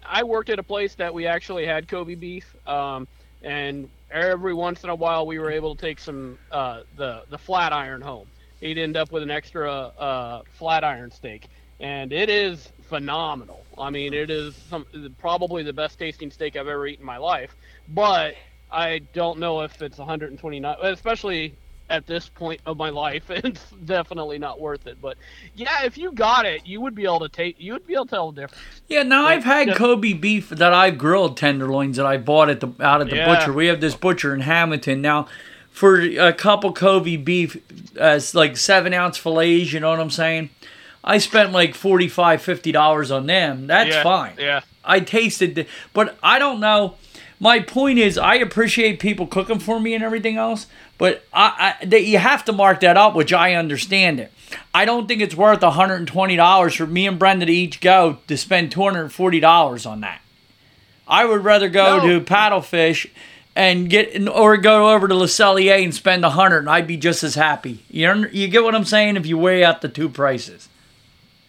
I 0.04 0.24
worked 0.24 0.50
at 0.50 0.58
a 0.58 0.62
place 0.62 0.94
that 0.96 1.12
we 1.12 1.26
actually 1.26 1.66
had 1.66 1.88
Kobe 1.88 2.14
beef, 2.14 2.54
um, 2.66 3.06
and 3.42 3.88
every 4.10 4.54
once 4.54 4.84
in 4.84 4.90
a 4.90 4.94
while 4.94 5.26
we 5.26 5.38
were 5.38 5.50
able 5.50 5.74
to 5.74 5.80
take 5.80 5.98
some 5.98 6.38
uh, 6.50 6.82
the 6.96 7.22
the 7.30 7.38
flat 7.38 7.72
iron 7.72 8.00
home. 8.00 8.26
He'd 8.60 8.78
end 8.78 8.96
up 8.96 9.12
with 9.12 9.22
an 9.22 9.30
extra 9.30 9.72
uh, 9.72 10.42
flat 10.58 10.82
iron 10.84 11.10
steak, 11.10 11.48
and 11.80 12.12
it 12.12 12.30
is 12.30 12.72
phenomenal. 12.88 13.64
I 13.78 13.90
mean, 13.90 14.14
it 14.14 14.30
is 14.30 14.54
some 14.54 14.86
probably 15.18 15.62
the 15.62 15.72
best 15.72 15.98
tasting 15.98 16.30
steak 16.30 16.56
I've 16.56 16.68
ever 16.68 16.86
eaten 16.86 17.02
in 17.02 17.06
my 17.06 17.18
life. 17.18 17.54
But 17.88 18.34
I 18.70 19.00
don't 19.12 19.38
know 19.38 19.60
if 19.60 19.80
it's 19.80 19.98
129, 19.98 20.76
especially 20.82 21.54
at 21.88 22.06
this 22.06 22.28
point 22.28 22.60
of 22.66 22.76
my 22.76 22.90
life. 22.90 23.24
It's 23.30 23.70
definitely 23.84 24.38
not 24.38 24.60
worth 24.60 24.86
it. 24.86 24.98
But 25.00 25.16
yeah, 25.54 25.84
if 25.84 25.96
you 25.96 26.12
got 26.12 26.44
it, 26.44 26.66
you 26.66 26.80
would 26.80 26.94
be 26.94 27.04
able 27.04 27.20
to 27.20 27.28
take. 27.28 27.60
You 27.60 27.74
would 27.74 27.86
be 27.86 27.94
able 27.94 28.06
to 28.06 28.10
tell 28.10 28.32
the 28.32 28.42
difference. 28.42 28.82
Yeah, 28.88 29.02
now 29.02 29.26
I've 29.26 29.44
had. 29.44 29.74
Kobe 29.76 30.12
beef 30.12 30.48
that 30.48 30.72
I've 30.72 30.98
grilled 30.98 31.36
tenderloins 31.36 31.96
that 31.96 32.06
I 32.06 32.16
bought 32.16 32.48
at 32.48 32.60
the 32.60 32.68
out 32.80 33.00
at 33.00 33.10
the 33.10 33.16
Yeah. 33.16 33.26
butcher. 33.26 33.52
We 33.52 33.66
have 33.66 33.80
this 33.80 33.94
butcher 33.94 34.34
in 34.34 34.40
Hamilton 34.40 35.00
now. 35.00 35.28
For 35.70 36.00
a 36.00 36.32
couple 36.32 36.72
Kobe 36.72 37.16
beef, 37.16 37.58
uh, 38.00 38.18
like 38.32 38.56
seven 38.56 38.94
ounce 38.94 39.18
fillets, 39.18 39.72
you 39.74 39.80
know 39.80 39.90
what 39.90 40.00
I'm 40.00 40.10
saying? 40.10 40.48
I 41.04 41.18
spent 41.18 41.52
like 41.52 41.74
45 41.74 42.42
50 42.42 42.72
dollars 42.72 43.10
on 43.10 43.26
them. 43.26 43.66
That's 43.66 43.94
yeah, 43.94 44.02
fine. 44.02 44.32
Yeah. 44.38 44.60
I 44.84 45.00
tasted, 45.00 45.54
the, 45.54 45.66
but 45.92 46.16
I 46.22 46.38
don't 46.38 46.60
know. 46.60 46.94
My 47.38 47.60
point 47.60 47.98
is, 47.98 48.16
I 48.16 48.36
appreciate 48.36 48.98
people 48.98 49.26
cooking 49.26 49.58
for 49.58 49.78
me 49.78 49.94
and 49.94 50.02
everything 50.02 50.36
else, 50.38 50.66
but 50.96 51.24
I, 51.32 51.76
I 51.80 51.84
that 51.86 52.04
you 52.04 52.18
have 52.18 52.44
to 52.46 52.52
mark 52.52 52.80
that 52.80 52.96
up, 52.96 53.14
which 53.14 53.32
I 53.32 53.54
understand 53.54 54.20
it. 54.20 54.32
I 54.72 54.84
don't 54.84 55.06
think 55.06 55.20
it's 55.20 55.34
worth 55.34 55.60
$120 55.60 56.76
for 56.76 56.86
me 56.86 57.06
and 57.06 57.18
Brenda 57.18 57.46
to 57.46 57.52
each 57.52 57.80
go 57.80 58.18
to 58.28 58.36
spend 58.36 58.72
$240 58.74 59.90
on 59.90 60.00
that. 60.00 60.20
I 61.08 61.24
would 61.24 61.44
rather 61.44 61.68
go 61.68 61.98
No. 61.98 62.06
to 62.18 62.24
Paddlefish 62.24 63.10
and 63.54 63.88
get 63.90 64.28
or 64.28 64.56
go 64.56 64.92
over 64.94 65.06
to 65.08 65.14
Le 65.14 65.26
Cellier 65.26 65.82
and 65.82 65.94
spend 65.94 66.24
a 66.24 66.30
hundred, 66.30 66.58
and 66.60 66.70
I'd 66.70 66.86
be 66.86 66.96
just 66.96 67.22
as 67.22 67.34
happy. 67.34 67.84
You 67.90 68.28
you 68.32 68.48
get 68.48 68.62
what 68.64 68.74
I'm 68.74 68.84
saying? 68.84 69.16
If 69.16 69.26
you 69.26 69.38
weigh 69.38 69.64
out 69.64 69.80
the 69.82 69.88
two 69.88 70.08
prices. 70.08 70.68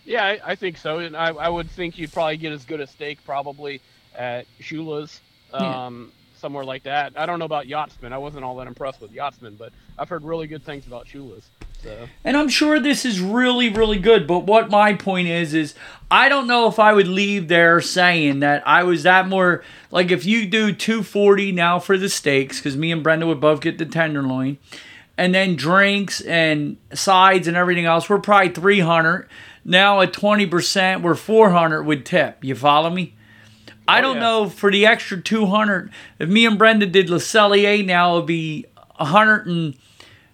Yeah, 0.05 0.23
I, 0.23 0.39
I 0.45 0.55
think 0.55 0.77
so, 0.77 0.99
and 0.99 1.17
I, 1.17 1.29
I 1.29 1.49
would 1.49 1.69
think 1.69 1.97
you'd 1.97 2.13
probably 2.13 2.37
get 2.37 2.53
as 2.53 2.63
good 2.63 2.79
a 2.79 2.87
steak 2.87 3.19
probably 3.25 3.81
at 4.15 4.45
Shula's, 4.61 5.19
um, 5.53 6.11
yeah. 6.11 6.39
somewhere 6.39 6.63
like 6.63 6.83
that. 6.83 7.13
I 7.15 7.25
don't 7.25 7.39
know 7.39 7.45
about 7.45 7.67
Yachtsman. 7.67 8.13
I 8.13 8.17
wasn't 8.17 8.43
all 8.43 8.55
that 8.57 8.67
impressed 8.67 9.01
with 9.01 9.11
Yachtsman, 9.11 9.55
but 9.55 9.73
I've 9.97 10.09
heard 10.09 10.23
really 10.23 10.47
good 10.47 10.63
things 10.63 10.87
about 10.87 11.07
Shula's. 11.07 11.49
So. 11.83 12.07
And 12.23 12.35
I'm 12.35 12.49
sure 12.49 12.79
this 12.79 13.05
is 13.05 13.19
really, 13.21 13.69
really 13.69 13.99
good. 13.99 14.25
But 14.25 14.39
what 14.39 14.69
my 14.69 14.93
point 14.93 15.27
is, 15.27 15.53
is 15.53 15.75
I 16.09 16.27
don't 16.27 16.47
know 16.47 16.67
if 16.67 16.79
I 16.79 16.93
would 16.93 17.07
leave 17.07 17.47
there 17.47 17.81
saying 17.81 18.39
that 18.39 18.67
I 18.67 18.83
was 18.83 19.03
that 19.03 19.27
more 19.27 19.63
like 19.91 20.11
if 20.11 20.25
you 20.25 20.47
do 20.47 20.73
240 20.73 21.51
now 21.51 21.79
for 21.79 21.97
the 21.97 22.09
steaks, 22.09 22.57
because 22.57 22.75
me 22.75 22.91
and 22.91 23.03
Brenda 23.03 23.27
would 23.27 23.39
both 23.39 23.61
get 23.61 23.77
the 23.77 23.85
tenderloin, 23.85 24.57
and 25.17 25.33
then 25.33 25.55
drinks 25.55 26.21
and 26.21 26.77
sides 26.93 27.47
and 27.47 27.57
everything 27.57 27.85
else, 27.85 28.09
we're 28.09 28.19
probably 28.19 28.49
300. 28.49 29.27
Now 29.63 30.01
at 30.01 30.13
20%, 30.13 31.01
we're 31.01 31.15
400 31.15 31.83
with 31.83 32.05
tip. 32.05 32.43
You 32.43 32.55
follow 32.55 32.89
me? 32.89 33.16
Oh, 33.87 33.93
I 33.93 33.99
oh, 33.99 34.01
don't 34.01 34.15
yeah. 34.15 34.21
know 34.21 34.49
for 34.49 34.71
the 34.71 34.85
extra 34.85 35.21
200. 35.21 35.91
If 36.19 36.29
me 36.29 36.45
and 36.45 36.57
Brenda 36.57 36.85
did 36.85 37.09
Le 37.09 37.17
Cellier 37.17 37.85
now, 37.85 38.13
it 38.13 38.19
would 38.19 38.25
be 38.25 38.65
100 38.97 39.47
and 39.47 39.77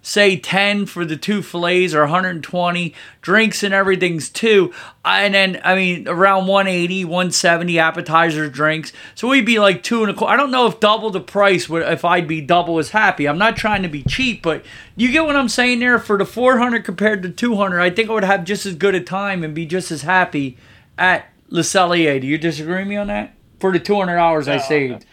say 0.04 0.36
10 0.36 0.84
for 0.84 1.04
the 1.04 1.16
two 1.16 1.40
fillets 1.40 1.94
or 1.94 2.00
120 2.00 2.94
drinks 3.22 3.62
and 3.62 3.72
everything's 3.72 4.28
two. 4.28 4.72
And 5.02 5.32
then 5.32 5.60
i 5.64 5.74
mean 5.74 6.06
around 6.06 6.46
180 6.46 7.06
170 7.06 7.78
appetizers 7.78 8.50
drinks. 8.50 8.92
So 9.14 9.28
we'd 9.28 9.46
be 9.46 9.58
like 9.58 9.82
two 9.82 10.02
and 10.02 10.10
a 10.10 10.14
quarter 10.14 10.34
i 10.34 10.36
don't 10.36 10.50
know 10.50 10.66
if 10.66 10.78
double 10.78 11.10
the 11.10 11.20
price 11.20 11.70
would 11.70 11.82
if 11.82 12.04
i'd 12.04 12.28
be 12.28 12.42
double 12.42 12.78
as 12.78 12.90
happy. 12.90 13.26
I'm 13.26 13.38
not 13.38 13.56
trying 13.56 13.82
to 13.82 13.88
be 13.88 14.02
cheap 14.02 14.42
but 14.42 14.64
you 14.94 15.10
get 15.10 15.24
what 15.24 15.36
i'm 15.36 15.48
saying 15.48 15.80
there? 15.80 15.98
For 15.98 16.18
the 16.18 16.26
400 16.26 16.84
compared 16.84 17.22
to 17.22 17.30
200 17.30 17.80
i 17.80 17.88
think 17.88 18.10
i 18.10 18.12
would 18.12 18.24
have 18.24 18.44
just 18.44 18.66
as 18.66 18.74
good 18.74 18.94
a 18.94 19.00
time 19.00 19.42
and 19.42 19.54
be 19.54 19.64
just 19.64 19.90
as 19.90 20.02
happy 20.02 20.58
at 20.98 21.26
le 21.48 21.62
cellier. 21.62 22.20
Do 22.20 22.26
you 22.26 22.36
disagree 22.36 22.80
with 22.80 22.88
me 22.88 22.96
on 22.96 23.06
that 23.06 23.34
for 23.60 23.72
the 23.72 23.78
200 23.78 24.16
hours 24.18 24.48
i 24.48 24.58
saved 24.58 25.06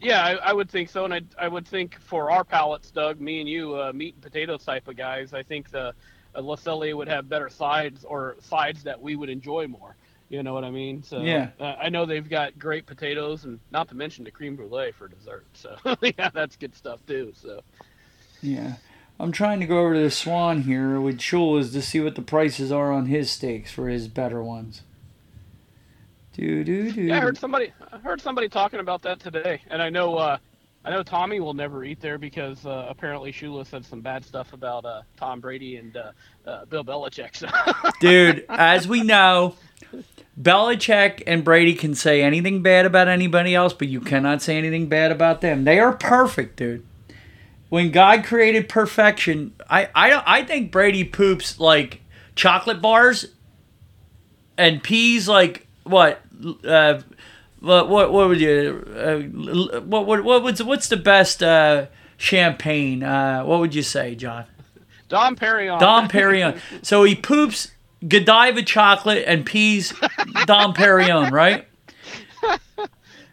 yeah, 0.00 0.24
I, 0.24 0.32
I, 0.34 0.52
would 0.52 0.70
think 0.70 0.90
so, 0.90 1.04
and 1.04 1.12
I, 1.12 1.22
I 1.38 1.48
would 1.48 1.66
think 1.66 1.98
for 2.00 2.30
our 2.30 2.44
palates, 2.44 2.90
Doug, 2.90 3.20
me 3.20 3.40
and 3.40 3.48
you, 3.48 3.80
uh, 3.80 3.92
meat 3.92 4.14
and 4.14 4.22
potatoes 4.22 4.64
type 4.64 4.86
of 4.86 4.96
guys, 4.96 5.34
I 5.34 5.42
think 5.42 5.70
the 5.70 5.92
uh, 6.34 6.40
Le 6.40 6.56
Cellier 6.56 6.96
would 6.96 7.08
have 7.08 7.28
better 7.28 7.48
sides 7.48 8.04
or 8.04 8.36
sides 8.40 8.84
that 8.84 9.00
we 9.00 9.16
would 9.16 9.28
enjoy 9.28 9.66
more. 9.66 9.96
You 10.28 10.42
know 10.42 10.52
what 10.52 10.62
I 10.62 10.70
mean? 10.70 11.02
So 11.02 11.22
yeah, 11.22 11.50
uh, 11.58 11.76
I 11.80 11.88
know 11.88 12.04
they've 12.04 12.28
got 12.28 12.58
great 12.58 12.84
potatoes, 12.84 13.44
and 13.44 13.58
not 13.70 13.88
to 13.88 13.94
mention 13.94 14.24
the 14.24 14.30
cream 14.30 14.56
brulee 14.56 14.92
for 14.92 15.08
dessert. 15.08 15.46
So 15.54 15.76
yeah, 16.02 16.28
that's 16.32 16.54
good 16.56 16.74
stuff 16.74 17.00
too. 17.06 17.32
So 17.34 17.62
yeah, 18.42 18.74
I'm 19.18 19.32
trying 19.32 19.58
to 19.60 19.66
go 19.66 19.78
over 19.78 19.94
to 19.94 20.00
the 20.00 20.10
Swan 20.10 20.62
here 20.62 21.00
with 21.00 21.18
Shula's 21.18 21.72
to 21.72 21.80
see 21.80 22.00
what 22.00 22.14
the 22.14 22.22
prices 22.22 22.70
are 22.70 22.92
on 22.92 23.06
his 23.06 23.30
steaks 23.30 23.72
for 23.72 23.88
his 23.88 24.06
better 24.06 24.42
ones. 24.42 24.82
Do, 26.38 26.62
do, 26.62 26.92
do. 26.92 27.02
Yeah, 27.02 27.16
I 27.16 27.20
heard 27.20 27.36
somebody. 27.36 27.72
I 27.92 27.98
heard 27.98 28.20
somebody 28.20 28.48
talking 28.48 28.78
about 28.78 29.02
that 29.02 29.18
today, 29.18 29.60
and 29.70 29.82
I 29.82 29.90
know. 29.90 30.16
Uh, 30.16 30.38
I 30.84 30.90
know 30.90 31.02
Tommy 31.02 31.40
will 31.40 31.52
never 31.52 31.82
eat 31.82 32.00
there 32.00 32.16
because 32.16 32.64
uh, 32.64 32.86
apparently 32.88 33.32
Shula 33.32 33.66
said 33.66 33.84
some 33.84 34.00
bad 34.00 34.24
stuff 34.24 34.52
about 34.52 34.84
uh, 34.84 35.02
Tom 35.16 35.40
Brady 35.40 35.76
and 35.76 35.96
uh, 35.96 36.12
uh, 36.46 36.64
Bill 36.66 36.84
Belichick. 36.84 37.34
So. 37.34 37.48
Dude, 38.00 38.46
as 38.48 38.86
we 38.86 39.02
know, 39.02 39.56
Belichick 40.40 41.24
and 41.26 41.42
Brady 41.42 41.74
can 41.74 41.96
say 41.96 42.22
anything 42.22 42.62
bad 42.62 42.86
about 42.86 43.08
anybody 43.08 43.56
else, 43.56 43.72
but 43.72 43.88
you 43.88 44.00
cannot 44.00 44.40
say 44.40 44.56
anything 44.56 44.86
bad 44.86 45.10
about 45.10 45.40
them. 45.40 45.64
They 45.64 45.80
are 45.80 45.92
perfect, 45.92 46.56
dude. 46.56 46.86
When 47.68 47.90
God 47.90 48.24
created 48.24 48.68
perfection, 48.68 49.54
I 49.68 49.88
I, 49.92 50.22
I 50.24 50.44
think 50.44 50.70
Brady 50.70 51.02
poops 51.02 51.58
like 51.58 52.02
chocolate 52.36 52.80
bars 52.80 53.26
and 54.56 54.80
peas 54.80 55.28
like 55.28 55.66
what 55.82 56.22
uh, 56.64 57.00
what 57.60 57.88
what 57.88 58.12
what 58.12 58.28
would 58.28 58.40
you 58.40 58.84
uh, 58.96 59.18
what 59.80 60.06
what 60.06 60.24
what 60.24 60.42
what's 60.42 60.62
what's 60.62 60.88
the 60.88 60.96
best 60.96 61.42
uh, 61.42 61.86
champagne? 62.16 63.02
Uh, 63.02 63.42
what 63.42 63.60
would 63.60 63.74
you 63.74 63.82
say, 63.82 64.14
John? 64.14 64.44
Dom 65.08 65.36
Perignon. 65.36 65.80
Dom 65.80 66.08
Perignon. 66.08 66.60
so 66.82 67.02
he 67.04 67.14
poops 67.14 67.72
Godiva 68.06 68.62
chocolate 68.62 69.24
and 69.26 69.44
peas 69.44 69.92
Dom 70.46 70.74
Perignon, 70.74 71.30
right? 71.30 71.66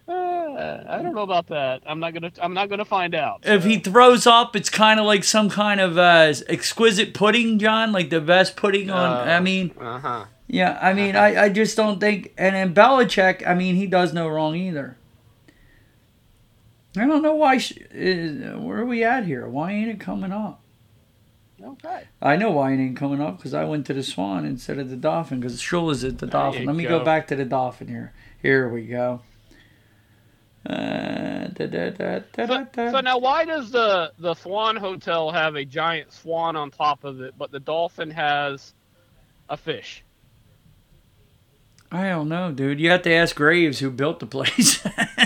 Uh, 0.08 0.84
I 0.88 1.02
don't 1.02 1.16
know 1.16 1.24
about 1.24 1.48
that. 1.48 1.82
I'm 1.88 2.00
not 2.00 2.14
gonna. 2.14 2.32
I'm 2.40 2.54
not 2.54 2.70
gonna 2.70 2.86
find 2.86 3.16
out. 3.16 3.44
So. 3.44 3.54
If 3.54 3.64
he 3.64 3.80
throws 3.80 4.28
up, 4.28 4.56
it's 4.56 4.70
kind 4.70 5.00
of 5.00 5.06
like 5.08 5.24
some 5.24 5.50
kind 5.50 5.82
of 5.82 5.98
uh, 5.98 6.32
exquisite 6.48 7.16
pudding, 7.16 7.58
John. 7.58 7.92
Like 7.92 8.12
the 8.12 8.22
best 8.22 8.56
pudding 8.56 8.92
on. 8.92 9.28
I 9.28 9.40
mean. 9.40 9.72
Uh 9.80 9.98
huh. 9.98 10.26
Yeah, 10.56 10.80
I 10.82 10.94
mean, 10.94 11.18
I, 11.18 11.44
I 11.44 11.50
just 11.50 11.76
don't 11.76 12.00
think. 12.00 12.34
And 12.38 12.56
then 12.56 12.74
Belichick, 12.74 13.46
I 13.46 13.56
mean, 13.56 13.76
he 13.76 13.88
does 13.88 14.14
no 14.14 14.30
wrong 14.30 14.56
either. 14.56 14.96
I 16.96 17.06
don't 17.06 17.22
know 17.22 17.36
why. 17.36 17.58
uh, 17.58 18.58
where 18.62 18.78
are 18.78 18.86
we 18.86 19.04
at 19.04 19.26
here? 19.26 19.50
Why 19.50 19.74
ain't 19.74 19.90
it 19.90 20.00
coming 20.00 20.32
up? 20.32 20.62
Okay. 21.62 22.04
I 22.22 22.38
know 22.38 22.52
why 22.52 22.72
it 22.72 22.80
ain't 22.80 22.96
coming 22.96 23.20
up 23.20 23.36
because 23.36 23.54
I 23.54 23.66
went 23.66 23.86
to 23.88 23.94
the 23.94 24.02
Swan 24.02 24.46
instead 24.46 24.80
of 24.80 24.90
the 24.90 24.96
Dolphin 24.96 25.42
because 25.42 25.62
Shula's 25.62 26.06
at 26.06 26.20
the 26.20 26.28
Dolphin. 26.28 26.64
Let 26.66 26.78
me 26.78 26.84
go. 26.84 27.00
go. 27.00 27.04
back 27.04 27.28
to 27.28 27.36
the 27.36 27.44
Dolphin 27.44 27.90
here. 27.90 28.14
Here 28.42 28.70
we 28.70 28.86
go. 28.86 29.24
Uh, 30.66 31.48
da, 31.50 31.68
da, 31.68 31.90
da, 31.90 32.20
so, 32.34 32.68
so, 32.76 33.00
now, 33.02 33.18
why 33.18 33.44
does 33.44 33.72
the 33.72 34.14
the 34.20 34.34
Swan 34.36 34.78
Hotel 34.78 35.32
have 35.32 35.56
a 35.56 35.66
giant 35.66 36.14
swan 36.14 36.56
on 36.56 36.72
top 36.72 37.04
of 37.04 37.20
it, 37.20 37.34
but 37.38 37.52
the 37.52 37.60
Dolphin 37.60 38.10
has 38.10 38.74
a 39.50 39.58
fish? 39.58 40.02
I 41.92 42.10
don't 42.10 42.30
know, 42.30 42.52
dude. 42.52 42.80
You 42.80 42.90
have 42.92 43.04
to 43.04 43.14
ask 43.14 43.36
Graves 43.36 43.80
who 43.80 43.90
built 43.90 44.20
the 44.20 44.26
place. 44.26 44.86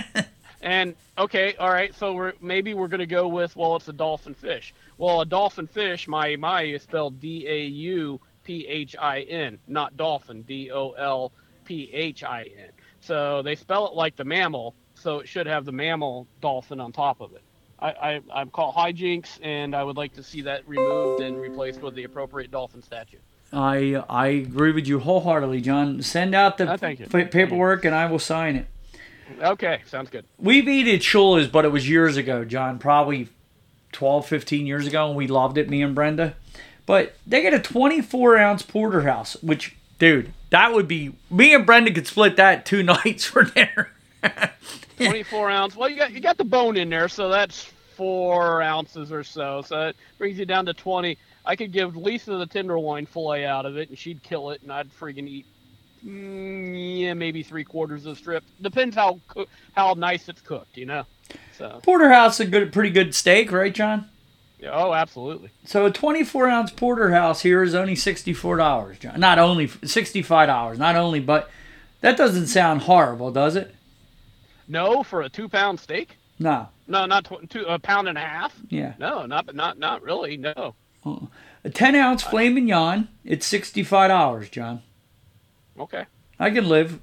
and 0.61 0.95
okay, 1.17 1.55
all 1.55 1.69
right. 1.69 1.95
So 1.95 2.13
we're 2.13 2.33
maybe 2.41 2.73
we're 2.73 2.87
gonna 2.87 3.05
go 3.05 3.27
with 3.27 3.55
well, 3.55 3.75
it's 3.75 3.87
a 3.87 3.93
dolphin 3.93 4.33
fish. 4.33 4.73
Well, 4.97 5.21
a 5.21 5.25
dolphin 5.25 5.67
fish, 5.67 6.07
my 6.07 6.35
my 6.35 6.63
is 6.63 6.83
spelled 6.83 7.19
D 7.19 7.47
A 7.47 7.65
U 7.65 8.19
P 8.43 8.67
H 8.67 8.95
I 8.99 9.21
N, 9.21 9.59
not 9.67 9.95
dolphin, 9.97 10.41
D 10.43 10.71
O 10.71 10.91
L 10.91 11.31
P 11.65 11.89
H 11.93 12.23
I 12.23 12.43
N. 12.57 12.69
So 13.01 13.41
they 13.41 13.55
spell 13.55 13.87
it 13.87 13.93
like 13.93 14.15
the 14.15 14.25
mammal, 14.25 14.75
so 14.93 15.19
it 15.19 15.27
should 15.27 15.47
have 15.47 15.65
the 15.65 15.71
mammal 15.71 16.27
dolphin 16.41 16.79
on 16.79 16.91
top 16.91 17.21
of 17.21 17.33
it. 17.33 17.41
I, 17.81 17.89
I, 17.89 18.21
I'm 18.33 18.49
called 18.49 18.75
hijinks, 18.75 19.39
and 19.41 19.73
I 19.73 19.83
would 19.83 19.95
like 19.95 20.13
to 20.15 20.23
see 20.23 20.41
that 20.41 20.67
removed 20.67 21.21
and 21.21 21.39
replaced 21.39 21.81
with 21.81 21.95
the 21.95 22.03
appropriate 22.03 22.51
dolphin 22.51 22.81
statue. 22.81 23.19
I 23.51 24.03
I 24.09 24.27
agree 24.27 24.71
with 24.71 24.87
you 24.87 24.99
wholeheartedly, 24.99 25.61
John. 25.61 26.01
Send 26.01 26.35
out 26.35 26.57
the 26.57 26.73
oh, 26.73 27.25
paperwork 27.25 27.85
and 27.85 27.95
I 27.95 28.05
will 28.05 28.19
sign 28.19 28.55
it. 28.55 28.67
Okay, 29.41 29.81
sounds 29.85 30.09
good. 30.09 30.25
We've 30.37 30.67
eaten 30.67 30.95
at 30.95 31.01
Shula's, 31.01 31.47
but 31.47 31.65
it 31.65 31.69
was 31.69 31.87
years 31.87 32.17
ago, 32.17 32.43
John. 32.45 32.79
Probably 32.79 33.29
12, 33.91 34.25
15 34.25 34.65
years 34.65 34.87
ago, 34.87 35.07
and 35.07 35.15
we 35.15 35.27
loved 35.27 35.57
it, 35.57 35.69
me 35.69 35.81
and 35.81 35.93
Brenda. 35.93 36.35
But 36.85 37.15
they 37.27 37.41
get 37.41 37.53
a 37.53 37.59
24 37.59 38.37
ounce 38.37 38.63
porterhouse, 38.63 39.35
which, 39.43 39.75
dude, 39.99 40.33
that 40.49 40.73
would 40.73 40.87
be 40.87 41.13
me 41.29 41.53
and 41.53 41.65
Brenda 41.65 41.93
could 41.93 42.07
split 42.07 42.35
that 42.37 42.65
two 42.65 42.83
nights 42.83 43.25
for 43.25 43.43
dinner. 43.43 43.91
24 44.97 45.49
ounce. 45.49 45.75
Well, 45.75 45.89
you 45.89 45.97
got 45.97 46.11
you 46.11 46.19
got 46.19 46.37
the 46.37 46.43
bone 46.43 46.75
in 46.77 46.89
there, 46.89 47.07
so 47.07 47.29
that's 47.29 47.71
four 47.95 48.61
ounces 48.61 49.11
or 49.11 49.23
so. 49.23 49.61
So 49.61 49.87
it 49.87 49.95
brings 50.17 50.39
you 50.39 50.45
down 50.45 50.65
to 50.65 50.73
20. 50.73 51.17
I 51.49 51.55
could 51.55 51.71
give 51.71 51.97
Lisa 51.97 52.37
the 52.37 52.45
tenderloin 52.45 53.07
fillet 53.07 53.43
out 53.43 53.65
of 53.65 53.75
it, 53.75 53.89
and 53.89 53.97
she'd 53.97 54.21
kill 54.21 54.51
it, 54.51 54.61
and 54.61 54.71
I'd 54.71 54.87
freaking 54.93 55.27
eat. 55.27 55.47
Mm, 56.05 56.99
yeah, 57.01 57.15
maybe 57.15 57.41
three 57.41 57.63
quarters 57.63 58.05
of 58.05 58.13
the 58.13 58.15
strip. 58.15 58.43
Depends 58.61 58.95
how 58.95 59.19
how 59.75 59.95
nice 59.95 60.29
it's 60.29 60.41
cooked, 60.41 60.77
you 60.77 60.85
know. 60.85 61.05
So 61.57 61.79
porterhouse 61.81 62.39
is 62.39 62.47
a 62.47 62.49
good, 62.51 62.71
pretty 62.71 62.91
good 62.91 63.15
steak, 63.15 63.51
right, 63.51 63.73
John? 63.73 64.07
Yeah, 64.59 64.69
oh, 64.73 64.93
absolutely. 64.93 65.49
So 65.65 65.87
a 65.87 65.91
24 65.91 66.47
ounce 66.49 66.69
porterhouse 66.69 67.41
here 67.41 67.63
is 67.63 67.73
only 67.73 67.95
64 67.95 68.57
dollars, 68.57 68.99
John. 68.99 69.19
Not 69.19 69.39
only 69.39 69.65
65 69.65 70.47
dollars, 70.47 70.77
not 70.77 70.95
only, 70.95 71.19
but 71.19 71.49
that 72.01 72.15
doesn't 72.15 72.45
sound 72.45 72.81
horrible, 72.83 73.31
does 73.31 73.55
it? 73.55 73.73
No, 74.67 75.01
for 75.01 75.23
a 75.23 75.29
two 75.29 75.49
pound 75.49 75.79
steak. 75.79 76.15
No. 76.37 76.67
No, 76.87 77.07
not 77.07 77.25
tw- 77.25 77.49
two, 77.49 77.65
a 77.65 77.79
pound 77.79 78.07
and 78.07 78.19
a 78.19 78.21
half. 78.21 78.55
Yeah. 78.69 78.93
No, 78.99 79.25
not 79.25 79.55
not 79.55 79.79
not 79.79 80.03
really. 80.03 80.37
No. 80.37 80.75
A 81.05 81.69
10 81.69 81.95
ounce 81.95 82.23
filet 82.23 82.49
mignon, 82.49 83.07
it's 83.23 83.51
$65, 83.51 84.51
John. 84.51 84.81
Okay. 85.79 86.05
I 86.39 86.49
can 86.49 86.67
live. 86.67 86.99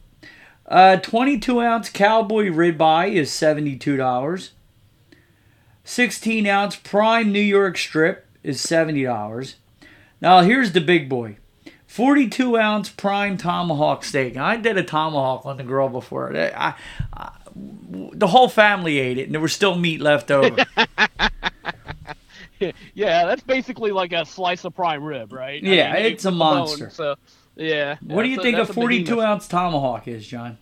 Uh, 0.66 0.96
22 0.96 1.60
ounce 1.60 1.88
cowboy 1.88 2.46
ribeye 2.46 3.12
is 3.12 3.30
$72. 3.30 4.50
16 5.84 6.46
ounce 6.46 6.76
prime 6.76 7.30
New 7.30 7.40
York 7.40 7.78
strip 7.78 8.26
is 8.42 8.64
$70. 8.64 9.54
Now, 10.20 10.40
here's 10.40 10.72
the 10.72 10.80
big 10.80 11.08
boy 11.08 11.36
42 11.86 12.58
ounce 12.58 12.88
prime 12.88 13.36
tomahawk 13.38 14.04
steak. 14.04 14.36
I 14.36 14.56
did 14.56 14.76
a 14.76 14.82
tomahawk 14.82 15.46
on 15.46 15.56
the 15.56 15.62
grill 15.62 15.88
before. 15.88 16.36
I, 16.36 16.74
I, 17.12 17.30
the 17.54 18.26
whole 18.26 18.48
family 18.48 18.98
ate 18.98 19.18
it, 19.18 19.24
and 19.24 19.34
there 19.34 19.40
was 19.40 19.52
still 19.52 19.76
meat 19.76 20.00
left 20.00 20.30
over. 20.30 20.64
yeah, 22.94 23.26
that's 23.26 23.42
basically 23.42 23.90
like 23.92 24.12
a 24.12 24.24
slice 24.24 24.64
of 24.64 24.74
prime 24.74 25.02
rib, 25.02 25.32
right? 25.32 25.62
I 25.62 25.66
Yeah, 25.66 25.92
mean, 25.94 26.06
it's 26.06 26.24
a 26.24 26.30
bone, 26.30 26.38
monster. 26.38 26.90
so 26.90 27.16
yeah. 27.56 27.96
what 28.02 28.22
do 28.22 28.28
you 28.28 28.40
think 28.42 28.58
a 28.58 28.66
42 28.66 29.20
ounce 29.20 29.48
tomahawk 29.48 30.08
is, 30.08 30.26
John? 30.26 30.58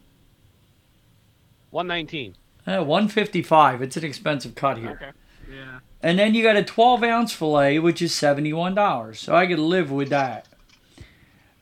One 1.70 1.86
nineteen. 1.86 2.36
Uh, 2.66 2.82
155. 2.82 3.82
It's 3.82 3.96
an 3.96 4.04
expensive 4.04 4.54
cut 4.54 4.78
here. 4.78 4.90
Okay. 4.92 5.10
Yeah. 5.54 5.80
And 6.02 6.18
then 6.18 6.34
you 6.34 6.42
got 6.42 6.56
a 6.56 6.62
12 6.64 7.02
ounce 7.02 7.32
filet, 7.32 7.78
which 7.78 8.00
is 8.00 8.12
$71. 8.12 9.16
So 9.16 9.34
I 9.34 9.46
could 9.46 9.58
live 9.58 9.90
with 9.90 10.08
that. 10.08 10.46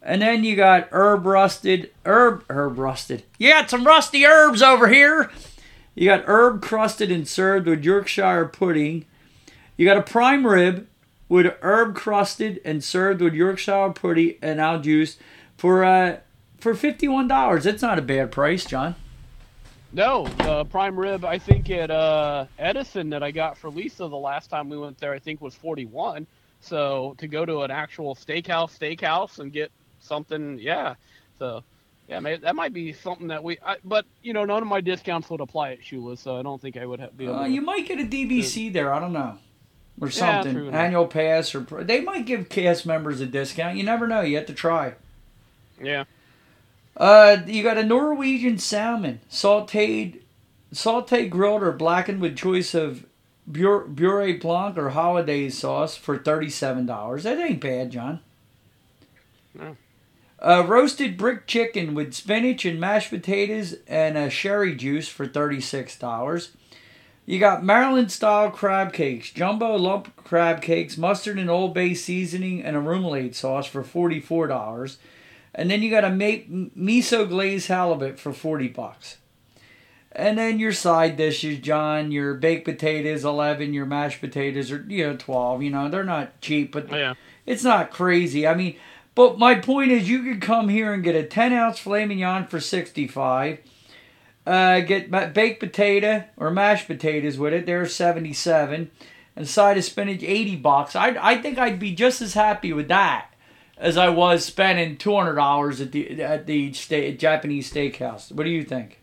And 0.00 0.20
then 0.22 0.44
you 0.44 0.54
got 0.56 0.88
herb 0.92 1.26
rusted, 1.26 1.90
herb, 2.04 2.44
herb 2.50 2.78
rusted. 2.78 3.24
You 3.38 3.50
got 3.50 3.70
some 3.70 3.84
rusty 3.84 4.24
herbs 4.26 4.62
over 4.62 4.88
here. 4.88 5.30
You 5.94 6.08
got 6.08 6.24
herb 6.26 6.62
crusted 6.62 7.10
and 7.10 7.26
served 7.26 7.66
with 7.66 7.84
Yorkshire 7.84 8.46
pudding. 8.46 9.04
You 9.76 9.86
got 9.86 9.96
a 9.96 10.02
prime 10.02 10.46
rib 10.46 10.88
with 11.28 11.54
herb 11.62 11.94
crusted 11.94 12.60
and 12.64 12.84
served 12.84 13.20
with 13.20 13.34
Yorkshire 13.34 13.92
pudding 13.94 14.34
and 14.42 14.60
au 14.60 14.78
jus 14.78 15.16
for 15.56 15.84
uh 15.84 16.18
for 16.58 16.74
$51. 16.74 17.62
That's 17.64 17.82
not 17.82 17.98
a 17.98 18.02
bad 18.02 18.30
price, 18.30 18.64
John. 18.64 18.94
No, 19.92 20.26
uh, 20.40 20.64
prime 20.64 20.98
rib. 20.98 21.24
I 21.24 21.38
think 21.38 21.68
at 21.70 21.90
uh, 21.90 22.46
Edison 22.58 23.10
that 23.10 23.22
I 23.22 23.30
got 23.30 23.58
for 23.58 23.68
Lisa 23.68 24.08
the 24.08 24.16
last 24.16 24.48
time 24.48 24.70
we 24.70 24.78
went 24.78 24.98
there, 24.98 25.12
I 25.12 25.18
think 25.18 25.42
was 25.42 25.54
forty 25.54 25.84
one. 25.84 26.26
So 26.60 27.14
to 27.18 27.26
go 27.26 27.44
to 27.44 27.62
an 27.62 27.70
actual 27.70 28.14
steakhouse, 28.14 28.78
steakhouse, 28.78 29.38
and 29.38 29.52
get 29.52 29.70
something, 30.00 30.58
yeah. 30.58 30.94
So 31.38 31.62
yeah, 32.08 32.20
maybe, 32.20 32.40
that 32.40 32.56
might 32.56 32.72
be 32.72 32.94
something 32.94 33.26
that 33.28 33.44
we. 33.44 33.58
I, 33.64 33.76
but 33.84 34.06
you 34.22 34.32
know, 34.32 34.46
none 34.46 34.62
of 34.62 34.68
my 34.68 34.80
discounts 34.80 35.28
would 35.28 35.40
apply 35.40 35.72
at 35.72 35.80
Shula, 35.80 36.16
so 36.16 36.38
I 36.38 36.42
don't 36.42 36.60
think 36.60 36.78
I 36.78 36.86
would 36.86 37.00
have, 37.00 37.16
be 37.16 37.24
able. 37.24 37.36
Uh, 37.36 37.44
to, 37.44 37.50
you 37.50 37.60
might 37.60 37.86
get 37.86 38.00
a 38.00 38.04
DVC 38.04 38.72
there. 38.72 38.94
I 38.94 38.98
don't 38.98 39.12
know, 39.12 39.36
or 40.02 40.10
something. 40.10 40.56
enough. 40.56 40.74
Annual 40.74 41.06
pass, 41.06 41.54
or 41.54 41.60
they 41.84 42.00
might 42.00 42.26
give 42.26 42.48
cast 42.48 42.84
members 42.84 43.20
a 43.20 43.26
discount. 43.26 43.76
You 43.76 43.84
never 43.84 44.06
know. 44.06 44.20
You 44.20 44.36
have 44.36 44.46
to 44.46 44.54
try. 44.54 44.94
yeah. 45.82 46.04
Uh, 46.94 47.38
you 47.46 47.62
got 47.62 47.78
a 47.78 47.82
Norwegian 47.82 48.58
salmon, 48.58 49.20
sautéed, 49.30 50.20
sauté 50.74 51.28
grilled 51.30 51.62
or 51.62 51.72
blackened 51.72 52.20
with 52.20 52.36
choice 52.36 52.74
of 52.74 53.06
Beurre, 53.50 53.86
Beurre 53.88 54.38
Blanc 54.38 54.76
or 54.76 54.90
Holiday 54.90 55.48
sauce 55.48 55.96
for 55.96 56.18
thirty-seven 56.18 56.84
dollars. 56.84 57.22
That 57.22 57.38
ain't 57.38 57.60
bad, 57.62 57.90
John. 57.90 58.20
No. 59.54 59.76
Uh, 60.38 60.64
roasted 60.66 61.16
brick 61.16 61.46
chicken 61.46 61.94
with 61.94 62.12
spinach 62.14 62.64
and 62.64 62.78
mashed 62.80 63.10
potatoes 63.10 63.76
and 63.86 64.18
a 64.18 64.28
sherry 64.28 64.74
juice 64.74 65.08
for 65.08 65.26
thirty-six 65.26 65.98
dollars. 65.98 66.50
You 67.24 67.38
got 67.38 67.64
Maryland 67.64 68.10
style 68.10 68.50
crab 68.50 68.92
cakes, 68.92 69.30
jumbo 69.30 69.76
lump 69.76 70.16
crab 70.16 70.60
cakes, 70.60 70.98
mustard 70.98 71.38
and 71.38 71.48
Old 71.48 71.72
Bay 71.72 71.94
seasoning, 71.94 72.62
and 72.62 72.76
a 72.76 72.80
remoulade 72.80 73.34
sauce 73.34 73.66
for 73.66 73.84
forty-four 73.84 74.48
dollars. 74.48 74.98
And 75.54 75.70
then 75.70 75.82
you 75.82 75.90
got 75.90 76.04
a 76.04 76.08
miso 76.08 77.28
glazed 77.28 77.68
halibut 77.68 78.18
for 78.18 78.32
forty 78.32 78.68
bucks. 78.68 79.18
And 80.10 80.36
then 80.36 80.58
your 80.58 80.72
side 80.72 81.16
dishes, 81.16 81.58
John, 81.60 82.10
your 82.10 82.34
baked 82.34 82.64
potatoes, 82.64 83.24
eleven. 83.24 83.72
Your 83.72 83.86
mashed 83.86 84.20
potatoes 84.20 84.72
are 84.72 84.84
you 84.88 85.06
know 85.06 85.16
twelve. 85.16 85.62
You 85.62 85.70
know 85.70 85.88
they're 85.88 86.04
not 86.04 86.40
cheap, 86.40 86.72
but 86.72 86.90
Yeah. 86.90 87.14
it's 87.46 87.64
not 87.64 87.90
crazy. 87.92 88.46
I 88.46 88.54
mean, 88.54 88.76
but 89.14 89.38
my 89.38 89.54
point 89.54 89.92
is, 89.92 90.08
you 90.08 90.22
could 90.24 90.40
come 90.42 90.68
here 90.68 90.92
and 90.92 91.04
get 91.04 91.14
a 91.14 91.22
ten 91.22 91.52
ounce 91.52 91.78
filet 91.78 92.04
mignon 92.06 92.46
for 92.48 92.58
sixty 92.60 93.06
five. 93.06 93.58
Uh, 94.44 94.80
get 94.80 95.10
baked 95.32 95.60
potato 95.60 96.24
or 96.36 96.50
mashed 96.50 96.88
potatoes 96.88 97.38
with 97.38 97.52
it. 97.52 97.64
They're 97.64 97.86
seventy 97.86 98.32
seven, 98.32 98.90
and 99.36 99.44
a 99.44 99.48
side 99.48 99.78
of 99.78 99.84
spinach 99.84 100.22
eighty 100.22 100.56
bucks. 100.56 100.96
I 100.96 101.16
I 101.20 101.40
think 101.40 101.58
I'd 101.58 101.78
be 101.78 101.94
just 101.94 102.20
as 102.20 102.34
happy 102.34 102.72
with 102.72 102.88
that 102.88 103.28
as 103.76 103.96
I 103.96 104.08
was 104.08 104.44
spending 104.44 104.96
two 104.96 105.14
hundred 105.14 105.36
dollars 105.36 105.80
at 105.80 105.92
the 105.92 106.22
at 106.22 106.46
the 106.46 106.72
sta- 106.72 107.16
Japanese 107.16 107.72
steakhouse. 107.72 108.32
What 108.32 108.44
do 108.44 108.50
you 108.50 108.64
think? 108.64 108.98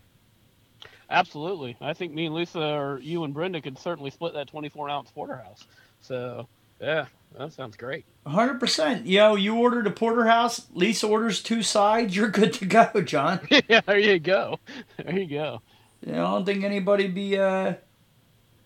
Absolutely. 1.08 1.76
I 1.80 1.92
think 1.92 2.12
me 2.12 2.26
and 2.26 2.34
Lisa 2.34 2.60
or 2.60 3.00
you 3.00 3.24
and 3.24 3.34
Brenda 3.34 3.60
could 3.60 3.78
certainly 3.78 4.10
split 4.10 4.32
that 4.34 4.46
24 4.46 4.88
ounce 4.88 5.10
porterhouse. 5.10 5.66
So, 6.00 6.46
yeah, 6.80 7.06
that 7.36 7.52
sounds 7.52 7.76
great. 7.76 8.04
Hundred 8.26 8.60
percent. 8.60 9.06
Yo, 9.06 9.34
you 9.34 9.56
ordered 9.56 9.86
a 9.86 9.90
porterhouse. 9.90 10.66
Lisa 10.72 11.06
orders 11.06 11.42
two 11.42 11.62
sides. 11.62 12.14
You're 12.14 12.28
good 12.28 12.52
to 12.54 12.66
go, 12.66 13.00
John. 13.02 13.40
yeah, 13.68 13.80
there 13.86 13.98
you 13.98 14.18
go. 14.18 14.58
There 14.96 15.18
you 15.18 15.26
go. 15.26 15.62
I 16.06 16.12
don't 16.12 16.44
think 16.44 16.64
anybody 16.64 17.06
be 17.08 17.38
uh 17.38 17.74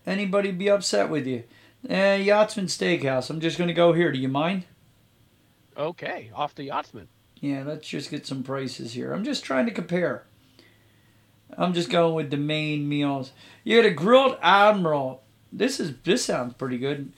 anybody 0.05 0.51
be 0.51 0.69
upset 0.69 1.09
with 1.09 1.27
you. 1.27 1.43
Eh, 1.87 2.17
Yachtsman 2.17 2.67
Steakhouse. 2.67 3.29
I'm 3.29 3.39
just 3.39 3.57
gonna 3.57 3.73
go 3.73 3.93
here. 3.93 4.11
Do 4.11 4.19
you 4.19 4.29
mind? 4.29 4.65
Okay, 5.77 6.31
off 6.33 6.55
the 6.55 6.63
Yachtsman. 6.63 7.07
Yeah, 7.39 7.63
let's 7.65 7.87
just 7.87 8.09
get 8.09 8.25
some 8.25 8.43
prices 8.43 8.93
here. 8.93 9.13
I'm 9.13 9.23
just 9.23 9.43
trying 9.43 9.65
to 9.65 9.71
compare. 9.71 10.25
I'm 11.57 11.73
just 11.73 11.89
going 11.89 12.15
with 12.15 12.31
the 12.31 12.37
main 12.37 12.87
meals. 12.87 13.31
You 13.63 13.77
had 13.77 13.85
a 13.85 13.91
grilled 13.91 14.37
admiral. 14.41 15.23
This 15.51 15.79
is 15.79 15.93
this 16.03 16.25
sounds 16.25 16.53
pretty 16.53 16.77
good. 16.77 17.11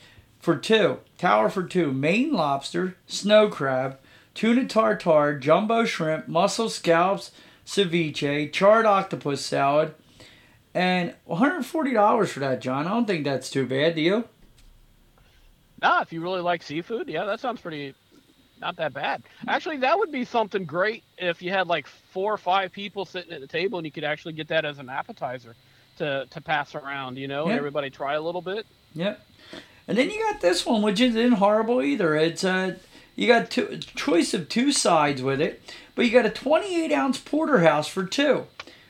For 0.48 0.56
two, 0.56 1.00
tower 1.18 1.50
for 1.50 1.64
two, 1.64 1.92
Maine 1.92 2.32
lobster, 2.32 2.96
snow 3.06 3.50
crab, 3.50 4.00
tuna 4.34 4.66
tartare, 4.66 5.38
jumbo 5.38 5.84
shrimp, 5.84 6.30
mussel 6.30 6.70
scallops, 6.70 7.32
ceviche, 7.66 8.54
charred 8.54 8.86
octopus 8.86 9.46
salad, 9.46 9.94
and 10.74 11.16
$140 11.30 12.30
for 12.30 12.40
that, 12.40 12.62
John. 12.62 12.88
I 12.88 12.92
don't 12.92 13.06
think 13.06 13.26
that's 13.26 13.50
too 13.50 13.66
bad, 13.66 13.96
do 13.96 14.02
you? 14.02 14.24
Nah, 15.82 16.00
if 16.00 16.14
you 16.14 16.22
really 16.22 16.40
like 16.40 16.64
seafood, 16.64 17.10
yeah, 17.10 17.26
that 17.26 17.42
sounds 17.42 17.60
pretty 17.60 17.94
not 18.62 18.78
that 18.78 18.94
bad. 18.94 19.24
Actually, 19.50 19.80
that 19.80 20.00
would 20.00 20.14
be 20.14 20.24
something 20.24 20.64
great 20.64 21.04
if 21.18 21.42
you 21.42 21.52
had 21.52 21.68
like 21.68 21.88
four 21.88 22.34
or 22.34 22.38
five 22.38 22.72
people 22.72 23.04
sitting 23.04 23.34
at 23.34 23.42
the 23.42 23.48
table 23.48 23.80
and 23.80 23.86
you 23.86 23.92
could 23.92 24.06
actually 24.06 24.32
get 24.32 24.48
that 24.48 24.64
as 24.64 24.80
an 24.80 24.88
appetizer 24.88 25.58
to 25.98 26.26
to 26.30 26.40
pass 26.40 26.74
around, 26.74 27.18
you 27.18 27.28
know, 27.28 27.48
and 27.48 27.52
everybody 27.52 27.90
try 27.90 28.14
a 28.14 28.22
little 28.22 28.42
bit. 28.42 28.66
Yep. 28.94 29.20
And 29.88 29.98
then 29.98 30.10
you 30.10 30.20
got 30.32 30.42
this 30.42 30.66
one, 30.66 30.82
which 30.82 31.00
isn't 31.00 31.34
horrible 31.34 31.82
either. 31.82 32.16
It's 32.16 32.44
uh, 32.44 32.76
you 33.16 33.28
got 33.28 33.50
two 33.50 33.80
choice 33.96 34.34
of 34.34 34.50
two 34.50 34.72
sides 34.72 35.22
with 35.22 35.40
it, 35.42 35.62
but 35.96 36.06
you 36.06 36.12
got 36.12 36.26
a 36.26 36.30
28 36.30 36.92
ounce 36.92 37.18
porterhouse 37.18 37.88
for 37.88 38.06
two, 38.06 38.48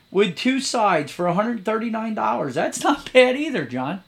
with 0.09 0.35
two 0.35 0.59
sides 0.59 1.11
for 1.11 1.25
139 1.27 2.13
dollars. 2.15 2.55
That's 2.55 2.83
not 2.83 3.11
bad 3.13 3.35
either, 3.35 3.65
John. 3.65 4.03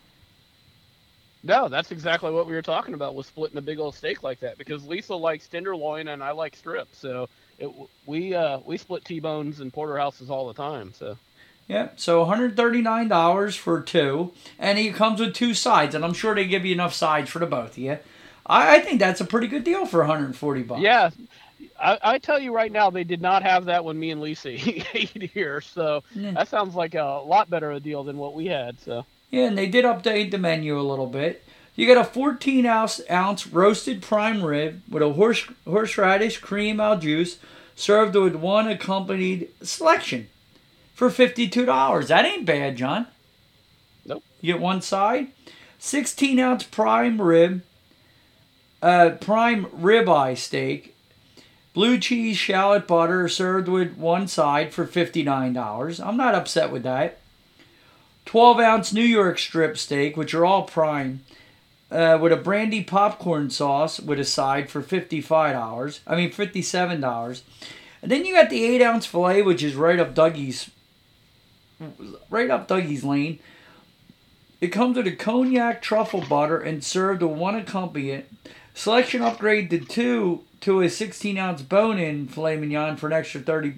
No, 1.41 1.69
that's 1.69 1.91
exactly 1.91 2.31
what 2.31 2.47
we 2.47 2.53
were 2.53 2.61
talking 2.61 2.93
about 2.93 3.15
with 3.15 3.25
splitting 3.27 3.57
a 3.57 3.61
big 3.61 3.79
old 3.79 3.95
steak 3.95 4.23
like 4.23 4.41
that 4.41 4.57
because 4.57 4.85
Lisa 4.85 5.15
likes 5.15 5.47
tenderloin 5.47 6.09
and 6.09 6.21
I 6.21 6.31
like 6.31 6.55
strip, 6.55 6.89
so 6.91 7.29
it, 7.59 7.69
we 8.05 8.33
uh, 8.33 8.59
we 8.65 8.77
split 8.77 9.05
T-bones 9.05 9.61
and 9.61 9.71
porterhouses 9.71 10.29
all 10.29 10.47
the 10.47 10.53
time. 10.53 10.91
So 10.93 11.17
Yep. 11.69 11.99
So 11.99 12.19
139 12.21 13.07
dollars 13.07 13.55
for 13.55 13.79
two, 13.81 14.33
and 14.57 14.77
it 14.79 14.93
comes 14.95 15.19
with 15.21 15.33
two 15.33 15.53
sides, 15.53 15.95
and 15.95 16.03
I'm 16.03 16.13
sure 16.13 16.35
they 16.35 16.45
give 16.47 16.65
you 16.65 16.73
enough 16.73 16.93
sides 16.93 17.29
for 17.29 17.39
the 17.39 17.45
both 17.45 17.71
of 17.71 17.77
you. 17.77 17.99
I, 18.45 18.75
I 18.77 18.79
think 18.79 18.99
that's 18.99 19.21
a 19.21 19.25
pretty 19.25 19.47
good 19.47 19.63
deal 19.63 19.85
for 19.85 19.99
140 19.99 20.63
bucks. 20.63 20.81
yeah, 20.81 21.11
I, 21.79 21.99
I 22.03 22.17
tell 22.17 22.39
you 22.39 22.53
right 22.53 22.71
now, 22.71 22.89
they 22.89 23.03
did 23.03 23.21
not 23.21 23.43
have 23.43 23.65
that 23.65 23.85
when 23.85 23.99
me 23.99 24.09
and 24.09 24.19
Lisa 24.19 24.49
ate 24.95 25.29
here, 25.33 25.61
so 25.61 26.03
Yeah. 26.15 26.31
that 26.31 26.47
sounds 26.47 26.73
like 26.73 26.95
a 26.95 27.21
lot 27.25 27.49
better 27.51 27.71
a 27.71 27.79
deal 27.79 28.03
than 28.03 28.17
what 28.17 28.33
we 28.33 28.47
had. 28.47 28.79
So 28.81 29.05
Yeah, 29.29 29.45
and 29.45 29.57
they 29.57 29.67
did 29.67 29.85
update 29.85 30.31
the 30.31 30.39
menu 30.39 30.79
a 30.79 30.81
little 30.81 31.05
bit. 31.07 31.43
You 31.75 31.87
got 31.87 32.01
a 32.01 32.03
14 32.03 32.65
ounce 32.65 32.99
ounce 33.11 33.45
roasted 33.47 34.01
prime 34.01 34.41
rib 34.43 34.81
with 34.89 35.03
a 35.03 35.13
horse 35.13 35.45
horseradish 35.65 36.39
cream 36.39 36.81
au 36.81 36.95
jus, 36.97 37.37
served 37.75 38.15
with 38.15 38.35
one 38.35 38.67
accompanied 38.67 39.49
selection 39.61 40.27
for 40.99 41.09
$52. 41.09 42.07
That 42.07 42.25
ain't 42.25 42.45
bad, 42.45 42.75
John. 42.75 43.07
Nope. 44.05 44.21
You 44.41 44.51
get 44.51 44.61
one 44.61 44.81
side. 44.81 45.29
16 45.77 46.37
ounce 46.39 46.63
prime 46.63 47.21
rib, 47.21 47.61
uh, 48.81 49.11
prime 49.21 49.67
ribeye 49.67 50.37
steak, 50.37 50.93
blue 51.73 51.97
cheese 51.99 52.35
shallot 52.35 52.85
butter 52.85 53.29
served 53.29 53.69
with 53.69 53.95
one 53.95 54.27
side 54.27 54.73
for 54.73 54.85
$59. 54.85 56.05
I'm 56.05 56.17
not 56.17 56.35
upset 56.35 56.69
with 56.69 56.83
that. 56.83 57.19
12 58.25 58.59
ounce 58.59 58.91
New 58.91 59.01
York 59.01 59.39
strip 59.39 59.77
steak, 59.77 60.17
which 60.17 60.33
are 60.33 60.45
all 60.45 60.63
prime, 60.63 61.23
uh, 61.89 62.17
with 62.21 62.33
a 62.33 62.35
brandy 62.35 62.83
popcorn 62.83 63.49
sauce 63.49 64.01
with 64.01 64.19
a 64.19 64.25
side 64.25 64.69
for 64.69 64.83
$55. 64.83 65.99
I 66.05 66.15
mean, 66.17 66.29
$57. 66.29 67.41
And 68.01 68.11
then 68.11 68.25
you 68.25 68.33
got 68.35 68.49
the 68.49 68.65
8 68.65 68.81
ounce 68.81 69.05
filet, 69.05 69.41
which 69.41 69.63
is 69.63 69.75
right 69.75 69.97
up 69.97 70.13
Dougie's, 70.13 70.69
right 72.29 72.49
up 72.49 72.67
Dougie's 72.67 73.03
lane. 73.03 73.39
It 74.61 74.67
comes 74.67 74.97
with 74.97 75.07
a 75.07 75.15
cognac 75.15 75.81
truffle 75.81 76.25
butter 76.27 76.59
and 76.59 76.83
served 76.83 77.21
with 77.21 77.37
one 77.37 77.55
accompaniment. 77.55 78.25
Selection 78.73 79.21
upgrade 79.21 79.69
to 79.69 79.79
two 79.79 80.43
to 80.61 80.81
a 80.81 80.89
16 80.89 81.37
ounce 81.37 81.61
bone 81.61 81.97
in 81.97 82.27
filet 82.27 82.57
mignon 82.57 82.97
for 82.97 83.07
an 83.07 83.13
extra 83.13 83.41
30 83.41 83.75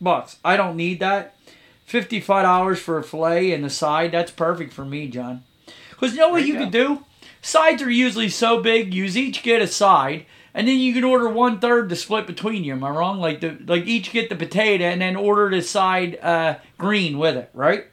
bucks. 0.00 0.38
I 0.44 0.56
don't 0.56 0.76
need 0.76 1.00
that. 1.00 1.36
fifty-five 1.84 2.44
dollars 2.44 2.78
for 2.80 2.98
a 2.98 3.02
fillet 3.02 3.52
and 3.52 3.64
a 3.64 3.70
side. 3.70 4.12
That's 4.12 4.30
perfect 4.30 4.72
for 4.72 4.84
me, 4.84 5.08
John. 5.08 5.44
Because 5.90 6.12
you 6.12 6.20
know 6.20 6.30
what 6.30 6.38
There 6.38 6.46
you, 6.46 6.54
you 6.54 6.60
could 6.60 6.70
do? 6.72 7.04
Sides 7.42 7.82
are 7.82 7.90
usually 7.90 8.28
so 8.28 8.62
big, 8.62 8.92
you 8.94 9.04
each 9.04 9.42
get 9.42 9.62
a 9.62 9.66
side, 9.66 10.26
and 10.54 10.66
then 10.66 10.78
you 10.78 10.92
can 10.92 11.04
order 11.04 11.28
one 11.28 11.60
third 11.60 11.88
to 11.88 11.96
split 11.96 12.26
between 12.26 12.64
you. 12.64 12.72
Am 12.72 12.84
I 12.84 12.90
wrong? 12.90 13.18
Like 13.18 13.40
the 13.40 13.58
like 13.66 13.86
each 13.86 14.12
get 14.12 14.28
the 14.28 14.36
potato 14.36 14.84
and 14.84 15.00
then 15.00 15.16
order 15.16 15.50
the 15.50 15.62
side 15.62 16.18
uh, 16.20 16.58
green 16.78 17.18
with 17.18 17.36
it, 17.36 17.50
right? 17.54 17.86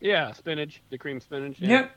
Yeah, 0.00 0.32
spinach, 0.32 0.82
the 0.90 0.98
cream 0.98 1.20
spinach. 1.20 1.60
Yeah. 1.60 1.68
Yep. 1.68 1.96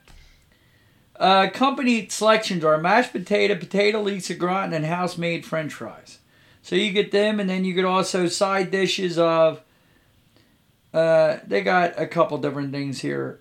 Uh, 1.18 1.50
company 1.50 2.08
selections 2.10 2.64
are 2.64 2.78
mashed 2.78 3.14
potato, 3.14 3.56
potato 3.56 4.02
leeks 4.02 4.30
au 4.30 4.36
gratin, 4.36 4.74
and 4.74 4.86
house-made 4.86 5.46
French 5.46 5.74
fries. 5.74 6.20
So 6.62 6.76
you 6.76 6.92
get 6.92 7.12
them, 7.12 7.40
and 7.40 7.50
then 7.50 7.64
you 7.64 7.74
get 7.74 7.86
also 7.86 8.28
side 8.28 8.70
dishes 8.72 9.18
of. 9.18 9.62
Uh, 10.94 11.40
they 11.46 11.62
got 11.62 12.00
a 12.00 12.08
couple 12.08 12.38
different 12.38 12.72
things 12.72 13.02
here. 13.02 13.40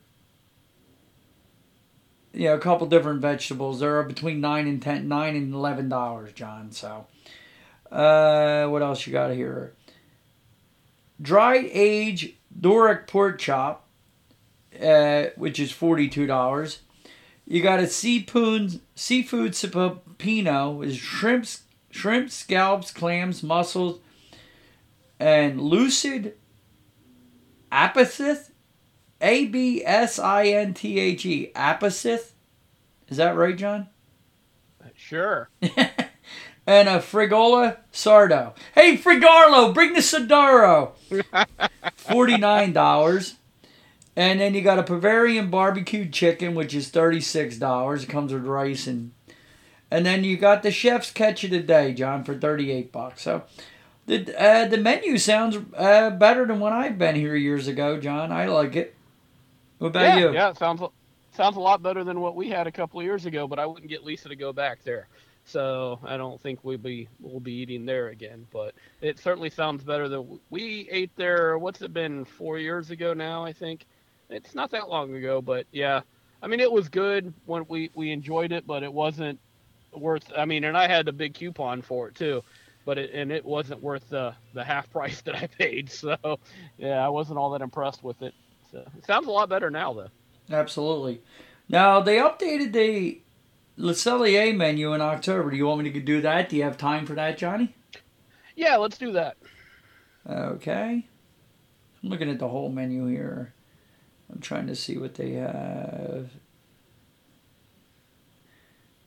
Yeah, 2.36 2.54
a 2.54 2.58
couple 2.58 2.88
different 2.88 3.20
vegetables. 3.20 3.78
They're 3.78 4.02
between 4.02 4.40
nine 4.40 4.66
and 4.66 4.82
ten, 4.82 5.06
nine 5.06 5.36
and 5.36 5.54
eleven 5.54 5.88
dollars, 5.88 6.32
John. 6.32 6.72
So, 6.72 7.06
uh, 7.92 8.66
what 8.66 8.82
else 8.82 9.06
you 9.06 9.12
got 9.12 9.32
here? 9.32 9.74
Dry 11.22 11.70
age 11.72 12.34
Duroc 12.60 13.06
pork 13.06 13.38
chop, 13.38 13.86
uh, 14.82 15.26
which 15.36 15.60
is 15.60 15.70
forty-two 15.70 16.26
dollars. 16.26 16.80
You 17.46 17.62
got 17.62 17.78
a 17.78 17.86
seafood 17.86 18.80
seafood 18.96 19.52
cioppino 19.52 20.76
with 20.76 20.96
shrimps, 20.96 21.62
shrimp 21.90 22.30
scallops, 22.30 22.90
clams, 22.90 23.44
mussels, 23.44 24.00
and 25.20 25.60
lucid 25.60 26.34
apacith, 27.70 28.50
A 29.24 29.46
B 29.46 29.82
S 29.84 30.18
I 30.18 30.44
N 30.44 30.74
T 30.74 31.00
H 31.00 31.24
E 31.24 31.50
apacith. 31.56 32.32
Is 33.08 33.16
that 33.16 33.36
right, 33.36 33.56
John? 33.56 33.88
Sure. 34.94 35.48
and 36.66 36.88
a 36.88 36.98
frigola 36.98 37.78
sardo. 37.92 38.54
Hey, 38.74 38.96
Frigarlo, 38.96 39.74
bring 39.74 39.94
the. 39.94 40.92
Forty-nine 41.96 42.72
dollars. 42.72 43.34
And 44.16 44.40
then 44.40 44.54
you 44.54 44.62
got 44.62 44.78
a 44.78 44.82
Bavarian 44.82 45.50
barbecued 45.50 46.12
chicken, 46.12 46.54
which 46.54 46.74
is 46.74 46.90
thirty-six 46.90 47.56
dollars. 47.56 48.04
It 48.04 48.08
comes 48.08 48.32
with 48.32 48.44
rice 48.44 48.86
and 48.86 49.12
and 49.90 50.04
then 50.04 50.24
you 50.24 50.36
got 50.36 50.62
the 50.62 50.70
chef's 50.70 51.10
catch 51.10 51.44
of 51.44 51.50
the 51.50 51.60
day, 51.60 51.92
John, 51.92 52.24
for 52.24 52.34
thirty-eight 52.34 52.92
bucks. 52.92 53.22
So 53.22 53.44
the 54.06 54.34
uh, 54.40 54.66
the 54.68 54.78
menu 54.78 55.18
sounds 55.18 55.56
uh, 55.76 56.10
better 56.10 56.46
than 56.46 56.60
when 56.60 56.72
I've 56.72 56.98
been 56.98 57.14
here 57.14 57.36
years 57.36 57.68
ago, 57.68 57.98
John. 57.98 58.32
I 58.32 58.46
like 58.46 58.76
it. 58.76 58.94
What 59.84 59.90
about 59.90 60.16
yeah, 60.16 60.18
you? 60.18 60.32
yeah, 60.32 60.52
sounds 60.54 60.80
sounds 61.32 61.56
a 61.56 61.60
lot 61.60 61.82
better 61.82 62.04
than 62.04 62.18
what 62.20 62.34
we 62.34 62.48
had 62.48 62.66
a 62.66 62.72
couple 62.72 63.00
of 63.00 63.04
years 63.04 63.26
ago. 63.26 63.46
But 63.46 63.58
I 63.58 63.66
wouldn't 63.66 63.90
get 63.90 64.02
Lisa 64.02 64.30
to 64.30 64.34
go 64.34 64.50
back 64.50 64.82
there, 64.82 65.08
so 65.44 66.00
I 66.02 66.16
don't 66.16 66.40
think 66.40 66.60
we'll 66.62 66.78
be 66.78 67.06
we'll 67.20 67.38
be 67.38 67.52
eating 67.52 67.84
there 67.84 68.08
again. 68.08 68.46
But 68.50 68.74
it 69.02 69.18
certainly 69.18 69.50
sounds 69.50 69.84
better 69.84 70.08
than 70.08 70.40
we 70.48 70.88
ate 70.90 71.10
there. 71.16 71.58
What's 71.58 71.82
it 71.82 71.92
been? 71.92 72.24
Four 72.24 72.56
years 72.56 72.90
ago 72.90 73.12
now, 73.12 73.44
I 73.44 73.52
think. 73.52 73.84
It's 74.30 74.54
not 74.54 74.70
that 74.70 74.88
long 74.88 75.14
ago, 75.14 75.42
but 75.42 75.66
yeah. 75.70 76.00
I 76.42 76.46
mean, 76.46 76.60
it 76.60 76.72
was 76.72 76.88
good 76.88 77.34
when 77.44 77.66
we 77.68 77.90
we 77.94 78.10
enjoyed 78.10 78.52
it, 78.52 78.66
but 78.66 78.82
it 78.82 78.92
wasn't 78.92 79.38
worth. 79.92 80.32
I 80.34 80.46
mean, 80.46 80.64
and 80.64 80.78
I 80.78 80.88
had 80.88 81.08
a 81.08 81.12
big 81.12 81.34
coupon 81.34 81.82
for 81.82 82.08
it 82.08 82.14
too. 82.14 82.42
But 82.86 82.96
it, 82.96 83.10
and 83.12 83.30
it 83.30 83.44
wasn't 83.44 83.82
worth 83.82 84.08
the, 84.08 84.34
the 84.54 84.64
half 84.64 84.90
price 84.90 85.20
that 85.26 85.34
I 85.34 85.46
paid. 85.46 85.90
So, 85.90 86.16
yeah, 86.78 87.04
I 87.04 87.10
wasn't 87.10 87.38
all 87.38 87.50
that 87.50 87.60
impressed 87.60 88.02
with 88.02 88.22
it. 88.22 88.34
So, 88.74 88.84
it 88.98 89.06
sounds 89.06 89.28
a 89.28 89.30
lot 89.30 89.48
better 89.48 89.70
now, 89.70 89.92
though. 89.92 90.08
Absolutely. 90.50 91.22
Now 91.68 92.00
they 92.00 92.16
updated 92.16 92.72
the 92.72 93.20
Le 93.76 93.92
Cellier 93.92 94.52
menu 94.54 94.92
in 94.94 95.00
October. 95.00 95.52
Do 95.52 95.56
you 95.56 95.66
want 95.66 95.84
me 95.84 95.92
to 95.92 96.00
do 96.00 96.20
that? 96.22 96.48
Do 96.48 96.56
you 96.56 96.64
have 96.64 96.76
time 96.76 97.06
for 97.06 97.14
that, 97.14 97.38
Johnny? 97.38 97.72
Yeah, 98.56 98.74
let's 98.76 98.98
do 98.98 99.12
that. 99.12 99.36
Okay. 100.28 101.06
I'm 102.02 102.08
looking 102.08 102.28
at 102.28 102.40
the 102.40 102.48
whole 102.48 102.68
menu 102.68 103.06
here. 103.06 103.54
I'm 104.32 104.40
trying 104.40 104.66
to 104.66 104.74
see 104.74 104.96
what 104.96 105.14
they 105.14 105.34
have. 105.34 106.30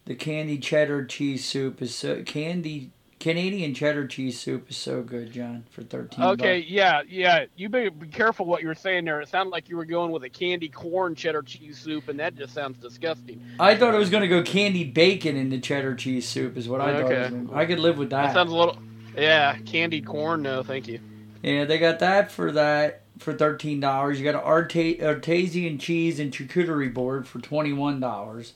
The 0.06 0.16
candy 0.16 0.60
cheddar 0.60 1.04
cheese 1.04 1.44
soup 1.44 1.82
is 1.82 1.94
so 1.94 2.24
candy 2.24 2.92
Canadian 3.20 3.74
cheddar 3.74 4.06
cheese 4.06 4.40
soup 4.40 4.70
is 4.70 4.78
so 4.78 5.02
good, 5.02 5.32
John, 5.32 5.66
for 5.72 5.82
thirteen. 5.82 6.24
Okay, 6.24 6.60
bucks. 6.62 6.70
yeah, 6.72 7.02
yeah. 7.10 7.46
You 7.56 7.68
better 7.68 7.90
be 7.90 8.08
careful 8.08 8.46
what 8.46 8.62
you 8.62 8.68
were 8.68 8.76
saying 8.76 9.06
there. 9.06 9.20
It 9.22 9.30
sounded 9.30 9.50
like 9.52 9.70
you 9.70 9.76
were 9.78 9.86
going 9.86 10.12
with 10.12 10.24
a 10.24 10.30
candy 10.30 10.70
corn 10.70 11.16
cheddar 11.16 11.42
cheese 11.42 11.80
soup, 11.80 12.10
and 12.10 12.20
that 12.20 12.36
just 12.36 12.54
sounds 12.54 12.78
disgusting. 12.78 13.44
I 13.60 13.76
thought 13.76 13.96
it 13.96 13.98
was 13.98 14.12
gonna 14.12 14.28
go 14.28 14.44
candy 14.44 14.84
bacon 14.84 15.36
in 15.36 15.50
the 15.50 15.60
cheddar 15.60 15.96
cheese 15.96 16.28
soup. 16.28 16.58
Is 16.58 16.70
what 16.70 16.80
I 16.80 16.94
thought. 16.94 17.12
It 17.12 17.18
was 17.18 17.28
Okay. 17.28 17.36
gonna- 17.48 17.58
I 17.58 17.66
could 17.66 17.80
live 17.80 17.98
with 17.98 18.12
That 18.12 18.28
that. 18.28 18.34
sounds 18.36 18.52
a 18.52 18.56
little. 18.56 18.78
Yeah, 19.18 19.58
candied 19.66 20.06
corn. 20.06 20.44
No, 20.44 20.62
thank 20.62 20.88
you. 20.88 21.00
Yeah, 21.42 21.66
they 21.66 21.80
got 21.80 21.98
that 22.00 22.32
for 22.32 22.52
that 22.52 23.02
for 23.18 23.34
thirteen 23.34 23.80
dollars. 23.80 24.20
You 24.20 24.26
got 24.26 24.36
an 24.36 24.42
Arte- 24.46 25.02
artesian 25.04 25.80
cheese 25.80 26.20
and 26.20 26.32
charcuterie 26.32 26.94
board 26.94 27.28
for 27.28 27.40
twenty 27.40 27.74
one 27.74 28.00
dollars. 28.00 28.54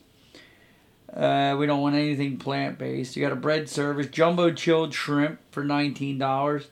Uh, 1.13 1.55
we 1.59 1.65
don't 1.65 1.81
want 1.81 1.95
anything 1.95 2.37
plant 2.37 2.77
based. 2.77 3.15
You 3.15 3.23
got 3.23 3.33
a 3.33 3.35
bread 3.35 3.67
service, 3.69 4.07
jumbo 4.07 4.51
chilled 4.53 4.93
shrimp 4.93 5.39
for 5.51 5.63
nineteen 5.63 6.17
dollars, 6.17 6.69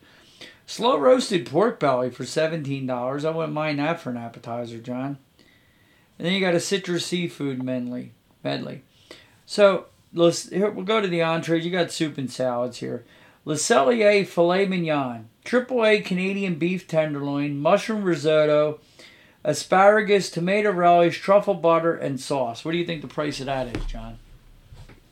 slow 0.66 0.98
roasted 0.98 1.46
pork 1.46 1.80
belly 1.80 2.10
for 2.10 2.26
seventeen 2.26 2.88
dollars. 2.88 3.26
I 3.26 3.32
wouldn't 3.32 3.54
mind 3.54 3.80
that 3.80 4.00
for 4.00 4.12
an 4.12 4.18
appetizer, 4.18 4.80
John. 4.80 5.18
And 6.18 6.26
then 6.26 6.34
you 6.34 6.40
got 6.40 6.56
a 6.56 6.60
citrus 6.60 7.06
seafood 7.06 7.62
medley. 7.62 8.14
Medley. 8.42 8.84
So 9.46 9.88
let's 10.14 10.50
here, 10.50 10.72
we'll 10.72 10.86
go 10.86 11.02
to 11.02 11.08
the 11.08 11.22
entrees. 11.22 11.66
You 11.66 11.72
got 11.72 11.92
soup 11.92 12.18
and 12.18 12.32
salads 12.32 12.78
here. 12.78 13.04
Le 13.44 13.56
Cellier 13.56 14.26
filet 14.26 14.66
mignon, 14.66 15.28
triple 15.44 15.86
A 15.86 16.00
Canadian 16.00 16.56
beef 16.56 16.88
tenderloin, 16.88 17.58
mushroom 17.58 18.04
risotto, 18.04 18.80
asparagus, 19.44 20.30
tomato 20.30 20.72
relish, 20.72 21.20
truffle 21.20 21.56
butter, 21.56 21.94
and 21.96 22.22
sauce. 22.22 22.64
What 22.64 22.72
do 22.72 22.78
you 22.78 22.86
think 22.86 23.02
the 23.02 23.08
price 23.10 23.42
of 23.42 23.48
that 23.48 23.76
is, 23.76 23.86
John? 23.86 24.20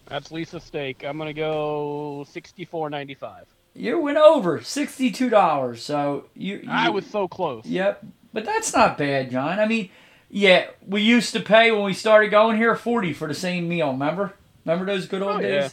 That's 0.10 0.32
Lisa's 0.32 0.64
steak. 0.64 1.04
I'm 1.06 1.18
gonna 1.18 1.34
go 1.34 2.26
sixty-four 2.30 2.90
ninety-five. 2.90 3.46
You 3.76 4.00
went 4.00 4.18
over 4.18 4.62
sixty-two 4.62 5.30
dollars. 5.30 5.84
So 5.84 6.26
you, 6.34 6.58
you 6.58 6.70
I 6.70 6.90
was 6.90 7.06
so 7.06 7.28
close. 7.28 7.66
Yep, 7.66 8.06
but 8.34 8.46
that's 8.46 8.74
not 8.74 8.98
bad, 8.98 9.32
John. 9.32 9.60
I 9.60 9.66
mean, 9.68 9.90
yeah, 10.30 10.68
we 10.86 11.02
used 11.02 11.34
to 11.34 11.40
pay 11.42 11.72
when 11.72 11.84
we 11.84 11.94
started 11.94 12.30
going 12.30 12.58
here 12.58 12.76
forty 12.76 13.14
for 13.14 13.28
the 13.28 13.34
same 13.34 13.68
meal. 13.68 13.92
Remember? 13.92 14.34
Remember 14.66 14.86
those 14.86 15.08
good 15.08 15.22
old 15.22 15.38
Oh, 15.38 15.42
days? 15.42 15.64
yeah. 15.64 15.70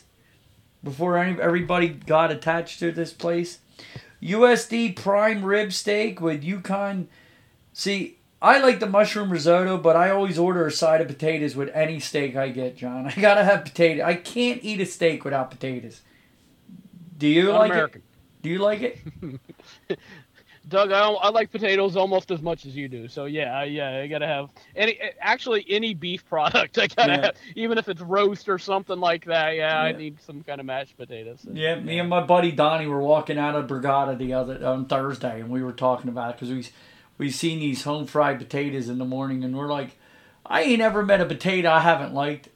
Before 0.83 1.17
any, 1.17 1.41
everybody 1.41 1.89
got 1.89 2.31
attached 2.31 2.79
to 2.81 2.93
this 2.93 3.13
place. 3.13 3.59
USD 4.23 4.97
prime 4.97 5.45
rib 5.45 5.73
steak 5.73 6.21
with 6.21 6.43
Yukon. 6.45 7.09
See, 7.73 8.19
I 8.45 8.59
like 8.59 8.79
the 8.81 8.87
mushroom 8.89 9.31
risotto, 9.31 9.79
but 9.79 9.97
I 9.97 10.11
always 10.11 10.39
order 10.39 10.67
a 10.67 10.71
side 10.71 11.01
of 11.01 11.09
potatoes 11.09 11.57
with 11.57 11.71
any 11.75 11.99
steak 11.99 12.37
I 12.37 12.51
get, 12.51 12.77
John. 12.77 13.07
I 13.17 13.21
gotta 13.21 13.43
have 13.45 13.65
potato. 13.65 14.05
I 14.05 14.15
can't 14.15 14.63
eat 14.63 14.81
a 14.81 14.87
steak 14.87 15.25
without 15.25 15.51
potatoes. 15.51 16.03
Do 17.17 17.27
you 17.29 17.51
like 17.53 17.71
Un-American. 17.71 18.01
it? 18.03 18.43
Do 18.43 18.51
you 18.51 18.59
like 18.59 18.83
it? 18.83 18.99
Doug, 20.67 20.93
I, 20.93 21.01
don't- 21.01 21.19
I 21.23 21.29
like 21.29 21.51
potatoes 21.51 21.95
almost 21.95 22.31
as 22.31 22.41
much 22.41 22.65
as 22.65 22.75
you 22.75 22.89
do. 22.89 23.07
So 23.07 23.27
yeah, 23.27 23.59
I- 23.59 23.65
yeah, 23.65 23.99
I 24.01 24.07
gotta 24.07 24.27
have 24.27 24.49
any. 24.75 24.99
Actually, 25.21 25.65
any 25.69 25.93
beef 25.93 26.27
product, 26.27 26.79
I 26.83 26.87
gotta 26.87 27.13
Yeah. 27.13 27.21
have, 27.27 27.37
even 27.55 27.77
if 27.77 27.89
it's 27.91 28.01
roast 28.01 28.49
or 28.49 28.59
something 28.59 28.99
like 28.99 29.27
that. 29.27 29.57
Yeah, 29.57 29.79
I 29.79 29.93
need 29.93 30.21
some 30.23 30.43
kind 30.43 30.61
of 30.61 30.67
mashed 30.67 30.97
potatoes. 30.97 31.47
Yeah, 31.53 31.79
me 31.81 31.99
and 31.99 32.09
my 32.09 32.23
buddy 32.23 32.51
Donnie 32.51 32.87
were 32.87 33.03
walking 33.03 33.39
out 33.39 33.55
of 33.57 33.67
Brigada 33.67 34.17
the 34.17 34.33
other 34.33 34.67
on 34.67 34.87
Thursday, 34.87 35.41
and 35.41 35.51
we 35.51 35.63
were 35.63 35.73
talking 35.73 36.09
about 36.09 36.31
it 36.31 36.37
because 36.41 36.51
we 36.51 36.67
we 37.19 37.31
seen 37.31 37.61
these 37.61 37.83
home 37.85 38.07
fried 38.07 38.39
potatoes 38.39 38.89
in 38.89 38.99
the 38.99 39.05
morning, 39.05 39.45
and 39.45 39.57
we're 39.57 39.69
like, 39.71 39.97
I 40.47 40.63
ain't 40.63 40.83
ever 40.83 41.05
met 41.05 41.21
a 41.21 41.27
potato 41.27 41.71
I 41.71 41.81
haven't 41.81 42.13
liked. 42.15 42.49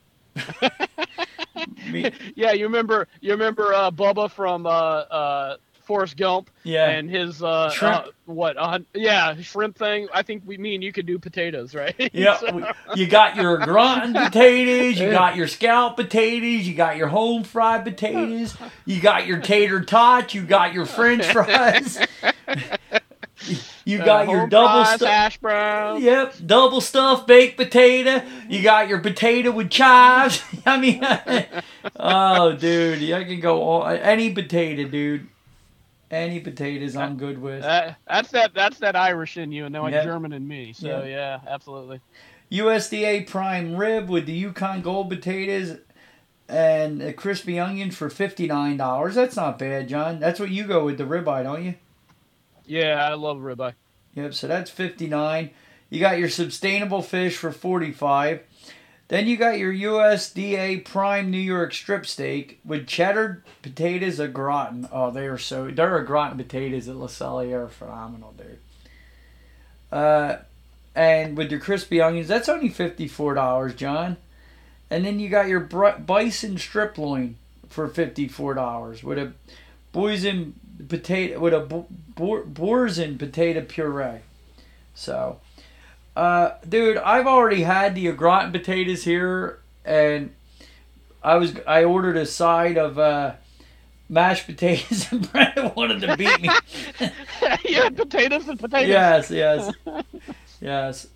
Me, 1.91 2.11
Yeah, 2.37 2.53
you 2.53 2.65
remember 2.67 3.09
you 3.21 3.33
remember 3.33 3.73
uh, 3.75 3.91
Bubba 3.91 4.31
from 4.31 4.67
uh, 4.67 4.71
uh, 4.71 5.57
Forrest 5.85 6.17
Gump 6.19 6.51
yeah, 6.65 6.91
and 6.91 7.09
his 7.11 7.43
uh, 7.43 7.71
Shrimp. 7.71 7.95
uh, 7.95 8.11
what? 8.27 8.57
Uh, 8.59 8.81
yeah, 8.95 9.35
shrimp 9.41 9.77
thing. 9.79 10.07
I 10.13 10.23
think 10.23 10.43
we, 10.45 10.59
mean 10.59 10.83
you 10.83 10.93
could 10.93 11.07
do 11.07 11.19
potatoes, 11.19 11.75
right? 11.75 11.95
yeah. 12.13 12.37
So- 12.37 12.63
You 12.95 13.07
got 13.07 13.37
your 13.37 13.57
gratin 13.59 14.13
potatoes, 14.13 15.01
you 15.01 15.11
got 15.11 15.35
your 15.35 15.49
scallop 15.49 15.97
potatoes, 15.97 16.69
you 16.69 16.75
got 16.75 16.97
your 16.99 17.09
home 17.09 17.43
fried 17.43 17.85
potatoes, 17.85 18.55
you 18.85 19.01
got 19.01 19.27
your 19.27 19.41
tater 19.41 19.81
tots, 19.83 20.35
you 20.35 20.43
got 20.45 20.75
your 20.75 20.85
French 20.85 21.25
fries, 21.33 21.99
you 23.89 23.99
got 23.99 24.29
your 24.29 24.47
double 24.49 24.85
stuff. 24.85 25.09
hash 25.09 25.39
brown. 25.39 26.03
Yep, 26.03 26.35
double 26.47 26.81
stuffed 26.81 27.27
baked 27.27 27.57
potato. 27.57 28.23
You 28.49 28.63
got 28.63 28.89
your 28.89 29.01
potato 29.01 29.51
with 29.51 29.71
chives. 29.71 30.43
I 30.67 30.79
mean, 30.79 31.01
oh, 31.97 32.53
dude, 32.53 33.11
I 33.13 33.25
can 33.25 33.41
go 33.41 33.63
all 33.63 33.87
any 33.87 34.33
potato, 34.33 34.89
dude. 34.89 35.29
Any 36.11 36.41
potatoes 36.41 36.97
I'm 36.97 37.19
good 37.19 37.39
with. 37.39 37.63
That, 37.63 37.99
that's 38.07 38.31
that 38.31 38.55
that's 38.55 38.79
that 38.79 38.97
Irish 38.97 39.37
in 39.37 39.53
you, 39.53 39.67
and 39.67 39.75
then 39.75 39.83
like 39.83 39.93
Yeah. 39.93 40.05
German 40.05 40.33
in 40.33 40.49
me. 40.49 40.73
So 40.73 40.87
Yeah. 41.03 41.05
yeah, 41.05 41.41
absolutely. 41.47 42.01
USDA 42.51 43.27
prime 43.27 43.77
rib 43.77 44.09
with 44.09 44.25
the 44.25 44.33
Yukon 44.33 44.81
Gold 44.81 45.11
potatoes 45.11 45.77
and 46.49 47.03
a 47.03 47.13
crispy 47.13 47.61
onion 47.61 47.91
for 47.91 48.09
$59. 48.09 49.13
That's 49.13 49.37
not 49.37 49.59
bad, 49.59 49.87
John. 49.91 50.19
That's 50.19 50.41
what 50.41 50.49
you 50.49 50.65
go 50.65 50.83
with 50.87 50.97
the 50.97 51.05
ribeye, 51.05 51.43
don't 51.43 51.63
you? 51.63 51.75
Yeah, 52.69 53.03
I 53.03 53.15
love 53.15 53.39
ribeye. 53.39 53.75
Yep, 54.15 54.35
so 54.35 54.47
that's 54.47 54.71
59. 54.71 55.51
You 55.91 56.01
got 56.01 56.19
your 56.19 56.29
sustainable 56.29 57.03
fish 57.03 57.37
for 57.37 57.51
45. 57.51 58.43
Then 59.09 59.27
you 59.27 59.39
got 59.39 59.59
your 59.59 59.73
USDA 59.73 60.85
prime 60.85 61.31
New 61.31 61.39
York 61.39 61.73
strip 61.73 62.05
steak 62.05 62.61
with 62.63 62.87
cheddar 62.87 63.43
potatoes 63.63 64.21
au 64.21 64.29
gratin. 64.29 64.87
Oh, 64.93 65.11
they 65.11 65.27
are 65.27 65.39
so 65.39 65.71
they're 65.71 65.99
au 65.99 66.05
gratin 66.05 66.37
potatoes 66.37 66.89
at 66.89 66.97
Le 66.97 67.09
Cellier 67.09 67.65
are 67.65 67.69
phenomenal, 67.69 68.35
dude. 68.37 68.59
Uh, 69.91 70.37
and 70.95 71.39
with 71.39 71.51
your 71.51 71.61
crispy 71.61 72.03
onions, 72.03 72.29
that's 72.29 72.51
only 72.51 72.69
fifty-four 72.69 73.33
dollars, 73.33 73.75
John. 73.75 74.19
And 74.91 75.07
then 75.07 75.19
you 75.19 75.31
got 75.31 75.49
your 75.49 75.61
bison 75.61 76.59
strip 76.59 76.99
loin 76.99 77.37
for 77.71 77.89
fifty-four 77.89 78.53
dollars 78.53 79.03
with 79.03 79.17
a 79.17 79.33
boysen 79.95 80.53
potato 80.87 81.39
with 81.41 81.55
a 81.55 81.61
bo- 81.61 81.87
bo- 82.17 82.45
boursin 82.45 83.19
potato 83.19 83.63
puree. 83.63 84.21
So, 84.95 85.41
uh, 86.17 86.53
dude, 86.69 86.97
I've 86.99 87.27
already 87.27 87.63
had 87.63 87.95
the 87.95 88.11
gratin 88.13 88.53
potatoes 88.53 89.05
here, 89.05 89.61
and 89.85 90.35
I 91.23 91.37
was 91.37 91.55
I 91.67 91.85
ordered 91.85 92.17
a 92.17 92.27
side 92.27 92.79
of 92.79 92.99
uh, 92.99 93.35
mashed 94.09 94.47
potatoes, 94.47 95.07
and 95.13 95.31
Brenda 95.31 95.73
wanted 95.77 96.01
to 96.03 96.17
beat 96.17 96.41
me. 96.41 96.51
you 97.65 97.83
had 97.83 97.97
potatoes 97.97 98.49
and 98.49 98.59
potatoes. 98.59 98.89
yes, 98.89 99.31
yes, 99.31 99.73
yes. 100.61 101.07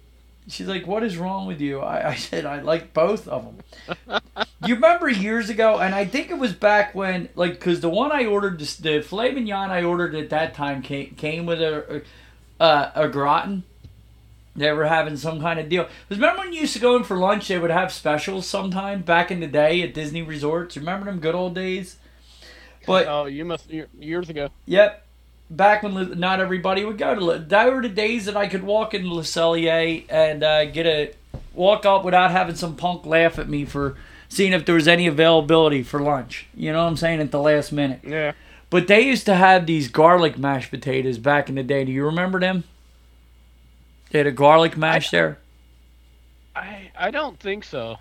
She's 0.48 0.66
like, 0.66 0.86
"What 0.86 1.02
is 1.02 1.16
wrong 1.16 1.47
with 1.47 1.60
you?" 1.60 1.81
I, 1.81 2.10
I 2.10 2.14
said, 2.16 2.44
"I 2.47 2.60
like 2.60 2.93
both 2.93 3.28
of 3.28 3.44
them." 3.44 4.20
you 4.66 4.74
remember 4.74 5.09
years 5.09 5.48
ago, 5.51 5.78
and 5.78 5.94
I 5.94 6.05
think 6.05 6.31
it 6.31 6.39
was 6.39 6.52
back 6.52 6.94
when, 6.94 7.28
like, 7.36 7.52
because 7.52 7.81
the 7.81 7.89
one 7.89 8.10
I 8.12 8.27
ordered, 8.27 8.59
the, 8.59 8.82
the 8.82 9.02
filet 9.02 9.32
mignon 9.32 9.70
I 9.70 9.82
ordered 9.85 10.14
at 10.14 10.31
that 10.31 10.55
time 10.55 10.82
came, 10.82 11.14
came 11.16 11.47
with 11.47 11.60
a 11.62 12.02
a, 12.60 12.93
a, 12.94 13.09
gratin. 13.09 13.62
They 14.55 14.70
were 14.73 14.85
having 14.85 15.16
some 15.16 15.40
kind 15.40 15.59
of 15.59 15.69
deal. 15.69 15.85
'Cause 15.85 16.19
remember 16.19 16.40
when 16.40 16.52
you 16.52 16.60
used 16.60 16.74
to 16.74 16.78
go 16.81 16.97
in 16.97 17.05
for 17.05 17.16
lunch? 17.16 17.48
They 17.48 17.59
would 17.59 17.70
have 17.70 17.90
specials 17.93 18.47
sometime 18.47 19.02
back 19.02 19.31
in 19.31 19.40
the 19.40 19.47
day 19.47 19.81
at 19.82 19.94
Disney 19.94 20.23
resorts. 20.23 20.77
Remember 20.77 21.06
them 21.06 21.20
good 21.20 21.35
old 21.35 21.55
days? 21.55 21.97
But 22.86 23.06
Oh, 23.06 23.24
you 23.27 23.44
must 23.44 23.70
years 23.98 24.28
ago. 24.28 24.51
Yep. 24.66 25.01
Back 25.54 25.82
when 25.82 26.18
not 26.18 26.40
everybody 26.40 26.84
would 26.84 26.96
go 26.96 27.14
to, 27.14 27.38
that 27.38 27.72
were 27.72 27.82
the 27.82 27.88
days 27.88 28.24
that 28.24 28.36
I 28.36 28.46
could 28.46 28.62
walk 28.62 28.94
into 28.94 29.12
Le 29.12 29.22
Cellier 29.22 30.04
and 30.08 30.42
uh, 30.42 30.64
get 30.64 30.86
a 30.86 31.14
walk 31.52 31.84
up 31.84 32.04
without 32.04 32.30
having 32.30 32.54
some 32.54 32.74
punk 32.74 33.04
laugh 33.04 33.38
at 33.38 33.48
me 33.50 33.66
for 33.66 33.96
seeing 34.30 34.54
if 34.54 34.64
there 34.64 34.74
was 34.74 34.88
any 34.88 35.06
availability 35.06 35.82
for 35.82 36.00
lunch. 36.00 36.46
You 36.54 36.72
know 36.72 36.82
what 36.82 36.88
I'm 36.88 36.96
saying? 36.96 37.20
At 37.20 37.32
the 37.32 37.40
last 37.40 37.70
minute. 37.70 38.00
Yeah. 38.02 38.32
But 38.70 38.86
they 38.88 39.02
used 39.02 39.26
to 39.26 39.34
have 39.34 39.66
these 39.66 39.88
garlic 39.88 40.38
mashed 40.38 40.70
potatoes 40.70 41.18
back 41.18 41.50
in 41.50 41.56
the 41.56 41.62
day. 41.62 41.84
Do 41.84 41.92
you 41.92 42.06
remember 42.06 42.40
them? 42.40 42.64
They 44.10 44.18
had 44.18 44.26
a 44.26 44.32
garlic 44.32 44.78
mash 44.78 45.10
there. 45.10 45.38
I 46.56 46.90
I 46.98 47.10
don't 47.10 47.38
think 47.38 47.64
so. 47.64 47.98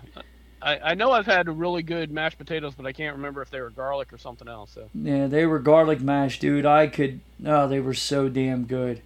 I, 0.62 0.78
I 0.90 0.94
know 0.94 1.10
I've 1.10 1.26
had 1.26 1.48
really 1.48 1.82
good 1.82 2.10
mashed 2.10 2.38
potatoes, 2.38 2.74
but 2.76 2.86
I 2.86 2.92
can't 2.92 3.16
remember 3.16 3.42
if 3.42 3.50
they 3.50 3.60
were 3.60 3.70
garlic 3.70 4.12
or 4.12 4.18
something 4.18 4.48
else. 4.48 4.72
So 4.74 4.88
Yeah, 4.94 5.26
they 5.26 5.44
were 5.44 5.58
garlic 5.58 6.00
mash, 6.00 6.38
dude. 6.38 6.64
I 6.66 6.86
could. 6.86 7.20
Oh, 7.44 7.66
they 7.66 7.80
were 7.80 7.94
so 7.94 8.28
damn 8.28 8.64
good. 8.64 9.02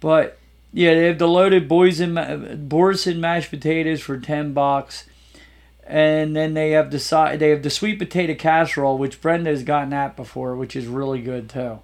But 0.00 0.38
yeah, 0.72 0.94
they 0.94 1.06
have 1.06 1.18
the 1.18 1.28
loaded 1.28 1.68
boysen 1.68 2.12
ma- 2.12 2.54
Boursin 2.56 3.20
mashed 3.20 3.50
potatoes 3.50 4.00
for 4.00 4.18
ten 4.18 4.52
bucks, 4.52 5.04
and 5.86 6.34
then 6.34 6.54
they 6.54 6.70
have 6.70 6.90
the 6.90 6.98
side. 6.98 7.38
They 7.40 7.50
have 7.50 7.62
the 7.62 7.70
sweet 7.70 7.98
potato 7.98 8.34
casserole, 8.34 8.98
which 8.98 9.20
Brenda 9.20 9.50
has 9.50 9.62
gotten 9.62 9.92
at 9.92 10.16
before, 10.16 10.56
which 10.56 10.74
is 10.74 10.86
really 10.86 11.20
good 11.20 11.48
too. 11.50 11.80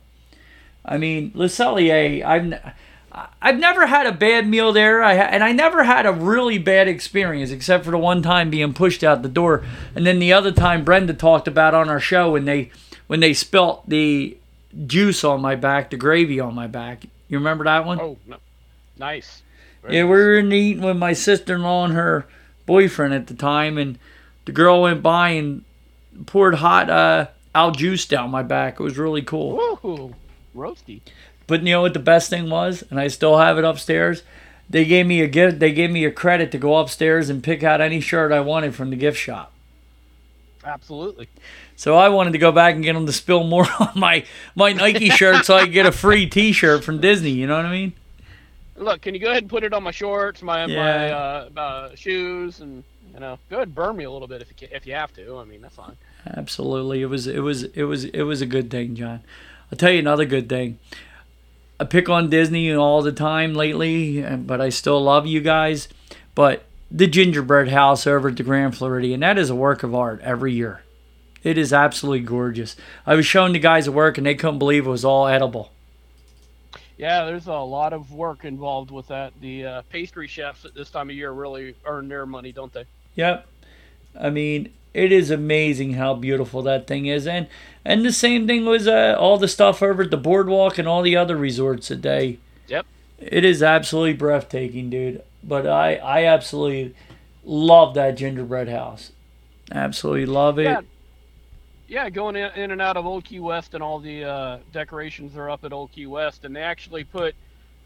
I 0.84 0.96
mean, 0.96 1.32
Le 1.34 1.46
Cellier, 1.46 2.24
I've. 2.24 2.74
I've 3.12 3.58
never 3.58 3.86
had 3.86 4.06
a 4.06 4.12
bad 4.12 4.46
meal 4.46 4.72
there, 4.72 5.02
I 5.02 5.16
ha- 5.16 5.28
and 5.30 5.42
I 5.42 5.50
never 5.52 5.82
had 5.82 6.06
a 6.06 6.12
really 6.12 6.58
bad 6.58 6.86
experience, 6.86 7.50
except 7.50 7.84
for 7.84 7.90
the 7.90 7.98
one 7.98 8.22
time 8.22 8.50
being 8.50 8.72
pushed 8.72 9.02
out 9.02 9.22
the 9.22 9.28
door, 9.28 9.64
and 9.96 10.06
then 10.06 10.20
the 10.20 10.32
other 10.32 10.52
time 10.52 10.84
Brenda 10.84 11.12
talked 11.14 11.48
about 11.48 11.74
on 11.74 11.88
our 11.88 11.98
show 12.00 12.30
when 12.32 12.44
they 12.44 12.70
when 13.08 13.18
they 13.20 13.32
spilt 13.34 13.88
the 13.88 14.36
juice 14.86 15.24
on 15.24 15.40
my 15.40 15.56
back, 15.56 15.90
the 15.90 15.96
gravy 15.96 16.38
on 16.38 16.54
my 16.54 16.68
back. 16.68 17.04
You 17.28 17.38
remember 17.38 17.64
that 17.64 17.84
one? 17.84 18.00
oh 18.00 18.16
no, 18.26 18.36
nice. 18.98 19.42
Very 19.82 19.96
yeah, 19.96 20.02
we 20.04 20.10
were 20.10 20.38
in 20.38 20.52
eating 20.52 20.84
with 20.84 20.96
my 20.96 21.12
sister-in-law 21.12 21.86
and 21.86 21.94
her 21.94 22.26
boyfriend 22.66 23.12
at 23.14 23.26
the 23.26 23.34
time, 23.34 23.76
and 23.78 23.98
the 24.44 24.52
girl 24.52 24.82
went 24.82 25.02
by 25.02 25.30
and 25.30 25.64
poured 26.26 26.56
hot 26.56 26.88
uh, 26.90 27.26
au 27.54 27.72
jus 27.72 28.04
down 28.06 28.30
my 28.30 28.42
back. 28.44 28.78
It 28.78 28.82
was 28.82 28.98
really 28.98 29.22
cool. 29.22 29.78
Woo, 29.82 30.14
roasty. 30.54 31.00
But 31.50 31.64
you 31.64 31.72
know 31.72 31.82
what 31.82 31.94
the 31.94 31.98
best 31.98 32.30
thing 32.30 32.48
was, 32.48 32.84
and 32.90 33.00
I 33.00 33.08
still 33.08 33.38
have 33.38 33.58
it 33.58 33.64
upstairs. 33.64 34.22
They 34.70 34.84
gave 34.84 35.04
me 35.04 35.20
a 35.20 35.26
gift. 35.26 35.58
They 35.58 35.72
gave 35.72 35.90
me 35.90 36.04
a 36.04 36.12
credit 36.12 36.52
to 36.52 36.58
go 36.58 36.76
upstairs 36.76 37.28
and 37.28 37.42
pick 37.42 37.64
out 37.64 37.80
any 37.80 38.00
shirt 38.00 38.30
I 38.30 38.38
wanted 38.38 38.72
from 38.72 38.90
the 38.90 38.96
gift 38.96 39.18
shop. 39.18 39.50
Absolutely. 40.64 41.28
So 41.74 41.96
I 41.96 42.08
wanted 42.08 42.34
to 42.34 42.38
go 42.38 42.52
back 42.52 42.76
and 42.76 42.84
get 42.84 42.92
them 42.92 43.04
to 43.04 43.12
spill 43.12 43.42
more 43.42 43.66
on 43.80 43.90
my 43.96 44.24
my 44.54 44.72
Nike 44.72 45.08
shirt 45.08 45.44
so 45.44 45.56
I 45.56 45.62
could 45.62 45.72
get 45.72 45.86
a 45.86 45.92
free 45.92 46.28
T-shirt 46.28 46.84
from 46.84 47.00
Disney. 47.00 47.32
You 47.32 47.48
know 47.48 47.56
what 47.56 47.66
I 47.66 47.72
mean? 47.72 47.94
Look, 48.76 49.02
can 49.02 49.14
you 49.14 49.20
go 49.20 49.30
ahead 49.30 49.42
and 49.42 49.50
put 49.50 49.64
it 49.64 49.72
on 49.72 49.82
my 49.82 49.90
shorts, 49.90 50.42
my 50.42 50.66
my 50.66 51.10
uh, 51.10 51.48
uh, 51.56 51.94
shoes, 51.96 52.60
and 52.60 52.84
you 53.12 53.18
know, 53.18 53.40
go 53.48 53.56
ahead 53.56 53.68
and 53.68 53.74
burn 53.74 53.96
me 53.96 54.04
a 54.04 54.10
little 54.10 54.28
bit 54.28 54.40
if 54.40 54.50
you 54.50 54.54
can, 54.54 54.68
if 54.76 54.86
you 54.86 54.94
have 54.94 55.12
to. 55.14 55.38
I 55.38 55.44
mean, 55.44 55.62
that's 55.62 55.74
fine. 55.74 55.96
Absolutely. 56.36 57.02
It 57.02 57.06
was 57.06 57.26
it 57.26 57.40
was 57.40 57.64
it 57.64 57.82
was 57.82 58.04
it 58.04 58.22
was 58.22 58.40
a 58.40 58.46
good 58.46 58.70
thing, 58.70 58.94
John. 58.94 59.22
I'll 59.72 59.78
tell 59.78 59.90
you 59.90 59.98
another 59.98 60.26
good 60.26 60.48
thing. 60.48 60.78
I 61.80 61.84
pick 61.84 62.10
on 62.10 62.28
Disney 62.28 62.74
all 62.74 63.00
the 63.00 63.10
time 63.10 63.54
lately, 63.54 64.20
but 64.20 64.60
I 64.60 64.68
still 64.68 65.02
love 65.02 65.26
you 65.26 65.40
guys. 65.40 65.88
But 66.34 66.64
the 66.90 67.06
gingerbread 67.06 67.68
house 67.68 68.06
over 68.06 68.28
at 68.28 68.36
the 68.36 68.42
Grand 68.42 68.76
Floridian, 68.76 69.20
that 69.20 69.38
is 69.38 69.48
a 69.48 69.54
work 69.54 69.82
of 69.82 69.94
art 69.94 70.20
every 70.20 70.52
year. 70.52 70.82
It 71.42 71.56
is 71.56 71.72
absolutely 71.72 72.20
gorgeous. 72.20 72.76
I 73.06 73.14
was 73.14 73.24
showing 73.24 73.54
the 73.54 73.58
guys 73.58 73.88
at 73.88 73.94
work 73.94 74.18
and 74.18 74.26
they 74.26 74.34
couldn't 74.34 74.58
believe 74.58 74.86
it 74.86 74.90
was 74.90 75.06
all 75.06 75.26
edible. 75.26 75.72
Yeah, 76.98 77.24
there's 77.24 77.46
a 77.46 77.54
lot 77.54 77.94
of 77.94 78.12
work 78.12 78.44
involved 78.44 78.90
with 78.90 79.08
that. 79.08 79.32
The 79.40 79.64
uh, 79.64 79.82
pastry 79.88 80.28
chefs 80.28 80.66
at 80.66 80.74
this 80.74 80.90
time 80.90 81.08
of 81.08 81.16
year 81.16 81.32
really 81.32 81.74
earn 81.86 82.08
their 82.08 82.26
money, 82.26 82.52
don't 82.52 82.74
they? 82.74 82.84
Yep. 83.14 83.46
I 84.20 84.28
mean, 84.28 84.74
it 84.92 85.12
is 85.12 85.30
amazing 85.30 85.94
how 85.94 86.14
beautiful 86.14 86.62
that 86.62 86.86
thing 86.86 87.06
is, 87.06 87.26
and 87.26 87.46
and 87.84 88.04
the 88.04 88.12
same 88.12 88.46
thing 88.46 88.64
was 88.64 88.86
uh, 88.86 89.16
all 89.18 89.38
the 89.38 89.48
stuff 89.48 89.82
over 89.82 90.02
at 90.02 90.10
the 90.10 90.16
boardwalk 90.16 90.78
and 90.78 90.86
all 90.86 91.02
the 91.02 91.16
other 91.16 91.36
resorts 91.36 91.88
today. 91.88 92.38
Yep. 92.68 92.86
It 93.18 93.44
is 93.44 93.62
absolutely 93.62 94.14
breathtaking, 94.14 94.90
dude. 94.90 95.22
But 95.42 95.66
I 95.66 95.96
I 95.96 96.24
absolutely 96.24 96.94
love 97.44 97.94
that 97.94 98.16
gingerbread 98.16 98.68
house. 98.68 99.12
Absolutely 99.72 100.26
love 100.26 100.58
it. 100.58 100.64
Yeah. 100.64 100.80
Yeah, 101.86 102.08
going 102.08 102.36
in, 102.36 102.52
in 102.52 102.70
and 102.70 102.80
out 102.80 102.96
of 102.96 103.04
Old 103.04 103.24
Key 103.24 103.40
West 103.40 103.74
and 103.74 103.82
all 103.82 103.98
the 103.98 104.22
uh, 104.22 104.58
decorations 104.72 105.36
are 105.36 105.50
up 105.50 105.64
at 105.64 105.72
Old 105.72 105.90
Key 105.90 106.06
West, 106.06 106.44
and 106.44 106.54
they 106.54 106.62
actually 106.62 107.02
put 107.02 107.34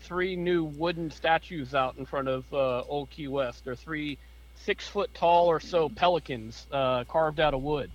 three 0.01 0.37
new 0.37 0.65
wooden 0.65 1.11
statues 1.11 1.75
out 1.75 1.97
in 1.97 2.05
front 2.05 2.29
of 2.29 2.45
uh, 2.53 2.83
Old 2.83 3.09
Key 3.09 3.29
West. 3.29 3.65
They're 3.65 3.75
three 3.75 4.19
six 4.65 4.89
foot 4.89 5.13
tall 5.15 5.47
or 5.47 5.61
so 5.61 5.89
pelicans 5.89 6.67
uh, 6.73 7.05
carved 7.05 7.41
out 7.41 7.55
of 7.55 7.63
wood, 7.63 7.91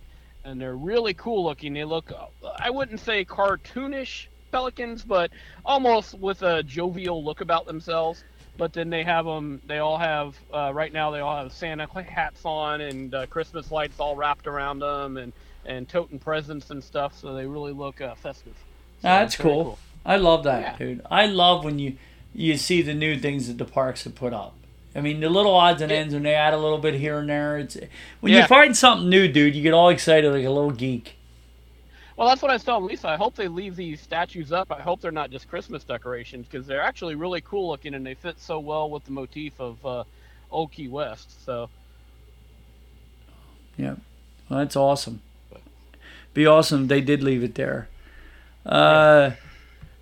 and 0.45 0.59
they're 0.61 0.75
really 0.75 1.13
cool 1.13 1.43
looking. 1.43 1.73
They 1.73 1.85
look, 1.85 2.11
I 2.59 2.69
wouldn't 2.69 2.99
say 2.99 3.25
cartoonish 3.25 4.27
pelicans, 4.51 5.03
but 5.03 5.31
almost 5.65 6.13
with 6.19 6.41
a 6.41 6.63
jovial 6.63 7.23
look 7.23 7.41
about 7.41 7.65
themselves. 7.65 8.23
But 8.57 8.73
then 8.73 8.89
they 8.89 9.03
have 9.03 9.25
them. 9.25 9.61
They 9.67 9.77
all 9.77 9.97
have 9.97 10.35
uh, 10.53 10.73
right 10.73 10.91
now. 10.91 11.11
They 11.11 11.21
all 11.21 11.43
have 11.43 11.53
Santa 11.53 11.87
hats 12.03 12.41
on 12.43 12.81
and 12.81 13.15
uh, 13.15 13.25
Christmas 13.27 13.71
lights 13.71 13.99
all 13.99 14.17
wrapped 14.17 14.47
around 14.47 14.79
them, 14.79 15.15
and 15.17 15.31
and 15.65 15.87
toting 15.87 16.19
presents 16.19 16.69
and 16.69 16.83
stuff. 16.83 17.17
So 17.17 17.33
they 17.33 17.45
really 17.45 17.71
look 17.71 18.01
uh, 18.01 18.15
festive. 18.15 18.55
So 19.01 19.07
That's 19.07 19.35
it's 19.35 19.43
very 19.43 19.55
cool. 19.55 19.79
I 20.05 20.17
love 20.17 20.43
that, 20.43 20.61
Yeah. 20.61 20.75
dude. 20.77 21.01
I 21.09 21.25
love 21.25 21.63
when 21.63 21.79
you 21.79 21.95
you 22.33 22.57
see 22.57 22.81
the 22.81 22.93
new 22.93 23.17
things 23.17 23.47
that 23.47 23.57
the 23.57 23.65
parks 23.65 24.03
have 24.03 24.15
put 24.15 24.33
up. 24.33 24.55
I 24.95 25.01
mean, 25.01 25.19
the 25.19 25.29
little 25.29 25.53
odds 25.53 25.81
and 25.81 25.91
ends 25.91 26.13
when 26.13 26.23
they 26.23 26.33
add 26.33 26.53
a 26.53 26.57
little 26.57 26.79
bit 26.79 26.95
here 26.95 27.19
and 27.19 27.29
there. 27.29 27.59
It's 27.59 27.77
when 28.21 28.33
you 28.33 28.45
find 28.47 28.75
something 28.75 29.07
new, 29.09 29.27
dude. 29.27 29.55
You 29.55 29.61
get 29.61 29.73
all 29.73 29.89
excited 29.89 30.31
like 30.31 30.45
a 30.45 30.49
little 30.49 30.71
geek. 30.71 31.15
Well, 32.17 32.27
that's 32.27 32.41
what 32.41 32.51
I 32.51 32.55
was 32.55 32.65
telling 32.65 32.85
Lisa. 32.85 33.07
I 33.07 33.15
hope 33.15 33.35
they 33.35 33.47
leave 33.47 33.77
these 33.77 34.01
statues 34.01 34.51
up. 34.51 34.73
I 34.73 34.81
hope 34.81 34.99
they're 34.99 35.09
not 35.09 35.31
just 35.31 35.47
Christmas 35.47 35.85
decorations 35.85 36.47
because 36.51 36.67
they're 36.67 36.81
actually 36.81 37.15
really 37.15 37.39
cool 37.39 37.69
looking 37.69 37.93
and 37.93 38.05
they 38.05 38.13
fit 38.13 38.41
so 38.41 38.59
well 38.59 38.89
with 38.89 39.05
the 39.05 39.11
motif 39.11 39.57
of 39.57 39.85
uh, 39.85 40.03
Old 40.51 40.73
Key 40.73 40.89
West. 40.89 41.45
So 41.45 41.69
Yeah, 43.77 43.95
well, 44.49 44.59
that's 44.59 44.75
awesome. 44.75 45.21
Be 46.33 46.45
awesome. 46.45 46.87
They 46.87 46.99
did 46.99 47.23
leave 47.23 47.41
it 47.41 47.55
there. 47.55 47.87
Uh, 48.65 49.31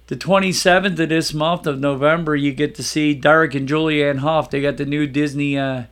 the 0.07 0.15
27th 0.15 0.99
of 0.99 1.09
this 1.09 1.33
month 1.33 1.67
of 1.67 1.79
November, 1.79 2.35
you 2.35 2.53
get 2.53 2.75
to 2.75 2.83
see 2.83 3.13
Derek 3.13 3.53
and 3.55 3.67
Julianne 3.67 4.19
Hough. 4.19 4.49
They 4.49 4.61
got 4.61 4.77
the 4.77 4.85
new 4.85 5.05
Disney. 5.05 5.57
Uh, 5.57 5.83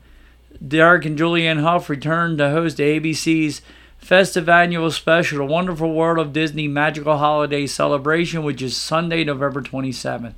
Derek 0.66 1.06
and 1.06 1.18
Julianne 1.20 1.62
Hough 1.62 1.90
return 1.90 2.38
to 2.38 2.50
host 2.50 2.78
ABC's 2.78 3.62
festive 3.98 4.48
annual 4.48 4.92
special, 4.92 5.40
The 5.40 5.46
Wonderful 5.46 5.94
World 5.94 6.20
of 6.20 6.32
Disney 6.32 6.68
Magical 6.68 7.18
Holiday 7.18 7.68
Celebration, 7.68 8.44
which 8.44 8.62
is 8.62 8.78
Sunday, 8.78 9.24
November 9.24 9.62
27th. 9.62 10.36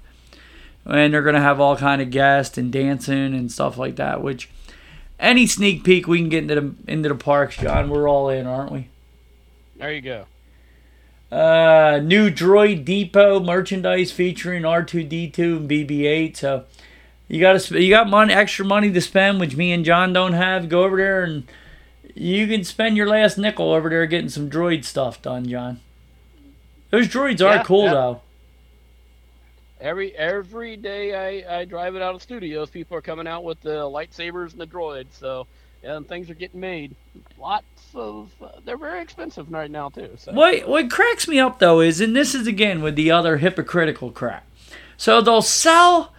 And 0.86 1.14
they're 1.14 1.22
going 1.22 1.36
to 1.36 1.42
have 1.42 1.60
all 1.60 1.76
kind 1.76 2.02
of 2.02 2.10
guests 2.10 2.58
and 2.58 2.72
dancing 2.72 3.36
and 3.36 3.52
stuff 3.52 3.78
like 3.78 3.98
that, 3.98 4.24
which 4.24 4.50
any 5.20 5.46
sneak 5.46 5.84
peek 5.84 6.08
we 6.08 6.20
can 6.20 6.30
get 6.30 6.44
into 6.44 6.56
the, 6.56 6.92
into 6.92 7.10
the 7.10 7.16
parks, 7.16 7.58
John, 7.58 7.90
we're 7.90 8.10
all 8.10 8.30
in, 8.30 8.48
aren't 8.48 8.72
we? 8.72 8.88
There 9.76 9.92
you 9.92 10.02
go. 10.02 10.26
Uh, 11.32 12.00
new 12.04 12.32
Droid 12.32 12.86
Depot 12.86 13.40
merchandise 13.42 14.12
featuring 14.12 14.64
R2D2 14.64 15.58
and 15.58 15.70
BB-8. 15.70 16.38
So 16.38 16.66
you 17.28 17.42
got 17.42 17.60
to 17.60 17.82
you 17.82 17.90
got 17.90 18.10
money, 18.10 18.34
extra 18.34 18.64
money 18.66 18.92
to 18.92 19.02
spend, 19.02 19.40
which 19.40 19.56
me 19.56 19.74
and 19.74 19.84
John 19.84 20.14
don't 20.14 20.34
have. 20.34 20.70
Go 20.70 20.84
over 20.84 20.96
there 20.96 21.24
and 21.24 21.44
you 22.16 22.48
can 22.48 22.64
spend 22.64 22.96
your 22.96 23.08
last 23.08 23.38
nickel 23.38 23.74
over 23.74 23.90
there 23.90 24.06
getting 24.06 24.30
some 24.30 24.50
droid 24.50 24.86
stuff 24.86 25.22
done, 25.22 25.48
John. 25.48 25.82
Those 26.90 27.08
droids 27.08 27.46
are 27.46 27.64
cool 27.64 27.86
yeah. 27.86 27.94
though. 27.94 28.22
Every 29.80 30.16
every 30.16 30.78
day 30.78 31.44
I, 31.44 31.60
I 31.60 31.66
drive 31.66 31.96
it 31.96 32.02
out 32.02 32.16
of 32.16 32.22
studios, 32.22 32.70
people 32.70 32.98
are 32.98 33.02
coming 33.02 33.28
out 33.28 33.44
with 33.44 33.60
the 33.62 33.82
lightsabers 33.82 34.54
and 34.54 34.62
the 34.62 34.66
droids. 34.66 35.12
So 35.12 35.46
yeah, 35.46 35.46
and 35.96 36.08
things 36.08 36.30
are 36.30 36.36
getting 36.36 36.60
made. 36.60 36.96
Lots 37.40 37.66
of 37.96 38.32
uh, 38.42 38.50
they're 38.66 38.78
very 38.78 39.02
expensive 39.02 39.52
right 39.52 39.72
now 39.72 39.90
too. 39.90 40.12
So 40.18 40.34
What 40.34 40.68
what 40.68 40.92
cracks 40.92 41.28
me 41.28 41.40
up 41.40 41.60
though 41.60 41.80
is, 41.80 42.02
and 42.02 42.16
this 42.16 42.36
is 42.36 42.48
again 42.48 42.82
with 42.82 42.96
the 42.96 43.12
other 43.12 43.38
hypocritical 43.38 44.12
crap. 44.12 44.46
So 44.98 45.22
they'll 45.22 45.42
sell 45.42 46.14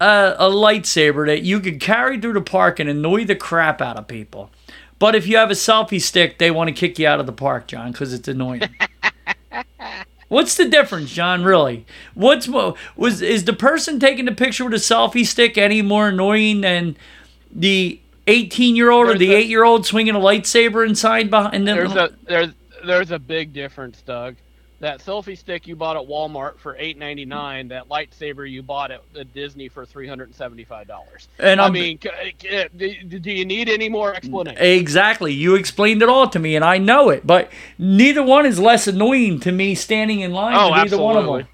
a, 0.00 0.34
a 0.38 0.50
lightsaber 0.50 1.26
that 1.26 1.42
you 1.42 1.60
could 1.60 1.80
carry 1.80 2.20
through 2.20 2.34
the 2.34 2.40
park 2.40 2.78
and 2.78 2.88
annoy 2.88 3.24
the 3.24 3.36
crap 3.36 3.80
out 3.80 3.96
of 3.96 4.06
people. 4.08 4.50
But 4.98 5.14
if 5.14 5.26
you 5.26 5.36
have 5.38 5.50
a 5.50 5.54
selfie 5.54 6.00
stick, 6.00 6.38
they 6.38 6.50
want 6.50 6.68
to 6.68 6.74
kick 6.74 6.98
you 6.98 7.06
out 7.06 7.20
of 7.20 7.26
the 7.26 7.32
park, 7.32 7.66
John, 7.66 7.92
because 7.92 8.12
it's 8.12 8.28
annoying. 8.28 8.62
What's 10.28 10.56
the 10.56 10.68
difference, 10.68 11.10
John? 11.10 11.42
Really? 11.42 11.86
What's 12.14 12.46
was 12.46 13.22
is 13.22 13.44
the 13.46 13.52
person 13.52 13.98
taking 13.98 14.26
the 14.26 14.32
picture 14.32 14.64
with 14.64 14.74
a 14.74 14.76
selfie 14.76 15.26
stick 15.26 15.58
any 15.58 15.82
more 15.82 16.08
annoying 16.08 16.60
than 16.60 16.96
the 17.50 17.99
18 18.26 18.76
year 18.76 18.90
old 18.90 19.08
or 19.08 19.16
the 19.18 19.32
8 19.32 19.48
year 19.48 19.64
old 19.64 19.86
swinging 19.86 20.14
a 20.14 20.20
lightsaber 20.20 20.86
inside 20.86 21.30
behind? 21.30 21.66
them? 21.66 21.76
there's 21.76 21.94
a 21.96 22.10
there's 22.24 22.48
there's 22.84 23.10
a 23.10 23.18
big 23.18 23.52
difference, 23.52 24.00
Doug. 24.02 24.36
That 24.80 25.00
selfie 25.00 25.36
stick 25.36 25.66
you 25.66 25.76
bought 25.76 25.96
at 25.96 26.08
Walmart 26.08 26.56
for 26.58 26.74
eight 26.78 26.96
ninety 26.96 27.26
nine. 27.26 27.68
That 27.68 27.90
lightsaber 27.90 28.50
you 28.50 28.62
bought 28.62 28.90
at, 28.90 29.02
at 29.18 29.34
Disney 29.34 29.68
for 29.68 29.84
three 29.84 30.08
hundred 30.08 30.28
and 30.28 30.34
seventy 30.34 30.64
five 30.64 30.86
dollars. 30.88 31.28
And 31.38 31.60
I 31.60 31.64
I'm- 31.64 31.72
mean, 31.74 31.98
c- 32.02 32.48
eh, 32.48 32.68
do 32.74 33.30
you 33.30 33.44
need 33.44 33.68
any 33.68 33.90
more 33.90 34.14
explanation? 34.14 34.58
Exactly. 34.62 35.34
You 35.34 35.54
explained 35.54 36.00
it 36.00 36.08
all 36.08 36.28
to 36.30 36.38
me, 36.38 36.56
and 36.56 36.64
I 36.64 36.78
know 36.78 37.10
it. 37.10 37.26
But 37.26 37.50
neither 37.78 38.22
one 38.22 38.46
is 38.46 38.58
less 38.58 38.86
annoying 38.86 39.40
to 39.40 39.52
me 39.52 39.74
standing 39.74 40.20
in 40.20 40.32
line 40.32 40.54
Oh, 40.56 40.70
with 40.70 40.78
either 40.78 40.96
one 40.98 41.18
of 41.18 41.26
them. 41.26 41.46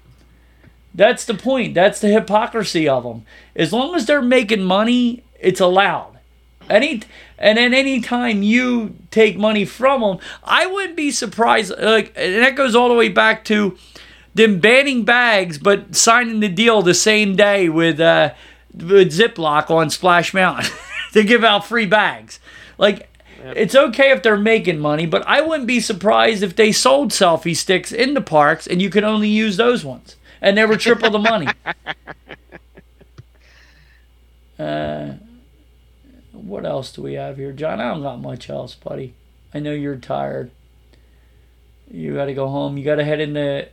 That's 0.95 1.25
the 1.25 1.33
point. 1.33 1.73
That's 1.73 1.99
the 1.99 2.07
hypocrisy 2.07 2.87
of 2.87 3.03
them. 3.03 3.25
As 3.57 3.73
long 3.73 3.93
as 3.95 4.05
they're 4.05 4.21
making 4.21 4.63
money, 4.63 5.23
it's 5.39 5.59
allowed. 5.59 6.16
Any 6.69 7.01
and 7.37 7.57
then 7.57 7.73
any 7.73 8.01
time 8.01 8.43
you 8.43 8.95
take 9.11 9.37
money 9.37 9.65
from 9.65 10.01
them, 10.01 10.19
I 10.43 10.65
wouldn't 10.65 10.97
be 10.97 11.11
surprised. 11.11 11.71
Like, 11.77 12.13
and 12.15 12.35
that 12.43 12.55
goes 12.55 12.75
all 12.75 12.89
the 12.89 12.95
way 12.95 13.09
back 13.09 13.45
to 13.45 13.77
them 14.33 14.59
banning 14.59 15.03
bags, 15.03 15.57
but 15.57 15.95
signing 15.95 16.39
the 16.39 16.49
deal 16.49 16.81
the 16.81 16.93
same 16.93 17.35
day 17.35 17.69
with 17.69 17.99
uh, 17.99 18.33
with 18.73 19.11
Ziploc 19.11 19.69
on 19.69 19.89
Splash 19.89 20.33
Mountain 20.33 20.71
to 21.13 21.23
give 21.23 21.43
out 21.43 21.65
free 21.65 21.85
bags. 21.85 22.39
Like, 22.77 23.09
it's 23.43 23.75
okay 23.75 24.11
if 24.11 24.23
they're 24.23 24.37
making 24.37 24.79
money, 24.79 25.05
but 25.05 25.25
I 25.27 25.41
wouldn't 25.41 25.67
be 25.67 25.79
surprised 25.79 26.43
if 26.43 26.55
they 26.55 26.71
sold 26.71 27.11
selfie 27.11 27.55
sticks 27.55 27.91
in 27.91 28.13
the 28.13 28.21
parks 28.21 28.67
and 28.67 28.81
you 28.81 28.89
could 28.89 29.03
only 29.03 29.29
use 29.29 29.57
those 29.57 29.85
ones, 29.85 30.15
and 30.41 30.57
they 30.57 30.65
were 30.65 30.77
triple 30.77 31.09
the 31.11 31.19
money. 31.19 31.47
Uh, 34.59 35.13
what 36.47 36.65
else 36.65 36.91
do 36.91 37.01
we 37.01 37.13
have 37.13 37.37
here, 37.37 37.51
John? 37.51 37.79
I 37.81 37.89
don't 37.93 38.01
got 38.01 38.21
much 38.21 38.49
else, 38.49 38.73
buddy. 38.75 39.13
I 39.53 39.59
know 39.59 39.71
you're 39.73 39.95
tired. 39.97 40.51
You 41.91 42.15
got 42.15 42.25
to 42.25 42.33
go 42.33 42.47
home. 42.47 42.77
You 42.77 42.83
got 42.85 42.95
to 42.95 43.03
head 43.03 43.19
into 43.19 43.67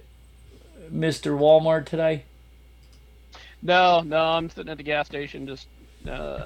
Mr. 0.93 1.37
Walmart 1.39 1.87
today. 1.87 2.25
No, 3.63 4.01
no, 4.01 4.19
I'm 4.19 4.51
sitting 4.51 4.71
at 4.71 4.77
the 4.77 4.83
gas 4.85 5.07
station 5.07 5.47
just 5.47 5.67
uh, 6.09 6.45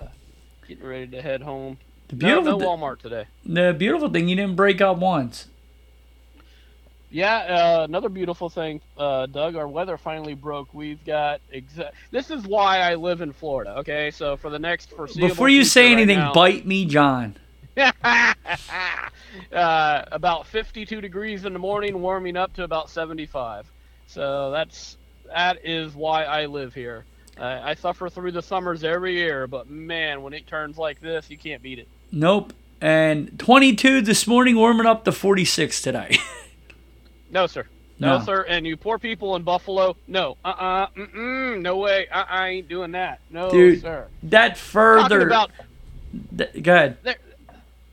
getting 0.67 0.87
ready 0.87 1.07
to 1.09 1.21
head 1.23 1.43
home. 1.43 1.79
The 2.09 2.17
No, 2.17 2.41
beautiful, 2.41 2.53
no 2.53 2.59
thi- 2.59 2.65
Walmart 2.83 2.99
today. 3.01 3.25
the 3.45 3.75
beautiful 3.77 4.09
thing, 4.09 4.29
you 4.29 4.37
didn't 4.37 4.57
break 4.57 4.81
up 4.81 4.99
once. 4.99 5.49
Yeah, 7.11 7.37
uh, 7.37 7.85
another 7.89 8.09
beautiful 8.09 8.51
thing, 8.51 8.81
uh, 8.99 9.27
Doug. 9.27 9.57
Our 9.57 9.67
weather 9.67 9.97
finally 9.97 10.35
broke. 10.35 10.73
We've 10.75 11.03
got 11.05 11.41
exact. 11.51 11.95
This 12.11 12.31
is 12.31 12.45
why 12.45 12.81
I 12.81 12.97
live 12.97 13.23
in 13.23 13.33
Florida. 13.33 13.79
Okay, 13.79 14.11
so 14.11 14.37
for 14.37 14.51
the 14.51 14.59
next 14.59 14.91
foreseeable. 14.91 15.29
Before 15.29 15.49
you 15.49 15.65
say 15.65 15.83
future 15.83 15.95
right 15.97 16.03
anything, 16.03 16.19
now- 16.19 16.35
bite 16.35 16.67
me, 16.67 16.85
John. 16.85 17.37
uh, 17.79 18.35
about 19.53 20.47
52 20.49 21.01
degrees 21.01 21.45
in 21.45 21.53
the 21.53 21.59
morning, 21.61 22.01
warming 22.01 22.37
up 22.37 22.53
to 22.55 22.65
about 22.65 22.91
75. 22.91 23.71
So 24.09 24.51
that's 24.51 24.97
that 25.33 25.59
is 25.65 25.95
why 25.95 26.25
I 26.25 26.47
live 26.47 26.75
here. 26.75 27.05
I 27.41 27.75
suffer 27.75 28.09
through 28.09 28.33
the 28.33 28.43
summers 28.43 28.83
every 28.83 29.15
year, 29.15 29.47
but 29.47 29.71
man, 29.71 30.23
when 30.23 30.33
it 30.33 30.49
turns 30.49 30.77
like 30.77 31.01
this, 31.01 31.31
you 31.31 31.39
can't 31.39 31.63
beat 31.63 31.79
it. 31.79 31.87
Nope. 32.11 32.53
And 32.81 33.39
22 33.39 34.01
this 34.01 34.27
morning, 34.27 34.57
warming 34.57 34.87
up 34.87 35.05
to 35.05 35.13
46 35.13 35.81
today. 35.81 36.19
No, 37.31 37.47
sir. 37.47 37.65
No, 37.99 38.19
No. 38.19 38.25
sir. 38.25 38.43
And 38.49 38.67
you 38.67 38.77
poor 38.77 38.99
people 38.99 39.35
in 39.37 39.43
Buffalo, 39.43 39.97
no. 40.07 40.37
Uh-uh. 40.45 40.87
Mm-mm. 40.97 41.61
No 41.61 41.77
way. 41.77 42.07
I, 42.13 42.23
I 42.23 42.49
ain't 42.49 42.69
doing 42.69 42.93
that. 42.93 43.21
No, 43.31 43.51
Dude, 43.51 43.81
sir. 43.81 44.07
that 44.25 44.57
further. 44.57 45.09
Talking 45.09 45.23
about 45.27 45.51
th- 46.37 46.63
go 46.63 46.75
ahead. 46.75 46.97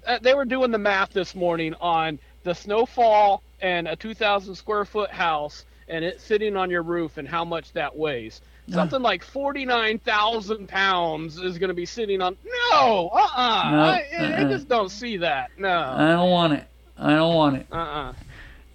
uh, 0.05 0.19
they 0.21 0.33
were 0.35 0.45
doing 0.45 0.71
the 0.71 0.77
math 0.77 1.11
this 1.11 1.33
morning 1.35 1.73
on 1.81 2.19
the 2.43 2.53
snowfall 2.53 3.41
and 3.61 3.87
a 3.87 3.95
2,000 3.95 4.53
square 4.55 4.85
foot 4.85 5.09
house 5.09 5.65
and 5.87 6.05
it 6.05 6.21
sitting 6.21 6.55
on 6.55 6.69
your 6.69 6.83
roof 6.83 7.17
and 7.17 7.27
how 7.27 7.43
much 7.43 7.71
that 7.73 7.95
weighs. 7.95 8.41
Something 8.69 9.01
like 9.01 9.23
49,000 9.23 10.67
pounds 10.67 11.37
is 11.37 11.57
going 11.57 11.67
to 11.69 11.73
be 11.75 11.85
sitting 11.85 12.21
on. 12.21 12.37
No, 12.71 13.09
uh 13.13 13.17
uh 13.35 13.71
No, 13.71 13.77
I, 13.79 14.05
I 14.19 14.23
uh-uh. 14.43 14.49
just 14.49 14.67
don't 14.67 14.89
see 14.89 15.17
that. 15.17 15.49
No, 15.57 15.69
I 15.79 16.09
don't 16.11 16.29
want 16.31 16.53
it. 16.53 16.67
I 16.97 17.11
don't 17.15 17.35
want 17.35 17.55
it. 17.57 17.67
uh 17.71 17.75
uh 17.75 18.13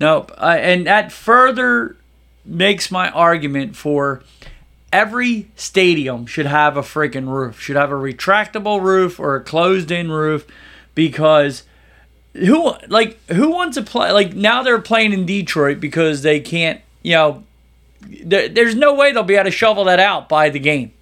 Nope. 0.00 0.32
I, 0.38 0.58
and 0.58 0.86
that 0.86 1.12
further 1.12 1.96
makes 2.44 2.90
my 2.90 3.10
argument 3.10 3.76
for 3.76 4.22
every 4.92 5.48
stadium 5.54 6.26
should 6.26 6.46
have 6.46 6.76
a 6.76 6.82
freaking 6.82 7.28
roof, 7.28 7.60
should 7.60 7.76
have 7.76 7.92
a 7.92 7.94
retractable 7.94 8.80
roof 8.80 9.20
or 9.20 9.36
a 9.36 9.44
closed 9.44 9.90
in 9.90 10.10
roof 10.10 10.46
because 10.94 11.64
who 12.34 12.74
like 12.88 13.18
who 13.30 13.50
wants 13.50 13.76
to 13.76 13.82
play 13.82 14.10
like 14.12 14.34
now 14.34 14.62
they're 14.62 14.80
playing 14.80 15.12
in 15.12 15.26
Detroit 15.26 15.80
because 15.80 16.22
they 16.22 16.40
can't, 16.40 16.80
you 17.02 17.12
know, 17.12 17.44
there, 18.00 18.48
there's 18.48 18.74
no 18.74 18.94
way 18.94 19.12
they'll 19.12 19.22
be 19.22 19.34
able 19.34 19.44
to 19.44 19.50
shovel 19.50 19.84
that 19.84 20.00
out 20.00 20.28
by 20.28 20.48
the 20.48 20.58
game. 20.58 20.92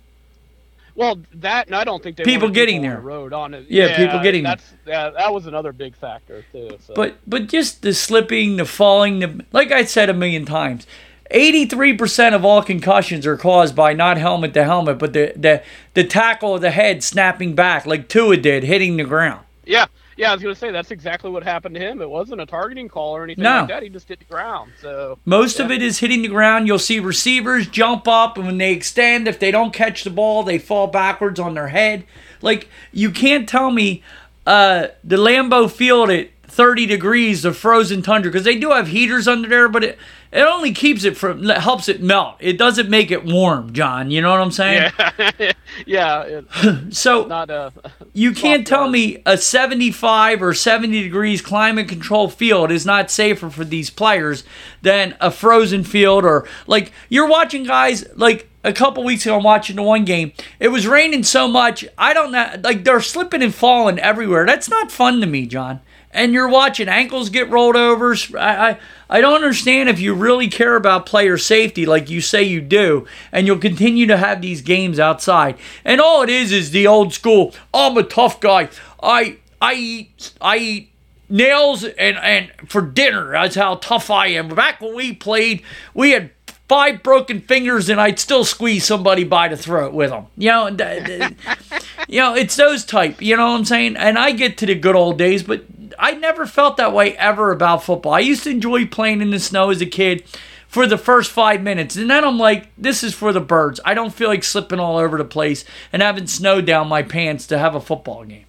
Well, 0.98 1.20
that 1.34 1.68
and 1.68 1.76
I 1.76 1.84
don't 1.84 2.02
think 2.02 2.16
they 2.16 2.24
People 2.24 2.48
getting 2.48 2.78
on 2.78 2.82
there. 2.82 2.96
the 2.96 3.02
road 3.02 3.32
on 3.32 3.54
it. 3.54 3.66
Yeah, 3.68 3.96
people 3.96 4.18
getting 4.18 4.42
there. 4.42 4.56
that's, 4.56 4.74
Yeah, 4.84 5.10
that 5.10 5.32
was 5.32 5.46
another 5.46 5.72
big 5.72 5.94
factor 5.94 6.44
too. 6.50 6.76
So. 6.84 6.92
But 6.94 7.18
but 7.24 7.46
just 7.46 7.82
the 7.82 7.94
slipping, 7.94 8.56
the 8.56 8.64
falling, 8.64 9.20
the 9.20 9.44
like 9.52 9.70
I 9.70 9.84
said 9.84 10.10
a 10.10 10.12
million 10.12 10.44
times, 10.44 10.88
eighty 11.30 11.66
three 11.66 11.96
percent 11.96 12.34
of 12.34 12.44
all 12.44 12.62
concussions 12.64 13.26
are 13.26 13.36
caused 13.36 13.76
by 13.76 13.92
not 13.92 14.18
helmet 14.18 14.54
to 14.54 14.64
helmet, 14.64 14.98
but 14.98 15.12
the 15.12 15.32
the 15.36 15.62
the 15.94 16.02
tackle 16.02 16.56
of 16.56 16.62
the 16.62 16.72
head 16.72 17.04
snapping 17.04 17.54
back 17.54 17.86
like 17.86 18.08
Tua 18.08 18.36
did, 18.36 18.64
hitting 18.64 18.96
the 18.96 19.04
ground. 19.04 19.44
Yeah, 19.64 19.86
yeah, 20.18 20.30
I 20.30 20.34
was 20.34 20.42
gonna 20.42 20.54
say 20.54 20.70
that's 20.72 20.90
exactly 20.90 21.30
what 21.30 21.44
happened 21.44 21.76
to 21.76 21.80
him. 21.80 22.02
It 22.02 22.10
wasn't 22.10 22.40
a 22.40 22.46
targeting 22.46 22.88
call 22.88 23.16
or 23.16 23.22
anything 23.22 23.44
No. 23.44 23.60
like 23.60 23.68
that. 23.68 23.82
He 23.84 23.88
just 23.88 24.08
hit 24.08 24.18
the 24.18 24.24
ground. 24.24 24.72
So 24.82 25.18
Most 25.24 25.60
of 25.60 25.70
it 25.70 25.80
is 25.82 25.98
hitting 26.00 26.22
the 26.22 26.28
ground. 26.28 26.66
You'll 26.66 26.78
see 26.80 26.98
receivers 26.98 27.68
jump 27.68 28.06
up, 28.08 28.36
and 28.36 28.44
when 28.46 28.58
they 28.58 28.72
extend, 28.72 29.28
if 29.28 29.38
they 29.38 29.50
don't 29.50 29.72
catch 29.72 30.02
the 30.04 30.10
ball, 30.10 30.42
they 30.42 30.58
fall 30.58 30.88
backwards 30.88 31.38
on 31.38 31.54
their 31.54 31.68
head. 31.68 32.04
Like 32.42 32.68
you 32.92 33.10
can't 33.12 33.48
tell 33.48 33.70
me 33.70 34.02
uh, 34.46 34.88
the 35.04 35.16
Lambeau 35.16 35.70
Field 35.70 36.10
at 36.10 36.28
30 36.48 36.86
degrees 36.86 37.44
of 37.44 37.56
frozen 37.56 38.02
tundra 38.02 38.30
because 38.30 38.44
they 38.44 38.58
do 38.58 38.70
have 38.70 38.88
heaters 38.88 39.28
under 39.28 39.48
there, 39.48 39.68
but 39.68 39.84
it, 39.84 39.98
it 40.32 40.42
only 40.42 40.72
keeps 40.72 41.04
it 41.04 41.16
from 41.16 41.44
helps 41.44 41.88
it 41.88 42.02
melt. 42.02 42.36
It 42.40 42.58
doesn't 42.58 42.90
make 42.90 43.10
it 43.10 43.24
warm, 43.24 43.72
John. 43.72 44.10
You 44.10 44.20
know 44.22 44.30
what 44.30 44.40
I'm 44.40 44.50
saying? 44.50 44.92
Yeah, 45.28 45.52
yeah. 45.86 46.40
So 46.90 47.26
not 47.26 47.50
a. 47.50 47.72
you 48.12 48.32
can't 48.32 48.66
tell 48.66 48.80
water. 48.80 48.92
me 48.92 49.22
a 49.24 49.38
75 49.38 50.42
or 50.42 50.54
70 50.54 51.02
degrees 51.02 51.40
climate 51.40 51.88
control 51.88 52.28
field 52.28 52.70
is 52.70 52.84
not 52.84 53.10
safer 53.10 53.50
for 53.50 53.64
these 53.64 53.90
players 53.90 54.44
than 54.82 55.16
a 55.20 55.30
frozen 55.30 55.84
field 55.84 56.24
or 56.24 56.46
like 56.66 56.92
you're 57.08 57.28
watching 57.28 57.64
guys 57.64 58.04
like 58.16 58.48
a 58.64 58.72
couple 58.72 59.04
weeks 59.04 59.24
ago 59.24 59.36
I'm 59.36 59.44
watching 59.44 59.76
the 59.76 59.82
one 59.82 60.04
game. 60.04 60.32
It 60.60 60.68
was 60.68 60.86
raining 60.86 61.22
so 61.24 61.46
much. 61.48 61.86
I 61.96 62.12
don't 62.12 62.32
know 62.32 62.54
like 62.62 62.84
they're 62.84 63.00
slipping 63.00 63.42
and 63.42 63.54
falling 63.54 63.98
everywhere. 63.98 64.44
That's 64.46 64.68
not 64.68 64.90
fun 64.90 65.20
to 65.20 65.26
me, 65.26 65.46
John. 65.46 65.80
And 66.10 66.32
you're 66.32 66.48
watching 66.48 66.88
ankles 66.88 67.28
get 67.28 67.50
rolled 67.50 67.76
over. 67.76 68.14
I, 68.36 68.70
I 68.70 68.78
I 69.10 69.20
don't 69.20 69.34
understand 69.34 69.88
if 69.88 70.00
you 70.00 70.14
really 70.14 70.48
care 70.48 70.76
about 70.76 71.06
player 71.06 71.38
safety 71.38 71.86
like 71.86 72.10
you 72.10 72.20
say 72.20 72.42
you 72.42 72.60
do, 72.60 73.06
and 73.32 73.46
you'll 73.46 73.58
continue 73.58 74.06
to 74.06 74.16
have 74.16 74.42
these 74.42 74.60
games 74.60 74.98
outside. 74.98 75.56
And 75.84 76.00
all 76.00 76.22
it 76.22 76.28
is 76.28 76.52
is 76.52 76.70
the 76.70 76.86
old 76.86 77.14
school. 77.14 77.54
I'm 77.72 77.96
a 77.96 78.02
tough 78.02 78.40
guy. 78.40 78.68
I 79.02 79.38
I 79.60 79.74
eat 79.74 80.32
I 80.40 80.56
eat 80.58 80.90
nails 81.28 81.84
and 81.84 82.16
and 82.18 82.50
for 82.66 82.82
dinner. 82.82 83.32
That's 83.32 83.54
how 83.54 83.76
tough 83.76 84.10
I 84.10 84.28
am. 84.28 84.48
Back 84.48 84.80
when 84.80 84.94
we 84.94 85.14
played, 85.14 85.62
we 85.94 86.10
had 86.10 86.30
five 86.68 87.02
broken 87.02 87.40
fingers, 87.40 87.88
and 87.88 88.00
I'd 88.00 88.18
still 88.18 88.44
squeeze 88.44 88.84
somebody 88.84 89.24
by 89.24 89.48
the 89.48 89.56
throat 89.56 89.92
with 89.92 90.10
them. 90.10 90.26
You 90.36 90.50
know, 90.50 90.66
you 92.08 92.20
know, 92.20 92.34
it's 92.34 92.56
those 92.56 92.84
type. 92.84 93.20
You 93.22 93.36
know 93.36 93.52
what 93.52 93.58
I'm 93.58 93.64
saying? 93.64 93.96
And 93.96 94.18
I 94.18 94.32
get 94.32 94.58
to 94.58 94.66
the 94.66 94.74
good 94.74 94.94
old 94.94 95.18
days, 95.18 95.42
but 95.42 95.64
I 95.98 96.12
never 96.12 96.46
felt 96.46 96.76
that 96.76 96.92
way 96.92 97.16
ever 97.16 97.50
about 97.50 97.82
football. 97.82 98.12
I 98.12 98.20
used 98.20 98.44
to 98.44 98.50
enjoy 98.50 98.86
playing 98.86 99.20
in 99.20 99.30
the 99.30 99.40
snow 99.40 99.70
as 99.70 99.80
a 99.80 99.86
kid 99.86 100.24
for 100.68 100.86
the 100.86 100.98
first 100.98 101.30
five 101.30 101.62
minutes. 101.62 101.96
And 101.96 102.08
then 102.08 102.24
I'm 102.24 102.38
like, 102.38 102.68
this 102.76 103.02
is 103.02 103.14
for 103.14 103.32
the 103.32 103.40
birds. 103.40 103.80
I 103.84 103.94
don't 103.94 104.12
feel 104.12 104.28
like 104.28 104.44
slipping 104.44 104.78
all 104.78 104.98
over 104.98 105.18
the 105.18 105.24
place 105.24 105.64
and 105.92 106.02
having 106.02 106.26
snow 106.26 106.60
down 106.60 106.88
my 106.88 107.02
pants 107.02 107.46
to 107.48 107.58
have 107.58 107.74
a 107.74 107.80
football 107.80 108.24
game. 108.24 108.44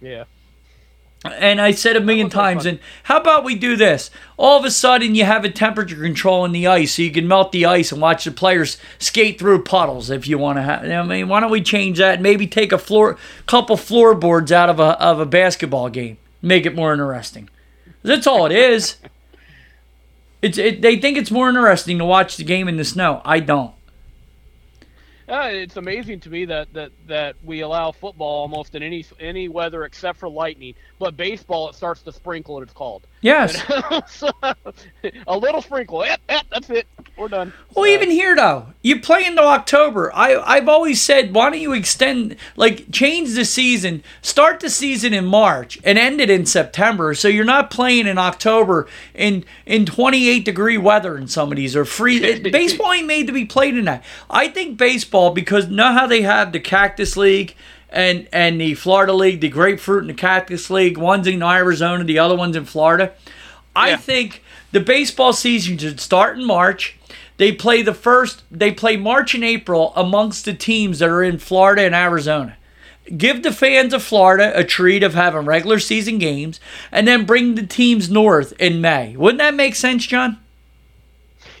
Yeah. 0.00 0.24
And 1.24 1.60
I 1.60 1.70
said 1.70 1.94
a 1.94 2.00
million 2.00 2.30
times, 2.30 2.66
and 2.66 2.80
how 3.04 3.20
about 3.20 3.44
we 3.44 3.54
do 3.54 3.76
this? 3.76 4.10
All 4.36 4.58
of 4.58 4.64
a 4.64 4.72
sudden, 4.72 5.14
you 5.14 5.24
have 5.24 5.44
a 5.44 5.50
temperature 5.50 6.00
control 6.00 6.44
in 6.44 6.50
the 6.50 6.66
ice, 6.66 6.94
so 6.94 7.02
you 7.02 7.12
can 7.12 7.28
melt 7.28 7.52
the 7.52 7.64
ice 7.64 7.92
and 7.92 8.02
watch 8.02 8.24
the 8.24 8.32
players 8.32 8.76
skate 8.98 9.38
through 9.38 9.62
puddles 9.62 10.10
if 10.10 10.26
you 10.26 10.36
want 10.36 10.58
to 10.58 10.62
have. 10.62 10.84
I 10.84 11.02
mean, 11.04 11.28
why 11.28 11.38
don't 11.38 11.52
we 11.52 11.62
change 11.62 11.98
that? 11.98 12.14
and 12.14 12.24
Maybe 12.24 12.48
take 12.48 12.72
a 12.72 12.78
floor, 12.78 13.18
couple 13.46 13.76
floorboards 13.76 14.50
out 14.50 14.68
of 14.68 14.80
a 14.80 15.00
of 15.00 15.20
a 15.20 15.26
basketball 15.26 15.90
game, 15.90 16.18
make 16.42 16.66
it 16.66 16.74
more 16.74 16.92
interesting. 16.92 17.48
That's 18.02 18.26
all 18.26 18.46
it 18.46 18.52
is. 18.52 18.96
It's 20.42 20.58
it, 20.58 20.82
they 20.82 20.98
think 20.98 21.16
it's 21.16 21.30
more 21.30 21.48
interesting 21.48 21.98
to 21.98 22.04
watch 22.04 22.36
the 22.36 22.44
game 22.44 22.68
in 22.68 22.76
the 22.76 22.84
snow. 22.84 23.22
I 23.24 23.38
don't. 23.40 23.74
Uh, 25.28 25.48
it's 25.50 25.76
amazing 25.76 26.20
to 26.20 26.28
me 26.28 26.44
that, 26.44 26.70
that, 26.74 26.90
that 27.06 27.36
we 27.44 27.60
allow 27.60 27.92
football 27.92 28.40
almost 28.40 28.74
in 28.74 28.82
any 28.82 29.06
any 29.20 29.48
weather 29.48 29.84
except 29.84 30.18
for 30.18 30.28
lightning, 30.28 30.74
but 30.98 31.16
baseball 31.16 31.70
it 31.70 31.74
starts 31.74 32.02
to 32.02 32.12
sprinkle 32.12 32.58
and 32.58 32.64
it's 32.64 32.74
called. 32.74 33.06
Yes. 33.22 33.62
So, 34.08 34.30
a 35.26 35.38
little 35.38 35.62
sprinkle. 35.62 36.02
Eh, 36.02 36.16
eh, 36.28 36.40
that's 36.50 36.68
it. 36.70 36.86
We're 37.16 37.28
done. 37.28 37.52
Well, 37.74 37.84
So, 37.84 37.86
even 37.86 38.10
here 38.10 38.34
though, 38.36 38.66
you 38.82 39.00
play 39.00 39.24
into 39.24 39.42
October. 39.42 40.12
I 40.14 40.36
I've 40.36 40.68
always 40.68 41.00
said, 41.00 41.34
why 41.34 41.50
don't 41.50 41.60
you 41.60 41.72
extend, 41.72 42.36
like, 42.56 42.90
change 42.90 43.34
the 43.34 43.44
season, 43.44 44.02
start 44.22 44.60
the 44.60 44.70
season 44.70 45.14
in 45.14 45.24
March 45.24 45.78
and 45.84 45.98
end 45.98 46.20
it 46.20 46.30
in 46.30 46.46
September, 46.46 47.14
so 47.14 47.28
you're 47.28 47.44
not 47.44 47.70
playing 47.70 48.06
in 48.06 48.18
October 48.18 48.88
in 49.14 49.44
in 49.66 49.86
28 49.86 50.44
degree 50.44 50.78
weather 50.78 51.16
in 51.16 51.26
some 51.28 51.50
of 51.52 51.56
these 51.56 51.74
or 51.76 51.84
free. 51.84 52.38
baseball 52.50 52.92
ain't 52.92 53.06
made 53.06 53.26
to 53.28 53.32
be 53.32 53.44
played 53.44 53.76
in 53.76 53.84
that. 53.86 54.04
I 54.28 54.48
think 54.48 54.76
baseball 54.78 55.30
because 55.32 55.68
know 55.68 55.92
how 55.92 56.06
they 56.06 56.22
have 56.22 56.52
the 56.52 56.60
Cactus 56.60 57.16
League. 57.16 57.54
And, 57.92 58.26
and 58.32 58.60
the 58.60 58.74
Florida 58.74 59.12
League, 59.12 59.40
the 59.42 59.50
Grapefruit 59.50 60.00
and 60.00 60.10
the 60.10 60.14
Cactus 60.14 60.70
League, 60.70 60.96
one's 60.96 61.26
in 61.26 61.42
Arizona, 61.42 62.04
the 62.04 62.18
other 62.18 62.34
one's 62.34 62.56
in 62.56 62.64
Florida. 62.64 63.12
I 63.76 63.90
Yeah. 63.90 63.96
think 63.98 64.42
the 64.72 64.80
baseball 64.80 65.32
season 65.34 65.76
should 65.76 66.00
start 66.00 66.38
in 66.38 66.44
March. 66.46 66.96
They 67.36 67.52
play 67.52 67.82
the 67.82 67.94
first, 67.94 68.44
they 68.50 68.72
play 68.72 68.96
March 68.96 69.34
and 69.34 69.44
April 69.44 69.92
amongst 69.94 70.44
the 70.46 70.54
teams 70.54 71.00
that 71.00 71.08
are 71.10 71.22
in 71.22 71.38
Florida 71.38 71.82
and 71.82 71.94
Arizona. 71.94 72.56
Give 73.16 73.42
the 73.42 73.52
fans 73.52 73.92
of 73.92 74.02
Florida 74.02 74.52
a 74.54 74.64
treat 74.64 75.02
of 75.02 75.14
having 75.14 75.44
regular 75.44 75.78
season 75.78 76.18
games 76.18 76.60
and 76.90 77.06
then 77.06 77.26
bring 77.26 77.56
the 77.56 77.66
teams 77.66 78.08
north 78.10 78.54
in 78.58 78.80
May. 78.80 79.16
Wouldn't 79.16 79.40
that 79.40 79.54
make 79.54 79.74
sense, 79.74 80.06
John? 80.06 80.38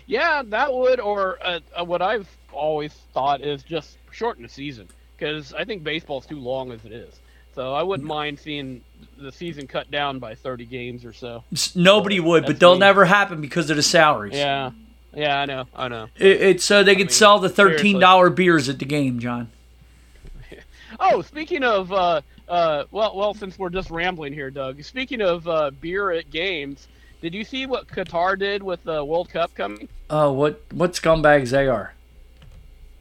Yeah, 0.06 0.42
that 0.46 0.72
would, 0.72 1.00
or 1.00 1.38
uh, 1.42 1.60
uh, 1.78 1.84
what 1.84 2.00
I've 2.00 2.28
always 2.52 2.92
thought 3.12 3.40
is 3.40 3.62
just 3.62 3.98
shorten 4.12 4.42
the 4.44 4.48
season 4.48 4.88
because 5.22 5.54
I 5.54 5.64
think 5.64 5.84
baseball's 5.84 6.26
too 6.26 6.40
long 6.40 6.72
as 6.72 6.84
it 6.84 6.90
is. 6.90 7.20
So 7.54 7.72
I 7.72 7.82
wouldn't 7.82 8.08
mind 8.08 8.40
seeing 8.40 8.82
the 9.16 9.30
season 9.30 9.68
cut 9.68 9.90
down 9.90 10.18
by 10.18 10.34
30 10.34 10.64
games 10.64 11.04
or 11.04 11.12
so. 11.12 11.44
Nobody 11.76 12.18
would, 12.18 12.44
but 12.44 12.58
they'll 12.58 12.74
me. 12.74 12.80
never 12.80 13.04
happen 13.04 13.40
because 13.40 13.70
of 13.70 13.76
the 13.76 13.82
salaries. 13.82 14.34
Yeah, 14.34 14.72
yeah, 15.14 15.40
I 15.40 15.44
know, 15.44 15.66
I 15.76 15.88
know. 15.88 16.08
It, 16.16 16.40
it's 16.40 16.64
so 16.64 16.82
they 16.82 16.94
could 16.94 17.08
mean, 17.08 17.10
sell 17.10 17.38
the 17.38 17.48
$13 17.48 18.34
beers 18.34 18.68
at 18.68 18.78
the 18.78 18.84
game, 18.84 19.18
John. 19.18 19.50
Oh, 21.00 21.22
speaking 21.22 21.64
of, 21.64 21.90
uh, 21.90 22.20
uh, 22.48 22.84
well, 22.90 23.16
well, 23.16 23.32
since 23.32 23.58
we're 23.58 23.70
just 23.70 23.90
rambling 23.90 24.34
here, 24.34 24.50
Doug. 24.50 24.82
Speaking 24.84 25.22
of 25.22 25.48
uh, 25.48 25.70
beer 25.70 26.10
at 26.12 26.30
games, 26.30 26.86
did 27.22 27.34
you 27.34 27.44
see 27.44 27.64
what 27.64 27.88
Qatar 27.88 28.38
did 28.38 28.62
with 28.62 28.84
the 28.84 29.02
World 29.02 29.30
Cup 29.30 29.54
coming? 29.54 29.88
Oh, 30.10 30.32
what 30.32 30.60
what 30.70 30.92
scumbags 30.92 31.50
they 31.50 31.66
are. 31.66 31.94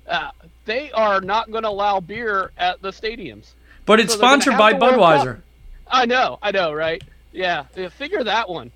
Uh, 0.08 0.32
they 0.66 0.92
are 0.92 1.22
not 1.22 1.52
going 1.52 1.64
to 1.64 1.70
allow 1.70 2.00
beer 2.00 2.52
at 2.58 2.82
the 2.82 2.90
stadiums. 2.92 3.52
But 3.86 4.00
it's 4.00 4.14
So 4.14 4.20
sponsored 4.20 4.58
by 4.58 4.74
the 4.74 4.80
World 4.80 4.96
Cup. 4.96 5.26
Budweiser. 5.26 5.42
I 5.88 6.06
know, 6.06 6.40
I 6.42 6.52
know, 6.52 6.72
right? 6.74 7.04
Yeah, 7.34 7.64
figure 7.90 8.24
that 8.24 8.50
one. 8.50 8.72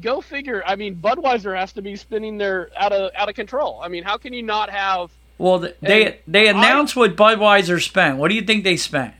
Go 0.00 0.20
figure. 0.20 0.62
I 0.66 0.76
mean, 0.76 0.96
Budweiser 0.96 1.56
has 1.58 1.72
to 1.74 1.82
be 1.82 1.94
spinning 1.96 2.38
their 2.38 2.70
out 2.76 2.92
of 2.92 3.10
out 3.14 3.28
of 3.28 3.34
control. 3.34 3.80
I 3.82 3.88
mean, 3.88 4.02
how 4.02 4.16
can 4.16 4.32
you 4.32 4.42
not 4.42 4.70
have? 4.70 5.10
Well, 5.38 5.60
th- 5.60 5.76
they 5.80 6.20
they 6.26 6.48
I- 6.48 6.52
announced 6.52 6.96
what 6.96 7.16
Budweiser 7.16 7.82
spent. 7.82 8.16
What 8.18 8.28
do 8.28 8.34
you 8.34 8.42
think 8.42 8.64
they 8.64 8.76
spent 8.78 9.14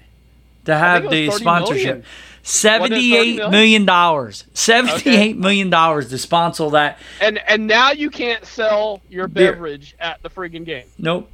to 0.65 0.77
have 0.77 1.11
the 1.11 1.31
sponsorship? 1.31 1.85
million. 1.85 2.05
Seventy-eight 2.45 3.37
million? 3.37 3.51
million 3.51 3.85
dollars. 3.85 4.45
Seventy-eight 4.55 5.37
million 5.37 5.71
dollars 5.71 6.09
to 6.09 6.19
sponsor 6.19 6.71
that. 6.71 6.99
And 7.21 7.39
and 7.47 7.67
now 7.67 7.93
you 7.93 8.11
can't 8.11 8.45
sell 8.45 9.01
your 9.11 9.29
Beer. 9.29 9.53
beverage 9.53 9.95
at 10.01 10.23
the 10.23 10.31
friggin' 10.31 10.65
game. 10.65 10.87
Nope, 10.99 11.31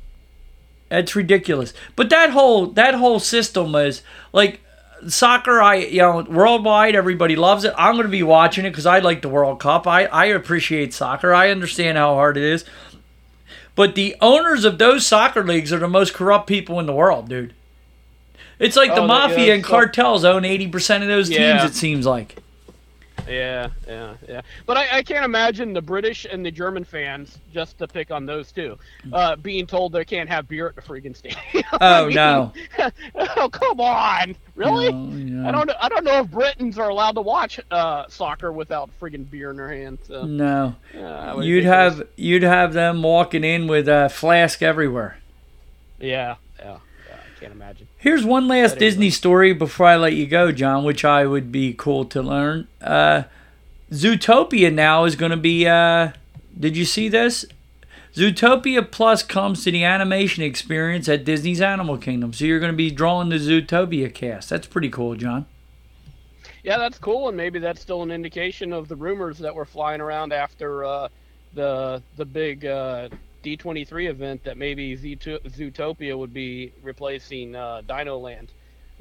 that's 0.88 1.14
ridiculous. 1.16 1.72
But 1.96 2.10
that 2.10 2.30
whole 2.30 2.66
that 2.68 2.94
whole 2.94 3.18
system 3.20 3.74
is 3.74 4.02
like 4.32 4.60
soccer. 5.08 5.60
I 5.60 5.76
you 5.76 5.98
know 6.02 6.26
worldwide, 6.28 6.94
everybody 6.94 7.36
loves 7.36 7.64
it. 7.64 7.74
I'm 7.76 7.94
going 7.94 8.06
to 8.06 8.10
be 8.10 8.22
watching 8.22 8.64
it 8.64 8.70
because 8.70 8.86
I 8.86 8.98
like 9.00 9.22
the 9.22 9.28
World 9.28 9.60
Cup. 9.60 9.86
I 9.86 10.06
I 10.06 10.26
appreciate 10.26 10.92
soccer. 10.94 11.32
I 11.34 11.50
understand 11.50 11.98
how 11.98 12.14
hard 12.14 12.36
it 12.36 12.42
is. 12.44 12.64
But 13.74 13.94
the 13.94 14.16
owners 14.20 14.64
of 14.64 14.78
those 14.78 15.06
soccer 15.06 15.44
leagues 15.44 15.72
are 15.72 15.78
the 15.78 15.86
most 15.88 16.12
corrupt 16.14 16.48
people 16.48 16.80
in 16.80 16.86
the 16.86 16.92
world, 16.92 17.28
dude. 17.28 17.54
It's 18.58 18.74
like 18.76 18.90
the 18.94 19.02
Oh, 19.02 19.02
they- 19.02 19.06
mafia 19.06 19.46
yeah, 19.46 19.54
and 19.54 19.64
so- 19.64 19.70
cartels 19.70 20.24
own 20.24 20.42
80% 20.42 21.02
of 21.02 21.08
those 21.08 21.30
Yeah. 21.30 21.58
teams, 21.58 21.70
it 21.70 21.74
seems 21.76 22.04
like. 22.04 22.36
Yeah, 23.26 23.68
yeah, 23.86 24.14
yeah. 24.28 24.40
But 24.66 24.76
I, 24.76 24.98
I 24.98 25.02
can't 25.02 25.24
imagine 25.24 25.72
the 25.72 25.82
British 25.82 26.26
and 26.30 26.44
the 26.44 26.50
German 26.50 26.84
fans, 26.84 27.38
just 27.52 27.78
to 27.78 27.88
pick 27.88 28.10
on 28.10 28.26
those 28.26 28.52
two, 28.52 28.78
uh, 29.12 29.36
being 29.36 29.66
told 29.66 29.92
they 29.92 30.04
can't 30.04 30.28
have 30.28 30.48
beer 30.48 30.68
at 30.68 30.76
the 30.76 30.82
freaking 30.82 31.16
stadium. 31.16 31.40
I 31.72 32.00
Oh, 32.00 32.06
mean, 32.06 32.14
no. 32.14 32.52
oh, 33.36 33.48
come 33.48 33.80
on! 33.80 34.36
Really? 34.54 34.92
No, 34.92 35.48
I 35.48 35.52
don't. 35.52 35.70
I 35.80 35.88
don't 35.88 36.04
know 36.04 36.20
if 36.20 36.30
Britons 36.30 36.78
are 36.78 36.88
allowed 36.88 37.12
to 37.12 37.22
watch 37.22 37.60
uh, 37.70 38.04
soccer 38.08 38.52
without 38.52 38.90
friggin' 39.00 39.28
beer 39.30 39.50
in 39.50 39.56
their 39.56 39.72
hand. 39.72 39.98
So, 40.06 40.24
No. 40.24 40.74
yeah, 40.94 41.40
You'd 41.40 41.64
have 41.64 42.02
you'd 42.16 42.42
have 42.42 42.72
them 42.72 43.02
walking 43.02 43.44
in 43.44 43.66
with 43.66 43.88
a 43.88 44.08
flask 44.08 44.62
everywhere. 44.62 45.18
Yeah, 46.00 46.36
yeah, 46.58 46.64
yeah. 46.64 46.74
I 46.76 46.78
can't 47.38 47.52
imagine. 47.52 47.88
Here's 47.96 48.24
one 48.24 48.48
last 48.48 48.72
But 48.72 48.80
Disney 48.80 49.06
anyway. 49.06 49.10
story 49.10 49.52
before 49.52 49.86
I 49.86 49.96
let 49.96 50.14
you 50.14 50.26
go, 50.26 50.52
John, 50.52 50.84
which 50.84 51.04
I 51.04 51.26
would 51.26 51.50
be 51.52 51.72
cool 51.74 52.04
to 52.06 52.22
learn. 52.22 52.68
Uh, 52.80 53.24
Zootopia 53.90 54.72
now 54.72 55.04
is 55.04 55.16
going 55.16 55.30
to 55.30 55.36
be. 55.36 55.66
Uh, 55.66 56.12
did 56.58 56.76
you 56.76 56.84
see 56.84 57.08
this? 57.08 57.44
Zootopia 58.14 58.90
Plus 58.90 59.22
comes 59.22 59.62
to 59.64 59.70
the 59.70 59.84
animation 59.84 60.42
experience 60.42 61.08
at 61.08 61.24
Disney's 61.24 61.60
Animal 61.60 61.98
Kingdom. 61.98 62.32
So 62.32 62.44
you're 62.44 62.58
going 62.58 62.72
to 62.72 62.76
be 62.76 62.90
drawing 62.90 63.28
the 63.28 63.36
Zootopia 63.36 64.12
cast. 64.12 64.50
That's 64.50 64.66
pretty 64.66 64.90
cool, 64.90 65.14
John. 65.14 65.46
Yeah, 66.64 66.78
that's 66.78 66.98
cool, 66.98 67.28
and 67.28 67.36
maybe 67.36 67.60
that's 67.60 67.80
still 67.80 68.02
an 68.02 68.10
indication 68.10 68.72
of 68.72 68.88
the 68.88 68.96
rumors 68.96 69.38
that 69.38 69.54
were 69.54 69.64
flying 69.64 70.00
around 70.00 70.32
after 70.32 70.84
uh, 70.84 71.08
the 71.54 72.02
the 72.16 72.24
big 72.24 72.66
uh, 72.66 73.08
D23 73.56 74.08
event 74.08 74.44
that 74.44 74.56
maybe 74.56 74.96
Zootopia 74.96 76.16
would 76.16 76.34
be 76.34 76.72
replacing 76.82 77.56
uh, 77.56 77.82
Dino 77.86 78.18
Land. 78.18 78.52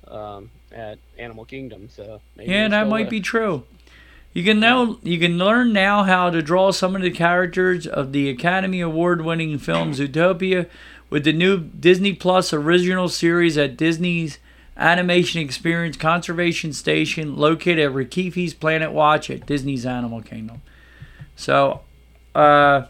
Um, 0.07 0.51
at 0.71 0.99
Animal 1.17 1.45
Kingdom. 1.45 1.89
So 1.89 2.21
yeah, 2.37 2.67
that 2.67 2.87
might 2.87 3.09
be 3.09 3.19
true. 3.19 3.63
You 4.33 4.43
can 4.43 4.59
now 4.59 4.97
you 5.01 5.19
can 5.19 5.37
learn 5.37 5.73
now 5.73 6.03
how 6.03 6.29
to 6.29 6.41
draw 6.41 6.71
some 6.71 6.95
of 6.95 7.01
the 7.01 7.11
characters 7.11 7.87
of 7.87 8.11
the 8.11 8.29
Academy 8.29 8.81
Award 8.81 9.21
winning 9.21 9.57
film 9.57 9.93
Zootopia 9.93 10.67
with 11.09 11.23
the 11.23 11.33
new 11.33 11.59
Disney 11.59 12.13
Plus 12.13 12.53
original 12.53 13.09
series 13.09 13.57
at 13.57 13.77
Disney's 13.77 14.37
Animation 14.75 15.41
Experience 15.41 15.97
Conservation 15.97 16.71
Station 16.73 17.35
located 17.35 17.79
at 17.79 17.91
Rafiki's 17.91 18.53
Planet 18.53 18.91
Watch 18.91 19.29
at 19.29 19.45
Disney's 19.45 19.85
Animal 19.85 20.21
Kingdom. 20.21 20.61
So, 21.35 21.81
uh, 22.35 22.87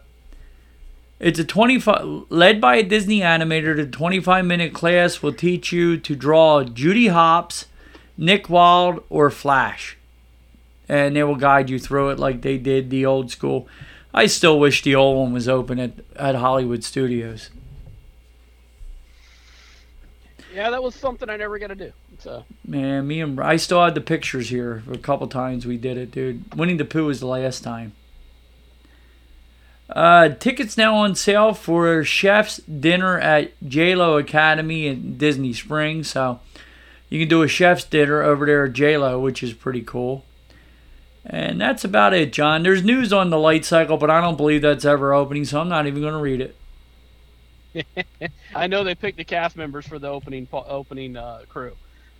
it's 1.20 1.40
a 1.40 1.44
25 1.44 2.26
led 2.30 2.62
by 2.62 2.76
a 2.78 2.84
Disney 2.84 3.22
animator. 3.22 3.76
The 3.76 3.86
25 3.86 4.46
minute 4.46 4.74
class 4.74 5.22
will 5.22 5.34
teach 5.34 5.72
you 5.72 5.98
to 5.98 6.16
draw 6.16 6.64
Judy 6.64 7.08
Hopps, 7.08 7.66
Nick 8.18 8.50
Wilde, 8.50 9.04
or 9.10 9.30
Flash 9.30 9.98
and 10.90 11.16
they 11.16 11.24
will 11.24 11.36
guide 11.36 11.70
you 11.70 11.80
through 11.80 12.10
it 12.10 12.20
like 12.20 12.42
they 12.42 12.58
did 12.58 12.90
the 12.90 13.06
old 13.06 13.32
school. 13.32 13.68
I 14.14 14.28
still 14.28 14.60
wish 14.60 14.82
the 14.82 14.96
old 14.96 15.18
one 15.18 15.34
was 15.34 15.48
open 15.48 15.80
at, 15.80 15.92
at 16.16 16.36
Hollywood 16.36 16.84
Studios. 16.84 17.50
Yeah, 20.54 20.70
that 20.72 20.82
was 20.82 20.96
something 20.96 21.30
I 21.30 21.38
never 21.38 21.60
got 21.60 21.68
to 21.68 21.76
do. 21.76 21.92
So 22.20 22.46
man, 22.66 23.08
me 23.08 23.22
and 23.22 23.40
I 23.40 23.58
still 23.58 23.84
had 23.84 23.94
the 23.94 24.02
pictures 24.02 24.50
here. 24.50 24.82
A 24.92 24.98
couple 24.98 25.28
times 25.28 25.68
we 25.68 25.78
did 25.78 25.98
it, 25.98 26.12
dude. 26.12 26.56
Winnie 26.56 26.76
the 26.76 26.86
Pooh 26.86 27.06
was 27.06 27.20
the 27.20 27.28
last 27.28 27.64
time. 27.64 27.94
Uh, 29.90 30.30
tickets 30.30 30.78
now 30.78 30.96
on 30.96 31.16
sale 31.16 31.54
for 31.54 32.04
Chef's 32.04 32.58
Dinner 32.58 33.20
at 33.20 33.58
JLo 33.62 34.20
Academy 34.20 34.88
in 34.88 35.18
Disney 35.18 35.54
Springs. 35.54 36.10
So 36.10 36.40
you 37.10 37.20
can 37.20 37.30
do 37.30 37.42
a 37.42 37.48
chef's 37.48 37.86
dinner 37.86 38.22
over 38.22 38.46
there 38.46 38.66
at 38.66 38.74
JLo, 38.74 39.22
which 39.22 39.42
is 39.42 39.54
pretty 39.54 39.82
cool. 39.82 40.26
And 41.26 41.60
that's 41.60 41.84
about 41.84 42.14
it, 42.14 42.32
John. 42.32 42.64
There's 42.64 42.84
news 42.84 43.12
on 43.12 43.30
the 43.30 43.40
light 43.40 43.66
cycle, 43.66 43.98
but 43.98 44.10
I 44.10 44.22
don't 44.22 44.38
believe 44.38 44.62
that's 44.62 44.86
ever 44.86 45.14
opening, 45.14 45.46
so 45.46 45.60
I'm 45.60 45.70
not 45.70 45.86
even 45.86 46.02
going 46.02 46.14
to 46.14 46.20
read 46.20 46.42
it. 46.42 46.56
I 48.56 48.68
know 48.68 48.84
they 48.84 48.96
picked 48.96 49.18
the 49.18 49.26
cast 49.26 49.56
members 49.58 49.86
for 49.86 50.00
the 50.00 50.08
opening 50.08 50.48
opening 50.52 51.18
uh, 51.18 51.42
crew. 51.50 51.74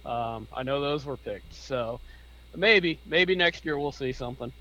Um, 0.06 0.48
I 0.54 0.64
know 0.64 0.82
those 0.82 1.06
were 1.06 1.18
picked, 1.18 1.54
so 1.54 2.00
maybe 2.56 3.00
maybe 3.06 3.34
next 3.36 3.66
year 3.66 3.80
we'll 3.80 3.94
see 3.94 4.12
something. 4.12 4.52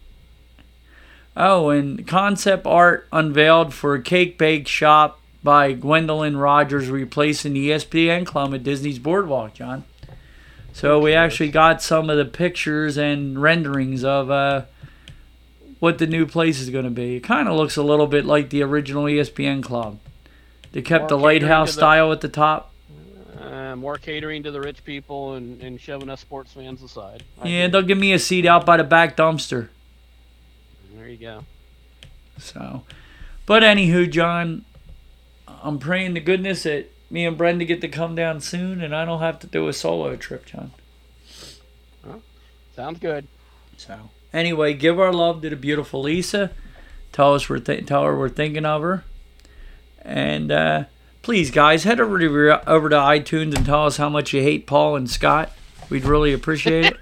Oh, 1.37 1.69
and 1.69 2.07
concept 2.07 2.67
art 2.67 3.07
unveiled 3.13 3.75
for 3.75 3.95
a 3.95 4.03
Cake 4.03 4.39
Bake 4.39 4.67
Shop 4.67 5.21
by 5.43 5.75
Gwendolyn 5.75 6.39
Rogers 6.39 6.89
replacing 6.89 7.53
the 7.53 7.71
ESPN 7.71 8.25
Club 8.25 8.55
at 8.55 8.63
Disney's 8.63 8.99
Boardwalk, 8.99 9.53
John. 9.53 9.85
So 10.73 10.99
we 10.99 11.13
actually 11.15 11.51
got 11.51 11.83
some 11.83 12.09
of 12.11 12.17
the 12.17 12.25
pictures 12.25 12.97
and 12.97 13.41
renderings 13.41 14.03
of 14.03 14.31
uh, 14.31 14.63
what 15.79 15.99
the 15.99 16.07
new 16.07 16.27
place 16.27 16.59
is 16.59 16.71
going 16.71 16.85
to 16.85 16.91
be. 16.91 17.17
It 17.17 17.21
kind 17.21 17.49
of 17.49 17.57
looks 17.57 17.77
a 17.77 17.83
little 17.83 18.07
bit 18.07 18.25
like 18.25 18.51
the 18.51 18.63
original 18.63 19.05
ESPN 19.05 19.63
club. 19.63 19.99
They 20.73 20.83
kept 20.83 21.03
more 21.03 21.09
the 21.09 21.19
lighthouse 21.19 21.69
the, 21.69 21.81
style 21.81 22.13
at 22.13 22.23
the 22.23 22.29
top. 22.29 22.73
Uh, 23.39 23.77
more 23.77 23.99
catering 23.99 24.43
to 24.43 24.51
the 24.51 24.61
rich 24.61 24.85
people 24.85 25.35
and, 25.35 25.61
and 25.63 25.81
shoving 25.81 26.09
us 26.11 26.21
sports 26.21 26.53
fans 26.53 26.83
aside. 26.83 27.25
I 27.41 27.49
yeah, 27.49 27.69
they'll 27.69 27.83
give 27.83 27.99
me 27.99 28.13
a 28.13 28.19
seat 28.19 28.47
out 28.47 28.67
by 28.67 28.79
the 28.79 28.85
back 28.85 29.17
dumpster. 29.17 29.69
There 31.07 31.13
you 31.13 31.21
go. 31.21 31.45
So, 32.37 32.83
but 33.47 33.63
anywho, 33.63 34.11
John, 34.11 34.65
I'm 35.47 35.79
praying 35.79 36.15
to 36.15 36.21
goodness 36.21 36.65
that 36.65 36.93
me 37.09 37.25
and 37.25 37.39
Brenda 37.39 37.65
get 37.65 37.81
to 37.83 37.89
come 37.89 38.17
down 38.17 38.41
soon, 38.41 38.81
and 38.81 38.93
I 38.93 39.05
don't 39.05 39.21
have 39.21 39.39
to 39.39 39.47
do 39.47 39.69
a 39.69 39.73
solo 39.73 40.17
trip, 40.17 40.47
John. 40.47 40.73
Well, 42.05 42.23
sounds 42.75 42.99
good. 42.99 43.29
So 43.77 44.11
anyway, 44.33 44.75
give 44.75 44.99
our 44.99 45.13
love 45.13 45.43
to 45.43 45.51
the 45.51 45.55
beautiful 45.55 46.03
Lisa. 46.03 46.51
Tell 47.13 47.35
us 47.35 47.49
we're 47.49 47.61
th- 47.61 47.87
tell 47.87 48.03
her 48.03 48.19
we're 48.19 48.29
thinking 48.29 48.67
of 48.67 48.83
her, 48.83 49.05
and 50.03 50.51
uh, 50.51 50.85
please, 51.23 51.53
guys, 51.53 51.85
head 51.85 52.01
over 52.01 52.19
to 52.19 52.69
over 52.69 52.89
to 52.89 52.97
iTunes 52.97 53.55
and 53.55 53.65
tell 53.65 53.87
us 53.87 53.97
how 53.97 54.09
much 54.09 54.33
you 54.33 54.43
hate 54.43 54.67
Paul 54.67 54.97
and 54.97 55.09
Scott. 55.09 55.53
We'd 55.89 56.05
really 56.05 56.33
appreciate 56.33 56.97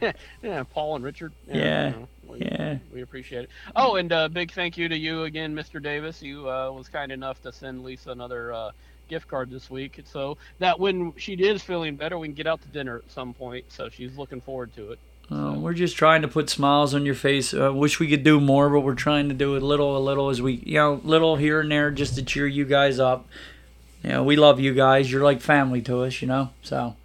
it. 0.00 0.16
yeah, 0.42 0.64
Paul 0.64 0.96
and 0.96 1.04
Richard. 1.04 1.32
Yeah. 1.46 1.54
yeah. 1.56 1.92
We, 2.32 2.40
yeah. 2.40 2.78
We 2.92 3.02
appreciate 3.02 3.44
it. 3.44 3.50
Oh, 3.76 3.96
and 3.96 4.10
uh, 4.12 4.28
big 4.28 4.52
thank 4.52 4.78
you 4.78 4.88
to 4.88 4.96
you 4.96 5.24
again, 5.24 5.54
Mr. 5.54 5.82
Davis. 5.82 6.22
You 6.22 6.48
uh, 6.48 6.70
was 6.70 6.88
kind 6.88 7.12
enough 7.12 7.42
to 7.42 7.52
send 7.52 7.84
Lisa 7.84 8.10
another 8.10 8.52
uh, 8.52 8.70
gift 9.08 9.28
card 9.28 9.50
this 9.50 9.70
week, 9.70 10.00
so 10.04 10.38
that 10.58 10.80
when 10.80 11.12
she 11.16 11.34
is 11.34 11.62
feeling 11.62 11.96
better, 11.96 12.18
we 12.18 12.28
can 12.28 12.34
get 12.34 12.46
out 12.46 12.62
to 12.62 12.68
dinner 12.68 13.02
at 13.04 13.10
some 13.10 13.34
point. 13.34 13.66
So 13.68 13.88
she's 13.88 14.16
looking 14.16 14.40
forward 14.40 14.74
to 14.76 14.92
it. 14.92 14.98
Uh, 15.30 15.54
we're 15.56 15.72
just 15.72 15.96
trying 15.96 16.22
to 16.22 16.28
put 16.28 16.50
smiles 16.50 16.94
on 16.94 17.06
your 17.06 17.14
face. 17.14 17.54
I 17.54 17.66
uh, 17.66 17.72
wish 17.72 18.00
we 18.00 18.08
could 18.08 18.24
do 18.24 18.40
more, 18.40 18.68
but 18.68 18.80
we're 18.80 18.94
trying 18.94 19.28
to 19.28 19.34
do 19.34 19.54
it 19.56 19.62
little 19.62 19.96
a 19.96 20.00
little 20.00 20.28
as 20.30 20.42
we, 20.42 20.54
you 20.64 20.74
know, 20.74 21.00
little 21.04 21.36
here 21.36 21.60
and 21.60 21.70
there 21.70 21.90
just 21.90 22.16
to 22.16 22.22
cheer 22.22 22.46
you 22.46 22.64
guys 22.64 22.98
up. 22.98 23.26
You 24.02 24.10
know, 24.10 24.24
we 24.24 24.36
love 24.36 24.58
you 24.58 24.74
guys. 24.74 25.10
You're 25.10 25.22
like 25.22 25.40
family 25.40 25.80
to 25.82 26.02
us, 26.02 26.20
you 26.20 26.28
know. 26.28 26.50
So 26.62 26.96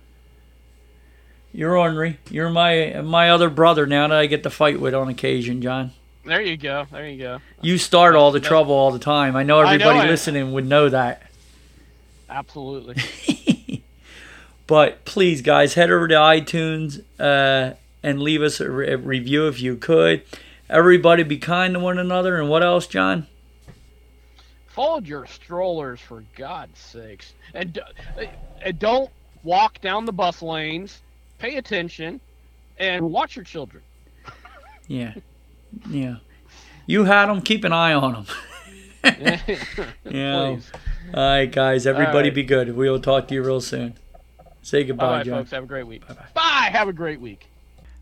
you're 1.57 1.75
ornery. 1.75 2.19
You're 2.29 2.51
my 2.51 3.01
my 3.03 3.31
other 3.31 3.49
brother 3.49 3.87
now 3.87 4.07
that 4.07 4.15
I 4.15 4.27
get 4.27 4.43
to 4.43 4.49
fight 4.51 4.79
with 4.79 4.93
on 4.93 5.09
occasion, 5.09 5.59
John. 5.63 5.89
There 6.23 6.39
you 6.39 6.55
go. 6.55 6.85
There 6.91 7.09
you 7.09 7.17
go. 7.17 7.39
You 7.61 7.79
start 7.79 8.13
all 8.13 8.31
the 8.31 8.39
trouble 8.39 8.75
all 8.75 8.91
the 8.91 8.99
time. 8.99 9.35
I 9.35 9.41
know 9.41 9.59
everybody 9.61 9.97
I 9.97 10.03
know 10.03 10.11
listening 10.11 10.53
would 10.53 10.67
know 10.67 10.87
that. 10.89 11.23
Absolutely. 12.29 13.83
but 14.67 15.03
please, 15.03 15.41
guys, 15.41 15.73
head 15.73 15.89
over 15.89 16.07
to 16.07 16.13
iTunes 16.13 17.03
uh, 17.19 17.73
and 18.03 18.21
leave 18.21 18.43
us 18.43 18.59
a, 18.59 18.69
re- 18.69 18.91
a 18.91 18.97
review 18.97 19.47
if 19.47 19.59
you 19.59 19.77
could. 19.77 20.21
Everybody 20.69 21.23
be 21.23 21.39
kind 21.39 21.73
to 21.73 21.79
one 21.79 21.97
another. 21.97 22.39
And 22.39 22.49
what 22.49 22.61
else, 22.61 22.85
John? 22.85 23.25
Fold 24.67 25.07
your 25.07 25.25
strollers 25.25 26.01
for 26.01 26.23
God's 26.35 26.77
sakes, 26.77 27.33
and, 27.55 27.79
and 28.61 28.77
don't 28.77 29.09
walk 29.43 29.81
down 29.81 30.05
the 30.05 30.13
bus 30.13 30.43
lanes 30.43 31.01
pay 31.37 31.57
attention, 31.57 32.19
and 32.77 33.11
watch 33.11 33.35
your 33.35 33.45
children. 33.45 33.83
yeah, 34.87 35.15
yeah. 35.89 36.17
You 36.85 37.03
had 37.03 37.27
them. 37.27 37.41
Keep 37.41 37.65
an 37.65 37.73
eye 37.73 37.93
on 37.93 38.13
them. 38.13 38.25
yeah. 39.03 39.37
Please. 40.03 40.71
All 41.13 41.29
right, 41.29 41.51
guys. 41.51 41.85
Everybody 41.85 42.29
right. 42.29 42.35
be 42.35 42.43
good. 42.43 42.75
We 42.75 42.89
will 42.89 42.99
talk 42.99 43.27
to 43.27 43.33
you 43.33 43.43
real 43.43 43.61
soon. 43.61 43.97
Say 44.61 44.83
goodbye, 44.83 45.05
All 45.05 45.11
right, 45.13 45.25
John. 45.25 45.39
folks. 45.39 45.51
Have 45.51 45.63
a 45.63 45.67
great 45.67 45.87
week. 45.87 46.07
Bye-bye. 46.07 46.25
Bye. 46.33 46.69
Have 46.71 46.87
a 46.87 46.93
great 46.93 47.21
week. 47.21 47.47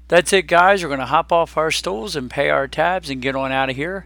That's 0.07 0.33
it, 0.33 0.43
guys. 0.43 0.83
We're 0.83 0.89
going 0.89 0.99
to 0.99 1.05
hop 1.05 1.31
off 1.31 1.57
our 1.57 1.71
stools 1.71 2.15
and 2.15 2.29
pay 2.29 2.49
our 2.49 2.67
tabs 2.67 3.09
and 3.09 3.21
get 3.21 3.35
on 3.35 3.51
out 3.51 3.69
of 3.69 3.75
here. 3.75 4.05